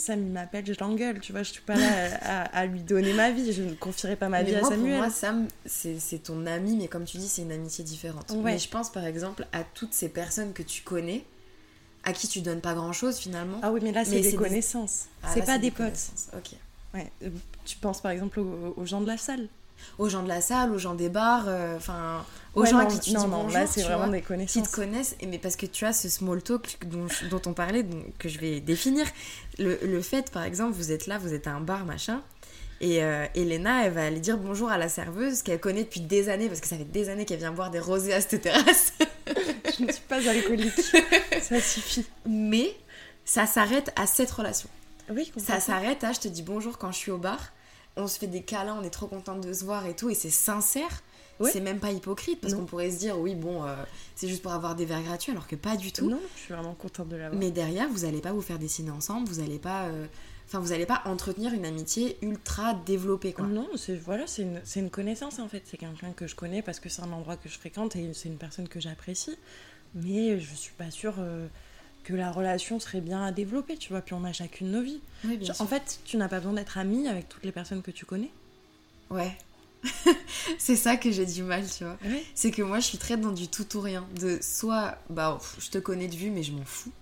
Sam 0.00 0.20
il 0.26 0.32
m'appelle, 0.32 0.64
je 0.66 0.72
l'engueule, 0.80 1.20
tu 1.20 1.32
vois, 1.32 1.42
je 1.42 1.52
suis 1.52 1.60
pas 1.62 1.76
là 1.76 1.86
à, 2.22 2.42
à 2.58 2.66
lui 2.66 2.80
donner 2.80 3.12
ma 3.12 3.30
vie, 3.30 3.52
je 3.52 3.62
ne 3.62 3.74
confierai 3.74 4.16
pas 4.16 4.28
ma 4.28 4.42
mais 4.42 4.50
vie 4.50 4.54
à 4.56 4.60
moi, 4.60 4.68
pour 4.70 4.76
Samuel. 4.78 4.96
moi, 4.98 5.10
Sam, 5.10 5.46
c'est 5.66 6.22
ton 6.22 6.46
ami, 6.46 6.76
mais 6.76 6.88
comme 6.88 7.04
tu 7.04 7.18
dis, 7.18 7.28
c'est 7.28 7.42
une 7.42 7.52
amitié 7.52 7.84
différente. 7.84 8.30
Ouais. 8.30 8.38
Mais 8.42 8.58
je 8.58 8.68
pense 8.68 8.90
par 8.90 9.04
exemple 9.04 9.46
à 9.52 9.62
toutes 9.62 9.92
ces 9.92 10.08
personnes 10.08 10.52
que 10.52 10.62
tu 10.62 10.82
connais, 10.82 11.24
à 12.04 12.12
qui 12.12 12.26
tu 12.28 12.40
donnes 12.40 12.60
pas 12.62 12.74
grand 12.74 12.92
chose 12.92 13.18
finalement. 13.18 13.58
Ah 13.62 13.70
oui, 13.70 13.80
mais 13.82 13.92
là 13.92 14.04
c'est 14.04 14.12
des 14.16 14.22
c'est 14.24 14.30
des- 14.32 14.36
connaissances, 14.36 15.04
Ah, 15.22 15.28
c'est 15.34 15.44
pas 15.44 15.58
des, 15.58 15.70
potes. 15.70 15.86
connaissances. 15.86 16.28
Ok. 16.36 16.52
Ouais. 16.94 17.12
euh, 17.24 17.28
Tu 17.66 17.76
penses 17.76 18.00
par 18.00 18.10
exemple 18.10 18.40
aux, 18.40 18.74
aux 18.76 18.86
gens 18.86 19.00
de 19.00 19.06
la 19.06 19.16
salle. 19.18 19.46
Aux 19.98 20.08
gens 20.08 20.22
de 20.22 20.28
la 20.28 20.40
salle, 20.40 20.72
aux 20.72 20.78
gens 20.78 20.94
des 20.94 21.08
bars, 21.08 21.44
euh, 21.46 21.76
enfin, 21.76 22.24
aux 22.54 22.62
Ouais, 22.62 22.70
gens 22.70 22.78
non, 22.78 22.86
à 22.86 22.86
qui 22.86 23.00
tu 23.00 23.12
non, 23.12 23.20
dis 23.24 23.26
non, 23.26 23.36
bonjour, 23.42 23.52
là 23.52 23.66
c'est 23.66 23.82
vraiment 23.82 24.04
vois, 24.06 24.12
des 24.14 24.20
qui 24.22 24.26
connaissances. 24.26 24.70
te 24.70 24.74
connaissent, 24.76 25.16
mais 25.26 25.38
parce 25.38 25.56
que 25.56 25.66
tu 25.66 25.84
as 25.86 25.92
ce 25.92 26.08
small 26.08 26.42
talk 26.42 26.78
dont, 26.86 27.06
dont 27.30 27.42
on 27.46 27.52
parlait, 27.52 27.84
que 28.18 28.28
je 28.28 28.38
vais 28.38 28.60
définir. 28.60 29.06
Le, 29.58 29.78
le 29.82 30.02
fait, 30.02 30.30
par 30.30 30.42
exemple, 30.44 30.72
vous 30.74 30.90
êtes 30.92 31.06
là, 31.06 31.18
vous 31.18 31.32
êtes 31.34 31.46
à 31.46 31.52
un 31.52 31.60
bar, 31.60 31.84
machin, 31.84 32.22
et 32.80 33.04
euh, 33.04 33.26
Elena, 33.34 33.84
elle 33.84 33.92
va 33.92 34.06
aller 34.06 34.20
dire 34.20 34.38
bonjour 34.38 34.70
à 34.70 34.78
la 34.78 34.88
serveuse 34.88 35.42
qu'elle 35.42 35.60
connaît 35.60 35.84
depuis 35.84 36.00
des 36.00 36.28
années, 36.30 36.48
parce 36.48 36.60
que 36.60 36.66
ça 36.66 36.76
fait 36.78 36.84
des 36.90 37.08
années 37.10 37.24
qu'elle 37.26 37.38
vient 37.38 37.52
boire 37.52 37.70
des 37.70 37.80
rosés 37.80 38.14
à 38.14 38.20
cette 38.20 38.40
terrasse. 38.42 38.94
Je 39.78 39.84
ne 39.84 39.92
suis 39.92 40.02
pas 40.08 40.26
alcoolique. 40.28 40.80
ça 41.42 41.60
suffit. 41.60 42.06
Mais 42.26 42.74
ça 43.24 43.46
s'arrête 43.46 43.92
à 43.96 44.06
cette 44.06 44.30
relation. 44.30 44.68
Oui, 45.10 45.30
Ça 45.36 45.60
s'arrête 45.60 46.04
à 46.04 46.12
je 46.12 46.20
te 46.20 46.28
dis 46.28 46.42
bonjour 46.42 46.78
quand 46.78 46.92
je 46.92 46.96
suis 46.98 47.10
au 47.10 47.18
bar. 47.18 47.52
On 47.96 48.06
se 48.06 48.18
fait 48.18 48.26
des 48.28 48.42
câlins, 48.42 48.78
on 48.80 48.84
est 48.84 48.90
trop 48.90 49.06
contente 49.08 49.40
de 49.40 49.52
se 49.52 49.64
voir 49.64 49.84
et 49.86 49.94
tout, 49.94 50.08
et 50.10 50.14
c'est 50.14 50.30
sincère. 50.30 51.02
Ouais. 51.40 51.50
C'est 51.50 51.60
même 51.60 51.80
pas 51.80 51.90
hypocrite 51.90 52.40
parce 52.40 52.54
qu'on 52.54 52.66
pourrait 52.66 52.90
se 52.90 52.98
dire 52.98 53.18
oui, 53.18 53.34
bon, 53.34 53.64
euh, 53.64 53.74
c'est 54.14 54.28
juste 54.28 54.42
pour 54.42 54.52
avoir 54.52 54.74
des 54.76 54.84
verres 54.84 55.02
gratuits, 55.02 55.32
alors 55.32 55.46
que 55.48 55.56
pas 55.56 55.76
du 55.76 55.90
tout. 55.90 56.08
Non, 56.08 56.20
je 56.36 56.40
suis 56.42 56.52
vraiment 56.54 56.74
contente 56.74 57.08
de 57.08 57.16
l'avoir. 57.16 57.38
Mais 57.40 57.50
derrière, 57.50 57.88
vous 57.88 58.04
allez 58.04 58.20
pas 58.20 58.32
vous 58.32 58.42
faire 58.42 58.58
dessiner 58.58 58.90
ensemble, 58.90 59.26
vous 59.28 59.40
allez 59.40 59.58
pas. 59.58 59.86
euh, 59.86 60.06
Enfin, 60.46 60.58
vous 60.58 60.72
allez 60.72 60.84
pas 60.84 61.00
entretenir 61.04 61.52
une 61.54 61.64
amitié 61.64 62.18
ultra 62.22 62.74
développée, 62.74 63.32
quoi. 63.32 63.46
Non, 63.46 63.68
c'est 63.76 63.94
voilà, 63.96 64.26
c'est 64.26 64.42
une, 64.42 64.60
c'est 64.64 64.80
une 64.80 64.90
connaissance 64.90 65.38
en 65.38 65.48
fait. 65.48 65.62
C'est 65.64 65.76
quelqu'un 65.76 66.10
que 66.10 66.26
je 66.26 66.34
connais 66.34 66.60
parce 66.60 66.80
que 66.80 66.88
c'est 66.88 67.02
un 67.02 67.12
endroit 67.12 67.36
que 67.36 67.48
je 67.48 67.56
fréquente 67.56 67.94
et 67.94 68.12
c'est 68.14 68.28
une 68.28 68.36
personne 68.36 68.66
que 68.66 68.80
j'apprécie. 68.80 69.36
Mais 69.94 70.40
je 70.40 70.52
suis 70.56 70.72
pas 70.72 70.90
sûre 70.90 71.14
euh, 71.20 71.46
que 72.02 72.14
la 72.14 72.32
relation 72.32 72.80
serait 72.80 73.00
bien 73.00 73.22
à 73.24 73.30
développer, 73.30 73.76
tu 73.76 73.90
vois. 73.90 74.00
Puis 74.00 74.12
on 74.14 74.24
a 74.24 74.32
chacune 74.32 74.72
nos 74.72 74.82
vies. 74.82 75.00
Oui, 75.24 75.36
bien 75.36 75.46
Genre, 75.46 75.54
sûr. 75.56 75.64
en 75.64 75.68
fait, 75.68 76.00
tu 76.04 76.16
n'as 76.16 76.26
pas 76.28 76.38
besoin 76.38 76.54
d'être 76.54 76.78
amie 76.78 77.06
avec 77.06 77.28
toutes 77.28 77.44
les 77.44 77.52
personnes 77.52 77.82
que 77.82 77.92
tu 77.92 78.04
connais. 78.04 78.30
Ouais. 79.08 79.36
c'est 80.58 80.76
ça 80.76 80.96
que 80.96 81.10
j'ai 81.10 81.26
du 81.26 81.42
mal, 81.42 81.64
tu 81.68 81.84
vois. 81.84 81.96
C'est 82.34 82.50
que 82.50 82.62
moi, 82.62 82.80
je 82.80 82.86
suis 82.86 82.98
très 82.98 83.16
dans 83.16 83.32
du 83.32 83.48
tout 83.48 83.76
ou 83.76 83.80
rien. 83.80 84.06
De 84.20 84.38
soit, 84.42 84.98
bah, 85.08 85.38
pff, 85.40 85.56
je 85.64 85.70
te 85.70 85.78
connais 85.78 86.08
de 86.08 86.16
vue, 86.16 86.30
mais 86.30 86.42
je 86.42 86.52
m'en 86.52 86.64
fous. 86.64 86.92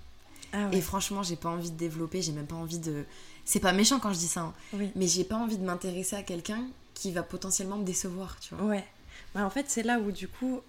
Ah 0.52 0.68
Et 0.72 0.80
franchement, 0.80 1.22
j'ai 1.22 1.36
pas 1.36 1.48
envie 1.50 1.70
de 1.70 1.76
développer, 1.76 2.22
j'ai 2.22 2.32
même 2.32 2.46
pas 2.46 2.56
envie 2.56 2.78
de. 2.78 3.04
C'est 3.44 3.60
pas 3.60 3.72
méchant 3.72 3.98
quand 3.98 4.12
je 4.12 4.18
dis 4.18 4.28
ça, 4.28 4.40
hein, 4.42 4.54
Oui. 4.74 4.90
mais 4.94 5.06
j'ai 5.06 5.24
pas 5.24 5.36
envie 5.36 5.56
de 5.58 5.64
m'intéresser 5.64 6.16
à 6.16 6.22
quelqu'un 6.22 6.66
qui 6.94 7.12
va 7.12 7.22
potentiellement 7.22 7.76
me 7.78 7.84
décevoir, 7.84 8.38
tu 8.40 8.54
vois. 8.54 8.64
Ouais. 8.66 8.84
Bah, 9.34 9.44
en 9.44 9.50
fait, 9.50 9.66
c'est 9.68 9.82
là 9.82 9.98
où 9.98 10.10
du 10.12 10.28
coup, 10.28 10.60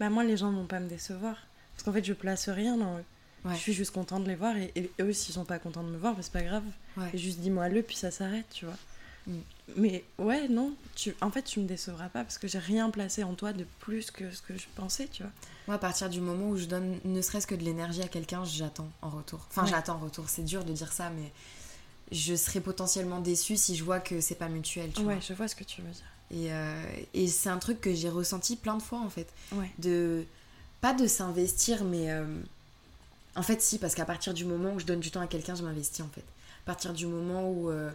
bah 0.00 0.08
moi 0.10 0.24
les 0.24 0.36
gens 0.36 0.50
vont 0.52 0.66
pas 0.66 0.80
me 0.80 0.88
décevoir. 0.88 1.36
Parce 1.74 1.84
qu'en 1.84 1.92
fait, 1.92 2.04
je 2.04 2.12
place 2.12 2.48
rien 2.48 2.76
dans 2.76 2.98
eux. 2.98 3.04
Ouais. 3.44 3.54
Je 3.54 3.58
suis 3.60 3.72
juste 3.72 3.90
contente 3.92 4.22
de 4.24 4.28
les 4.28 4.36
voir 4.36 4.56
et, 4.56 4.72
et 4.76 4.90
eux, 5.00 5.12
s'ils 5.12 5.34
sont 5.34 5.44
pas 5.44 5.58
contents 5.58 5.82
de 5.82 5.88
me 5.88 5.98
voir, 5.98 6.14
bah, 6.14 6.20
c'est 6.22 6.32
pas 6.32 6.42
grave. 6.42 6.62
Ouais. 6.96 7.10
Et 7.14 7.18
juste 7.18 7.38
dis-moi 7.40 7.68
le, 7.68 7.82
puis 7.82 7.96
ça 7.96 8.10
s'arrête, 8.10 8.46
tu 8.52 8.64
vois. 8.66 8.76
Mm. 9.26 9.32
Mais 9.76 10.04
ouais, 10.18 10.48
non, 10.48 10.74
tu, 10.96 11.14
en 11.20 11.30
fait, 11.30 11.42
tu 11.42 11.60
me 11.60 11.66
décevras 11.66 12.08
pas 12.08 12.24
parce 12.24 12.38
que 12.38 12.48
j'ai 12.48 12.58
rien 12.58 12.90
placé 12.90 13.22
en 13.24 13.34
toi 13.34 13.52
de 13.52 13.64
plus 13.80 14.10
que 14.10 14.30
ce 14.30 14.42
que 14.42 14.56
je 14.56 14.66
pensais, 14.74 15.08
tu 15.10 15.22
vois. 15.22 15.32
Moi, 15.66 15.76
à 15.76 15.78
partir 15.78 16.10
du 16.10 16.20
moment 16.20 16.48
où 16.50 16.56
je 16.56 16.66
donne 16.66 16.98
ne 17.04 17.22
serait-ce 17.22 17.46
que 17.46 17.54
de 17.54 17.62
l'énergie 17.62 18.02
à 18.02 18.08
quelqu'un, 18.08 18.44
j'attends 18.44 18.90
en 19.00 19.08
retour. 19.10 19.40
Enfin, 19.50 19.64
Ouais. 19.64 19.70
j'attends 19.70 19.94
en 19.94 19.98
retour, 20.00 20.28
c'est 20.28 20.42
dur 20.44 20.64
de 20.64 20.72
dire 20.72 20.92
ça, 20.92 21.10
mais 21.10 21.30
je 22.10 22.34
serais 22.34 22.60
potentiellement 22.60 23.20
déçue 23.20 23.56
si 23.56 23.76
je 23.76 23.84
vois 23.84 24.00
que 24.00 24.20
c'est 24.20 24.34
pas 24.34 24.48
mutuel, 24.48 24.90
tu 24.92 25.00
ouais, 25.00 25.14
vois. 25.14 25.20
je 25.20 25.32
vois 25.32 25.48
ce 25.48 25.54
que 25.56 25.64
tu 25.64 25.80
veux 25.82 25.90
dire. 25.90 26.04
Et, 26.30 26.52
euh, 26.52 26.82
et 27.14 27.26
c'est 27.28 27.48
un 27.48 27.58
truc 27.58 27.80
que 27.80 27.94
j'ai 27.94 28.08
ressenti 28.10 28.56
plein 28.56 28.76
de 28.76 28.82
fois, 28.82 28.98
en 28.98 29.08
fait. 29.10 29.28
Ouais. 29.52 29.70
de 29.78 30.24
pas 30.80 30.92
de 30.94 31.06
s'investir 31.06 31.84
mais 31.84 32.10
euh, 32.10 32.24
en 33.36 33.42
fait 33.44 33.62
si 33.62 33.78
parce 33.78 33.94
qu'à 33.94 34.04
partir 34.04 34.34
du 34.34 34.44
moment 34.44 34.72
où 34.72 34.80
je 34.80 34.84
donne 34.84 34.98
du 34.98 35.12
temps 35.12 35.20
à 35.20 35.28
quelqu'un 35.28 35.54
je 35.54 35.62
m'investis 35.62 36.00
en 36.04 36.08
fait 36.08 36.22
à 36.22 36.66
partir 36.66 36.92
du 36.92 37.06
moment 37.06 37.48
où 37.48 37.70
euh, 37.70 37.92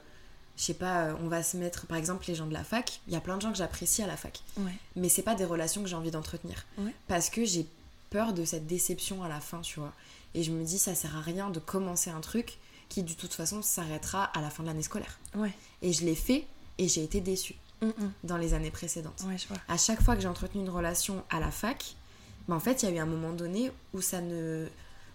je 0.57 0.63
sais 0.63 0.73
pas 0.73 1.05
euh, 1.05 1.13
on 1.21 1.27
va 1.27 1.43
se 1.43 1.55
mettre 1.57 1.85
par 1.87 1.97
exemple 1.97 2.25
les 2.27 2.35
gens 2.35 2.47
de 2.47 2.53
la 2.53 2.63
fac 2.63 2.99
il 3.07 3.13
y 3.13 3.15
a 3.15 3.21
plein 3.21 3.37
de 3.37 3.41
gens 3.41 3.51
que 3.51 3.57
j'apprécie 3.57 4.01
à 4.03 4.07
la 4.07 4.17
fac 4.17 4.41
Ouais. 4.57 4.71
mais 4.95 5.07
c'est 5.09 5.21
pas 5.21 5.35
des 5.35 5.45
relations 5.45 5.81
que 5.83 5.87
j'ai 5.87 5.95
envie 5.95 6.11
d'entretenir 6.11 6.65
Ouais. 6.77 6.93
parce 7.07 7.29
que 7.29 7.45
j'ai 7.45 7.65
peur 8.09 8.33
de 8.33 8.43
cette 8.45 8.67
déception 8.67 9.23
à 9.23 9.27
la 9.29 9.39
fin 9.39 9.61
tu 9.61 9.79
vois 9.79 9.93
et 10.33 10.43
je 10.43 10.51
me 10.51 10.63
dis 10.63 10.77
ça 10.79 10.95
sert 10.95 11.15
à 11.15 11.21
rien 11.21 11.49
de 11.49 11.59
commencer 11.59 12.09
un 12.09 12.21
truc 12.21 12.57
qui 12.89 13.03
de 13.03 13.13
toute 13.13 13.33
façon 13.33 13.61
s'arrêtera 13.61 14.25
à 14.25 14.41
la 14.41 14.49
fin 14.49 14.63
de 14.63 14.67
l'année 14.67 14.83
scolaire 14.83 15.19
Ouais. 15.35 15.51
et 15.81 15.93
je 15.93 16.03
l'ai 16.05 16.15
fait 16.15 16.45
et 16.77 16.87
j'ai 16.87 17.03
été 17.03 17.21
déçue 17.21 17.55
Mm, 17.79 17.85
mm. 17.89 18.11
dans 18.23 18.37
les 18.37 18.55
années 18.55 18.71
précédentes 18.71 19.23
Ouais, 19.27 19.37
je 19.37 19.47
vois. 19.47 19.57
à 19.67 19.77
chaque 19.77 20.01
fois 20.01 20.15
que 20.15 20.21
j'ai 20.23 20.27
entretenu 20.27 20.61
une 20.61 20.69
relation 20.71 21.23
à 21.29 21.39
la 21.39 21.51
fac, 21.51 21.93
bah 22.47 22.55
en 22.55 22.59
fait, 22.59 22.81
il 22.81 22.89
y 22.89 22.91
a 22.91 22.95
eu 22.95 22.97
un 22.97 23.05
moment 23.05 23.33
donné 23.33 23.71
où 23.93 24.01
ça 24.01 24.19
ne. 24.19 24.65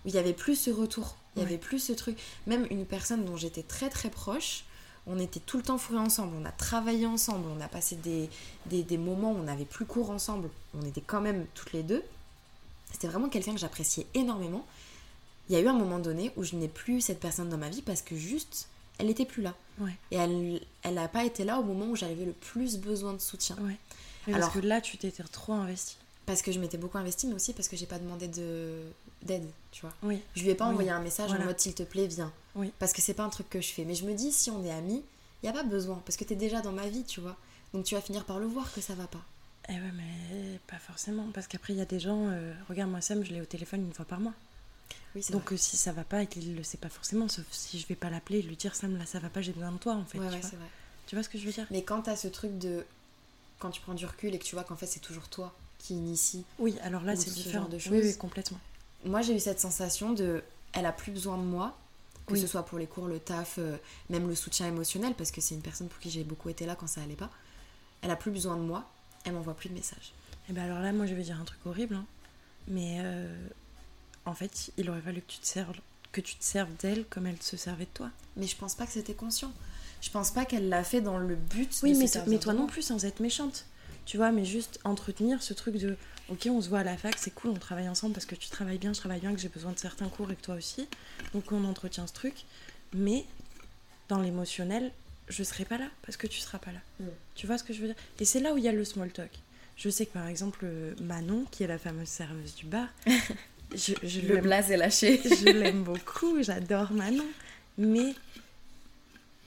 où 0.04 0.08
il 0.08 0.14
y 0.14 0.18
avait 0.18 0.32
plus 0.32 0.54
ce 0.54 0.70
retour, 0.70 1.16
il 1.34 1.40
y 1.40 1.44
Ouais. 1.44 1.48
avait 1.48 1.58
plus 1.58 1.80
ce 1.80 1.92
truc. 1.92 2.16
Même 2.46 2.68
une 2.70 2.86
personne 2.86 3.24
dont 3.24 3.36
j'étais 3.36 3.64
très 3.64 3.90
très 3.90 4.10
proche, 4.10 4.62
on 5.06 5.18
était 5.18 5.40
tout 5.40 5.56
le 5.56 5.62
temps 5.62 5.78
fourrés 5.78 5.98
ensemble, 5.98 6.36
on 6.40 6.44
a 6.44 6.52
travaillé 6.52 7.06
ensemble, 7.06 7.46
on 7.56 7.60
a 7.60 7.68
passé 7.68 7.96
des, 7.96 8.30
des, 8.66 8.82
des 8.82 8.98
moments 8.98 9.32
où 9.32 9.36
on 9.36 9.42
n'avait 9.42 9.64
plus 9.64 9.84
cours 9.84 10.10
ensemble, 10.10 10.48
on 10.80 10.82
était 10.86 11.00
quand 11.00 11.20
même 11.20 11.46
toutes 11.54 11.72
les 11.72 11.82
deux. 11.82 12.02
C'était 12.92 13.08
vraiment 13.08 13.28
quelqu'un 13.28 13.52
que 13.54 13.58
j'appréciais 13.60 14.06
énormément. 14.14 14.64
Il 15.48 15.54
y 15.54 15.58
a 15.58 15.60
eu 15.60 15.66
un 15.66 15.72
moment 15.72 15.98
donné 15.98 16.30
où 16.36 16.44
je 16.44 16.54
n'ai 16.56 16.68
plus 16.68 17.00
cette 17.00 17.18
personne 17.20 17.48
dans 17.48 17.58
ma 17.58 17.68
vie 17.68 17.82
parce 17.82 18.02
que 18.02 18.14
juste, 18.16 18.68
elle 18.98 19.06
n'était 19.06 19.24
plus 19.24 19.42
là. 19.42 19.54
Ouais. 19.80 19.96
Et 20.10 20.16
elle 20.16 20.60
elle 20.82 20.94
n'a 20.94 21.08
pas 21.08 21.24
été 21.24 21.42
là 21.44 21.58
au 21.58 21.62
moment 21.64 21.86
où 21.86 21.96
j'avais 21.96 22.24
le 22.24 22.32
plus 22.32 22.76
besoin 22.78 23.12
de 23.14 23.18
soutien. 23.20 23.56
Ouais. 23.60 23.76
Mais 24.26 24.34
Alors- 24.34 24.50
parce 24.50 24.60
que 24.60 24.66
là, 24.66 24.80
tu 24.80 24.98
t'étais 24.98 25.22
trop 25.24 25.54
investi. 25.54 25.96
Parce 26.26 26.42
que 26.42 26.52
je 26.52 26.60
m'étais 26.60 26.78
beaucoup 26.78 26.98
investie, 26.98 27.26
mais 27.26 27.34
aussi 27.34 27.52
parce 27.52 27.66
que 27.66 27.76
j'ai 27.76 27.86
pas 27.86 27.98
demandé 27.98 28.28
de 28.28 28.82
d'aide, 29.22 29.48
tu 29.72 29.80
vois. 29.82 29.92
Oui. 30.04 30.20
Je 30.36 30.42
lui 30.42 30.50
ai 30.50 30.54
pas 30.54 30.66
Oui, 30.66 30.72
envoyé 30.72 30.90
un 30.90 31.00
message 31.00 31.28
voilà. 31.30 31.44
en 31.44 31.46
mode 31.48 31.58
s'il 31.58 31.74
te 31.74 31.82
plaît, 31.82 32.06
viens. 32.06 32.32
Oui. 32.54 32.72
Parce 32.78 32.92
que 32.92 33.00
c'est 33.02 33.14
pas 33.14 33.24
un 33.24 33.28
truc 33.30 33.48
que 33.50 33.60
je 33.60 33.68
fais. 33.72 33.84
Mais 33.84 33.94
je 33.94 34.04
me 34.04 34.14
dis, 34.14 34.32
si 34.32 34.50
on 34.50 34.64
est 34.64 34.70
amis, 34.70 35.02
y 35.42 35.48
a 35.48 35.52
pas 35.52 35.62
besoin. 35.62 36.00
Parce 36.04 36.16
que 36.16 36.24
t'es 36.24 36.34
déjà 36.36 36.60
dans 36.60 36.72
ma 36.72 36.88
vie, 36.88 37.04
tu 37.04 37.20
vois. 37.20 37.36
Donc 37.72 37.84
tu 37.84 37.94
vas 37.94 38.00
finir 38.00 38.24
par 38.24 38.38
le 38.38 38.46
voir 38.46 38.72
que 38.72 38.80
ça 38.80 38.94
va 38.94 39.06
pas. 39.06 39.22
Eh 39.68 39.72
ouais, 39.74 39.92
mais 39.94 40.58
pas 40.66 40.78
forcément. 40.78 41.26
Parce 41.32 41.46
qu'après, 41.46 41.72
il 41.72 41.78
y 41.78 41.82
a 41.82 41.84
des 41.86 42.00
gens. 42.00 42.28
euh, 42.28 42.52
regarde, 42.68 42.90
moi, 42.90 43.00
Sam, 43.00 43.24
je 43.24 43.32
l'ai 43.32 43.40
au 43.40 43.44
téléphone 43.46 43.82
une 43.86 43.92
fois 43.94 44.04
par 44.04 44.20
mois. 44.20 44.34
Oui, 45.14 45.24
Donc, 45.30 45.52
euh, 45.52 45.56
si 45.56 45.76
ça 45.76 45.92
va 45.92 46.04
pas 46.04 46.22
et 46.22 46.26
qu'il 46.26 46.54
le 46.56 46.62
sait 46.62 46.78
pas 46.78 46.88
forcément, 46.88 47.28
sauf 47.28 47.44
si 47.50 47.78
je 47.78 47.86
vais 47.86 47.94
pas 47.94 48.10
l'appeler 48.10 48.38
et 48.38 48.42
lui 48.42 48.56
dire 48.56 48.74
Sam, 48.74 48.96
là, 48.98 49.06
ça 49.06 49.18
va 49.18 49.28
pas, 49.28 49.40
j'ai 49.42 49.52
besoin 49.52 49.72
de 49.72 49.78
toi, 49.78 49.94
en 49.94 50.04
fait. 50.04 50.18
Ouais, 50.18 50.26
tu, 50.28 50.34
ouais, 50.34 50.40
vois 50.40 50.48
vrai. 50.50 50.68
tu 51.06 51.16
vois 51.16 51.22
ce 51.22 51.28
que 51.28 51.38
je 51.38 51.44
veux 51.46 51.52
dire? 51.52 51.66
Mais 51.70 51.82
quand 51.82 52.02
t'as 52.02 52.16
ce 52.16 52.28
truc 52.28 52.58
de. 52.58 52.84
Quand 53.58 53.70
tu 53.70 53.80
prends 53.80 53.94
du 53.94 54.04
recul 54.06 54.34
et 54.34 54.38
que 54.40 54.44
tu 54.44 54.56
vois 54.56 54.64
qu'en 54.64 54.74
fait 54.74 54.86
c'est 54.86 54.98
toujours 55.00 55.28
toi 55.28 55.54
qui 55.78 55.94
initie. 55.94 56.44
Oui, 56.58 56.76
alors 56.82 57.02
là, 57.04 57.14
c'est 57.14 57.30
ce 57.30 57.34
différent. 57.34 57.60
genre 57.64 57.68
de 57.68 57.76
Oui, 57.76 57.82
choses. 57.82 57.92
oui, 57.92 58.16
complètement. 58.18 58.58
Moi 59.04 59.22
j'ai 59.22 59.36
eu 59.36 59.40
cette 59.40 59.60
sensation 59.60 60.12
de. 60.12 60.42
Elle 60.72 60.86
a 60.86 60.92
plus 60.92 61.12
besoin 61.12 61.38
de 61.38 61.44
moi. 61.44 61.78
Que 62.32 62.36
Oui. 62.36 62.42
ce 62.42 62.46
soit 62.48 62.64
pour 62.64 62.78
les 62.78 62.86
cours, 62.86 63.06
le 63.06 63.18
taf, 63.18 63.56
euh, 63.58 63.76
même 64.10 64.26
le 64.28 64.34
soutien 64.34 64.66
émotionnel, 64.66 65.14
parce 65.14 65.30
que 65.30 65.40
c'est 65.40 65.54
une 65.54 65.60
personne 65.62 65.88
pour 65.88 65.98
qui 66.00 66.10
j'ai 66.10 66.24
beaucoup 66.24 66.48
été 66.48 66.66
là 66.66 66.74
quand 66.74 66.86
ça 66.86 67.02
allait 67.02 67.14
pas. 67.14 67.30
Elle 68.02 68.10
a 68.10 68.16
plus 68.16 68.30
besoin 68.30 68.56
de 68.56 68.62
moi. 68.62 68.88
Elle 69.24 69.34
m'envoie 69.34 69.54
plus 69.54 69.68
de 69.68 69.74
messages. 69.74 70.12
Et 70.48 70.52
ben 70.52 70.62
alors 70.64 70.80
là, 70.80 70.92
moi, 70.92 71.06
je 71.06 71.14
vais 71.14 71.22
dire 71.22 71.38
un 71.40 71.44
truc 71.44 71.60
horrible. 71.66 71.94
hein. 71.94 72.04
Mais 72.68 72.96
euh, 73.00 73.32
en 74.24 74.34
fait, 74.34 74.70
il 74.76 74.88
aurait 74.90 75.00
fallu 75.00 75.20
que 75.20 75.30
tu 75.32 75.38
te 75.38 75.46
serves, 75.46 75.74
que 76.10 76.20
tu 76.20 76.34
te 76.36 76.44
serves 76.44 76.70
d'elle 76.80 77.04
comme 77.06 77.26
elle 77.26 77.40
se 77.42 77.56
servait 77.56 77.84
de 77.84 77.90
toi. 77.94 78.10
Mais 78.36 78.46
je 78.46 78.56
pense 78.56 78.74
pas 78.74 78.86
que 78.86 78.92
c'était 78.92 79.14
conscient. 79.14 79.52
Je 80.00 80.10
pense 80.10 80.30
pas 80.32 80.44
qu'elle 80.44 80.68
l'a 80.68 80.82
fait 80.84 81.00
dans 81.00 81.18
le 81.18 81.36
but 81.36 81.78
Oui, 81.84 81.92
de 81.92 81.98
mais, 81.98 82.06
se 82.08 82.18
mais 82.28 82.38
toi 82.38 82.52
non 82.54 82.66
plus, 82.66 82.82
sans 82.82 83.04
être 83.04 83.20
méchante. 83.20 83.66
Tu 84.06 84.16
vois, 84.16 84.32
mais 84.32 84.44
juste 84.44 84.80
entretenir 84.84 85.42
ce 85.42 85.54
truc 85.54 85.76
de 85.76 85.96
ok, 86.32 86.48
on 86.50 86.60
se 86.60 86.68
voit 86.68 86.80
à 86.80 86.84
la 86.84 86.96
fac, 86.96 87.14
c'est 87.18 87.32
cool, 87.32 87.50
on 87.50 87.58
travaille 87.58 87.88
ensemble 87.88 88.14
parce 88.14 88.26
que 88.26 88.34
tu 88.34 88.48
travailles 88.48 88.78
bien, 88.78 88.92
je 88.92 88.98
travaille 88.98 89.20
bien, 89.20 89.34
que 89.34 89.40
j'ai 89.40 89.48
besoin 89.48 89.72
de 89.72 89.78
certains 89.78 90.08
cours 90.08 90.30
et 90.30 90.36
que 90.36 90.42
toi 90.42 90.54
aussi. 90.54 90.88
Donc 91.34 91.52
on 91.52 91.64
entretient 91.64 92.06
ce 92.06 92.12
truc. 92.12 92.34
Mais 92.94 93.24
dans 94.08 94.20
l'émotionnel, 94.20 94.90
je 95.28 95.42
serai 95.42 95.64
pas 95.64 95.78
là 95.78 95.88
parce 96.04 96.16
que 96.16 96.26
tu 96.26 96.40
seras 96.40 96.58
pas 96.58 96.72
là. 96.72 96.80
Mm. 97.00 97.08
Tu 97.34 97.46
vois 97.46 97.58
ce 97.58 97.64
que 97.64 97.72
je 97.72 97.80
veux 97.80 97.86
dire? 97.88 97.96
Et 98.18 98.24
c'est 98.24 98.40
là 98.40 98.54
où 98.54 98.58
il 98.58 98.64
y 98.64 98.68
a 98.68 98.72
le 98.72 98.84
small 98.84 99.10
talk. 99.10 99.30
Je 99.76 99.88
sais 99.88 100.06
que 100.06 100.12
par 100.12 100.26
exemple, 100.26 100.60
euh, 100.64 100.94
Manon, 101.00 101.44
qui 101.50 101.64
est 101.64 101.66
la 101.66 101.78
fameuse 101.78 102.08
serveuse 102.08 102.54
du 102.54 102.66
bar, 102.66 102.88
je, 103.74 103.94
je 104.02 104.20
Le 104.20 104.34
l'aime 104.34 104.42
blaze 104.42 104.70
est 104.70 104.76
lâché. 104.76 105.20
je 105.24 105.50
l'aime 105.50 105.82
beaucoup, 105.82 106.42
j'adore 106.42 106.92
Manon. 106.92 107.26
Mais, 107.78 108.14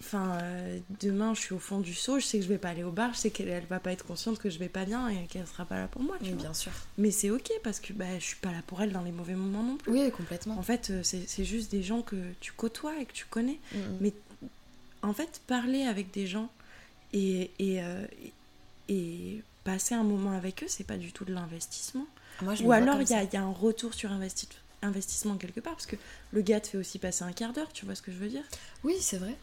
enfin, 0.05 0.37
euh, 0.41 0.79
demain, 1.01 1.33
je 1.33 1.39
suis 1.41 1.53
au 1.53 1.59
fond 1.59 1.79
du 1.79 1.93
seau, 1.93 2.19
je 2.19 2.25
sais 2.25 2.37
que 2.37 2.43
je 2.43 2.49
vais 2.49 2.57
pas 2.57 2.69
aller 2.69 2.83
au 2.83 2.91
bar, 2.91 3.13
je 3.13 3.19
sais 3.19 3.31
qu'elle 3.31 3.49
elle 3.49 3.65
va 3.65 3.79
pas 3.79 3.91
être 3.91 4.05
consciente 4.05 4.37
que 4.39 4.49
je 4.49 4.59
vais 4.59 4.69
pas 4.69 4.85
bien 4.85 5.07
et 5.09 5.25
qu'elle 5.27 5.47
sera 5.47 5.65
pas 5.65 5.77
là 5.79 5.87
pour 5.87 6.01
moi. 6.01 6.15
tu 6.19 6.25
Oui, 6.25 6.33
vois. 6.33 6.41
bien 6.43 6.53
sûr. 6.53 6.71
Mais 6.97 7.11
c'est 7.11 7.29
ok 7.29 7.49
parce 7.63 7.79
que 7.79 7.93
bah, 7.93 8.05
je 8.19 8.23
suis 8.23 8.35
pas 8.37 8.51
là 8.51 8.61
pour 8.67 8.81
elle 8.81 8.91
dans 8.91 9.01
les 9.01 9.11
mauvais 9.11 9.35
moments 9.35 9.63
non 9.63 9.77
plus. 9.77 9.91
Oui, 9.91 10.11
complètement. 10.11 10.57
En 10.57 10.63
fait, 10.63 10.89
euh, 10.91 11.01
c'est 11.03 11.45
juste 11.45 11.71
des 11.71 11.83
gens 11.83 12.01
que 12.01 12.15
tu 12.39 12.51
côtoies 12.53 12.99
et 12.99 13.05
que 13.05 13.13
tu 13.13 13.25
connais. 13.25 13.59
Mm, 13.73 13.77
mm. 13.77 13.97
Mais 14.01 14.13
en 15.01 15.13
fait, 15.13 15.41
parler 15.47 15.83
avec 15.83 16.11
des 16.11 16.27
gens 16.27 16.49
et, 17.13 17.51
et, 17.59 17.81
euh, 17.83 18.05
et- 18.89 19.41
passer 19.63 19.95
un 19.95 20.03
moment 20.03 20.31
avec 20.31 20.63
eux, 20.63 20.67
c'est 20.69 20.83
pas 20.83 20.97
du 20.97 21.11
tout 21.11 21.25
de 21.25 21.33
l'investissement. 21.33 22.05
Le 22.41 22.65
Ou 22.65 22.71
alors 22.71 23.01
il 23.01 23.09
y, 23.09 23.13
a- 23.13 23.23
y 23.23 23.35
a 23.35 23.41
un 23.41 23.51
retour 23.51 23.95
sur 23.95 24.11
investi- 24.11 24.47
investissement 24.83 25.37
quelque 25.37 25.59
part, 25.59 25.73
parce 25.73 25.87
que 25.87 25.95
le 26.31 26.41
gars 26.41 26.59
te 26.59 26.67
fait 26.67 26.77
aussi 26.77 26.99
passer 26.99 27.23
un 27.23 27.31
quart 27.31 27.51
d'heure, 27.51 27.73
tu 27.73 27.85
vois 27.85 27.95
ce 27.95 28.03
que 28.03 28.11
je 28.11 28.17
veux 28.17 28.29
dire? 28.29 28.43
Oui, 28.83 28.93
c'est 28.99 29.17
vrai. 29.17 29.35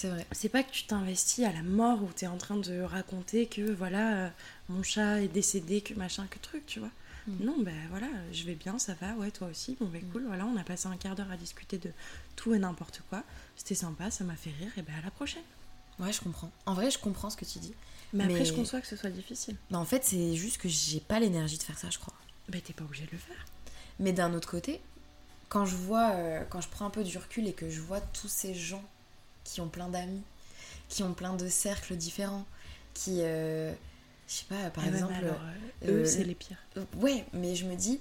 C'est 0.00 0.10
vrai. 0.10 0.24
C'est 0.30 0.48
pas 0.48 0.62
que 0.62 0.70
tu 0.70 0.84
t'investis 0.84 1.44
à 1.44 1.52
la 1.52 1.64
mort 1.64 2.00
où 2.04 2.08
tu 2.14 2.24
es 2.24 2.28
en 2.28 2.36
train 2.36 2.54
de 2.54 2.82
raconter 2.82 3.46
que 3.46 3.72
voilà, 3.72 4.14
euh, 4.14 4.28
mon 4.68 4.84
chat 4.84 5.22
est 5.22 5.26
décédé, 5.26 5.80
que 5.80 5.92
machin, 5.94 6.24
que 6.30 6.38
truc, 6.38 6.64
tu 6.66 6.78
vois. 6.78 6.92
Mm. 7.26 7.44
Non, 7.44 7.56
ben 7.58 7.74
voilà, 7.90 8.06
je 8.30 8.44
vais 8.44 8.54
bien, 8.54 8.78
ça 8.78 8.94
va, 9.00 9.14
ouais, 9.14 9.32
toi 9.32 9.48
aussi, 9.48 9.76
bon 9.80 9.86
ben 9.86 10.00
cool, 10.12 10.24
voilà, 10.28 10.46
on 10.46 10.56
a 10.56 10.62
passé 10.62 10.86
un 10.86 10.96
quart 10.96 11.16
d'heure 11.16 11.32
à 11.32 11.36
discuter 11.36 11.78
de 11.78 11.90
tout 12.36 12.54
et 12.54 12.60
n'importe 12.60 13.02
quoi. 13.10 13.24
C'était 13.56 13.74
sympa, 13.74 14.12
ça 14.12 14.22
m'a 14.22 14.36
fait 14.36 14.52
rire, 14.60 14.70
et 14.76 14.82
ben 14.82 14.94
à 14.96 15.04
la 15.04 15.10
prochaine. 15.10 15.42
Ouais, 15.98 16.12
je 16.12 16.20
comprends. 16.20 16.52
En 16.66 16.74
vrai, 16.74 16.92
je 16.92 16.98
comprends 17.00 17.30
ce 17.30 17.36
que 17.36 17.44
tu 17.44 17.58
dis. 17.58 17.74
Mais 18.12 18.22
après, 18.22 18.44
je 18.44 18.52
conçois 18.52 18.80
que 18.80 18.86
ce 18.86 18.94
soit 18.94 19.10
difficile. 19.10 19.56
En 19.72 19.84
fait, 19.84 20.04
c'est 20.04 20.36
juste 20.36 20.58
que 20.58 20.68
j'ai 20.68 21.00
pas 21.00 21.18
l'énergie 21.18 21.58
de 21.58 21.64
faire 21.64 21.76
ça, 21.76 21.90
je 21.90 21.98
crois. 21.98 22.14
Ben 22.48 22.60
t'es 22.60 22.72
pas 22.72 22.84
obligé 22.84 23.04
de 23.04 23.10
le 23.10 23.18
faire. 23.18 23.44
Mais 23.98 24.12
d'un 24.12 24.32
autre 24.32 24.48
côté, 24.48 24.80
quand 25.48 25.66
je 25.66 25.74
vois, 25.74 26.12
euh, 26.12 26.44
quand 26.48 26.60
je 26.60 26.68
prends 26.68 26.86
un 26.86 26.90
peu 26.90 27.02
du 27.02 27.18
recul 27.18 27.48
et 27.48 27.52
que 27.52 27.68
je 27.68 27.80
vois 27.80 28.00
tous 28.00 28.28
ces 28.28 28.54
gens 28.54 28.84
qui 29.48 29.60
ont 29.60 29.68
plein 29.68 29.88
d'amis, 29.88 30.22
qui 30.88 31.02
ont 31.02 31.14
plein 31.14 31.34
de 31.34 31.48
cercles 31.48 31.96
différents, 31.96 32.44
qui, 32.94 33.20
euh, 33.22 33.72
je 34.26 34.32
sais 34.34 34.44
pas, 34.48 34.70
par 34.70 34.84
Eh 34.86 34.90
ben, 34.90 34.94
exemple, 34.96 35.14
alors, 35.14 35.40
euh, 35.84 35.88
eux, 35.88 36.02
euh, 36.02 36.04
c'est 36.04 36.24
les 36.24 36.34
pires. 36.34 36.56
euh, 36.76 36.84
ouais, 36.96 37.24
mais 37.32 37.54
je 37.54 37.64
me 37.64 37.74
dis, 37.76 37.98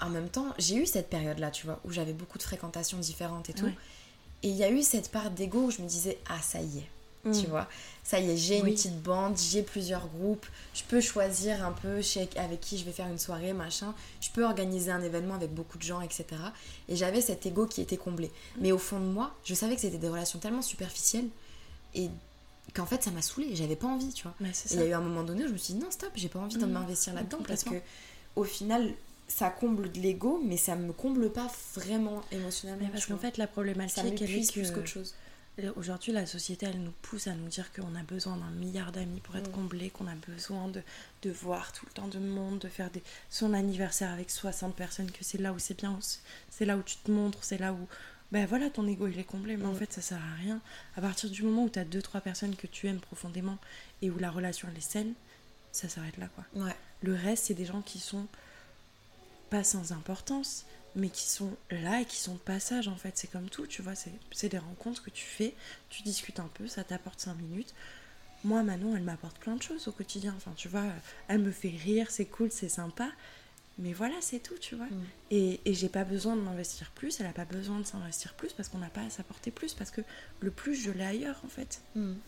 en 0.00 0.08
même 0.10 0.28
temps, 0.28 0.54
j'ai 0.58 0.76
eu 0.76 0.86
cette 0.86 1.08
période-là, 1.10 1.50
tu 1.50 1.66
vois, 1.66 1.80
où 1.84 1.90
j'avais 1.92 2.12
beaucoup 2.12 2.38
de 2.38 2.42
fréquentations 2.42 2.98
différentes 2.98 3.50
et 3.50 3.52
tout, 3.54 3.66
Ouais. 3.66 3.76
et 4.42 4.48
il 4.48 4.56
y 4.56 4.64
a 4.64 4.70
eu 4.70 4.82
cette 4.82 5.10
part 5.10 5.30
d'ego 5.30 5.64
où 5.66 5.70
je 5.70 5.82
me 5.82 5.88
disais, 5.88 6.18
ah 6.28 6.40
ça 6.42 6.60
y 6.60 6.78
est, 6.78 6.88
tu 7.32 7.46
Mm. 7.46 7.50
vois. 7.50 7.68
Ça 8.02 8.20
y 8.20 8.30
est, 8.30 8.36
j'ai 8.36 8.60
Oui. 8.60 8.68
une 8.70 8.74
petite 8.74 9.02
bande, 9.02 9.36
j'ai 9.38 9.62
plusieurs 9.62 10.06
groupes, 10.08 10.46
je 10.74 10.82
peux 10.84 11.00
choisir 11.00 11.64
un 11.64 11.72
peu 11.72 12.02
chez- 12.02 12.28
avec 12.36 12.60
qui 12.60 12.76
je 12.76 12.84
vais 12.84 12.92
faire 12.92 13.06
une 13.08 13.18
soirée, 13.18 13.52
machin. 13.54 13.94
Je 14.20 14.28
peux 14.30 14.44
organiser 14.44 14.90
un 14.90 15.02
événement 15.02 15.34
avec 15.34 15.52
beaucoup 15.54 15.78
de 15.78 15.82
gens, 15.82 16.00
etc. 16.02 16.24
Et 16.88 16.96
j'avais 16.96 17.20
cet 17.22 17.46
ego 17.46 17.66
qui 17.66 17.80
était 17.80 17.96
comblé. 17.96 18.30
Mais 18.60 18.72
au 18.72 18.78
fond 18.78 19.00
de 19.00 19.06
moi, 19.06 19.34
je 19.44 19.54
savais 19.54 19.74
que 19.74 19.80
c'était 19.80 19.96
des 19.98 20.08
relations 20.08 20.38
tellement 20.38 20.60
superficielles 20.62 21.28
et 21.94 22.10
qu'en 22.74 22.86
fait 22.86 23.02
ça 23.02 23.10
m'a 23.10 23.22
saoulée, 23.22 23.54
j'avais 23.56 23.76
pas 23.76 23.86
envie, 23.86 24.12
tu 24.12 24.24
vois. 24.24 24.34
Ouais, 24.40 24.50
c'est 24.52 24.72
Et 24.72 24.76
il 24.76 24.80
y 24.80 24.82
a 24.84 24.86
eu 24.88 24.92
un 24.92 25.00
moment 25.00 25.22
donné 25.22 25.44
où 25.44 25.48
je 25.48 25.52
me 25.52 25.58
suis 25.58 25.74
dit 25.74 25.80
non, 25.80 25.90
stop, 25.90 26.10
j'ai 26.14 26.28
pas 26.28 26.40
envie 26.40 26.56
de 26.56 26.64
Mhm. 26.66 26.72
m'investir 26.72 27.14
là-dedans 27.14 27.38
parce 27.46 27.64
que 27.64 27.76
au 28.36 28.44
final, 28.44 28.92
ça 29.28 29.48
comble 29.48 29.90
de 29.90 30.00
l'ego, 30.00 30.42
mais 30.44 30.56
ça 30.58 30.76
me 30.76 30.92
comble 30.92 31.30
pas 31.30 31.50
vraiment 31.74 32.20
émotionnellement. 32.32 32.84
Mais 32.84 32.90
parce 32.92 33.06
qu'en 33.06 33.16
fait, 33.16 33.38
la 33.38 33.46
problématique, 33.46 33.94
ça 33.96 34.02
elle 34.02 34.12
est 34.12 34.16
que... 34.16 34.24
plus 34.52 34.70
qu'autre 34.70 34.86
chose. 34.86 35.14
Euh, 35.60 35.72
Aujourd'hui, 35.76 36.12
la 36.12 36.26
société, 36.26 36.66
elle 36.66 36.82
nous 36.82 36.92
pousse 37.02 37.26
à 37.28 37.34
nous 37.34 37.48
dire 37.48 37.72
qu'on 37.72 37.94
a 37.94 38.02
besoin 38.02 38.36
d'un 38.36 38.50
milliard 38.50 38.90
d'amis 38.92 39.20
pour 39.20 39.36
être 39.36 39.50
Mm. 39.50 39.54
comblé, 39.54 39.90
qu'on 39.90 40.06
a 40.08 40.14
besoin 40.14 40.68
de, 40.68 40.82
de 41.22 41.30
voir 41.30 41.72
tout 41.72 41.86
le 41.86 41.92
temps 41.92 42.08
de 42.08 42.18
monde, 42.18 42.58
de 42.58 42.68
faire 42.68 42.90
des, 42.90 43.02
son 43.30 43.52
anniversaire 43.54 44.10
avec 44.10 44.30
60 44.30 44.74
personnes, 44.74 45.10
que 45.10 45.22
c'est 45.22 45.38
là 45.38 45.52
où 45.52 45.58
c'est 45.58 45.76
bien, 45.76 45.98
c'est 46.50 46.64
là 46.64 46.76
où 46.76 46.82
tu 46.82 46.96
te 46.96 47.10
montres, 47.10 47.38
c'est 47.44 47.58
là 47.58 47.72
où... 47.72 47.86
Ben 48.32 48.46
voilà, 48.46 48.68
ton 48.68 48.86
ego, 48.88 49.06
il 49.06 49.18
est 49.18 49.22
comblé, 49.24 49.56
mais 49.56 49.66
en 49.66 49.72
Mm. 49.72 49.76
fait, 49.76 49.92
ça 49.92 50.00
sert 50.02 50.18
à 50.20 50.34
rien. 50.42 50.60
À 50.96 51.00
partir 51.00 51.30
du 51.30 51.42
moment 51.44 51.64
où 51.64 51.68
tu 51.70 51.78
as 51.78 51.84
deux, 51.84 52.02
trois 52.02 52.20
personnes 52.20 52.56
que 52.56 52.66
tu 52.66 52.88
aimes 52.88 52.98
profondément 53.00 53.58
et 54.02 54.10
où 54.10 54.18
la 54.18 54.30
relation, 54.30 54.66
elle 54.70 54.78
est 54.78 54.80
saine, 54.80 55.12
ça 55.70 55.88
s'arrête 55.88 56.16
là, 56.18 56.28
quoi. 56.34 56.44
Ouais. 56.64 56.74
Le 57.02 57.14
reste, 57.14 57.44
c'est 57.44 57.54
des 57.54 57.66
gens 57.66 57.82
qui 57.82 58.00
sont 58.00 58.26
pas 59.50 59.62
sans 59.62 59.92
importance, 59.92 60.64
mais 60.96 61.08
qui 61.08 61.24
sont 61.28 61.56
là 61.70 62.00
et 62.00 62.04
qui 62.04 62.16
sont 62.16 62.34
de 62.34 62.38
passage 62.38 62.88
en 62.88 62.96
fait. 62.96 63.12
C'est 63.16 63.26
comme 63.30 63.48
tout, 63.48 63.66
tu 63.66 63.82
vois. 63.82 63.94
c'est- 63.94 64.48
des 64.48 64.58
rencontres 64.58 65.02
que 65.02 65.10
tu 65.10 65.24
fais, 65.24 65.54
tu 65.90 66.02
discutes 66.02 66.38
un 66.40 66.50
peu, 66.54 66.66
ça 66.68 66.84
t'apporte 66.84 67.20
5 67.20 67.34
minutes. 67.34 67.74
Moi, 68.44 68.62
Manon, 68.62 68.94
elle 68.94 69.02
m'apporte 69.04 69.38
plein 69.38 69.56
de 69.56 69.62
choses 69.62 69.88
au 69.88 69.92
quotidien. 69.92 70.34
Enfin, 70.36 70.52
tu 70.54 70.68
vois, 70.68 70.84
elle 71.28 71.38
me 71.40 71.50
fait 71.50 71.70
rire, 71.70 72.10
c'est 72.10 72.26
cool, 72.26 72.50
c'est 72.52 72.68
sympa. 72.68 73.10
Mais 73.78 73.92
voilà, 73.92 74.14
c'est 74.20 74.38
tout, 74.38 74.58
tu 74.60 74.76
vois. 74.76 74.86
Mm. 74.86 75.04
Et, 75.30 75.60
et 75.64 75.74
j'ai 75.74 75.88
pas 75.88 76.04
besoin 76.04 76.36
de 76.36 76.42
m'investir 76.42 76.90
plus, 76.92 77.18
elle 77.20 77.26
a 77.26 77.32
pas 77.32 77.46
besoin 77.46 77.80
de 77.80 77.84
s'investir 77.84 78.34
plus 78.34 78.52
parce 78.52 78.68
qu'on 78.68 78.78
n'a 78.78 78.90
pas 78.90 79.00
à 79.02 79.10
s'apporter 79.10 79.50
plus, 79.50 79.72
parce 79.74 79.90
que 79.90 80.02
le 80.40 80.50
plus, 80.50 80.74
je 80.74 80.90
l'ai 80.90 81.04
ailleurs 81.04 81.40
en 81.44 81.48
fait. 81.48 81.80
Mhm. 81.96 82.18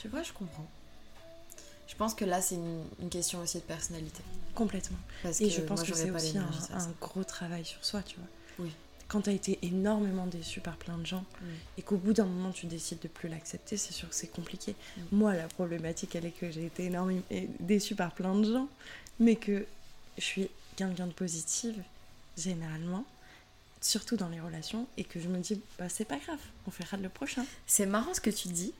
Tu 0.00 0.08
vois, 0.08 0.22
je 0.24 0.32
comprends. 0.32 0.68
Je 1.88 1.94
pense 1.94 2.14
que 2.14 2.24
là, 2.24 2.40
c'est 2.40 2.56
une, 2.56 2.82
une 3.00 3.08
question 3.08 3.40
aussi 3.40 3.58
de 3.58 3.62
personnalité. 3.62 4.22
Complètement. 4.54 4.98
Parce 5.22 5.40
Et 5.40 5.44
que 5.48 5.50
je 5.50 5.60
pense 5.60 5.80
moi, 5.80 5.88
que 5.88 5.94
c'est 5.94 6.10
aussi 6.10 6.38
un, 6.38 6.48
gros 7.00 7.24
travail 7.24 7.64
sur 7.64 7.84
soi, 7.84 8.02
tu 8.02 8.16
vois. 8.16 8.28
Oui. 8.58 8.72
Quand 9.08 9.20
tu 9.22 9.30
as 9.30 9.34
été 9.34 9.58
énormément 9.62 10.26
déçu 10.26 10.60
par 10.60 10.76
plein 10.76 10.98
de 10.98 11.06
gens 11.06 11.24
et 11.78 11.82
qu'au 11.82 11.96
bout 11.96 12.12
d'un 12.12 12.24
moment 12.24 12.50
tu 12.50 12.66
décides 12.66 12.98
de 12.98 13.06
plus 13.06 13.28
l'accepter, 13.28 13.76
c'est 13.76 13.92
sûr 13.92 14.08
que 14.08 14.14
c'est 14.16 14.26
compliqué. 14.26 14.74
Moi, 15.12 15.32
la 15.34 15.46
problématique, 15.46 16.16
elle 16.16 16.24
est 16.24 16.32
que 16.32 16.50
j'ai 16.50 16.66
été 16.66 16.86
énormément 16.86 17.22
déçue 17.60 17.94
par 17.94 18.12
plein 18.12 18.34
de 18.34 18.52
gens, 18.52 18.68
mais 19.20 19.36
que 19.36 19.64
je 20.18 20.24
suis 20.24 20.48
quelqu'un 20.74 21.06
de 21.06 21.12
positive, 21.12 21.80
généralement, 22.36 23.04
surtout 23.80 24.16
dans 24.16 24.28
les 24.28 24.40
relations, 24.40 24.88
et 24.96 25.04
que 25.04 25.20
je 25.20 25.28
me 25.28 25.38
dis, 25.38 25.60
bah 25.78 25.88
c'est 25.88 26.04
pas 26.04 26.18
grave, 26.18 26.40
on 26.66 26.72
fera 26.72 26.96
le 26.96 27.08
prochain. 27.08 27.44
C'est 27.68 27.86
marrant 27.86 28.12
ce 28.12 28.20
que 28.20 28.30
tu 28.30 28.48
dis, 28.48 28.72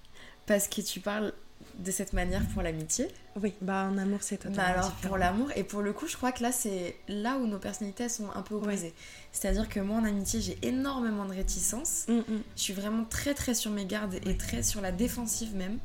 parce 0.47 0.67
que 0.67 0.81
tu 0.81 0.99
parles 0.99 1.33
de 1.79 1.91
cette 1.91 2.13
manière 2.15 2.47
pour 2.49 2.63
l'amitié, 2.63 3.09
Oui, 3.43 3.53
bah 3.61 3.89
en 3.91 3.99
amour, 3.99 4.21
c'est 4.23 4.39
totalement 4.39 4.63
alors 4.63 4.91
différent. 4.91 5.09
pour 5.09 5.19
l'amour, 5.19 5.51
et 5.57 5.63
pour 5.63 5.83
le 5.83 5.93
coup, 5.93 6.07
je 6.07 6.17
crois 6.17 6.33
que 6.33 6.43
là, 6.43 6.53
c'est 6.53 6.97
là 7.09 7.37
où 7.37 7.47
nos 7.47 7.59
personnalités 7.59 8.05
elles 8.05 8.11
sont 8.11 8.31
un 8.35 8.43
peu 8.43 8.55
opposées. 8.55 8.95
C'est-à-dire 9.33 9.69
que 9.69 9.81
moi, 9.81 9.99
en 9.99 10.05
amitié, 10.05 10.41
j'ai 10.41 10.59
énormément 10.63 11.27
de 11.27 11.35
réticence. 11.35 12.07
Mm, 12.09 12.15
mm. 12.19 12.43
Je 12.57 12.63
suis 12.63 12.73
vraiment 12.73 13.05
très 13.05 13.35
très 13.35 13.55
sur 13.55 13.71
mes 13.71 13.85
gardes 13.85 14.15
et 14.15 14.37
très 14.37 14.63
sur 14.63 14.81
la 14.81 14.91
défensive 14.93 15.55
même. 15.55 15.79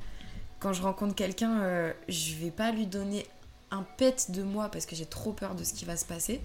Quand 0.59 0.71
je 0.73 0.81
rencontre 0.81 1.15
quelqu'un, 1.15 1.59
euh, 1.61 1.93
je 2.07 2.35
vais 2.35 2.51
pas 2.51 2.71
lui 2.71 2.85
donner 2.85 3.25
un 3.71 3.83
pet 3.97 4.31
de 4.31 4.43
moi 4.43 4.69
parce 4.69 4.85
que 4.85 4.95
j'ai 4.95 5.05
trop 5.05 5.33
peur 5.33 5.55
de 5.55 5.63
ce 5.63 5.73
qui 5.73 5.85
va 5.85 5.97
se 5.97 6.05
passer. 6.05 6.39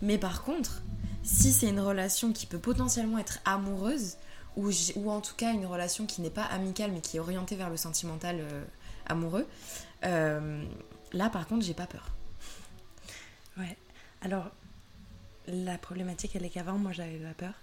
Mais 0.00 0.18
par 0.18 0.42
contre, 0.42 0.82
si 1.22 1.52
c'est 1.52 1.68
une 1.68 1.80
relation 1.80 2.32
qui 2.32 2.46
peut 2.46 2.58
potentiellement 2.58 3.18
être 3.18 3.38
amoureuse, 3.44 4.16
ou, 4.56 5.10
en 5.10 5.20
tout 5.20 5.34
cas 5.34 5.52
une 5.52 5.66
relation 5.66 6.06
qui 6.06 6.20
n'est 6.20 6.30
pas 6.30 6.44
amicale 6.44 6.92
mais 6.92 7.00
qui 7.00 7.16
est 7.16 7.20
orientée 7.20 7.56
vers 7.56 7.70
le 7.70 7.76
sentimental 7.76 8.36
euh, 8.40 8.64
amoureux, 9.06 9.46
euh, 10.04 10.64
là 11.12 11.30
par 11.30 11.46
contre, 11.46 11.64
j'ai 11.64 11.74
pas 11.74 11.86
peur. 11.86 12.08
Ouais. 13.56 13.76
Alors, 14.22 14.50
la 15.46 15.78
problématique, 15.78 16.36
elle 16.36 16.44
est 16.44 16.50
qu'avant, 16.50 16.78
moi, 16.78 16.92
j'avais 16.92 17.18
pas 17.18 17.34
peur. 17.34 17.54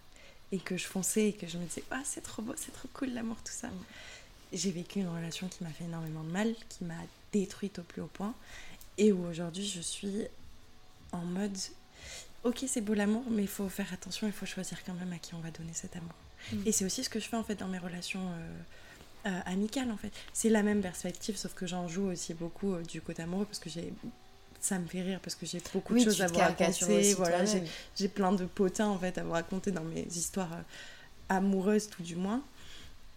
Et 0.52 0.60
que 0.60 0.78
je 0.78 0.86
fonçais 0.86 1.30
et 1.30 1.34
que 1.34 1.48
je 1.48 1.58
me 1.58 1.66
disais, 1.66 1.84
ah, 1.92 2.02
c'est 2.04 2.22
trop 2.22 2.42
beau, 2.42 2.54
c'est 2.58 2.72
trop 2.72 2.88
cool 2.94 3.10
l'amour, 3.14 3.38
tout 3.44 3.54
ça. 3.54 3.70
J'ai 4.52 4.72
vécu 4.72 5.00
une 5.00 5.08
relation 5.08 5.48
qui 5.48 5.64
m'a 5.64 5.70
fait 5.70 5.84
énormément 5.84 6.24
de 6.24 6.32
mal, 6.32 6.56
qui 6.70 6.84
m'a 6.84 6.96
détruite 7.32 7.80
au 7.80 7.84
plus 7.84 8.02
haut 8.02 8.10
point. 8.12 8.34
Et 8.98 9.12
où 9.12 9.26
aujourd'hui, 9.28 9.66
je 9.66 9.80
suis 9.80 10.28
en 11.12 11.20
mode, 11.20 11.56
ok, 12.44 12.66
c'est 12.68 12.82
beau 12.82 12.96
l'amour, 12.96 13.24
mais 13.30 13.44
il 13.44 13.48
faut 13.48 13.70
faire 13.70 13.94
attention, 13.94 14.28
il 14.28 14.34
faut 14.34 14.48
choisir 14.48 14.84
quand 14.84 14.94
même 14.94 15.14
à 15.14 15.20
qui 15.20 15.36
on 15.36 15.40
va 15.40 15.52
donner 15.52 15.74
cet 15.74 15.96
amour. 15.96 16.14
Mm. 16.52 16.58
Et 16.66 16.72
c'est 16.72 16.86
aussi 16.86 17.04
ce 17.04 17.10
que 17.10 17.20
je 17.20 17.28
fais 17.28 17.38
en 17.38 17.44
fait 17.44 17.56
dans 17.56 17.68
mes 17.68 17.78
relations 17.78 18.22
euh, 18.22 19.30
euh, 19.30 19.40
amicales 19.46 19.92
en 19.92 19.98
fait. 19.98 20.12
C'est 20.34 20.50
la 20.50 20.64
même 20.64 20.82
perspective, 20.82 21.38
sauf 21.38 21.54
que 21.54 21.68
j'en 21.68 21.88
joue 21.88 22.08
aussi 22.08 22.34
beaucoup 22.34 22.74
euh, 22.74 22.82
du 22.84 23.02
côté 23.02 23.24
amoureux 23.24 23.46
parce 23.46 23.60
que 23.60 23.70
j'ai 23.70 23.94
ça 24.62 24.78
me 24.78 24.88
fait 24.88 25.02
rire 25.02 25.20
parce 25.24 25.36
que 25.36 25.46
j'ai 25.46 25.62
beaucoup 25.74 25.94
de 25.94 26.04
choses 26.04 26.22
à 26.22 26.28
vous 26.28 26.38
raconter. 26.38 27.14
Voilà, 27.14 27.46
j'ai, 27.96 28.08
plein 28.10 28.34
de 28.34 28.46
potins 28.46 28.88
en 28.88 28.98
fait 28.98 29.18
à 29.18 29.24
vous 29.24 29.32
raconter 29.32 29.72
dans 29.72 29.86
mes 29.86 30.06
histoires 30.08 30.52
amoureuses 31.30 31.88
tout 31.88 32.04
du 32.04 32.16
moins. 32.16 32.44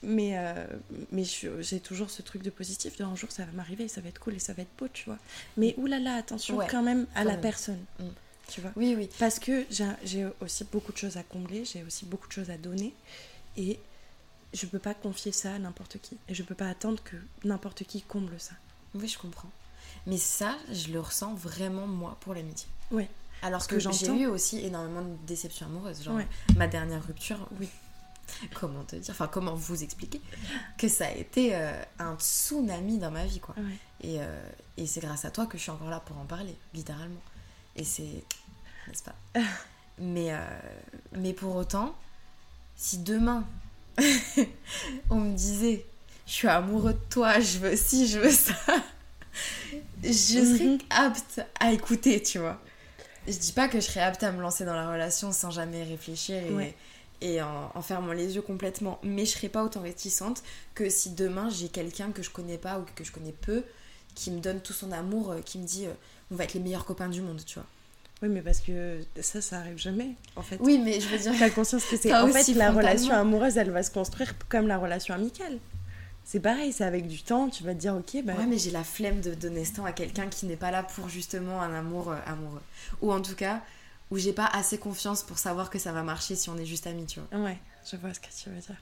Mais, 0.05 0.37
euh, 0.37 0.67
mais 1.13 1.23
j'ai 1.61 1.79
toujours 1.79 2.11
ce 2.11 2.23
truc 2.23 2.43
de 2.43 2.51
positif 2.51 2.99
de 2.99 3.05
un 3.05 3.15
jour 3.15 3.31
ça 3.31 3.45
va 3.45 3.53
m'arriver, 3.53 3.87
ça 3.87 4.01
va 4.01 4.09
être 4.09 4.19
cool 4.19 4.35
et 4.35 4.41
ça 4.41 4.53
va 4.53 4.63
être 4.63 4.77
beau, 4.77 4.89
tu 4.93 5.05
vois. 5.05 5.19
Mais 5.57 5.75
oulala, 5.79 6.17
attention 6.17 6.57
Ouais, 6.57 6.67
quand 6.69 6.83
même 6.83 7.07
à 7.15 7.21
quand 7.23 7.29
la 7.29 7.33
même. 7.33 7.41
personne. 7.41 7.85
Mm. 8.01 8.05
Tu 8.49 8.61
vois. 8.61 8.71
Oui, 8.77 8.95
oui. 8.97 9.09
Parce 9.19 9.39
que 9.39 9.65
j'ai 9.71 10.27
aussi 10.41 10.65
beaucoup 10.65 10.93
de 10.93 10.99
choses 10.99 11.17
à 11.17 11.23
combler, 11.23 11.65
j'ai 11.65 11.83
aussi 11.85 12.05
beaucoup 12.05 12.29
de 12.29 12.33
choses 12.33 12.51
à 12.51 12.57
donner. 12.57 12.95
Et 13.57 13.79
je 14.53 14.67
peux 14.67 14.79
pas 14.79 14.95
confier 14.95 15.33
ça 15.33 15.55
à 15.55 15.59
n'importe 15.59 15.99
qui. 16.01 16.17
Et 16.29 16.35
je 16.35 16.43
peux 16.43 16.55
pas 16.55 16.69
attendre 16.69 17.03
que 17.03 17.17
n'importe 17.45 17.85
qui 17.85 18.03
comble 18.03 18.39
ça. 18.39 18.55
Oui, 18.95 19.09
je 19.09 19.19
comprends. 19.19 19.51
Mais 20.07 20.19
ça, 20.19 20.57
je 20.71 20.89
le 20.93 21.01
ressens 21.01 21.35
vraiment, 21.35 21.87
moi, 21.87 22.17
pour 22.21 22.35
l'amitié. 22.35 22.69
Ouais. 22.91 23.09
Alors 23.43 23.67
que 23.67 23.75
que, 23.75 23.81
j'ai 23.81 24.07
eu 24.15 24.27
aussi 24.27 24.59
énormément 24.65 25.03
de 25.03 25.17
déceptions 25.27 25.67
amoureuses. 25.67 26.03
Genre, 26.03 26.15
Ouais. 26.15 26.29
ma 26.57 26.67
dernière 26.69 27.05
rupture, 27.07 27.49
oui. 27.61 27.69
Comment 28.55 28.85
te 28.85 28.97
dire 28.97 29.11
Enfin, 29.13 29.27
comment 29.27 29.55
vous 29.55 29.83
expliquer 29.83 30.21
que 30.79 30.89
ça 30.89 31.07
a 31.07 31.11
été 31.11 31.55
euh, 31.55 31.83
un 31.99 32.17
tsunami 32.17 32.99
dans 32.99 33.11
ma 33.11 33.27
vie, 33.27 33.41
quoi. 33.41 33.55
Ouais. 33.59 33.77
Et, 34.09 34.21
euh, 34.21 34.49
et 34.77 34.87
c'est 34.87 35.01
grâce 35.01 35.25
à 35.25 35.31
toi 35.31 35.47
que 35.47 35.59
je 35.59 35.63
suis 35.63 35.71
encore 35.73 35.91
là 35.91 36.01
pour 36.01 36.17
en 36.19 36.25
parler, 36.25 36.57
littéralement. 36.73 37.21
Et 37.77 37.85
c'est. 37.85 38.03
N'est-ce 38.89 39.03
pas? 39.03 39.15
Mais, 39.99 40.33
euh, 40.33 40.39
mais 41.17 41.33
pour 41.33 41.55
autant, 41.57 41.95
si 42.77 42.99
demain, 42.99 43.45
on 45.11 45.17
me 45.17 45.35
disait 45.37 45.85
Je 46.27 46.33
suis 46.33 46.49
amoureux 46.49 46.95
de 46.95 47.01
toi, 47.11 47.41
je 47.41 47.59
veux 47.59 47.77
ci, 47.77 48.07
je 48.09 48.19
veux 48.19 48.31
ça, 48.31 48.55
je 50.03 50.11
serais 50.11 50.65
Mhm. 50.67 50.79
apte 50.91 51.41
à 51.61 51.73
écouter, 51.73 52.23
tu 52.23 52.39
vois. 52.39 52.61
Je 53.27 53.33
dis 53.37 53.53
pas 53.53 53.69
que 53.69 53.81
je 53.81 53.87
serais 53.87 54.01
apte 54.01 54.23
à 54.23 54.33
me 54.33 54.41
lancer 54.41 54.65
dans 54.65 54.75
la 54.75 54.91
relation 54.91 55.33
sans 55.33 55.51
jamais 55.51 55.85
réfléchir 55.85 56.43
et, 56.43 56.51
Ouais. 56.51 56.75
et 57.21 57.41
en, 57.41 57.71
en 57.75 57.83
fermant 57.83 58.13
les 58.13 58.35
yeux 58.35 58.43
complètement. 58.43 58.99
Mais 59.05 59.25
je 59.27 59.33
serais 59.37 59.49
pas 59.49 59.63
autant 59.63 59.83
réticente 59.83 60.43
que 60.75 60.89
si 60.91 61.11
demain 61.11 61.49
j'ai 61.51 61.69
quelqu'un 61.69 62.11
que 62.11 62.23
je 62.23 62.31
connais 62.31 62.59
pas 62.59 62.79
ou 62.81 62.85
que 62.97 63.05
je 63.05 63.13
connais 63.13 63.33
peu 63.33 63.63
qui 64.15 64.31
me 64.31 64.41
donne 64.41 64.61
tout 64.61 64.73
son 64.75 64.91
amour, 64.93 65.31
euh, 65.31 65.41
qui 65.41 65.59
me 65.59 65.65
dit 65.67 65.87
euh, 65.87 65.93
on 66.33 66.37
va 66.37 66.45
être 66.45 66.55
les 66.55 66.61
meilleurs 66.61 66.85
copains 66.85 67.09
du 67.09 67.21
monde, 67.21 67.43
tu 67.45 67.55
vois. 67.55 67.69
Oui, 68.23 68.29
mais 68.29 68.41
parce 68.41 68.61
que 68.61 69.01
ça, 69.21 69.41
ça 69.41 69.59
arrive 69.59 69.79
jamais, 69.79 70.15
en 70.37 70.43
fait. 70.43 70.57
Oui, 70.61 70.79
mais 70.79 71.01
je 71.01 71.09
veux 71.09 71.19
dire. 71.19 71.33
T'as 71.39 71.51
conscience 71.51 71.85
que 71.85 71.97
c'est. 71.97 72.15
En 72.15 72.29
fait, 72.29 72.53
la 72.55 72.71
relation 72.71 73.15
amoureuse, 73.15 73.57
elle 73.57 73.71
va 73.71 73.83
se 73.83 73.91
construire 73.91 74.35
comme 74.49 74.67
la 74.67 74.79
relation 74.79 75.15
amicale. 75.15 75.59
C'est 76.25 76.39
pareil, 76.39 76.73
c'est 76.73 76.85
avec 76.85 77.09
du 77.09 77.21
temps, 77.21 77.49
tu 77.49 77.65
vas 77.65 77.75
te 77.75 77.81
dire, 77.81 77.95
ok, 77.97 78.23
bah. 78.25 78.35
Ouais, 78.35 78.47
mais 78.47 78.57
j'ai 78.57 78.71
la 78.71 78.85
flemme 78.85 79.21
de 79.21 79.35
donner 79.35 79.65
ce 79.65 79.75
temps 79.75 79.85
à 79.85 79.93
quelqu'un 79.93 80.29
qui 80.29 80.47
n'est 80.47 80.57
pas 80.57 80.71
là 80.71 80.85
pour 80.85 81.09
justement 81.09 81.61
un 81.61 81.75
amour 81.75 82.11
euh, 82.11 82.17
amoureux. 82.27 82.63
Ou 83.01 83.13
en 83.13 83.21
tout 83.21 83.35
cas, 83.35 83.61
où 84.13 84.19
j'ai 84.19 84.33
pas 84.33 84.47
assez 84.47 84.79
confiance 84.79 85.25
pour 85.25 85.39
savoir 85.39 85.69
que 85.69 85.81
ça 85.81 85.91
va 85.91 86.05
marcher 86.05 86.37
si 86.37 86.49
on 86.49 86.57
est 86.57 86.65
juste 86.65 86.87
amis, 86.87 87.07
tu 87.07 87.19
vois. 87.19 87.41
Ouais, 87.41 87.59
je 87.91 87.97
vois 87.97 88.15
ce 88.15 88.21
que 88.21 88.29
tu 88.29 88.51
veux 88.51 88.61
dire. 88.61 88.77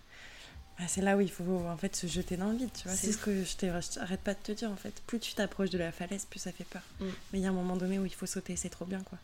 Bah, 0.80 0.86
c'est 0.88 1.02
là 1.02 1.14
où 1.16 1.20
il 1.20 1.30
faut 1.30 1.44
en 1.68 1.76
fait 1.76 1.94
se 1.94 2.06
jeter 2.06 2.38
dans 2.38 2.48
le 2.50 2.56
vide, 2.56 2.70
tu 2.74 2.88
vois. 2.88 2.96
C'est 2.96 3.12
ce 3.12 3.18
que 3.18 3.44
je 3.44 3.54
t'arrête 3.56 4.20
pas 4.20 4.32
de 4.32 4.38
te 4.42 4.52
dire 4.52 4.70
en 4.70 4.76
fait. 4.76 4.94
Plus 5.06 5.18
tu 5.20 5.34
t'approches 5.34 5.68
de 5.70 5.76
la 5.78 5.92
falaise, 5.92 6.24
plus 6.30 6.38
ça 6.40 6.52
fait 6.52 6.64
peur. 6.64 6.80
Mm. 7.00 7.04
Mais 7.32 7.38
il 7.38 7.42
y 7.42 7.46
a 7.46 7.50
un 7.50 7.52
moment 7.52 7.76
donné 7.76 7.98
où 7.98 8.06
il 8.06 8.14
faut 8.14 8.24
sauter, 8.26 8.56
c'est 8.56 8.70
trop 8.70 8.86
bien 8.86 9.00
quoi. 9.02 9.18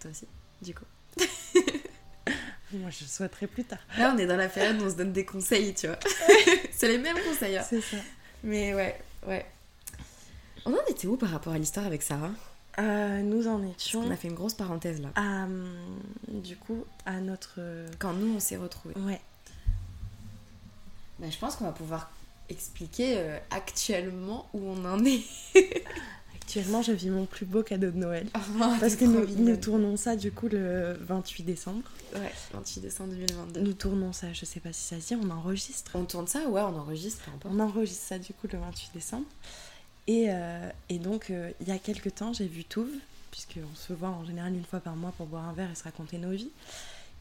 Toi 0.00 0.10
aussi, 0.10 0.26
du 0.60 0.74
coup. 0.74 0.84
Moi 2.72 2.90
je 2.90 3.04
souhaiterais 3.04 3.46
plus 3.46 3.64
tard. 3.64 3.78
Là, 3.96 4.12
on 4.14 4.18
est 4.18 4.26
dans 4.26 4.36
la 4.36 4.48
période 4.48 4.80
où 4.82 4.84
on 4.84 4.90
se 4.90 4.96
donne 4.96 5.12
des 5.12 5.24
conseils, 5.24 5.72
tu 5.74 5.86
vois. 5.86 5.98
c'est 6.72 6.88
les 6.88 6.98
mêmes 6.98 7.16
conseils. 7.26 7.56
hein. 7.56 7.64
C'est 7.68 7.80
ça. 7.80 7.96
Mais 8.44 8.74
ouais, 8.74 9.00
ouais. 9.26 9.46
On 10.66 10.72
en 10.72 10.84
était 10.90 11.06
où 11.06 11.16
par 11.16 11.30
rapport 11.30 11.52
à 11.54 11.58
l'histoire 11.58 11.86
avec 11.86 12.02
Sarah? 12.02 12.30
Euh, 12.78 13.22
nous 13.22 13.48
en 13.48 13.62
étions 13.66 14.02
qu'on 14.02 14.10
a 14.10 14.16
fait 14.16 14.28
une 14.28 14.34
grosse 14.34 14.54
parenthèse 14.54 15.00
là. 15.00 15.08
à, 15.16 15.44
hum, 15.44 15.66
du 16.28 16.56
coup 16.56 16.84
à 17.06 17.20
notre. 17.20 17.54
euh, 17.58 17.88
Quand 17.98 18.12
nous, 18.12 18.34
on 18.36 18.40
s'est 18.40 18.56
retrouvés. 18.58 18.94
Ouais. 18.98 19.20
Bah, 21.18 21.26
je 21.30 21.38
pense 21.38 21.56
qu'on 21.56 21.64
va 21.64 21.72
pouvoir 21.72 22.10
expliquer 22.48 23.14
euh, 23.18 23.38
actuellement 23.50 24.48
où 24.54 24.60
on 24.68 24.84
en 24.84 25.04
est. 25.04 25.22
Actuellement, 26.48 26.80
je 26.80 26.92
vis 26.92 27.10
mon 27.10 27.26
plus 27.26 27.44
beau 27.44 27.62
cadeau 27.62 27.90
de 27.90 27.98
Noël. 27.98 28.26
Oh, 28.60 28.64
Parce 28.80 28.96
que 28.96 29.04
nous, 29.04 29.56
tournons 29.56 29.98
ça 29.98 30.16
du 30.16 30.32
coup 30.32 30.48
le 30.48 30.96
28 31.02 31.42
décembre. 31.42 31.82
Ouais, 32.14 32.32
28 32.54 32.80
décembre 32.80 33.10
2022. 33.10 33.60
Nous 33.60 33.72
tournons 33.74 34.14
ça, 34.14 34.32
je 34.32 34.46
sais 34.46 34.58
pas 34.58 34.72
si 34.72 34.80
ça 34.80 34.98
se 34.98 35.08
dit, 35.08 35.20
on 35.22 35.28
enregistre. 35.30 35.90
On 35.94 36.04
tourne 36.04 36.26
ça 36.26 36.48
Ouais, 36.48 36.62
on 36.62 36.74
enregistre, 36.78 37.22
peu 37.24 37.32
importe. 37.32 37.54
On 37.54 37.60
enregistre 37.60 38.02
ça 38.02 38.18
du 38.18 38.32
coup 38.32 38.48
le 38.50 38.58
28 38.58 38.92
décembre. 38.94 39.26
Et, 40.06 40.28
euh, 40.30 40.70
et 40.88 40.98
donc, 40.98 41.28
euh, 41.28 41.50
il 41.60 41.68
y 41.68 41.70
a 41.70 41.78
quelques 41.78 42.14
temps, 42.14 42.32
j'ai 42.32 42.46
vu 42.46 42.64
Touve, 42.64 42.88
puisqu'on 43.30 43.74
se 43.74 43.92
voit 43.92 44.08
en 44.08 44.24
général 44.24 44.54
une 44.54 44.64
fois 44.64 44.80
par 44.80 44.96
mois 44.96 45.12
pour 45.18 45.26
boire 45.26 45.46
un 45.46 45.52
verre 45.52 45.70
et 45.70 45.74
se 45.74 45.84
raconter 45.84 46.16
nos 46.16 46.30
vies. 46.30 46.50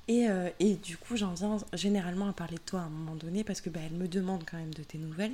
Et, 0.10 0.30
euh, 0.30 0.50
et 0.60 0.76
du 0.76 0.96
coup, 0.98 1.18
j'en 1.18 1.34
viens 1.34 1.58
généralement 1.74 2.30
à 2.30 2.34
parler 2.34 2.56
de 2.56 2.62
toi 2.62 2.80
à 2.82 2.84
un 2.84 2.90
moment 2.90 3.16
donné, 3.16 3.44
parce 3.44 3.60
que 3.62 3.70
bah, 3.70 3.82
elle 3.86 3.98
me 3.98 4.08
demande 4.08 4.44
quand 4.50 4.58
même 4.58 4.74
de 4.74 4.84
tes 4.84 4.98
nouvelles. 4.98 5.34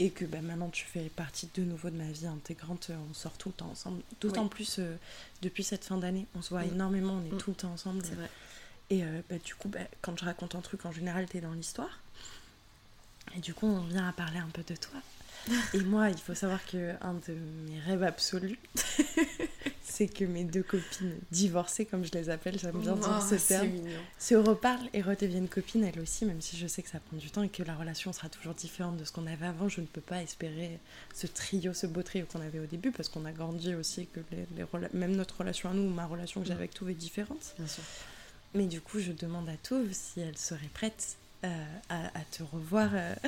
Et 0.00 0.10
que 0.10 0.24
bah, 0.24 0.40
maintenant, 0.40 0.70
tu 0.70 0.84
fais 0.86 1.10
partie 1.10 1.48
de 1.54 1.62
nouveau 1.62 1.90
de 1.90 1.96
ma 1.96 2.10
vie 2.10 2.26
intégrante. 2.26 2.88
euh, 2.90 2.96
On 3.10 3.14
sort 3.14 3.36
tout 3.36 3.50
le 3.50 3.54
temps 3.54 3.68
ensemble. 3.70 4.02
D'autant 4.20 4.44
Oui. 4.44 4.48
plus 4.48 4.78
euh, 4.78 4.96
depuis 5.42 5.62
cette 5.62 5.84
fin 5.84 5.96
d'année. 5.98 6.26
On 6.34 6.42
se 6.42 6.50
voit 6.50 6.64
Mm. 6.64 6.72
énormément, 6.72 7.20
on 7.22 7.24
est 7.30 7.34
Mm. 7.34 7.38
tout 7.38 7.50
le 7.50 7.56
temps 7.56 7.70
ensemble. 7.72 8.02
C'est 8.04 8.14
vrai. 8.14 8.30
Et 8.88 9.04
euh, 9.04 9.20
bah, 9.28 9.36
du 9.44 9.54
coup, 9.54 9.68
bah, 9.68 9.78
quand 10.00 10.18
je 10.18 10.24
raconte 10.24 10.54
un 10.54 10.60
truc, 10.60 10.84
en 10.86 10.92
général, 10.92 11.26
t'es 11.26 11.40
dans 11.40 11.52
l'histoire. 11.52 12.00
Et 13.36 13.40
du 13.40 13.54
coup, 13.54 13.66
on 13.66 13.82
vient 13.82 14.08
à 14.08 14.12
parler 14.12 14.38
un 14.38 14.48
peu 14.52 14.62
de 14.66 14.74
toi. 14.74 14.98
Et 15.74 15.80
moi, 15.80 16.10
il 16.10 16.18
faut 16.18 16.34
savoir 16.34 16.64
que 16.66 16.92
un 17.00 17.14
de 17.14 17.34
mes 17.68 17.78
rêves 17.80 18.02
absolus, 18.02 18.58
c'est 19.82 20.06
que 20.08 20.24
mes 20.24 20.44
deux 20.44 20.62
copines 20.62 21.14
divorcées, 21.30 21.84
comme 21.84 22.04
je 22.04 22.12
les 22.12 22.30
appelle, 22.30 22.58
j'aime 22.58 22.78
bien 22.80 22.94
dire 22.94 23.18
Oh, 23.20 23.26
ce 23.28 23.36
c'est 23.38 23.54
terme, 23.54 23.68
mignon. 23.68 24.00
se 24.18 24.34
reparlent 24.34 24.88
et 24.92 25.02
redeviennent 25.02 25.48
copines 25.48 25.84
elles 25.84 26.00
aussi, 26.00 26.24
même 26.24 26.40
si 26.40 26.56
je 26.56 26.66
sais 26.66 26.82
que 26.82 26.88
ça 26.90 27.00
prend 27.00 27.16
du 27.16 27.30
temps 27.30 27.42
et 27.42 27.48
que 27.48 27.62
la 27.62 27.74
relation 27.74 28.12
sera 28.12 28.28
toujours 28.28 28.54
différente 28.54 28.96
de 28.96 29.04
ce 29.04 29.12
qu'on 29.12 29.26
avait 29.26 29.46
avant. 29.46 29.68
Je 29.68 29.80
ne 29.80 29.86
peux 29.86 30.00
pas 30.00 30.22
espérer 30.22 30.78
ce 31.14 31.26
trio, 31.26 31.72
ce 31.74 31.86
beau 31.86 32.02
trio 32.02 32.26
qu'on 32.26 32.40
avait 32.40 32.60
au 32.60 32.66
début, 32.66 32.90
parce 32.92 33.08
qu'on 33.08 33.24
a 33.24 33.32
grandi 33.32 33.74
aussi, 33.74 34.06
que 34.06 34.20
les, 34.30 34.46
les 34.56 34.62
rela- 34.64 34.94
même 34.94 35.16
notre 35.16 35.38
relation 35.38 35.70
à 35.70 35.74
nous, 35.74 35.88
ma 35.90 36.06
relation 36.06 36.40
que 36.40 36.46
j'ai 36.46 36.52
avec 36.54 36.72
Touve 36.74 36.90
est 36.90 36.94
différente. 36.94 37.54
Bien 37.58 37.66
sûr. 37.66 37.82
Mais 38.54 38.66
du 38.66 38.80
coup, 38.80 38.98
je 39.00 39.12
demande 39.12 39.48
à 39.48 39.56
Touve 39.62 39.88
si 39.92 40.20
elle 40.20 40.36
serait 40.38 40.70
prête 40.72 41.16
euh, 41.44 41.64
à, 41.88 42.06
à 42.18 42.22
te 42.30 42.42
revoir. 42.42 42.90
euh, 42.94 43.14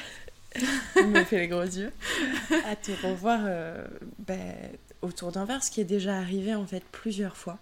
Elle 0.97 1.07
me 1.09 1.25
fait 1.25 1.39
les 1.41 1.49
gros 1.49 1.63
yeux. 1.63 1.93
À 2.67 2.77
te 2.77 2.91
revoir 3.07 3.41
euh, 3.45 3.87
ben, 4.19 4.55
autour 5.01 5.33
d'un 5.33 5.45
verre, 5.45 5.63
ce 5.65 5.71
qui 5.71 5.81
est 5.81 5.85
déjà 5.85 6.17
arrivé 6.19 6.55
en 6.55 6.67
fait 6.67 6.83
plusieurs 6.93 7.37
fois. 7.37 7.59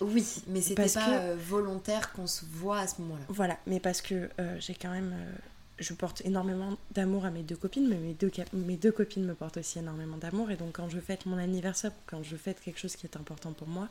Oui, 0.00 0.24
mais 0.46 0.60
c'était 0.60 0.74
pas 0.84 0.88
que- 0.88 1.10
euh, 1.10 1.36
volontaire 1.38 2.12
qu'on 2.12 2.26
se 2.28 2.44
voit 2.52 2.80
à 2.80 2.86
ce 2.86 3.00
moment-là. 3.00 3.24
Voilà, 3.28 3.56
mais 3.66 3.80
parce 3.80 4.00
que 4.00 4.28
euh, 4.40 4.56
j'ai 4.60 4.74
quand 4.74 4.90
même. 4.90 5.14
Je 5.78 5.94
porte 5.94 6.22
énormément 6.24 6.76
d'amour 6.92 7.24
à 7.24 7.30
mes 7.30 7.42
deux 7.42 7.56
copines, 7.56 7.88
mais 7.88 7.96
mes 7.98 8.14
deux, 8.14 8.30
mes 8.52 8.76
deux 8.76 8.90
copines 8.92 9.24
me 9.24 9.34
portent 9.34 9.58
aussi 9.58 9.78
énormément 9.78 10.16
d'amour. 10.16 10.50
Et 10.50 10.56
donc, 10.56 10.72
quand 10.72 10.88
je 10.88 10.98
fête 10.98 11.24
mon 11.26 11.38
anniversaire 11.38 11.92
quand 12.06 12.22
je 12.22 12.36
fête 12.36 12.60
quelque 12.60 12.78
chose 12.80 12.96
qui 12.96 13.06
est 13.06 13.16
important 13.16 13.52
pour 13.52 13.68
moi, 13.68 13.88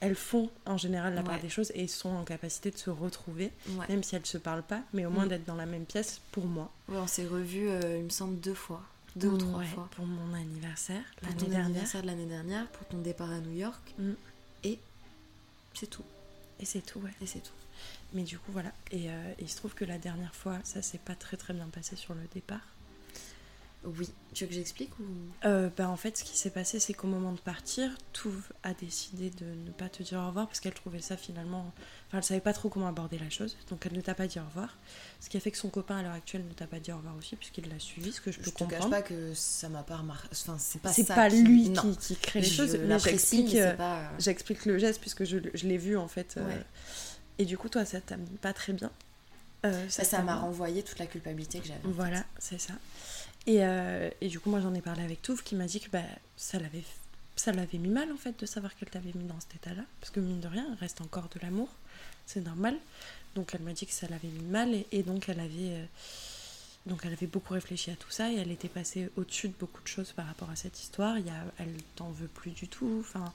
elles 0.00 0.16
font 0.16 0.50
en 0.66 0.76
général 0.76 1.14
la 1.14 1.22
part 1.22 1.36
Ouais. 1.36 1.40
des 1.42 1.48
choses 1.48 1.70
et 1.74 1.86
sont 1.86 2.08
en 2.10 2.24
capacité 2.24 2.70
de 2.70 2.76
se 2.78 2.90
retrouver, 2.90 3.52
Ouais. 3.70 3.86
même 3.88 4.02
si 4.02 4.16
elles 4.16 4.26
se 4.26 4.38
parlent 4.38 4.62
pas, 4.64 4.82
mais 4.92 5.06
au 5.06 5.10
moins 5.10 5.26
Mm. 5.26 5.28
d'être 5.28 5.44
dans 5.46 5.54
la 5.54 5.66
même 5.66 5.84
pièce 5.84 6.20
pour 6.32 6.46
moi. 6.46 6.70
Ouais, 6.88 6.96
on 6.98 7.06
s'est 7.06 7.26
revus, 7.26 7.68
euh, 7.68 7.98
il 7.98 8.04
me 8.04 8.10
semble, 8.10 8.40
deux 8.40 8.54
fois. 8.54 8.82
Deux 9.16 9.28
ou 9.28 9.38
trois 9.38 9.64
fois. 9.64 9.88
Pour 9.96 10.06
mon 10.06 10.34
anniversaire, 10.34 11.02
Pour 11.18 11.28
l'année 11.28 11.40
ton 11.40 11.46
dernière. 11.46 11.66
anniversaire 11.66 12.02
de 12.02 12.06
l'année 12.06 12.26
dernière, 12.26 12.66
pour 12.68 12.86
ton 12.86 12.98
départ 12.98 13.30
à 13.30 13.38
New 13.40 13.56
York. 13.56 13.94
Mm. 13.98 14.12
Et 14.64 14.78
c'est 15.74 15.88
tout. 15.88 16.04
Et 16.60 16.64
c'est 16.64 16.80
tout, 16.84 16.98
ouais. 17.00 17.10
Et 17.22 17.26
c'est 17.26 17.40
tout. 17.40 17.52
Mais 18.14 18.22
du 18.22 18.38
coup, 18.38 18.52
voilà. 18.52 18.72
Et, 18.90 19.10
euh, 19.10 19.32
il 19.40 19.48
se 19.48 19.56
trouve 19.56 19.74
que 19.74 19.84
la 19.84 19.98
dernière 19.98 20.34
fois, 20.34 20.58
ça 20.64 20.80
s'est 20.82 20.98
pas 20.98 21.14
très 21.14 21.36
très 21.36 21.52
bien 21.54 21.66
passé 21.68 21.94
sur 21.96 22.14
le 22.14 22.22
départ. 22.34 22.66
Oui. 23.84 24.10
Tu 24.34 24.42
veux 24.44 24.48
que 24.48 24.54
j'explique 24.54 24.90
ou? 24.98 25.04
Euh, 25.44 25.70
bah, 25.76 25.88
en 25.88 25.96
fait, 25.96 26.18
ce 26.18 26.24
qui 26.24 26.36
s'est 26.36 26.50
passé, 26.50 26.80
c'est 26.80 26.94
qu'au 26.94 27.06
moment 27.06 27.30
de 27.32 27.38
partir, 27.38 27.90
Touve 28.12 28.42
a 28.64 28.74
décidé 28.74 29.30
de 29.30 29.44
ne 29.44 29.70
pas 29.70 29.88
te 29.88 30.02
dire 30.02 30.18
au 30.18 30.26
revoir 30.26 30.48
parce 30.48 30.58
qu'elle 30.58 30.74
trouvait 30.74 31.00
ça 31.00 31.16
finalement. 31.16 31.72
Enfin, 32.08 32.18
elle 32.18 32.24
savait 32.24 32.40
pas 32.40 32.52
trop 32.52 32.70
comment 32.70 32.88
aborder 32.88 33.18
la 33.18 33.30
chose, 33.30 33.56
donc 33.70 33.86
elle 33.86 33.92
ne 33.92 34.00
t'a 34.00 34.14
pas 34.14 34.26
dit 34.26 34.40
au 34.40 34.44
revoir. 34.44 34.76
Ce 35.20 35.28
qui 35.30 35.36
a 35.36 35.40
fait 35.40 35.52
que 35.52 35.58
son 35.58 35.68
copain 35.70 35.98
à 35.98 36.02
l'heure 36.02 36.12
actuelle 36.12 36.44
ne 36.48 36.52
t'a 36.54 36.66
pas 36.66 36.80
dit 36.80 36.90
au 36.90 36.96
revoir 36.96 37.16
aussi, 37.16 37.36
puisqu'il 37.36 37.68
l'a 37.68 37.78
suivi, 37.78 38.10
ce 38.12 38.20
que 38.20 38.32
je 38.32 38.38
peux 38.38 38.44
Je 38.46 38.50
te 38.50 38.58
cache 38.58 38.68
comprendre. 38.70 38.90
pas 38.90 39.02
que 39.02 39.32
ça 39.34 39.68
m'a 39.68 39.84
pas 39.84 39.98
remarqué. 39.98 40.28
Enfin, 40.32 40.56
c'est 40.58 40.82
pas 40.82 40.92
C'est 40.92 41.04
ça 41.04 41.14
pas 41.14 41.30
qui- 41.30 41.42
lui 41.44 41.72
qui, 41.72 41.96
qui 41.98 42.16
crée 42.16 42.40
les 42.40 42.46
Je 42.48 42.54
choses, 42.54 42.76
mais 42.84 42.98
j'explique, 42.98 43.54
euh, 43.54 43.74
pas. 43.76 44.10
j'explique 44.18 44.66
le 44.66 44.78
geste 44.78 45.00
puisque 45.00 45.22
je, 45.24 45.38
je 45.54 45.66
l'ai 45.68 45.78
vu 45.78 45.96
en 45.96 46.08
fait. 46.08 46.34
euh, 46.36 46.44
Ouais. 46.48 46.64
Et 47.38 47.44
du 47.44 47.56
coup, 47.58 47.68
toi, 47.68 47.84
ça 47.84 48.00
t'a 48.00 48.16
mis 48.16 48.26
pas 48.40 48.52
très 48.52 48.72
bien. 48.72 48.90
Euh, 49.64 49.88
Ça, 49.88 50.02
t'a 50.02 50.08
ça 50.08 50.22
m'a 50.22 50.36
renvoyé 50.36 50.82
toute 50.82 50.98
la 50.98 51.06
culpabilité 51.06 51.60
que 51.60 51.66
j'avais. 51.66 51.80
Voilà, 51.84 52.24
c'est 52.38 52.60
ça. 52.60 52.74
Et, 53.46 53.64
euh, 53.64 54.10
et 54.20 54.28
du 54.28 54.38
coup, 54.40 54.50
moi, 54.50 54.60
j'en 54.60 54.74
ai 54.74 54.80
parlé 54.80 55.02
avec 55.02 55.22
Touve 55.22 55.42
qui 55.42 55.54
m'a 55.54 55.66
dit 55.66 55.80
que 55.80 55.90
bah, 55.90 56.02
ça 56.36 56.58
l'avait 56.58 56.82
ça 57.36 57.52
l'avait 57.52 57.78
mis 57.78 57.88
mal 57.88 58.10
en 58.10 58.16
fait 58.16 58.36
de 58.40 58.46
savoir 58.46 58.74
qu'elle 58.74 58.90
t'avait 58.90 59.12
mis 59.14 59.22
dans 59.24 59.38
cet 59.38 59.54
état-là. 59.54 59.82
Parce 60.00 60.10
que 60.10 60.18
mine 60.18 60.40
de 60.40 60.48
rien, 60.48 60.66
il 60.72 60.74
reste 60.80 61.00
encore 61.00 61.28
de 61.32 61.38
l'amour, 61.40 61.68
c'est 62.26 62.40
normal. 62.44 62.76
Donc 63.36 63.54
elle 63.54 63.60
m'a 63.62 63.72
dit 63.72 63.86
que 63.86 63.92
ça 63.92 64.08
l'avait 64.08 64.26
mis 64.26 64.42
mal 64.44 64.74
et, 64.74 64.86
et 64.90 65.04
donc 65.04 65.28
elle 65.28 65.38
avait. 65.38 65.52
euh, 65.56 65.84
donc 66.86 67.02
elle 67.04 67.12
avait 67.12 67.28
beaucoup 67.28 67.54
réfléchi 67.54 67.90
à 67.92 67.94
tout 67.96 68.10
ça 68.10 68.32
et 68.32 68.36
elle 68.36 68.50
était 68.50 68.68
passée 68.68 69.10
au-dessus 69.16 69.48
de 69.48 69.54
beaucoup 69.60 69.80
de 69.82 69.86
choses 69.88 70.10
par 70.12 70.26
rapport 70.26 70.50
à 70.50 70.56
cette 70.56 70.80
histoire. 70.80 71.16
Il 71.18 71.26
y 71.26 71.30
a, 71.30 71.44
elle 71.58 71.74
t'en 71.94 72.10
veut 72.10 72.26
plus 72.28 72.50
du 72.50 72.66
tout. 72.66 72.96
Enfin, 73.00 73.32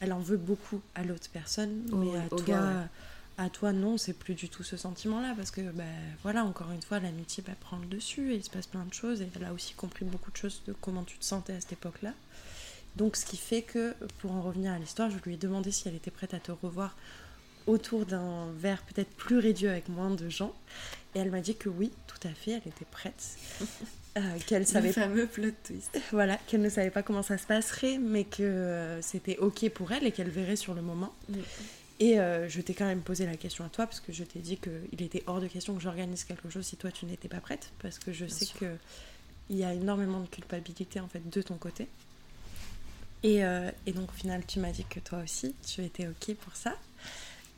elle 0.00 0.12
en 0.12 0.18
veut 0.20 0.36
beaucoup 0.36 0.80
à 0.96 1.04
l'autre 1.04 1.28
personne, 1.32 1.82
mais 1.92 2.16
à 2.18 2.22
toi, 2.28 2.38
ouais. 2.80 2.86
À 3.36 3.50
toi 3.50 3.72
non, 3.72 3.98
c'est 3.98 4.12
plus 4.12 4.34
du 4.34 4.48
tout 4.48 4.62
ce 4.62 4.76
sentiment-là 4.76 5.34
parce 5.36 5.50
que 5.50 5.60
bah, 5.60 5.82
voilà, 6.22 6.44
encore 6.44 6.70
une 6.70 6.82
fois, 6.82 7.00
l'amitié 7.00 7.42
bah, 7.46 7.54
prend 7.58 7.78
le 7.78 7.86
dessus 7.86 8.32
et 8.32 8.36
il 8.36 8.44
se 8.44 8.50
passe 8.50 8.66
plein 8.66 8.84
de 8.84 8.94
choses 8.94 9.20
et 9.22 9.28
elle 9.34 9.44
a 9.44 9.52
aussi 9.52 9.74
compris 9.74 10.04
beaucoup 10.04 10.30
de 10.30 10.36
choses 10.36 10.62
de 10.66 10.72
comment 10.72 11.02
tu 11.02 11.18
te 11.18 11.24
sentais 11.24 11.52
à 11.52 11.60
cette 11.60 11.72
époque-là. 11.72 12.12
Donc 12.96 13.16
ce 13.16 13.26
qui 13.26 13.36
fait 13.36 13.62
que, 13.62 13.94
pour 14.20 14.32
en 14.32 14.42
revenir 14.42 14.72
à 14.72 14.78
l'histoire, 14.78 15.10
je 15.10 15.16
lui 15.24 15.34
ai 15.34 15.36
demandé 15.36 15.72
si 15.72 15.88
elle 15.88 15.96
était 15.96 16.12
prête 16.12 16.32
à 16.34 16.38
te 16.38 16.52
revoir 16.52 16.96
autour 17.66 18.04
d'un 18.04 18.52
verre 18.52 18.82
peut-être 18.82 19.10
plus 19.10 19.38
réduit 19.38 19.68
avec 19.68 19.88
moins 19.88 20.10
de 20.10 20.28
gens. 20.28 20.54
Et 21.14 21.18
elle 21.18 21.30
m'a 21.30 21.40
dit 21.40 21.56
que 21.56 21.68
oui, 21.68 21.90
tout 22.06 22.28
à 22.28 22.32
fait, 22.32 22.52
elle 22.52 22.68
était 22.68 22.86
prête. 22.90 23.36
Euh, 24.16 24.38
qu'elle 24.46 24.64
savait 24.64 24.86
Le 24.86 24.92
fameux 24.92 25.26
plot 25.26 25.50
twist. 25.64 26.00
voilà, 26.12 26.38
qu'elle 26.46 26.60
ne 26.60 26.68
savait 26.68 26.92
pas 26.92 27.02
comment 27.02 27.24
ça 27.24 27.36
se 27.36 27.48
passerait, 27.48 27.98
mais 27.98 28.22
que 28.22 28.44
euh, 28.44 29.02
c'était 29.02 29.38
ok 29.38 29.68
pour 29.70 29.90
elle 29.90 30.06
et 30.06 30.12
qu'elle 30.12 30.30
verrait 30.30 30.54
sur 30.54 30.72
le 30.72 30.82
moment. 30.82 31.12
Et 32.00 32.18
euh, 32.18 32.48
je 32.48 32.60
t'ai 32.60 32.74
quand 32.74 32.86
même 32.86 33.02
posé 33.02 33.24
la 33.24 33.36
question 33.36 33.64
à 33.64 33.68
toi 33.68 33.86
parce 33.86 34.00
que 34.00 34.12
je 34.12 34.24
t'ai 34.24 34.40
dit 34.40 34.56
qu'il 34.56 35.02
était 35.02 35.22
hors 35.26 35.40
de 35.40 35.46
question 35.46 35.74
que 35.74 35.80
j'organise 35.80 36.24
quelque 36.24 36.50
chose 36.50 36.66
si 36.66 36.76
toi 36.76 36.90
tu 36.90 37.06
n'étais 37.06 37.28
pas 37.28 37.40
prête, 37.40 37.70
parce 37.80 37.98
que 37.98 38.12
je 38.12 38.26
sais 38.26 38.46
sûr. 38.46 38.58
que 38.58 38.76
il 39.50 39.56
y 39.56 39.64
a 39.64 39.74
énormément 39.74 40.20
de 40.20 40.26
culpabilité 40.26 41.00
en 41.00 41.08
fait 41.08 41.28
de 41.28 41.42
ton 41.42 41.56
côté. 41.56 41.86
Et, 43.22 43.44
euh, 43.44 43.70
et 43.86 43.92
donc 43.92 44.10
au 44.10 44.14
final 44.14 44.42
tu 44.46 44.58
m'as 44.58 44.72
dit 44.72 44.84
que 44.84 45.00
toi 45.00 45.20
aussi 45.22 45.54
tu 45.66 45.82
étais 45.84 46.08
ok 46.08 46.34
pour 46.36 46.56
ça. 46.56 46.76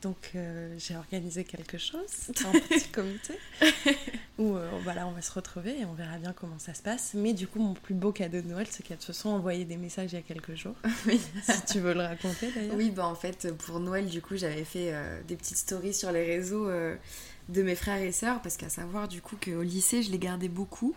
Donc 0.03 0.31
euh, 0.35 0.75
j'ai 0.77 0.95
organisé 0.95 1.43
quelque 1.43 1.79
chose, 1.79 2.05
un 2.45 2.51
petit 2.51 2.87
comité, 2.89 3.33
où 4.37 4.55
euh, 4.55 4.69
voilà, 4.83 5.07
on 5.07 5.11
va 5.11 5.23
se 5.23 5.31
retrouver 5.31 5.79
et 5.79 5.85
on 5.85 5.93
verra 5.93 6.17
bien 6.19 6.33
comment 6.33 6.59
ça 6.59 6.75
se 6.75 6.83
passe. 6.83 7.13
Mais 7.15 7.33
du 7.33 7.47
coup, 7.47 7.59
mon 7.59 7.73
plus 7.73 7.95
beau 7.95 8.11
cadeau 8.11 8.41
de 8.41 8.47
Noël, 8.47 8.67
c'est 8.69 8.83
qu'elles 8.83 9.01
se 9.01 9.13
sont 9.13 9.29
envoyé 9.29 9.65
des 9.65 9.77
messages 9.77 10.13
il 10.13 10.15
y 10.15 10.19
a 10.19 10.21
quelques 10.21 10.55
jours. 10.55 10.75
Oui. 11.07 11.21
si 11.41 11.65
tu 11.65 11.79
veux 11.79 11.93
le 11.93 12.01
raconter 12.01 12.51
d'ailleurs. 12.51 12.75
Oui, 12.75 12.91
bah 12.91 13.07
en 13.07 13.15
fait, 13.15 13.51
pour 13.57 13.79
Noël, 13.79 14.07
du 14.07 14.21
coup, 14.21 14.35
j'avais 14.35 14.65
fait 14.65 14.93
euh, 14.93 15.21
des 15.27 15.35
petites 15.35 15.57
stories 15.57 15.93
sur 15.93 16.11
les 16.11 16.25
réseaux 16.25 16.69
de 16.69 17.63
mes 17.63 17.75
frères 17.75 18.01
et 18.01 18.11
sœurs, 18.11 18.41
parce 18.41 18.57
qu'à 18.57 18.69
savoir, 18.69 19.07
du 19.07 19.21
coup, 19.21 19.37
qu'au 19.37 19.61
lycée, 19.61 20.03
je 20.03 20.11
les 20.11 20.19
gardais 20.19 20.49
beaucoup 20.49 20.95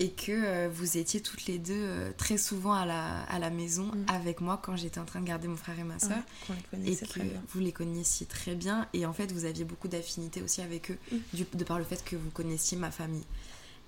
et 0.00 0.10
que 0.10 0.32
euh, 0.32 0.68
vous 0.72 0.96
étiez 0.98 1.20
toutes 1.20 1.46
les 1.46 1.58
deux 1.58 1.72
euh, 1.76 2.10
très 2.16 2.36
souvent 2.36 2.72
à 2.72 2.84
la, 2.84 3.22
à 3.24 3.38
la 3.38 3.50
maison 3.50 3.84
Mm. 3.84 4.04
avec 4.08 4.40
moi 4.40 4.60
quand 4.62 4.74
j'étais 4.76 4.98
en 4.98 5.04
train 5.04 5.20
de 5.20 5.26
garder 5.26 5.46
mon 5.46 5.56
frère 5.56 5.78
et 5.78 5.84
ma. 5.84 5.94
Ouais, 5.94 6.56
les 6.72 6.92
Et 7.02 7.06
que 7.06 7.20
vous 7.52 7.60
les 7.60 7.70
connaissiez 7.72 8.26
très 8.26 8.54
bien, 8.56 8.88
et 8.92 9.06
en 9.06 9.12
fait, 9.12 9.30
vous 9.32 9.44
aviez 9.44 9.64
beaucoup 9.64 9.86
d'affinités 9.88 10.42
aussi 10.42 10.62
avec 10.62 10.90
eux, 10.90 10.98
Mm. 11.12 11.16
du- 11.34 11.46
de 11.54 11.64
par 11.64 11.78
le 11.78 11.84
fait 11.84 12.02
que 12.04 12.16
vous 12.16 12.30
connaissiez 12.30 12.76
ma 12.76 12.90
famille. 12.90 13.24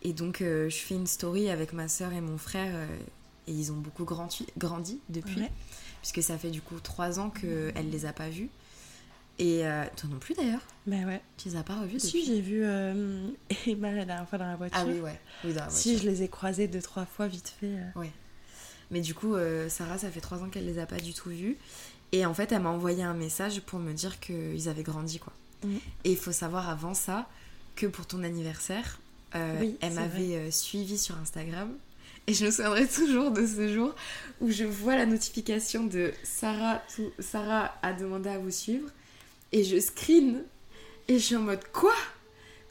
Et 0.03 0.13
donc, 0.13 0.43
euh, 0.43 0.69
je 0.69 0.77
fais 0.77 0.95
une 0.95 1.07
story 1.09 1.51
avec 1.51 1.73
ma 1.73 1.89
sœur 1.89 2.13
et 2.13 2.21
mon 2.21 2.39
frère, 2.39 2.75
et 3.49 3.53
ils 3.53 3.73
ont 3.73 3.77
beaucoup 3.79 4.05
grandi, 4.05 4.47
grandi 4.59 5.01
depuis 5.09 5.41
Ouais. 5.41 5.53
puisque 6.03 6.23
ça 6.23 6.39
fait 6.39 6.51
du 6.51 6.61
coup 6.63 6.79
trois 6.81 7.19
ans 7.19 7.31
qu'elle 7.31 7.91
les 7.91 8.07
a 8.07 8.13
pas 8.13 8.29
vus. 8.29 8.49
Et 9.39 9.67
euh, 9.67 9.85
toi 9.97 10.09
non 10.11 10.19
plus 10.19 10.35
d'ailleurs, 10.35 10.63
Bah 10.87 10.97
ouais. 11.07 11.21
tu 11.37 11.49
les 11.51 11.57
as 11.57 11.63
pas 11.63 11.79
revus 11.81 12.01
Si, 12.01 12.07
depuis 12.07 12.25
j'ai 12.25 12.41
vu 12.41 12.61
euh, 12.65 13.29
Emma 13.67 13.93
la 13.93 14.05
dernière 14.07 14.27
fois 14.29 14.39
dans 14.39 14.47
la 14.47 14.57
voiture. 14.57 14.79
Ah 14.81 14.87
oui, 14.87 14.99
ouais. 15.01 15.19
Oui, 15.45 15.53
dans 15.53 15.65
la 15.65 15.71
Si, 15.71 15.99
je 15.99 16.05
les 16.09 16.23
ai 16.23 16.29
croisés 16.29 16.69
deux, 16.69 16.81
trois 16.81 17.05
fois 17.05 17.27
vite 17.27 17.53
fait. 17.61 17.67
euh. 17.67 18.05
Mais 18.91 19.01
du 19.01 19.15
coup, 19.15 19.35
euh, 19.35 19.69
Sarah, 19.69 19.99
ça 19.99 20.11
fait 20.11 20.21
trois 20.21 20.43
ans 20.43 20.49
qu'elle 20.49 20.65
les 20.65 20.79
a 20.79 20.87
pas 20.87 20.99
du 21.01 21.13
tout 21.13 21.29
vus. 21.31 21.57
Et 22.13 22.25
en 22.25 22.33
fait, 22.33 22.53
elle 22.53 22.63
m'a 22.63 22.71
envoyé 22.71 23.03
un 23.03 23.15
message 23.15 23.61
pour 23.61 23.79
me 23.79 23.93
dire 23.93 24.21
qu'ils 24.21 24.69
avaient 24.69 24.85
grandi, 24.85 25.19
quoi. 25.19 25.33
Mhm. 25.65 25.81
Et 26.05 26.13
il 26.13 26.17
faut 26.17 26.33
savoir 26.33 26.69
avant 26.71 26.95
ça 26.95 27.29
que 27.75 27.87
pour 27.87 28.07
ton 28.07 28.23
anniversaire, 28.23 29.01
euh, 29.35 29.59
Oui, 29.61 29.77
elle 29.83 29.93
m'avait 29.95 30.51
suivi 30.51 30.97
sur 30.97 31.19
Instagram. 31.19 31.71
Et 32.29 32.33
je 32.35 32.47
me 32.47 32.51
souviendrai 32.51 32.87
toujours 32.89 33.31
de 33.33 33.45
ce 33.47 33.73
jour 33.73 33.95
où 34.41 34.51
je 34.51 34.65
vois 34.65 34.97
la 34.97 35.05
notification 35.07 35.85
de 35.85 36.13
Sarah, 36.25 36.81
tout- 36.95 37.13
Sarah 37.19 37.75
a 37.83 37.93
demandé 37.93 38.29
à 38.31 38.39
vous 38.39 38.51
suivre. 38.51 38.89
Et 39.53 39.65
je 39.65 39.79
screen. 39.81 40.45
Et 41.09 41.15
je 41.19 41.25
suis 41.25 41.37
en 41.37 41.41
mode 41.43 41.65
quoi? 41.73 41.95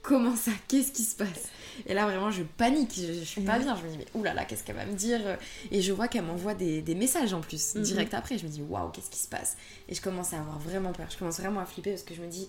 Comment 0.01 0.35
ça? 0.35 0.51
Qu'est-ce 0.67 0.91
qui 0.91 1.03
se 1.03 1.15
passe? 1.15 1.49
Et 1.87 1.93
là 1.93 2.05
vraiment 2.05 2.29
je 2.31 2.43
panique, 2.43 2.93
je, 2.95 3.11
je 3.13 3.23
suis 3.23 3.41
pas 3.41 3.53
Ouais. 3.57 3.63
bien. 3.63 3.75
Je 3.75 3.83
me 3.83 3.89
dis 3.89 3.97
mais 3.97 4.05
oulala, 4.13 4.45
qu'est-ce 4.45 4.63
qu'elle 4.63 4.75
va 4.75 4.85
me 4.85 4.93
dire? 4.93 5.19
Et 5.71 5.81
je 5.81 5.91
vois 5.93 6.07
qu'elle 6.07 6.23
m'envoie 6.25 6.53
des, 6.53 6.81
des 6.81 6.95
messages 6.95 7.33
en 7.33 7.41
plus, 7.41 7.75
direct 7.77 8.13
après. 8.13 8.37
Je 8.37 8.45
me 8.45 8.49
dis 8.51 8.61
waouh, 8.61 8.89
qu'est-ce 8.91 9.09
qui 9.09 9.17
se 9.19 9.27
passe? 9.27 9.57
Et 9.89 9.95
je 9.95 10.01
commence 10.01 10.33
à 10.33 10.39
avoir 10.39 10.59
vraiment 10.59 10.91
peur. 10.93 11.07
Je 11.09 11.17
commence 11.17 11.39
vraiment 11.39 11.59
à 11.59 11.65
flipper 11.65 11.91
parce 11.91 12.03
que 12.03 12.13
je 12.13 12.21
me 12.21 12.27
dis 12.27 12.47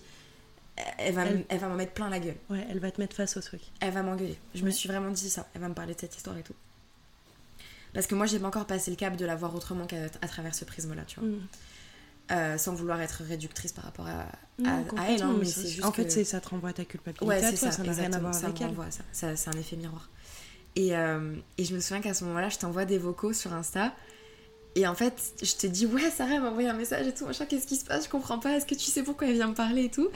elle 0.99 1.13
va, 1.15 1.25
Elle- 1.25 1.37
m- 1.37 1.43
elle 1.49 1.57
va 1.59 1.67
m'en 1.69 1.75
mettre 1.75 1.93
plein 1.93 2.09
la 2.09 2.19
gueule. 2.19 2.35
Ouais, 2.51 2.63
elle 2.69 2.79
va 2.79 2.91
te 2.91 3.01
mettre 3.01 3.15
face 3.15 3.35
au 3.37 3.41
truc. 3.41 3.61
Elle 3.79 3.91
va 3.93 4.03
m'engueuler. 4.03 4.37
Je 4.53 4.63
me 4.63 4.69
suis 4.69 4.87
vraiment 4.87 5.09
dit 5.09 5.29
ça. 5.29 5.47
Elle 5.55 5.61
va 5.61 5.69
me 5.69 5.73
parler 5.73 5.95
de 5.95 5.99
cette 5.99 6.15
histoire 6.15 6.37
et 6.37 6.43
tout. 6.43 6.53
Parce 7.93 8.05
que 8.05 8.13
moi, 8.13 8.27
j'ai 8.27 8.37
pas 8.37 8.47
encore 8.47 8.67
passé 8.67 8.91
le 8.91 8.97
cap 8.97 9.15
de 9.17 9.25
la 9.25 9.35
voir 9.35 9.55
autrement 9.55 9.87
qu'à 9.87 10.07
travers 10.27 10.53
ce 10.53 10.65
prisme-là, 10.65 11.01
tu 11.07 11.19
vois. 11.19 11.27
Mm. 11.29 11.47
Euh, 12.29 12.57
sans 12.57 12.73
vouloir 12.75 12.99
être 13.01 13.23
réductive 13.23 13.73
par 13.73 13.85
rapport 13.85 14.05
à, 14.05 14.25
Non, 14.59 14.69
à- 14.97 15.01
à 15.01 15.11
elle, 15.11 15.23
hein, 15.23 15.33
mais 15.39 15.45
c'est 15.45 15.65
juste 15.67 15.85
En 15.85 15.93
fait, 15.93 16.11
c'est 16.11 16.25
ça 16.25 16.41
te 16.41 16.49
renvoie 16.49 16.71
à 16.71 16.73
ta 16.73 16.83
culpabilité 16.83 17.25
Ouais, 17.25 17.37
à 17.41 17.51
c'est 17.51 17.57
toi, 17.57 17.71
ça, 17.71 17.77
ça 17.77 17.83
n'a 17.83 17.93
rien 17.93 18.11
à 18.11 18.19
voir 18.19 18.33
ça 18.33 18.47
avec 18.47 18.59
elle. 18.61 18.75
ça. 18.89 19.03
Ça- 19.13 19.35
C'est 19.37 19.49
un 19.49 19.57
effet 19.59 19.77
miroir. 19.77 20.09
Et, 20.75 20.93
euh, 20.97 21.35
et 21.57 21.63
je 21.63 21.73
me 21.73 21.79
souviens 21.79 22.01
qu'à 22.01 22.13
ce 22.13 22.25
moment-là, 22.25 22.49
je 22.49 22.57
t'envoie 22.57 22.83
des 22.83 22.97
vocaux 22.97 23.31
sur 23.31 23.53
Insta. 23.53 23.93
Et 24.75 24.85
en 24.85 24.93
fait, 24.93 25.13
je 25.41 25.55
te 25.55 25.65
dis, 25.67 25.85
ouais, 25.85 26.09
Sarah 26.11 26.35
elle 26.35 26.41
m'a 26.41 26.49
envoyé 26.49 26.67
un 26.67 26.73
message 26.73 27.07
et 27.07 27.13
tout, 27.13 27.25
machin, 27.25 27.45
qu'est-ce 27.45 27.65
qui 27.65 27.77
se 27.77 27.85
passe 27.85 28.03
Je 28.05 28.09
comprends 28.09 28.39
pas, 28.39 28.57
est-ce 28.57 28.65
que 28.65 28.75
tu 28.75 28.91
sais 28.91 29.03
pourquoi 29.03 29.27
elle 29.27 29.33
vient 29.35 29.47
me 29.47 29.55
parler 29.55 29.85
et 29.85 29.89
tout 29.89 30.09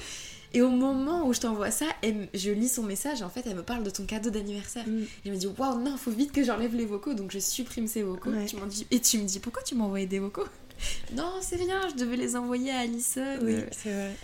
Et 0.53 0.61
au 0.61 0.69
moment 0.69 1.25
où 1.25 1.33
je 1.33 1.39
t'envoie 1.39 1.71
ça, 1.71 1.85
elle 2.03 2.27
je 2.33 2.51
lis 2.51 2.67
son 2.67 2.83
message 2.83 3.21
et 3.21 3.23
en 3.23 3.29
fait, 3.29 3.43
elle 3.47 3.55
me 3.55 3.63
parle 3.63 3.83
de 3.83 3.89
ton 3.89 4.05
cadeau 4.05 4.29
d'anniversaire. 4.31 4.85
Mm. 4.85 5.03
Je 5.25 5.31
me 5.31 5.37
dis, 5.37 5.47
waouh, 5.47 5.79
non, 5.79 5.95
faut 5.95 6.11
vite 6.11 6.33
que 6.33 6.43
j'enlève 6.43 6.75
les 6.75 6.85
vocaux. 6.85 7.13
Donc 7.13 7.31
je 7.31 7.39
supprime 7.39 7.87
ces 7.87 8.03
vocaux. 8.03 8.31
Ouais. 8.31 8.45
Tu 8.47 8.57
m'en 8.57 8.65
dis, 8.65 8.85
et 8.91 8.99
tu 8.99 9.17
me 9.17 9.23
dis, 9.23 9.39
pourquoi 9.39 9.63
tu 9.63 9.75
m'as 9.75 9.85
envoyé 9.85 10.05
des 10.07 10.19
vocaux? 10.19 10.43
Non, 11.13 11.33
c'est 11.41 11.55
rien, 11.57 11.81
je 11.89 11.95
devais 11.95 12.15
les 12.17 12.35
envoyer 12.35 12.71
à 12.71 12.79
Alison. 12.79 13.37
Oui, 13.41 13.57
c'est 13.71 13.91
vrai. 13.93 14.15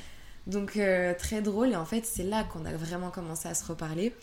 donc 0.47 0.77
euh, 0.77 1.13
très 1.17 1.41
drôle 1.41 1.69
et 1.71 1.75
en 1.75 1.85
fait 1.85 2.05
c'est 2.05 2.23
là 2.23 2.43
qu'on 2.45 2.65
a 2.65 2.71
vraiment 2.73 3.11
commencé 3.11 3.47
à 3.49 3.53
se 3.53 3.65
reparler 3.65 4.13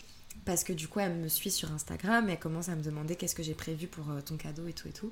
parce 0.45 0.63
que 0.63 0.73
du 0.73 0.87
coup 0.87 0.99
elle 0.99 1.13
me 1.15 1.27
suit 1.27 1.51
sur 1.51 1.71
Instagram 1.71 2.27
et 2.29 2.33
elle 2.33 2.39
commence 2.39 2.69
à 2.69 2.75
me 2.75 2.81
demander 2.83 3.15
qu'est-ce 3.15 3.35
que 3.35 3.43
j'ai 3.43 3.53
prévu 3.53 3.87
pour 3.87 4.09
euh, 4.09 4.21
ton 4.21 4.35
cadeau 4.37 4.67
et 4.67 4.73
tout 4.73 4.87
et 4.87 4.91
tout. 4.91 5.11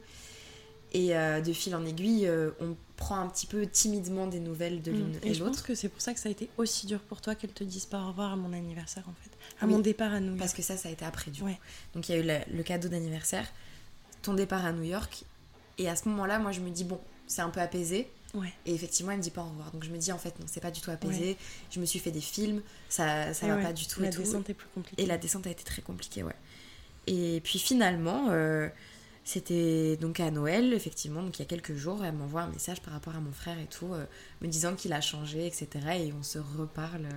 Et 0.96 1.18
euh, 1.18 1.42
de 1.42 1.54
fil 1.54 1.76
en 1.76 1.84
aiguille, 1.88 2.30
on 2.60 2.76
prend 2.98 3.18
un 3.18 3.28
petit 3.28 3.48
peu 3.48 3.66
timidement 3.66 4.28
des 4.28 4.40
nouvelles 4.40 4.84
de 4.84 4.92
l'une 4.92 5.08
Mm. 5.14 5.20
et, 5.24 5.30
Et 5.30 5.34
je 5.34 5.44
pense 5.44 5.64
que 5.64 5.74
c'est 5.74 5.90
pour 5.90 6.02
ça 6.02 6.14
que 6.14 6.20
ça 6.20 6.30
a 6.30 6.32
été 6.32 6.50
aussi 6.58 6.86
dur 6.86 7.00
pour 7.00 7.20
toi 7.20 7.34
qu'elle 7.34 7.52
te 7.52 7.64
dise 7.64 7.86
pas 7.88 8.00
au 8.00 8.08
revoir 8.10 8.32
à 8.34 8.36
mon 8.36 8.54
anniversaire 8.54 9.04
en 9.08 9.14
fait. 9.24 9.32
À 9.60 9.66
Oui. 9.66 9.74
mon 9.74 9.80
départ 9.80 10.14
à 10.14 10.20
New 10.20 10.28
York. 10.28 10.40
parce 10.40 10.54
que 10.54 10.62
ça 10.62 10.78
ça 10.78 10.90
a 10.90 10.92
été 10.92 11.04
après 11.04 11.32
du 11.32 11.40
coup. 11.42 11.48
Ouais. 11.48 11.60
Donc 11.96 12.10
il 12.10 12.12
y 12.12 12.16
a 12.16 12.22
eu 12.22 12.24
le, 12.28 12.58
le 12.58 12.62
cadeau 12.64 12.90
d'anniversaire, 12.90 13.48
ton 14.22 14.36
départ 14.36 14.64
à 14.66 14.72
New 14.72 14.84
York 14.84 15.24
et 15.80 15.90
à 15.90 15.96
ce 15.96 16.08
moment-là 16.10 16.38
moi 16.38 16.52
je 16.52 16.60
me 16.60 16.70
dis 16.70 16.84
bon 16.84 17.00
c'est 17.34 17.42
un 17.42 17.50
peu 17.50 17.60
apaisé 17.60 18.08
Ouais. 18.36 18.52
et 18.66 18.74
effectivement 18.74 19.12
elle 19.12 19.20
me 19.20 19.24
dit 19.24 19.30
pas 19.30 19.42
au 19.44 19.50
revoir 19.50 19.70
donc 19.72 19.84
je 19.84 19.92
me 19.92 19.98
dis 19.98 20.12
en 20.12 20.18
fait 20.18 20.40
non 20.40 20.48
c'est 20.50 20.60
pas 20.60 20.72
du 20.72 20.82
tout 20.82 20.90
apaisé 20.90 21.38
je 21.70 21.80
me 21.80 21.86
suis 21.86 22.00
fait 22.00 22.10
des 22.10 22.20
films 22.20 22.64
ça 22.90 23.32
ça 23.32 23.46
va 23.48 23.58
pas 23.58 23.74
du 23.74 23.86
tout 23.86 24.02
La 24.02 24.08
et 24.08 24.10
tout 24.12 24.22
descente 24.24 24.50
est 24.50 24.56
plus 24.56 24.68
compliquée. 24.74 25.04
Et 25.04 25.06
la 25.06 25.20
descente 25.20 25.46
a 25.46 25.52
été 25.52 25.64
très 25.64 25.84
compliquée, 25.84 26.24
ouais. 26.24 26.34
Et 27.06 27.42
puis 27.44 27.60
finalement, 27.60 28.30
euh, 28.32 28.68
c'était 29.26 29.98
donc 29.98 30.20
à 30.20 30.32
Noël, 30.32 30.74
effectivement, 30.74 31.22
donc 31.22 31.38
il 31.38 31.44
y 31.44 31.46
a 31.46 31.48
quelques 31.48 31.76
jours, 31.76 32.04
elle 32.04 32.14
m'envoie 32.14 32.42
un 32.42 32.48
message 32.50 32.82
par 32.82 32.94
rapport 32.94 33.16
à 33.16 33.20
mon 33.20 33.32
frère 33.32 33.58
et 33.60 33.68
tout, 33.68 33.94
euh, 33.94 34.04
me 34.42 34.48
disant 34.48 34.74
qu'il 34.76 34.92
a 34.94 35.00
changé, 35.02 35.46
etc. 35.46 35.68
Et 36.00 36.14
on 36.18 36.24
se 36.24 36.40
reparle. 36.40 37.08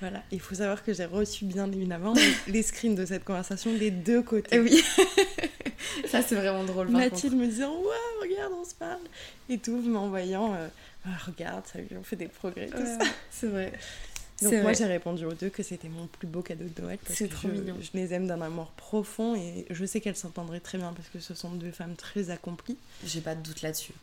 Voilà. 0.00 0.22
Il 0.32 0.40
faut 0.40 0.54
savoir 0.56 0.84
que 0.84 0.92
j'ai 0.92 1.04
reçu 1.06 1.46
bien 1.46 1.70
évidemment 1.72 2.14
les- 2.46 2.62
screens 2.62 2.94
de 2.94 3.06
cette 3.06 3.24
conversation 3.24 3.72
des 3.76 3.90
deux 3.90 4.22
côtés. 4.22 4.54
Et 4.56 4.60
oui, 4.60 4.82
ça 6.08 6.22
c'est 6.22 6.34
vraiment 6.34 6.64
drôle. 6.64 6.90
Par 6.90 7.00
Mathilde 7.00 7.34
me 7.34 7.46
disant 7.46 7.72
Waouh, 7.72 8.20
regarde, 8.22 8.52
on 8.60 8.64
se 8.64 8.74
parle 8.74 9.00
Et 9.48 9.58
tout, 9.58 9.80
m'envoyant 9.80 10.54
euh, 10.54 10.68
Ah, 11.04 11.10
Regarde, 11.26 11.64
ça 11.66 11.78
on 11.98 12.02
fait 12.02 12.16
des 12.16 12.28
progrès, 12.28 12.66
tout 12.68 12.76
ça. 12.78 12.98
C'est 13.30 13.48
vrai. 13.48 13.72
Donc, 14.42 14.52
moi, 14.62 14.72
j'ai 14.72 14.84
répondu 14.84 15.24
aux 15.24 15.32
deux 15.32 15.48
que 15.48 15.64
c'était 15.64 15.88
mon 15.88 16.06
plus 16.06 16.28
beau 16.28 16.42
cadeau 16.42 16.64
de 16.64 16.82
Noël. 16.82 16.98
parce 17.04 17.18
C'est 17.18 17.26
que 17.28 17.34
trop 17.34 17.48
je, 17.48 17.54
mignon. 17.54 17.76
Je 17.80 17.88
les 17.98 18.14
aime 18.14 18.28
d'un 18.28 18.40
amour 18.40 18.68
profond 18.76 19.34
et 19.34 19.66
je 19.68 19.84
sais 19.84 20.00
qu'elles 20.00 20.14
s'entendraient 20.16 20.60
très 20.60 20.78
bien 20.78 20.92
parce 20.92 21.08
que 21.08 21.18
ce 21.18 21.34
sont 21.34 21.50
deux 21.50 21.72
femmes 21.72 21.96
très 21.96 22.30
accomplies 22.30 22.76
J'ai 23.04 23.20
pas 23.20 23.34
de 23.34 23.42
doute 23.42 23.62
là-dessus. 23.62 23.94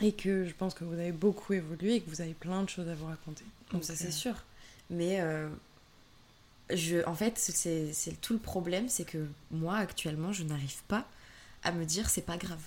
et 0.00 0.12
que 0.12 0.46
je 0.46 0.54
pense 0.54 0.72
que 0.72 0.84
vous 0.84 0.94
avez 0.94 1.12
beaucoup 1.12 1.52
évolué 1.52 1.96
et 1.96 2.00
que 2.00 2.08
vous 2.08 2.22
avez 2.22 2.32
plein 2.32 2.62
de 2.62 2.70
choses 2.70 2.88
à 2.88 2.94
vous 2.94 3.04
raconter. 3.06 3.44
Donc 3.72 3.84
ça 3.84 3.92
euh, 3.92 3.96
c'est 3.98 4.10
sûr. 4.12 4.34
Mais 4.88 5.20
euh, 5.20 5.48
je, 6.72 7.04
en 7.06 7.14
fait, 7.14 7.38
c'est 7.38 8.20
tout 8.20 8.32
le 8.32 8.38
problème, 8.38 8.88
c'est 8.88 9.04
que 9.04 9.26
moi 9.50 9.76
actuellement, 9.76 10.32
je 10.32 10.42
n'arrive 10.44 10.82
pas 10.88 11.04
à 11.62 11.72
me 11.72 11.84
dire 11.84 12.08
c'est 12.10 12.20
pas 12.22 12.36
grave. 12.36 12.60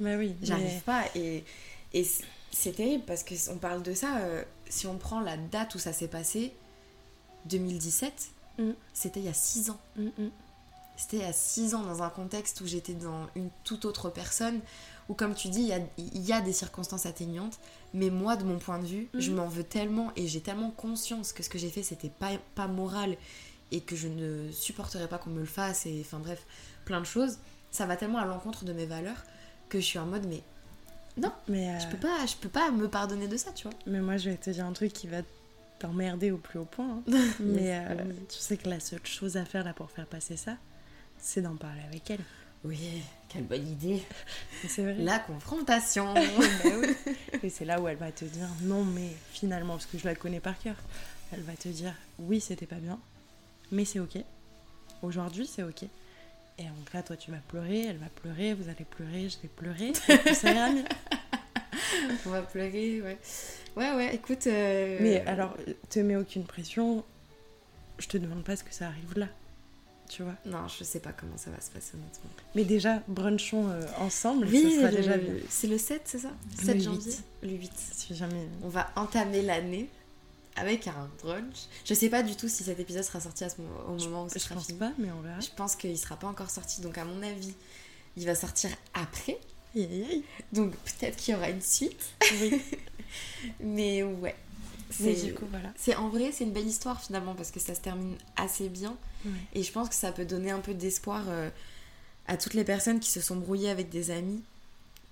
Bah 0.00 0.16
oui, 0.16 0.34
J'arrive 0.42 0.64
mais- 0.66 0.80
pas 0.84 1.04
et, 1.14 1.44
et 1.92 2.06
c'est 2.50 2.72
terrible 2.72 3.04
parce 3.06 3.24
qu'on 3.24 3.56
parle 3.58 3.82
de 3.82 3.94
ça. 3.94 4.18
euh, 4.18 4.42
si 4.68 4.86
on 4.86 4.96
prend 4.96 5.20
la 5.20 5.36
date 5.36 5.74
où 5.74 5.78
ça 5.78 5.92
s'est 5.92 6.08
passé, 6.08 6.52
2017, 7.46 8.12
Mm. 8.58 8.70
c'était 8.92 9.20
il 9.20 9.26
y 9.26 9.28
a 9.30 9.34
6 9.34 9.70
ans. 9.70 9.80
Mm, 9.96 10.02
mm. 10.18 10.30
C'était 10.96 11.16
il 11.18 11.22
y 11.22 11.26
a 11.26 11.32
6 11.32 11.74
ans 11.74 11.82
dans 11.82 12.02
un 12.02 12.10
contexte 12.10 12.60
où 12.60 12.66
j'étais 12.66 12.92
dans 12.92 13.26
une 13.34 13.48
toute 13.64 13.84
autre 13.86 14.10
personne, 14.10 14.60
où 15.12 15.14
comme 15.14 15.34
tu 15.34 15.48
dis, 15.48 15.60
il 15.60 15.68
y 15.68 15.72
a, 15.72 15.80
il 15.98 16.22
y 16.22 16.32
a 16.32 16.40
des 16.40 16.52
circonstances 16.52 17.04
atteignantes, 17.06 17.58
mais 17.92 18.08
moi 18.10 18.36
de 18.36 18.44
mon 18.44 18.58
point 18.58 18.78
de 18.78 18.86
vue, 18.86 19.08
je 19.18 19.30
Mhm. 19.30 19.36
m'en 19.36 19.46
veux 19.46 19.64
tellement 19.64 20.10
et 20.16 20.26
j'ai 20.26 20.40
tellement 20.40 20.70
conscience 20.70 21.32
que 21.32 21.42
ce 21.42 21.48
que 21.50 21.58
j'ai 21.58 21.68
fait 21.70 21.82
c'était 21.82 22.08
pas, 22.10 22.30
pas 22.54 22.66
moral 22.66 23.16
et 23.70 23.80
que 23.80 23.94
je 23.96 24.08
ne 24.08 24.50
supporterais 24.52 25.08
pas 25.08 25.18
qu'on 25.18 25.30
me 25.30 25.40
le 25.40 25.46
fasse 25.46 25.86
et 25.86 26.00
enfin 26.04 26.18
bref, 26.18 26.44
plein 26.84 27.00
de 27.00 27.06
choses. 27.06 27.38
Ça 27.70 27.86
va 27.86 27.96
tellement 27.96 28.18
à 28.18 28.24
l'encontre 28.26 28.64
de 28.64 28.72
mes 28.72 28.86
valeurs 28.86 29.22
que 29.68 29.80
je 29.80 29.84
suis 29.84 29.98
en 29.98 30.06
mode 30.06 30.26
mais 30.26 30.42
Mais, 31.48 31.68
euh, 31.70 31.78
je 31.80 31.86
peux 31.88 31.98
pas, 31.98 32.24
je 32.26 32.36
peux 32.36 32.48
pas 32.48 32.70
me 32.70 32.88
pardonner 32.88 33.28
de 33.28 33.36
ça, 33.36 33.52
tu 33.52 33.64
vois. 33.68 33.76
mais 33.86 34.00
moi, 34.00 34.16
je 34.16 34.30
vais 34.30 34.36
te 34.36 34.50
dire 34.50 34.64
un 34.66 34.72
truc 34.72 34.92
qui 34.92 35.06
va 35.08 35.18
t'emmerder 35.78 36.30
au 36.30 36.38
plus 36.38 36.58
haut 36.58 36.64
point. 36.64 36.88
hein. 36.88 37.02
Mais 37.40 37.76
euh, 37.88 37.94
tu 38.28 38.38
sais 38.38 38.56
que 38.56 38.68
la 38.68 38.80
seule 38.80 39.04
chose 39.04 39.36
à 39.36 39.44
faire 39.44 39.64
là 39.64 39.72
pour 39.74 39.90
faire 39.90 40.06
passer 40.06 40.36
ça, 40.36 40.56
c'est 41.18 41.42
d'en 41.42 41.56
parler 41.56 41.82
avec 41.86 42.10
elle. 42.10 42.20
Oui, 42.64 42.78
quelle 43.32 43.44
bonne 43.44 43.66
idée. 43.66 44.02
C'est 44.68 44.82
vrai. 44.82 44.94
La 44.98 45.18
confrontation. 45.18 46.14
Oui. 46.64 46.88
Et 47.42 47.50
c'est 47.50 47.64
là 47.64 47.80
où 47.80 47.88
elle 47.88 47.96
va 47.96 48.12
te 48.12 48.24
dire 48.24 48.48
non, 48.62 48.84
mais 48.84 49.08
finalement, 49.32 49.74
parce 49.74 49.86
que 49.86 49.98
je 49.98 50.04
la 50.04 50.14
connais 50.14 50.40
par 50.40 50.58
cœur, 50.58 50.76
elle 51.32 51.42
va 51.42 51.54
te 51.54 51.68
dire 51.68 51.94
oui, 52.18 52.40
c'était 52.40 52.66
pas 52.66 52.76
bien, 52.76 52.98
mais 53.70 53.84
c'est 53.84 53.98
ok. 54.00 54.18
Aujourd'hui, 55.02 55.46
c'est 55.46 55.62
ok. 55.62 55.82
Et 56.58 56.64
donc 56.64 56.92
là, 56.92 57.02
toi, 57.02 57.16
tu 57.16 57.30
vas 57.30 57.38
pleurer, 57.48 57.86
elle 57.86 57.96
va 57.96 58.06
pleurer, 58.14 58.54
vous 58.54 58.68
allez 58.68 58.84
pleurer, 58.84 59.28
je 59.28 59.38
vais 59.42 59.48
pleurer, 59.48 59.88
et 60.08 60.18
puis 60.18 60.34
ça 60.34 60.52
ira 60.52 60.70
mieux. 60.70 60.84
On 62.26 62.30
va 62.30 62.42
pleurer, 62.42 63.00
ouais. 63.02 63.18
Ouais, 63.76 63.92
ouais, 63.94 64.14
écoute. 64.14 64.46
euh, 64.46 64.98
Mais 65.00 65.24
alors, 65.26 65.56
te 65.88 65.98
mets 66.00 66.16
aucune 66.16 66.44
pression, 66.44 67.04
je 67.98 68.06
te 68.06 68.18
demande 68.18 68.44
pas 68.44 68.54
ce 68.56 68.62
que 68.64 68.72
ça 68.72 68.86
arrive 68.88 69.18
là, 69.18 69.26
tu 70.14 70.22
vois. 70.22 70.34
Non, 70.44 70.68
je 70.68 70.84
sais 70.84 71.00
pas 71.00 71.12
comment 71.12 71.36
ça 71.38 71.50
va 71.50 71.60
se 71.60 71.70
passer, 71.70 71.92
honnêtement. 71.94 72.30
Mais 72.54 72.64
déjà, 72.64 73.02
brunchons 73.08 73.68
euh, 73.70 73.80
ensemble, 73.98 74.46
Oui, 74.46 74.76
ça 74.80 74.90
le- 74.90 74.96
déjà 74.96 75.12
c'est 75.48 75.66
le 75.68 75.78
7, 75.78 76.02
c'est 76.04 76.18
ça? 76.18 76.30
Le 76.58 76.64
7 76.66 76.74
huit. 76.76 76.82
janvier? 76.82 77.12
Le 77.42 77.50
8. 77.50 77.72
Si 77.94 78.14
jamais. 78.14 78.46
On 78.62 78.68
va 78.68 78.90
entamer 78.96 79.40
l'année 79.42 79.88
avec 80.56 80.86
un 80.86 81.08
brunch. 81.22 81.66
Je 81.86 81.94
sais 81.94 82.10
pas 82.10 82.22
du 82.22 82.36
tout 82.36 82.48
si 82.48 82.62
cet 82.62 82.78
épisode 82.78 83.04
sera 83.04 83.20
sorti 83.20 83.44
à 83.44 83.48
ce 83.48 83.60
moment- 83.62 83.88
au 83.88 83.96
moment 84.04 84.24
où 84.24 84.28
ce 84.28 84.34
Je 84.34 84.38
sera 84.40 84.54
pense 84.56 84.66
fini. 84.66 84.78
pas, 84.78 84.92
mais 84.98 85.10
on 85.10 85.22
verra. 85.22 85.40
Je 85.40 85.48
pense 85.56 85.76
qu'il 85.76 85.96
sera 85.98 86.16
pas 86.16 86.26
encore 86.26 86.50
sorti, 86.50 86.82
donc 86.82 86.98
à 86.98 87.04
mon 87.06 87.22
avis, 87.22 87.54
il 88.18 88.26
va 88.26 88.34
sortir 88.34 88.68
après. 88.92 89.38
Donc 90.52 90.72
peut-être 90.76 91.16
qu'il 91.16 91.32
y 91.32 91.36
aura 91.36 91.48
une 91.48 91.62
suite. 91.62 92.10
Oui. 92.42 92.60
Mais 93.60 94.02
ouais. 94.02 94.34
Mais 95.00 95.14
C'est- 95.14 95.26
du 95.26 95.34
coup, 95.34 95.46
voilà. 95.50 95.72
C'est 95.76 95.94
en 95.96 96.08
vrai, 96.08 96.30
c'est 96.32 96.44
une 96.44 96.52
belle 96.52 96.66
histoire 96.66 97.00
finalement 97.02 97.34
parce 97.34 97.50
que 97.50 97.60
ça 97.60 97.74
se 97.74 97.80
termine 97.80 98.16
assez 98.36 98.68
bien 98.68 98.96
Ouais. 99.24 99.30
et 99.54 99.62
je 99.62 99.70
pense 99.72 99.88
que 99.88 99.94
ça 99.94 100.12
peut 100.12 100.24
donner 100.24 100.50
un 100.50 100.60
peu 100.60 100.74
d'espoir 100.74 101.22
euh, 101.28 101.48
à 102.26 102.36
toutes 102.36 102.54
les 102.54 102.64
personnes 102.64 103.00
qui 103.00 103.10
se 103.10 103.20
sont 103.20 103.36
brouillées 103.36 103.70
avec 103.70 103.88
des 103.88 104.10
amis 104.10 104.42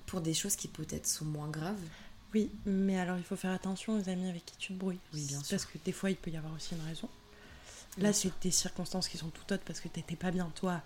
pour 0.07 0.21
des 0.21 0.35
choses 0.35 0.57
qui 0.57 0.69
peut-être 0.69 1.07
sont 1.07 1.25
moins 1.25 1.49
graves. 1.49 1.79
Oui, 2.35 2.51
mais 2.67 2.99
alors 2.99 3.17
il 3.19 3.25
faut 3.25 3.37
faire 3.37 3.53
attention 3.53 3.97
aux 3.99 4.09
amis 4.09 4.29
avec 4.29 4.45
qui 4.47 4.57
tu 4.59 4.73
te 4.75 4.79
brouilles. 4.79 4.99
Oui, 5.15 5.25
bien 5.27 5.41
sûr. 5.43 5.51
Parce 5.51 5.65
que 5.67 5.79
des 5.85 5.93
fois, 5.93 6.11
il 6.11 6.17
peut 6.17 6.31
y 6.31 6.37
avoir 6.37 6.53
aussi 6.55 6.75
une 6.75 6.87
raison. 6.87 7.09
Là, 7.99 8.13
c'est 8.13 8.31
des 8.43 8.53
circonstances 8.53 9.09
qui 9.09 9.19
sont 9.19 9.31
tout 9.31 9.53
autres 9.53 9.65
parce 9.67 9.81
que 9.81 9.89
t'étais 9.89 10.15
pas 10.17 10.31
bien, 10.31 10.51
toi, 10.55 10.81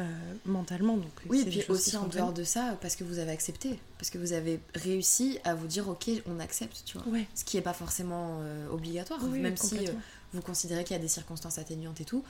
euh, 0.00 0.34
mentalement. 0.46 0.96
Donc, 0.96 1.10
Oui, 1.28 1.40
et 1.42 1.44
puis 1.44 1.64
aussi 1.68 1.96
en 1.96 2.06
dehors 2.08 2.32
de 2.32 2.42
ça, 2.44 2.76
parce 2.80 2.96
que 2.96 3.04
vous 3.04 3.18
avez 3.18 3.30
accepté, 3.30 3.78
parce 3.98 4.10
que 4.10 4.18
vous 4.18 4.32
avez 4.32 4.60
réussi 4.74 5.38
à 5.44 5.54
vous 5.54 5.66
dire 5.68 5.88
ok, 5.88 6.10
on 6.26 6.40
accepte, 6.40 6.82
tu 6.84 6.98
vois. 6.98 7.06
Ouais, 7.08 7.26
Ce 7.34 7.44
qui 7.44 7.56
n'est 7.56 7.62
pas 7.62 7.72
forcément 7.74 8.38
euh, 8.40 8.68
obligatoire, 8.70 9.20
oui, 9.24 9.38
même 9.40 9.56
si 9.56 9.78
euh, 9.88 9.92
vous 10.32 10.40
considérez 10.42 10.82
qu'il 10.84 10.96
y 10.96 10.98
a 10.98 11.02
des 11.02 11.08
circonstances 11.08 11.58
atténuantes 11.58 12.00
et 12.00 12.04
tout, 12.04 12.24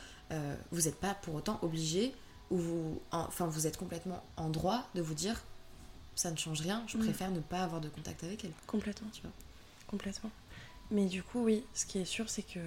vous 0.73 0.83
n'êtes 0.83 0.97
pas 1.01 1.15
pour 1.15 1.35
autant 1.35 1.59
obligé, 1.63 2.15
ou 2.51 2.57
vous, 2.59 3.01
en- 3.13 3.21
enfin 3.21 3.47
vous 3.47 3.67
êtes 3.67 3.77
complètement 3.77 4.23
en 4.37 4.49
droit 4.51 4.89
de 4.95 5.03
vous 5.03 5.15
dire 5.15 5.43
ça 6.17 6.31
ne 6.31 6.37
change 6.37 6.61
rien, 6.61 6.83
je 6.89 6.97
Mm. 6.99 7.01
préfère 7.01 7.31
ne 7.31 7.41
pas 7.41 7.63
avoir 7.63 7.81
de 7.81 7.89
contact 7.89 8.25
avec 8.25 8.45
elle, 8.45 8.53
Complètement. 8.67 9.09
tu 9.13 9.23
vois. 9.23 9.31
Complètement. 9.87 10.31
Mais 10.91 11.07
du 11.07 11.23
coup, 11.23 11.45
oui, 11.45 11.65
ce 11.75 11.87
qui 11.87 11.99
est 11.99 12.05
sûr, 12.05 12.29
c'est 12.29 12.43
que 12.43 12.59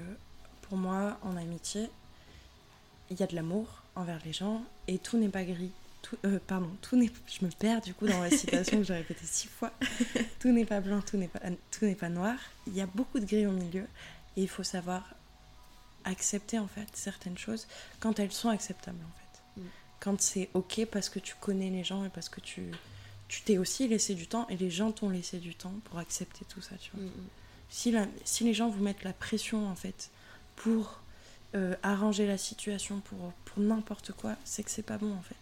pour 0.63 0.77
moi, 0.77 1.17
en 1.21 1.35
amitié, 1.37 1.89
il 3.11 3.19
y 3.19 3.23
a 3.23 3.27
de 3.27 3.35
l'amour 3.35 3.82
envers 3.95 4.19
les 4.25 4.33
gens 4.33 4.63
et 4.87 4.97
tout 4.97 5.17
n'est 5.17 5.29
pas 5.29 5.43
gris. 5.43 5.71
Tout, 6.01 6.17
euh, 6.25 6.39
pardon, 6.47 6.69
tout 6.81 6.95
n'est. 6.97 7.09
Je 7.27 7.45
me 7.45 7.51
perds 7.51 7.81
du 7.81 7.93
coup 7.93 8.07
dans 8.07 8.19
la 8.21 8.29
citation 8.29 8.77
que 8.79 8.83
j'ai 8.83 8.93
répétée 8.95 9.25
six 9.25 9.47
fois. 9.47 9.71
Tout 10.39 10.49
n'est 10.51 10.65
pas 10.65 10.81
blanc, 10.81 11.01
tout 11.01 11.15
n'est 11.15 11.29
pas, 11.29 11.39
tout 11.71 11.85
n'est 11.85 11.95
pas 11.95 12.09
noir. 12.09 12.35
Il 12.67 12.75
y 12.75 12.81
a 12.81 12.85
beaucoup 12.87 13.19
de 13.21 13.25
gris 13.25 13.47
au 13.47 13.51
milieu 13.53 13.83
et 14.35 14.41
il 14.41 14.49
faut 14.49 14.63
savoir 14.63 15.15
accepter 16.03 16.59
en 16.59 16.67
fait 16.67 16.87
certaines 16.93 17.37
choses 17.37 17.67
quand 18.01 18.19
elles 18.19 18.33
sont 18.33 18.49
acceptables 18.49 18.99
en 19.01 19.17
fait. 19.57 19.61
Mm. 19.61 19.65
Quand 20.01 20.21
c'est 20.21 20.49
ok 20.53 20.85
parce 20.91 21.07
que 21.07 21.19
tu 21.19 21.35
connais 21.39 21.69
les 21.69 21.85
gens 21.85 22.03
et 22.03 22.09
parce 22.09 22.27
que 22.29 22.41
tu 22.41 22.71
tu 23.29 23.41
t'es 23.43 23.57
aussi 23.57 23.87
laissé 23.87 24.13
du 24.13 24.27
temps 24.27 24.45
et 24.49 24.57
les 24.57 24.69
gens 24.69 24.91
t'ont 24.91 25.09
laissé 25.09 25.37
du 25.37 25.55
temps 25.55 25.73
pour 25.85 25.97
accepter 25.99 26.43
tout 26.49 26.61
ça, 26.61 26.75
tu 26.75 26.91
vois. 26.91 27.03
Mm, 27.05 27.07
mm. 27.07 27.27
Si, 27.69 27.91
la- 27.91 28.07
si 28.25 28.43
les 28.43 28.53
gens 28.53 28.69
vous 28.69 28.83
mettent 28.83 29.03
la 29.05 29.13
pression 29.13 29.67
en 29.69 29.75
fait 29.75 30.09
pour 30.57 30.99
euh, 31.55 31.75
arranger 31.83 32.25
la 32.27 32.37
situation, 32.37 32.99
pour, 33.01 33.31
pour 33.45 33.59
n'importe 33.63 34.11
quoi, 34.13 34.35
c'est 34.43 34.63
que 34.63 34.71
c'est 34.71 34.81
pas 34.83 34.97
bon 34.97 35.13
en 35.13 35.21
fait. 35.21 35.35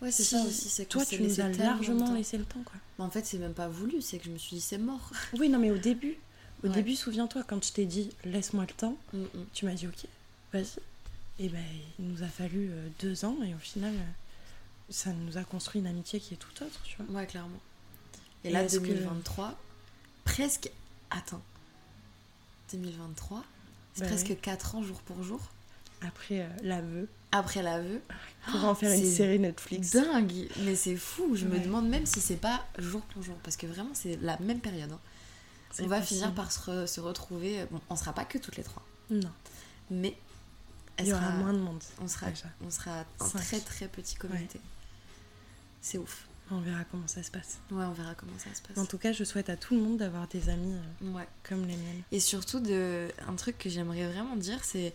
Ouais, 0.00 0.10
c'est 0.10 0.24
Si 0.24 0.30
ça 0.36 0.42
aussi, 0.42 0.68
c'est 0.68 0.84
que 0.84 0.90
Toi, 0.90 1.04
tu 1.06 1.22
nous 1.22 1.40
as 1.40 1.48
largement 1.48 2.12
laissé 2.14 2.36
le 2.38 2.44
temps 2.44 2.62
quoi. 2.64 2.74
Mais 2.98 3.04
en 3.04 3.10
fait, 3.10 3.24
c'est 3.24 3.38
même 3.38 3.54
pas 3.54 3.68
voulu, 3.68 4.02
c'est 4.02 4.18
que 4.18 4.24
je 4.24 4.30
me 4.30 4.38
suis 4.38 4.56
dit 4.56 4.60
c'est 4.60 4.78
mort. 4.78 5.10
Oui, 5.38 5.48
non, 5.48 5.58
mais 5.58 5.70
au 5.70 5.78
début, 5.78 6.16
au 6.64 6.68
Ouais. 6.68 6.74
début, 6.74 6.94
souviens-toi, 6.96 7.42
quand 7.46 7.64
je 7.64 7.72
t'ai 7.72 7.86
dit 7.86 8.10
laisse-moi 8.24 8.64
le 8.68 8.74
temps, 8.74 8.96
Mm, 9.12 9.18
mm. 9.22 9.28
tu 9.54 9.64
m'as 9.64 9.74
dit 9.74 9.86
ok, 9.86 10.04
vas-y. 10.52 10.66
Et 11.38 11.48
ben, 11.48 11.64
il 11.98 12.06
nous 12.08 12.22
a 12.22 12.28
fallu 12.28 12.70
euh, 12.70 12.88
deux 13.00 13.24
ans 13.24 13.36
et 13.44 13.54
au 13.54 13.58
final, 13.58 13.94
euh, 13.94 14.02
ça 14.90 15.12
nous 15.12 15.38
a 15.38 15.44
construit 15.44 15.80
une 15.80 15.86
amitié 15.86 16.20
qui 16.20 16.34
est 16.34 16.36
tout 16.36 16.62
autre, 16.62 16.80
tu 16.84 16.96
vois. 17.00 17.20
Ouais, 17.20 17.26
clairement. 17.26 17.60
Et, 18.44 18.48
Et 18.48 18.52
là, 18.52 18.64
est-ce 18.64 18.78
que- 18.80 18.86
2023, 18.86 19.56
presque. 20.24 20.70
Attends. 21.10 21.42
2023, 22.72 23.44
c'est 23.94 24.02
Bah 24.02 24.06
presque 24.08 24.28
oui. 24.30 24.36
4 24.40 24.74
ans 24.76 24.82
jour 24.82 25.00
pour 25.02 25.22
jour. 25.22 25.40
Après 26.04 26.40
euh, 26.40 26.48
l'aveu, 26.62 27.08
Après 27.30 27.62
l'aveu. 27.62 28.00
pour 28.50 28.64
en 28.64 28.74
faire 28.74 28.90
une 28.92 29.08
série 29.10 29.38
Netflix. 29.38 29.90
Dingue 29.92 30.48
Mais 30.64 30.74
c'est 30.74 30.96
fou, 30.96 31.36
je 31.36 31.46
me 31.46 31.52
Ouais. 31.52 31.60
demande 31.60 31.88
même 31.88 32.06
si 32.06 32.20
c'est 32.20 32.36
pas 32.36 32.64
jour 32.78 33.02
pour 33.02 33.22
jour, 33.22 33.36
parce 33.44 33.56
que 33.56 33.66
vraiment 33.66 33.90
c'est 33.94 34.16
la 34.20 34.36
même 34.40 34.58
période. 34.60 34.90
hein. 34.92 34.98
On 35.80 35.86
va 35.86 36.00
possible. 36.00 36.18
finir 36.20 36.34
par 36.34 36.50
se, 36.52 36.58
re- 36.60 36.86
se 36.86 37.00
retrouver, 37.00 37.64
bon, 37.70 37.80
on 37.88 37.96
sera 37.96 38.12
pas 38.12 38.24
que 38.24 38.36
toutes 38.38 38.56
les 38.56 38.62
trois, 38.64 38.82
Non, 39.10 39.30
mais 39.90 40.16
il 40.98 41.06
y 41.06 41.12
aura 41.12 41.22
sera- 41.22 41.32
moins 41.36 41.52
de 41.54 41.58
monde. 41.60 41.82
on 42.00 42.08
sera, 42.08 42.28
déjà. 42.30 42.46
on 42.66 42.70
sera 42.70 43.00
un 43.00 43.04
très 43.38 43.60
très 43.60 43.88
petit 43.88 44.16
comité. 44.16 44.60
C'est 45.80 45.98
ouf. 45.98 46.26
On 46.54 46.60
verra 46.60 46.84
comment 46.90 47.06
ça 47.08 47.22
se 47.22 47.30
passe. 47.30 47.58
Ouais, 47.70 47.84
on 47.84 47.92
verra 47.92 48.14
comment 48.14 48.38
ça 48.38 48.54
se 48.54 48.60
passe. 48.60 48.76
En 48.76 48.84
tout 48.86 48.98
cas, 48.98 49.12
je 49.12 49.24
souhaite 49.24 49.48
à 49.48 49.56
tout 49.56 49.74
le 49.74 49.80
monde 49.80 49.96
d'avoir 49.96 50.28
des 50.28 50.48
amis 50.50 50.74
euh, 51.02 51.10
Ouais. 51.12 51.26
comme 51.44 51.62
les 51.62 51.76
miennes. 51.76 52.02
Et 52.12 52.20
surtout, 52.20 52.60
de, 52.60 53.08
un 53.26 53.34
truc 53.36 53.56
que 53.58 53.70
j'aimerais 53.70 54.06
vraiment 54.06 54.36
dire, 54.36 54.62
c'est 54.62 54.92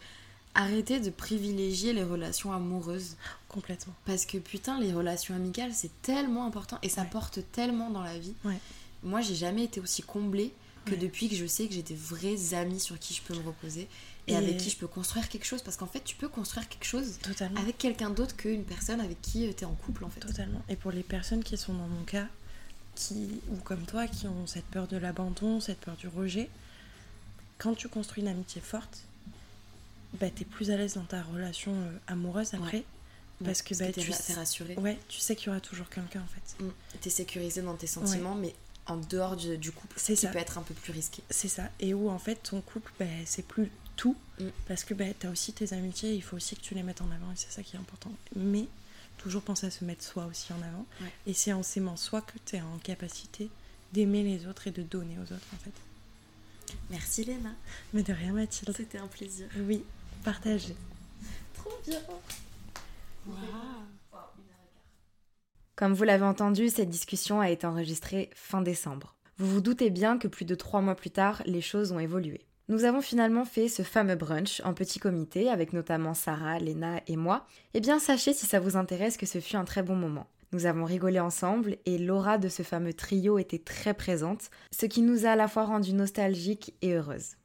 arrêter 0.53 0.99
de 0.99 1.09
privilégier 1.09 1.93
les 1.93 2.03
relations 2.03 2.51
amoureuses. 2.53 3.15
Complètement. 3.49 3.93
Parce 4.05 4.25
que 4.25 4.37
putain, 4.37 4.79
les 4.79 4.93
relations 4.93 5.33
amicales, 5.35 5.71
c'est 5.73 5.91
tellement 6.01 6.45
important 6.45 6.77
et 6.83 6.89
ça 6.89 7.01
Ouais. 7.01 7.09
porte 7.11 7.39
tellement 7.51 7.89
dans 7.89 8.01
la 8.03 8.17
vie. 8.19 8.33
Ouais. 8.45 8.59
Moi, 9.03 9.21
j'ai 9.21 9.35
jamais 9.35 9.63
été 9.63 9.79
aussi 9.79 10.01
comblée 10.03 10.53
que 10.85 10.91
Ouais. 10.91 10.97
depuis 10.97 11.27
que 11.29 11.35
je 11.35 11.45
sais 11.45 11.67
que 11.67 11.73
j'ai 11.73 11.83
des 11.83 11.95
vrais 11.95 12.53
amis 12.53 12.79
sur 12.79 12.97
qui 12.99 13.13
je 13.13 13.21
peux 13.21 13.35
me 13.35 13.43
reposer 13.45 13.87
et, 14.27 14.33
Et- 14.33 14.35
avec 14.35 14.57
qui 14.57 14.69
je 14.69 14.77
peux 14.77 14.87
construire 14.87 15.29
quelque 15.29 15.45
chose. 15.45 15.61
Parce 15.61 15.77
qu'en 15.77 15.87
fait, 15.87 16.03
tu 16.03 16.15
peux 16.15 16.27
construire 16.29 16.67
quelque 16.69 16.85
chose 16.85 17.17
Totalement. 17.21 17.59
avec 17.61 17.77
quelqu'un 17.77 18.09
d'autre 18.09 18.35
qu'une 18.35 18.63
personne 18.65 18.99
avec 19.01 19.21
qui 19.21 19.53
tu 19.55 19.63
es 19.63 19.65
en 19.65 19.73
couple, 19.73 20.03
en 20.05 20.09
fait. 20.09 20.19
Totalement. 20.19 20.61
Et 20.69 20.75
pour 20.75 20.91
les 20.91 21.03
personnes 21.03 21.43
qui 21.43 21.57
sont 21.57 21.73
dans 21.73 21.87
mon 21.87 22.03
cas, 22.03 22.27
qui, 22.95 23.39
ou 23.51 23.55
comme 23.57 23.85
toi, 23.85 24.07
qui 24.07 24.27
ont 24.27 24.47
cette 24.47 24.65
peur 24.65 24.87
de 24.87 24.97
l'abandon, 24.97 25.59
cette 25.61 25.79
peur 25.79 25.95
du 25.95 26.07
rejet, 26.07 26.49
quand 27.57 27.73
tu 27.75 27.87
construis 27.89 28.21
une 28.23 28.29
amitié 28.29 28.59
forte, 28.61 29.03
bah, 30.19 30.27
tu 30.29 30.43
es 30.43 30.45
plus 30.45 30.71
à 30.71 30.77
l'aise 30.77 30.93
dans 30.95 31.03
ta 31.05 31.21
relation 31.21 31.73
euh, 31.73 31.91
amoureuse 32.07 32.53
après. 32.53 32.83
Parce 33.43 33.61
que, 33.61 33.75
bah, 33.75 33.91
t'es 33.91 34.01
tu 34.01 34.11
sais- 34.11 34.23
t'es 34.23 34.33
rassurée. 34.33 34.75
Ouais, 34.77 34.97
tu 35.09 35.19
sais 35.19 35.35
qu'il 35.35 35.47
y 35.47 35.49
aura 35.49 35.59
toujours 35.59 35.89
quelqu'un 35.89 36.21
en 36.21 36.27
fait. 36.27 36.63
Mm. 36.63 36.69
T'es 37.01 37.09
sécurisée 37.11 37.61
dans 37.61 37.75
tes 37.75 37.85
sentiments, 37.85 38.33
mais 38.33 38.55
en 38.87 38.97
dehors 38.97 39.35
du, 39.35 39.59
du 39.59 39.71
couple, 39.71 39.95
C'est 39.99 40.15
ça. 40.15 40.29
peut 40.29 40.39
être 40.39 40.57
un 40.57 40.63
peu 40.63 40.73
plus 40.73 40.91
risqué. 40.91 41.21
C'est 41.29 41.47
ça. 41.49 41.69
Et 41.79 41.93
où 41.93 42.09
en 42.09 42.17
fait 42.17 42.35
ton 42.41 42.61
couple, 42.61 42.91
bah, 42.99 43.05
c'est 43.25 43.45
plus 43.45 43.69
tout. 43.97 44.15
Mm. 44.39 44.45
Parce 44.67 44.83
que 44.85 44.93
bah, 44.93 45.05
tu 45.19 45.27
as 45.27 45.29
aussi 45.29 45.51
tes 45.51 45.73
amitiés, 45.73 46.13
il 46.13 46.21
faut 46.23 46.37
aussi 46.37 46.55
que 46.55 46.61
tu 46.61 46.73
les 46.73 46.83
mettes 46.83 47.01
en 47.01 47.11
avant 47.11 47.31
et 47.31 47.35
c'est 47.35 47.51
ça 47.51 47.63
qui 47.63 47.75
est 47.75 47.79
important. 47.79 48.11
Mais 48.35 48.67
toujours 49.17 49.41
penser 49.41 49.67
à 49.67 49.71
se 49.71 49.83
mettre 49.83 50.03
soi 50.03 50.25
aussi 50.25 50.53
en 50.53 50.61
avant. 50.61 50.85
Ouais. 51.01 51.11
Et 51.25 51.33
c'est 51.33 51.51
en 51.51 51.63
s'aimant 51.63 51.97
soi 51.97 52.21
que 52.21 52.37
tu 52.45 52.55
es 52.55 52.61
en 52.61 52.77
capacité 52.77 53.49
d'aimer 53.91 54.23
les 54.23 54.47
autres 54.47 54.67
et 54.67 54.71
de 54.71 54.83
donner 54.83 55.17
aux 55.17 55.33
autres 55.33 55.47
en 55.53 55.57
fait. 55.57 55.73
Merci 56.89 57.23
Léna, 57.23 57.53
Mais 57.93 58.03
de 58.03 58.13
rien 58.13 58.33
Mathilde. 58.33 58.73
c'était 58.75 58.97
un 58.97 59.07
plaisir. 59.07 59.47
Oui, 59.59 59.83
partagez. 60.23 60.75
Trop 61.55 61.71
bien. 61.85 61.99
Comme 65.75 65.93
vous 65.93 66.03
l'avez 66.03 66.25
entendu, 66.25 66.69
cette 66.69 66.89
discussion 66.89 67.39
a 67.39 67.49
été 67.49 67.67
enregistrée 67.67 68.29
fin 68.33 68.61
décembre. 68.61 69.15
Vous 69.37 69.47
vous 69.47 69.61
doutez 69.61 69.91
bien 69.91 70.17
que 70.17 70.27
plus 70.27 70.45
de 70.45 70.55
trois 70.55 70.81
mois 70.81 70.95
plus 70.95 71.11
tard, 71.11 71.43
les 71.45 71.61
choses 71.61 71.91
ont 71.91 71.99
évolué. 71.99 72.46
Nous 72.69 72.83
avons 72.83 72.99
finalement 72.99 73.45
fait 73.45 73.69
ce 73.69 73.81
fameux 73.81 74.15
brunch 74.15 74.61
en 74.65 74.73
petit 74.73 74.99
comité 74.99 75.49
avec 75.49 75.71
notamment 75.71 76.13
Sarah, 76.13 76.59
Léna 76.59 77.01
et 77.07 77.15
moi. 77.15 77.45
Eh 77.73 77.79
bien, 77.79 77.97
sachez 77.97 78.33
si 78.33 78.45
ça 78.45 78.59
vous 78.59 78.75
intéresse 78.75 79.15
que 79.15 79.25
ce 79.25 79.39
fut 79.39 79.55
un 79.55 79.63
très 79.63 79.83
bon 79.83 79.95
moment. 79.95 80.27
Nous 80.51 80.65
avons 80.65 80.83
rigolé 80.83 81.21
ensemble 81.21 81.77
et 81.85 81.97
l'aura 81.97 82.37
de 82.37 82.49
ce 82.49 82.63
fameux 82.63 82.93
trio 82.93 83.37
était 83.37 83.57
très 83.57 83.93
présente, 83.93 84.49
ce 84.71 84.85
qui 84.85 85.01
nous 85.01 85.25
a 85.25 85.31
à 85.31 85.35
la 85.37 85.47
fois 85.47 85.63
rendu 85.63 85.93
nostalgiques 85.93 86.73
et 86.81 86.93
heureuses. 86.93 87.35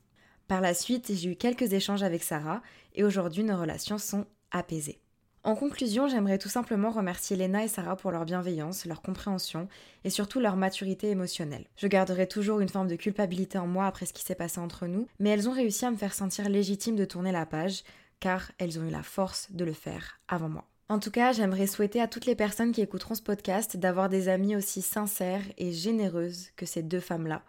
Par 0.48 0.60
la 0.60 0.74
suite, 0.74 1.12
j'ai 1.14 1.30
eu 1.30 1.36
quelques 1.36 1.72
échanges 1.72 2.02
avec 2.02 2.24
Sarah 2.24 2.60
et 2.94 3.04
aujourd'hui 3.04 3.44
nos 3.44 3.60
relations 3.60 3.98
sont 3.98 4.26
apaisées. 4.50 5.01
En 5.44 5.56
conclusion, 5.56 6.06
j'aimerais 6.06 6.38
tout 6.38 6.48
simplement 6.48 6.90
remercier 6.90 7.34
Léna 7.34 7.64
et 7.64 7.68
Sarah 7.68 7.96
pour 7.96 8.12
leur 8.12 8.24
bienveillance, 8.24 8.86
leur 8.86 9.02
compréhension 9.02 9.68
et 10.04 10.10
surtout 10.10 10.38
leur 10.38 10.54
maturité 10.54 11.10
émotionnelle. 11.10 11.66
Je 11.76 11.88
garderai 11.88 12.28
toujours 12.28 12.60
une 12.60 12.68
forme 12.68 12.86
de 12.86 12.94
culpabilité 12.94 13.58
en 13.58 13.66
moi 13.66 13.86
après 13.86 14.06
ce 14.06 14.12
qui 14.12 14.22
s'est 14.22 14.36
passé 14.36 14.60
entre 14.60 14.86
nous, 14.86 15.08
mais 15.18 15.30
elles 15.30 15.48
ont 15.48 15.52
réussi 15.52 15.84
à 15.84 15.90
me 15.90 15.96
faire 15.96 16.14
sentir 16.14 16.48
légitime 16.48 16.94
de 16.94 17.04
tourner 17.04 17.32
la 17.32 17.44
page, 17.44 17.82
car 18.20 18.52
elles 18.58 18.78
ont 18.78 18.86
eu 18.86 18.90
la 18.90 19.02
force 19.02 19.50
de 19.50 19.64
le 19.64 19.72
faire 19.72 20.20
avant 20.28 20.48
moi. 20.48 20.68
En 20.88 21.00
tout 21.00 21.10
cas, 21.10 21.32
j'aimerais 21.32 21.66
souhaiter 21.66 22.00
à 22.00 22.06
toutes 22.06 22.26
les 22.26 22.36
personnes 22.36 22.70
qui 22.70 22.80
écouteront 22.80 23.16
ce 23.16 23.22
podcast 23.22 23.76
d'avoir 23.76 24.08
des 24.08 24.28
amies 24.28 24.54
aussi 24.54 24.80
sincères 24.80 25.42
et 25.58 25.72
généreuses 25.72 26.50
que 26.56 26.66
ces 26.66 26.84
deux 26.84 27.00
femmes-là. 27.00 27.42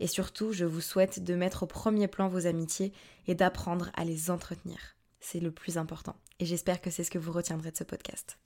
Et 0.00 0.06
surtout, 0.06 0.52
je 0.52 0.64
vous 0.64 0.80
souhaite 0.80 1.22
de 1.22 1.34
mettre 1.34 1.64
au 1.64 1.66
premier 1.66 2.08
plan 2.08 2.28
vos 2.28 2.46
amitiés 2.46 2.94
et 3.26 3.34
d'apprendre 3.34 3.90
à 3.94 4.04
les 4.04 4.30
entretenir. 4.30 4.95
C'est 5.28 5.40
le 5.40 5.50
plus 5.50 5.76
important. 5.76 6.14
Et 6.38 6.46
j'espère 6.46 6.80
que 6.80 6.88
c'est 6.88 7.02
ce 7.02 7.10
que 7.10 7.18
vous 7.18 7.32
retiendrez 7.32 7.72
de 7.72 7.76
ce 7.76 7.82
podcast. 7.82 8.38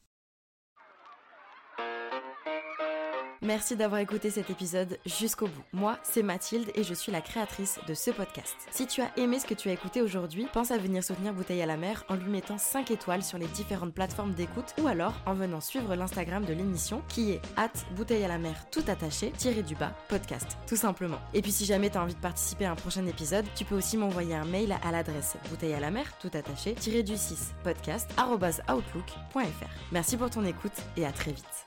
Merci 3.43 3.75
d'avoir 3.75 4.03
écouté 4.03 4.29
cet 4.29 4.51
épisode 4.51 4.99
jusqu'au 5.07 5.47
bout. 5.47 5.63
Moi, 5.73 5.99
c'est 6.03 6.23
Mathilde 6.23 6.71
et 6.75 6.83
je 6.83 6.93
suis 6.93 7.11
la 7.11 7.23
créatrice 7.23 7.79
de 7.89 7.95
ce 7.95 8.11
podcast. 8.11 8.55
Si 8.71 8.87
tu 8.87 9.01
as 9.01 9.11
aimé 9.17 9.39
ce 9.39 9.47
que 9.47 9.55
tu 9.55 9.71
as 9.71 9.73
écouté 9.73 10.03
aujourd'hui, 10.03 10.47
pense 10.53 10.71
à 10.71 10.77
venir 10.77 11.03
soutenir 11.03 11.33
Bouteille 11.33 11.63
à 11.63 11.67
la 11.67 11.79
mer 11.79 12.05
en 12.11 12.17
lui 12.17 12.29
mettant 12.29 12.59
5 12.59 12.91
étoiles 12.91 13.23
sur 13.23 13.39
les 13.39 13.47
différentes 13.47 13.95
plateformes 13.95 14.35
d'écoute 14.35 14.75
ou 14.79 14.89
alors 14.89 15.15
en 15.25 15.33
venant 15.33 15.63
suivre 15.63 15.95
l'Instagram 15.97 16.45
de 16.45 16.53
l'émission 16.53 17.03
qui 17.09 17.33
est 17.33 17.41
at 17.57 17.73
bouteille 17.97 18.25
à 18.25 18.29
la 18.29 18.37
mer 18.37 18.69
tout 18.71 18.85
attaché, 18.89 19.31
tiré 19.31 19.63
du 19.63 19.75
bas, 19.75 19.97
podcast, 20.11 20.59
tout 20.67 20.77
simplement. 20.77 21.19
Et 21.33 21.41
puis 21.41 21.53
si 21.53 21.65
jamais 21.65 21.89
tu 21.89 21.97
as 21.97 22.03
envie 22.03 22.15
de 22.15 22.21
participer 22.21 22.67
à 22.67 22.73
un 22.73 22.77
prochain 22.77 23.07
épisode, 23.07 23.47
tu 23.55 23.65
peux 23.65 23.75
aussi 23.75 23.97
m'envoyer 23.97 24.35
un 24.35 24.45
mail 24.45 24.77
à 24.85 24.93
l'adresse 24.93 25.39
bouteille 25.49 25.73
à 25.73 25.81
la 25.81 25.91
mer 25.91 26.19
tout 26.19 26.31
attaché, 26.35 26.75
tiré 26.75 27.03
du 27.03 27.17
6, 27.17 27.55
podcast, 27.65 28.11
outlook.fr. 28.21 29.69
Merci 29.93 30.19
pour 30.19 30.29
ton 30.29 30.45
écoute 30.45 30.77
et 30.99 31.07
à 31.07 31.13
très 31.13 31.33
vite. 31.33 31.67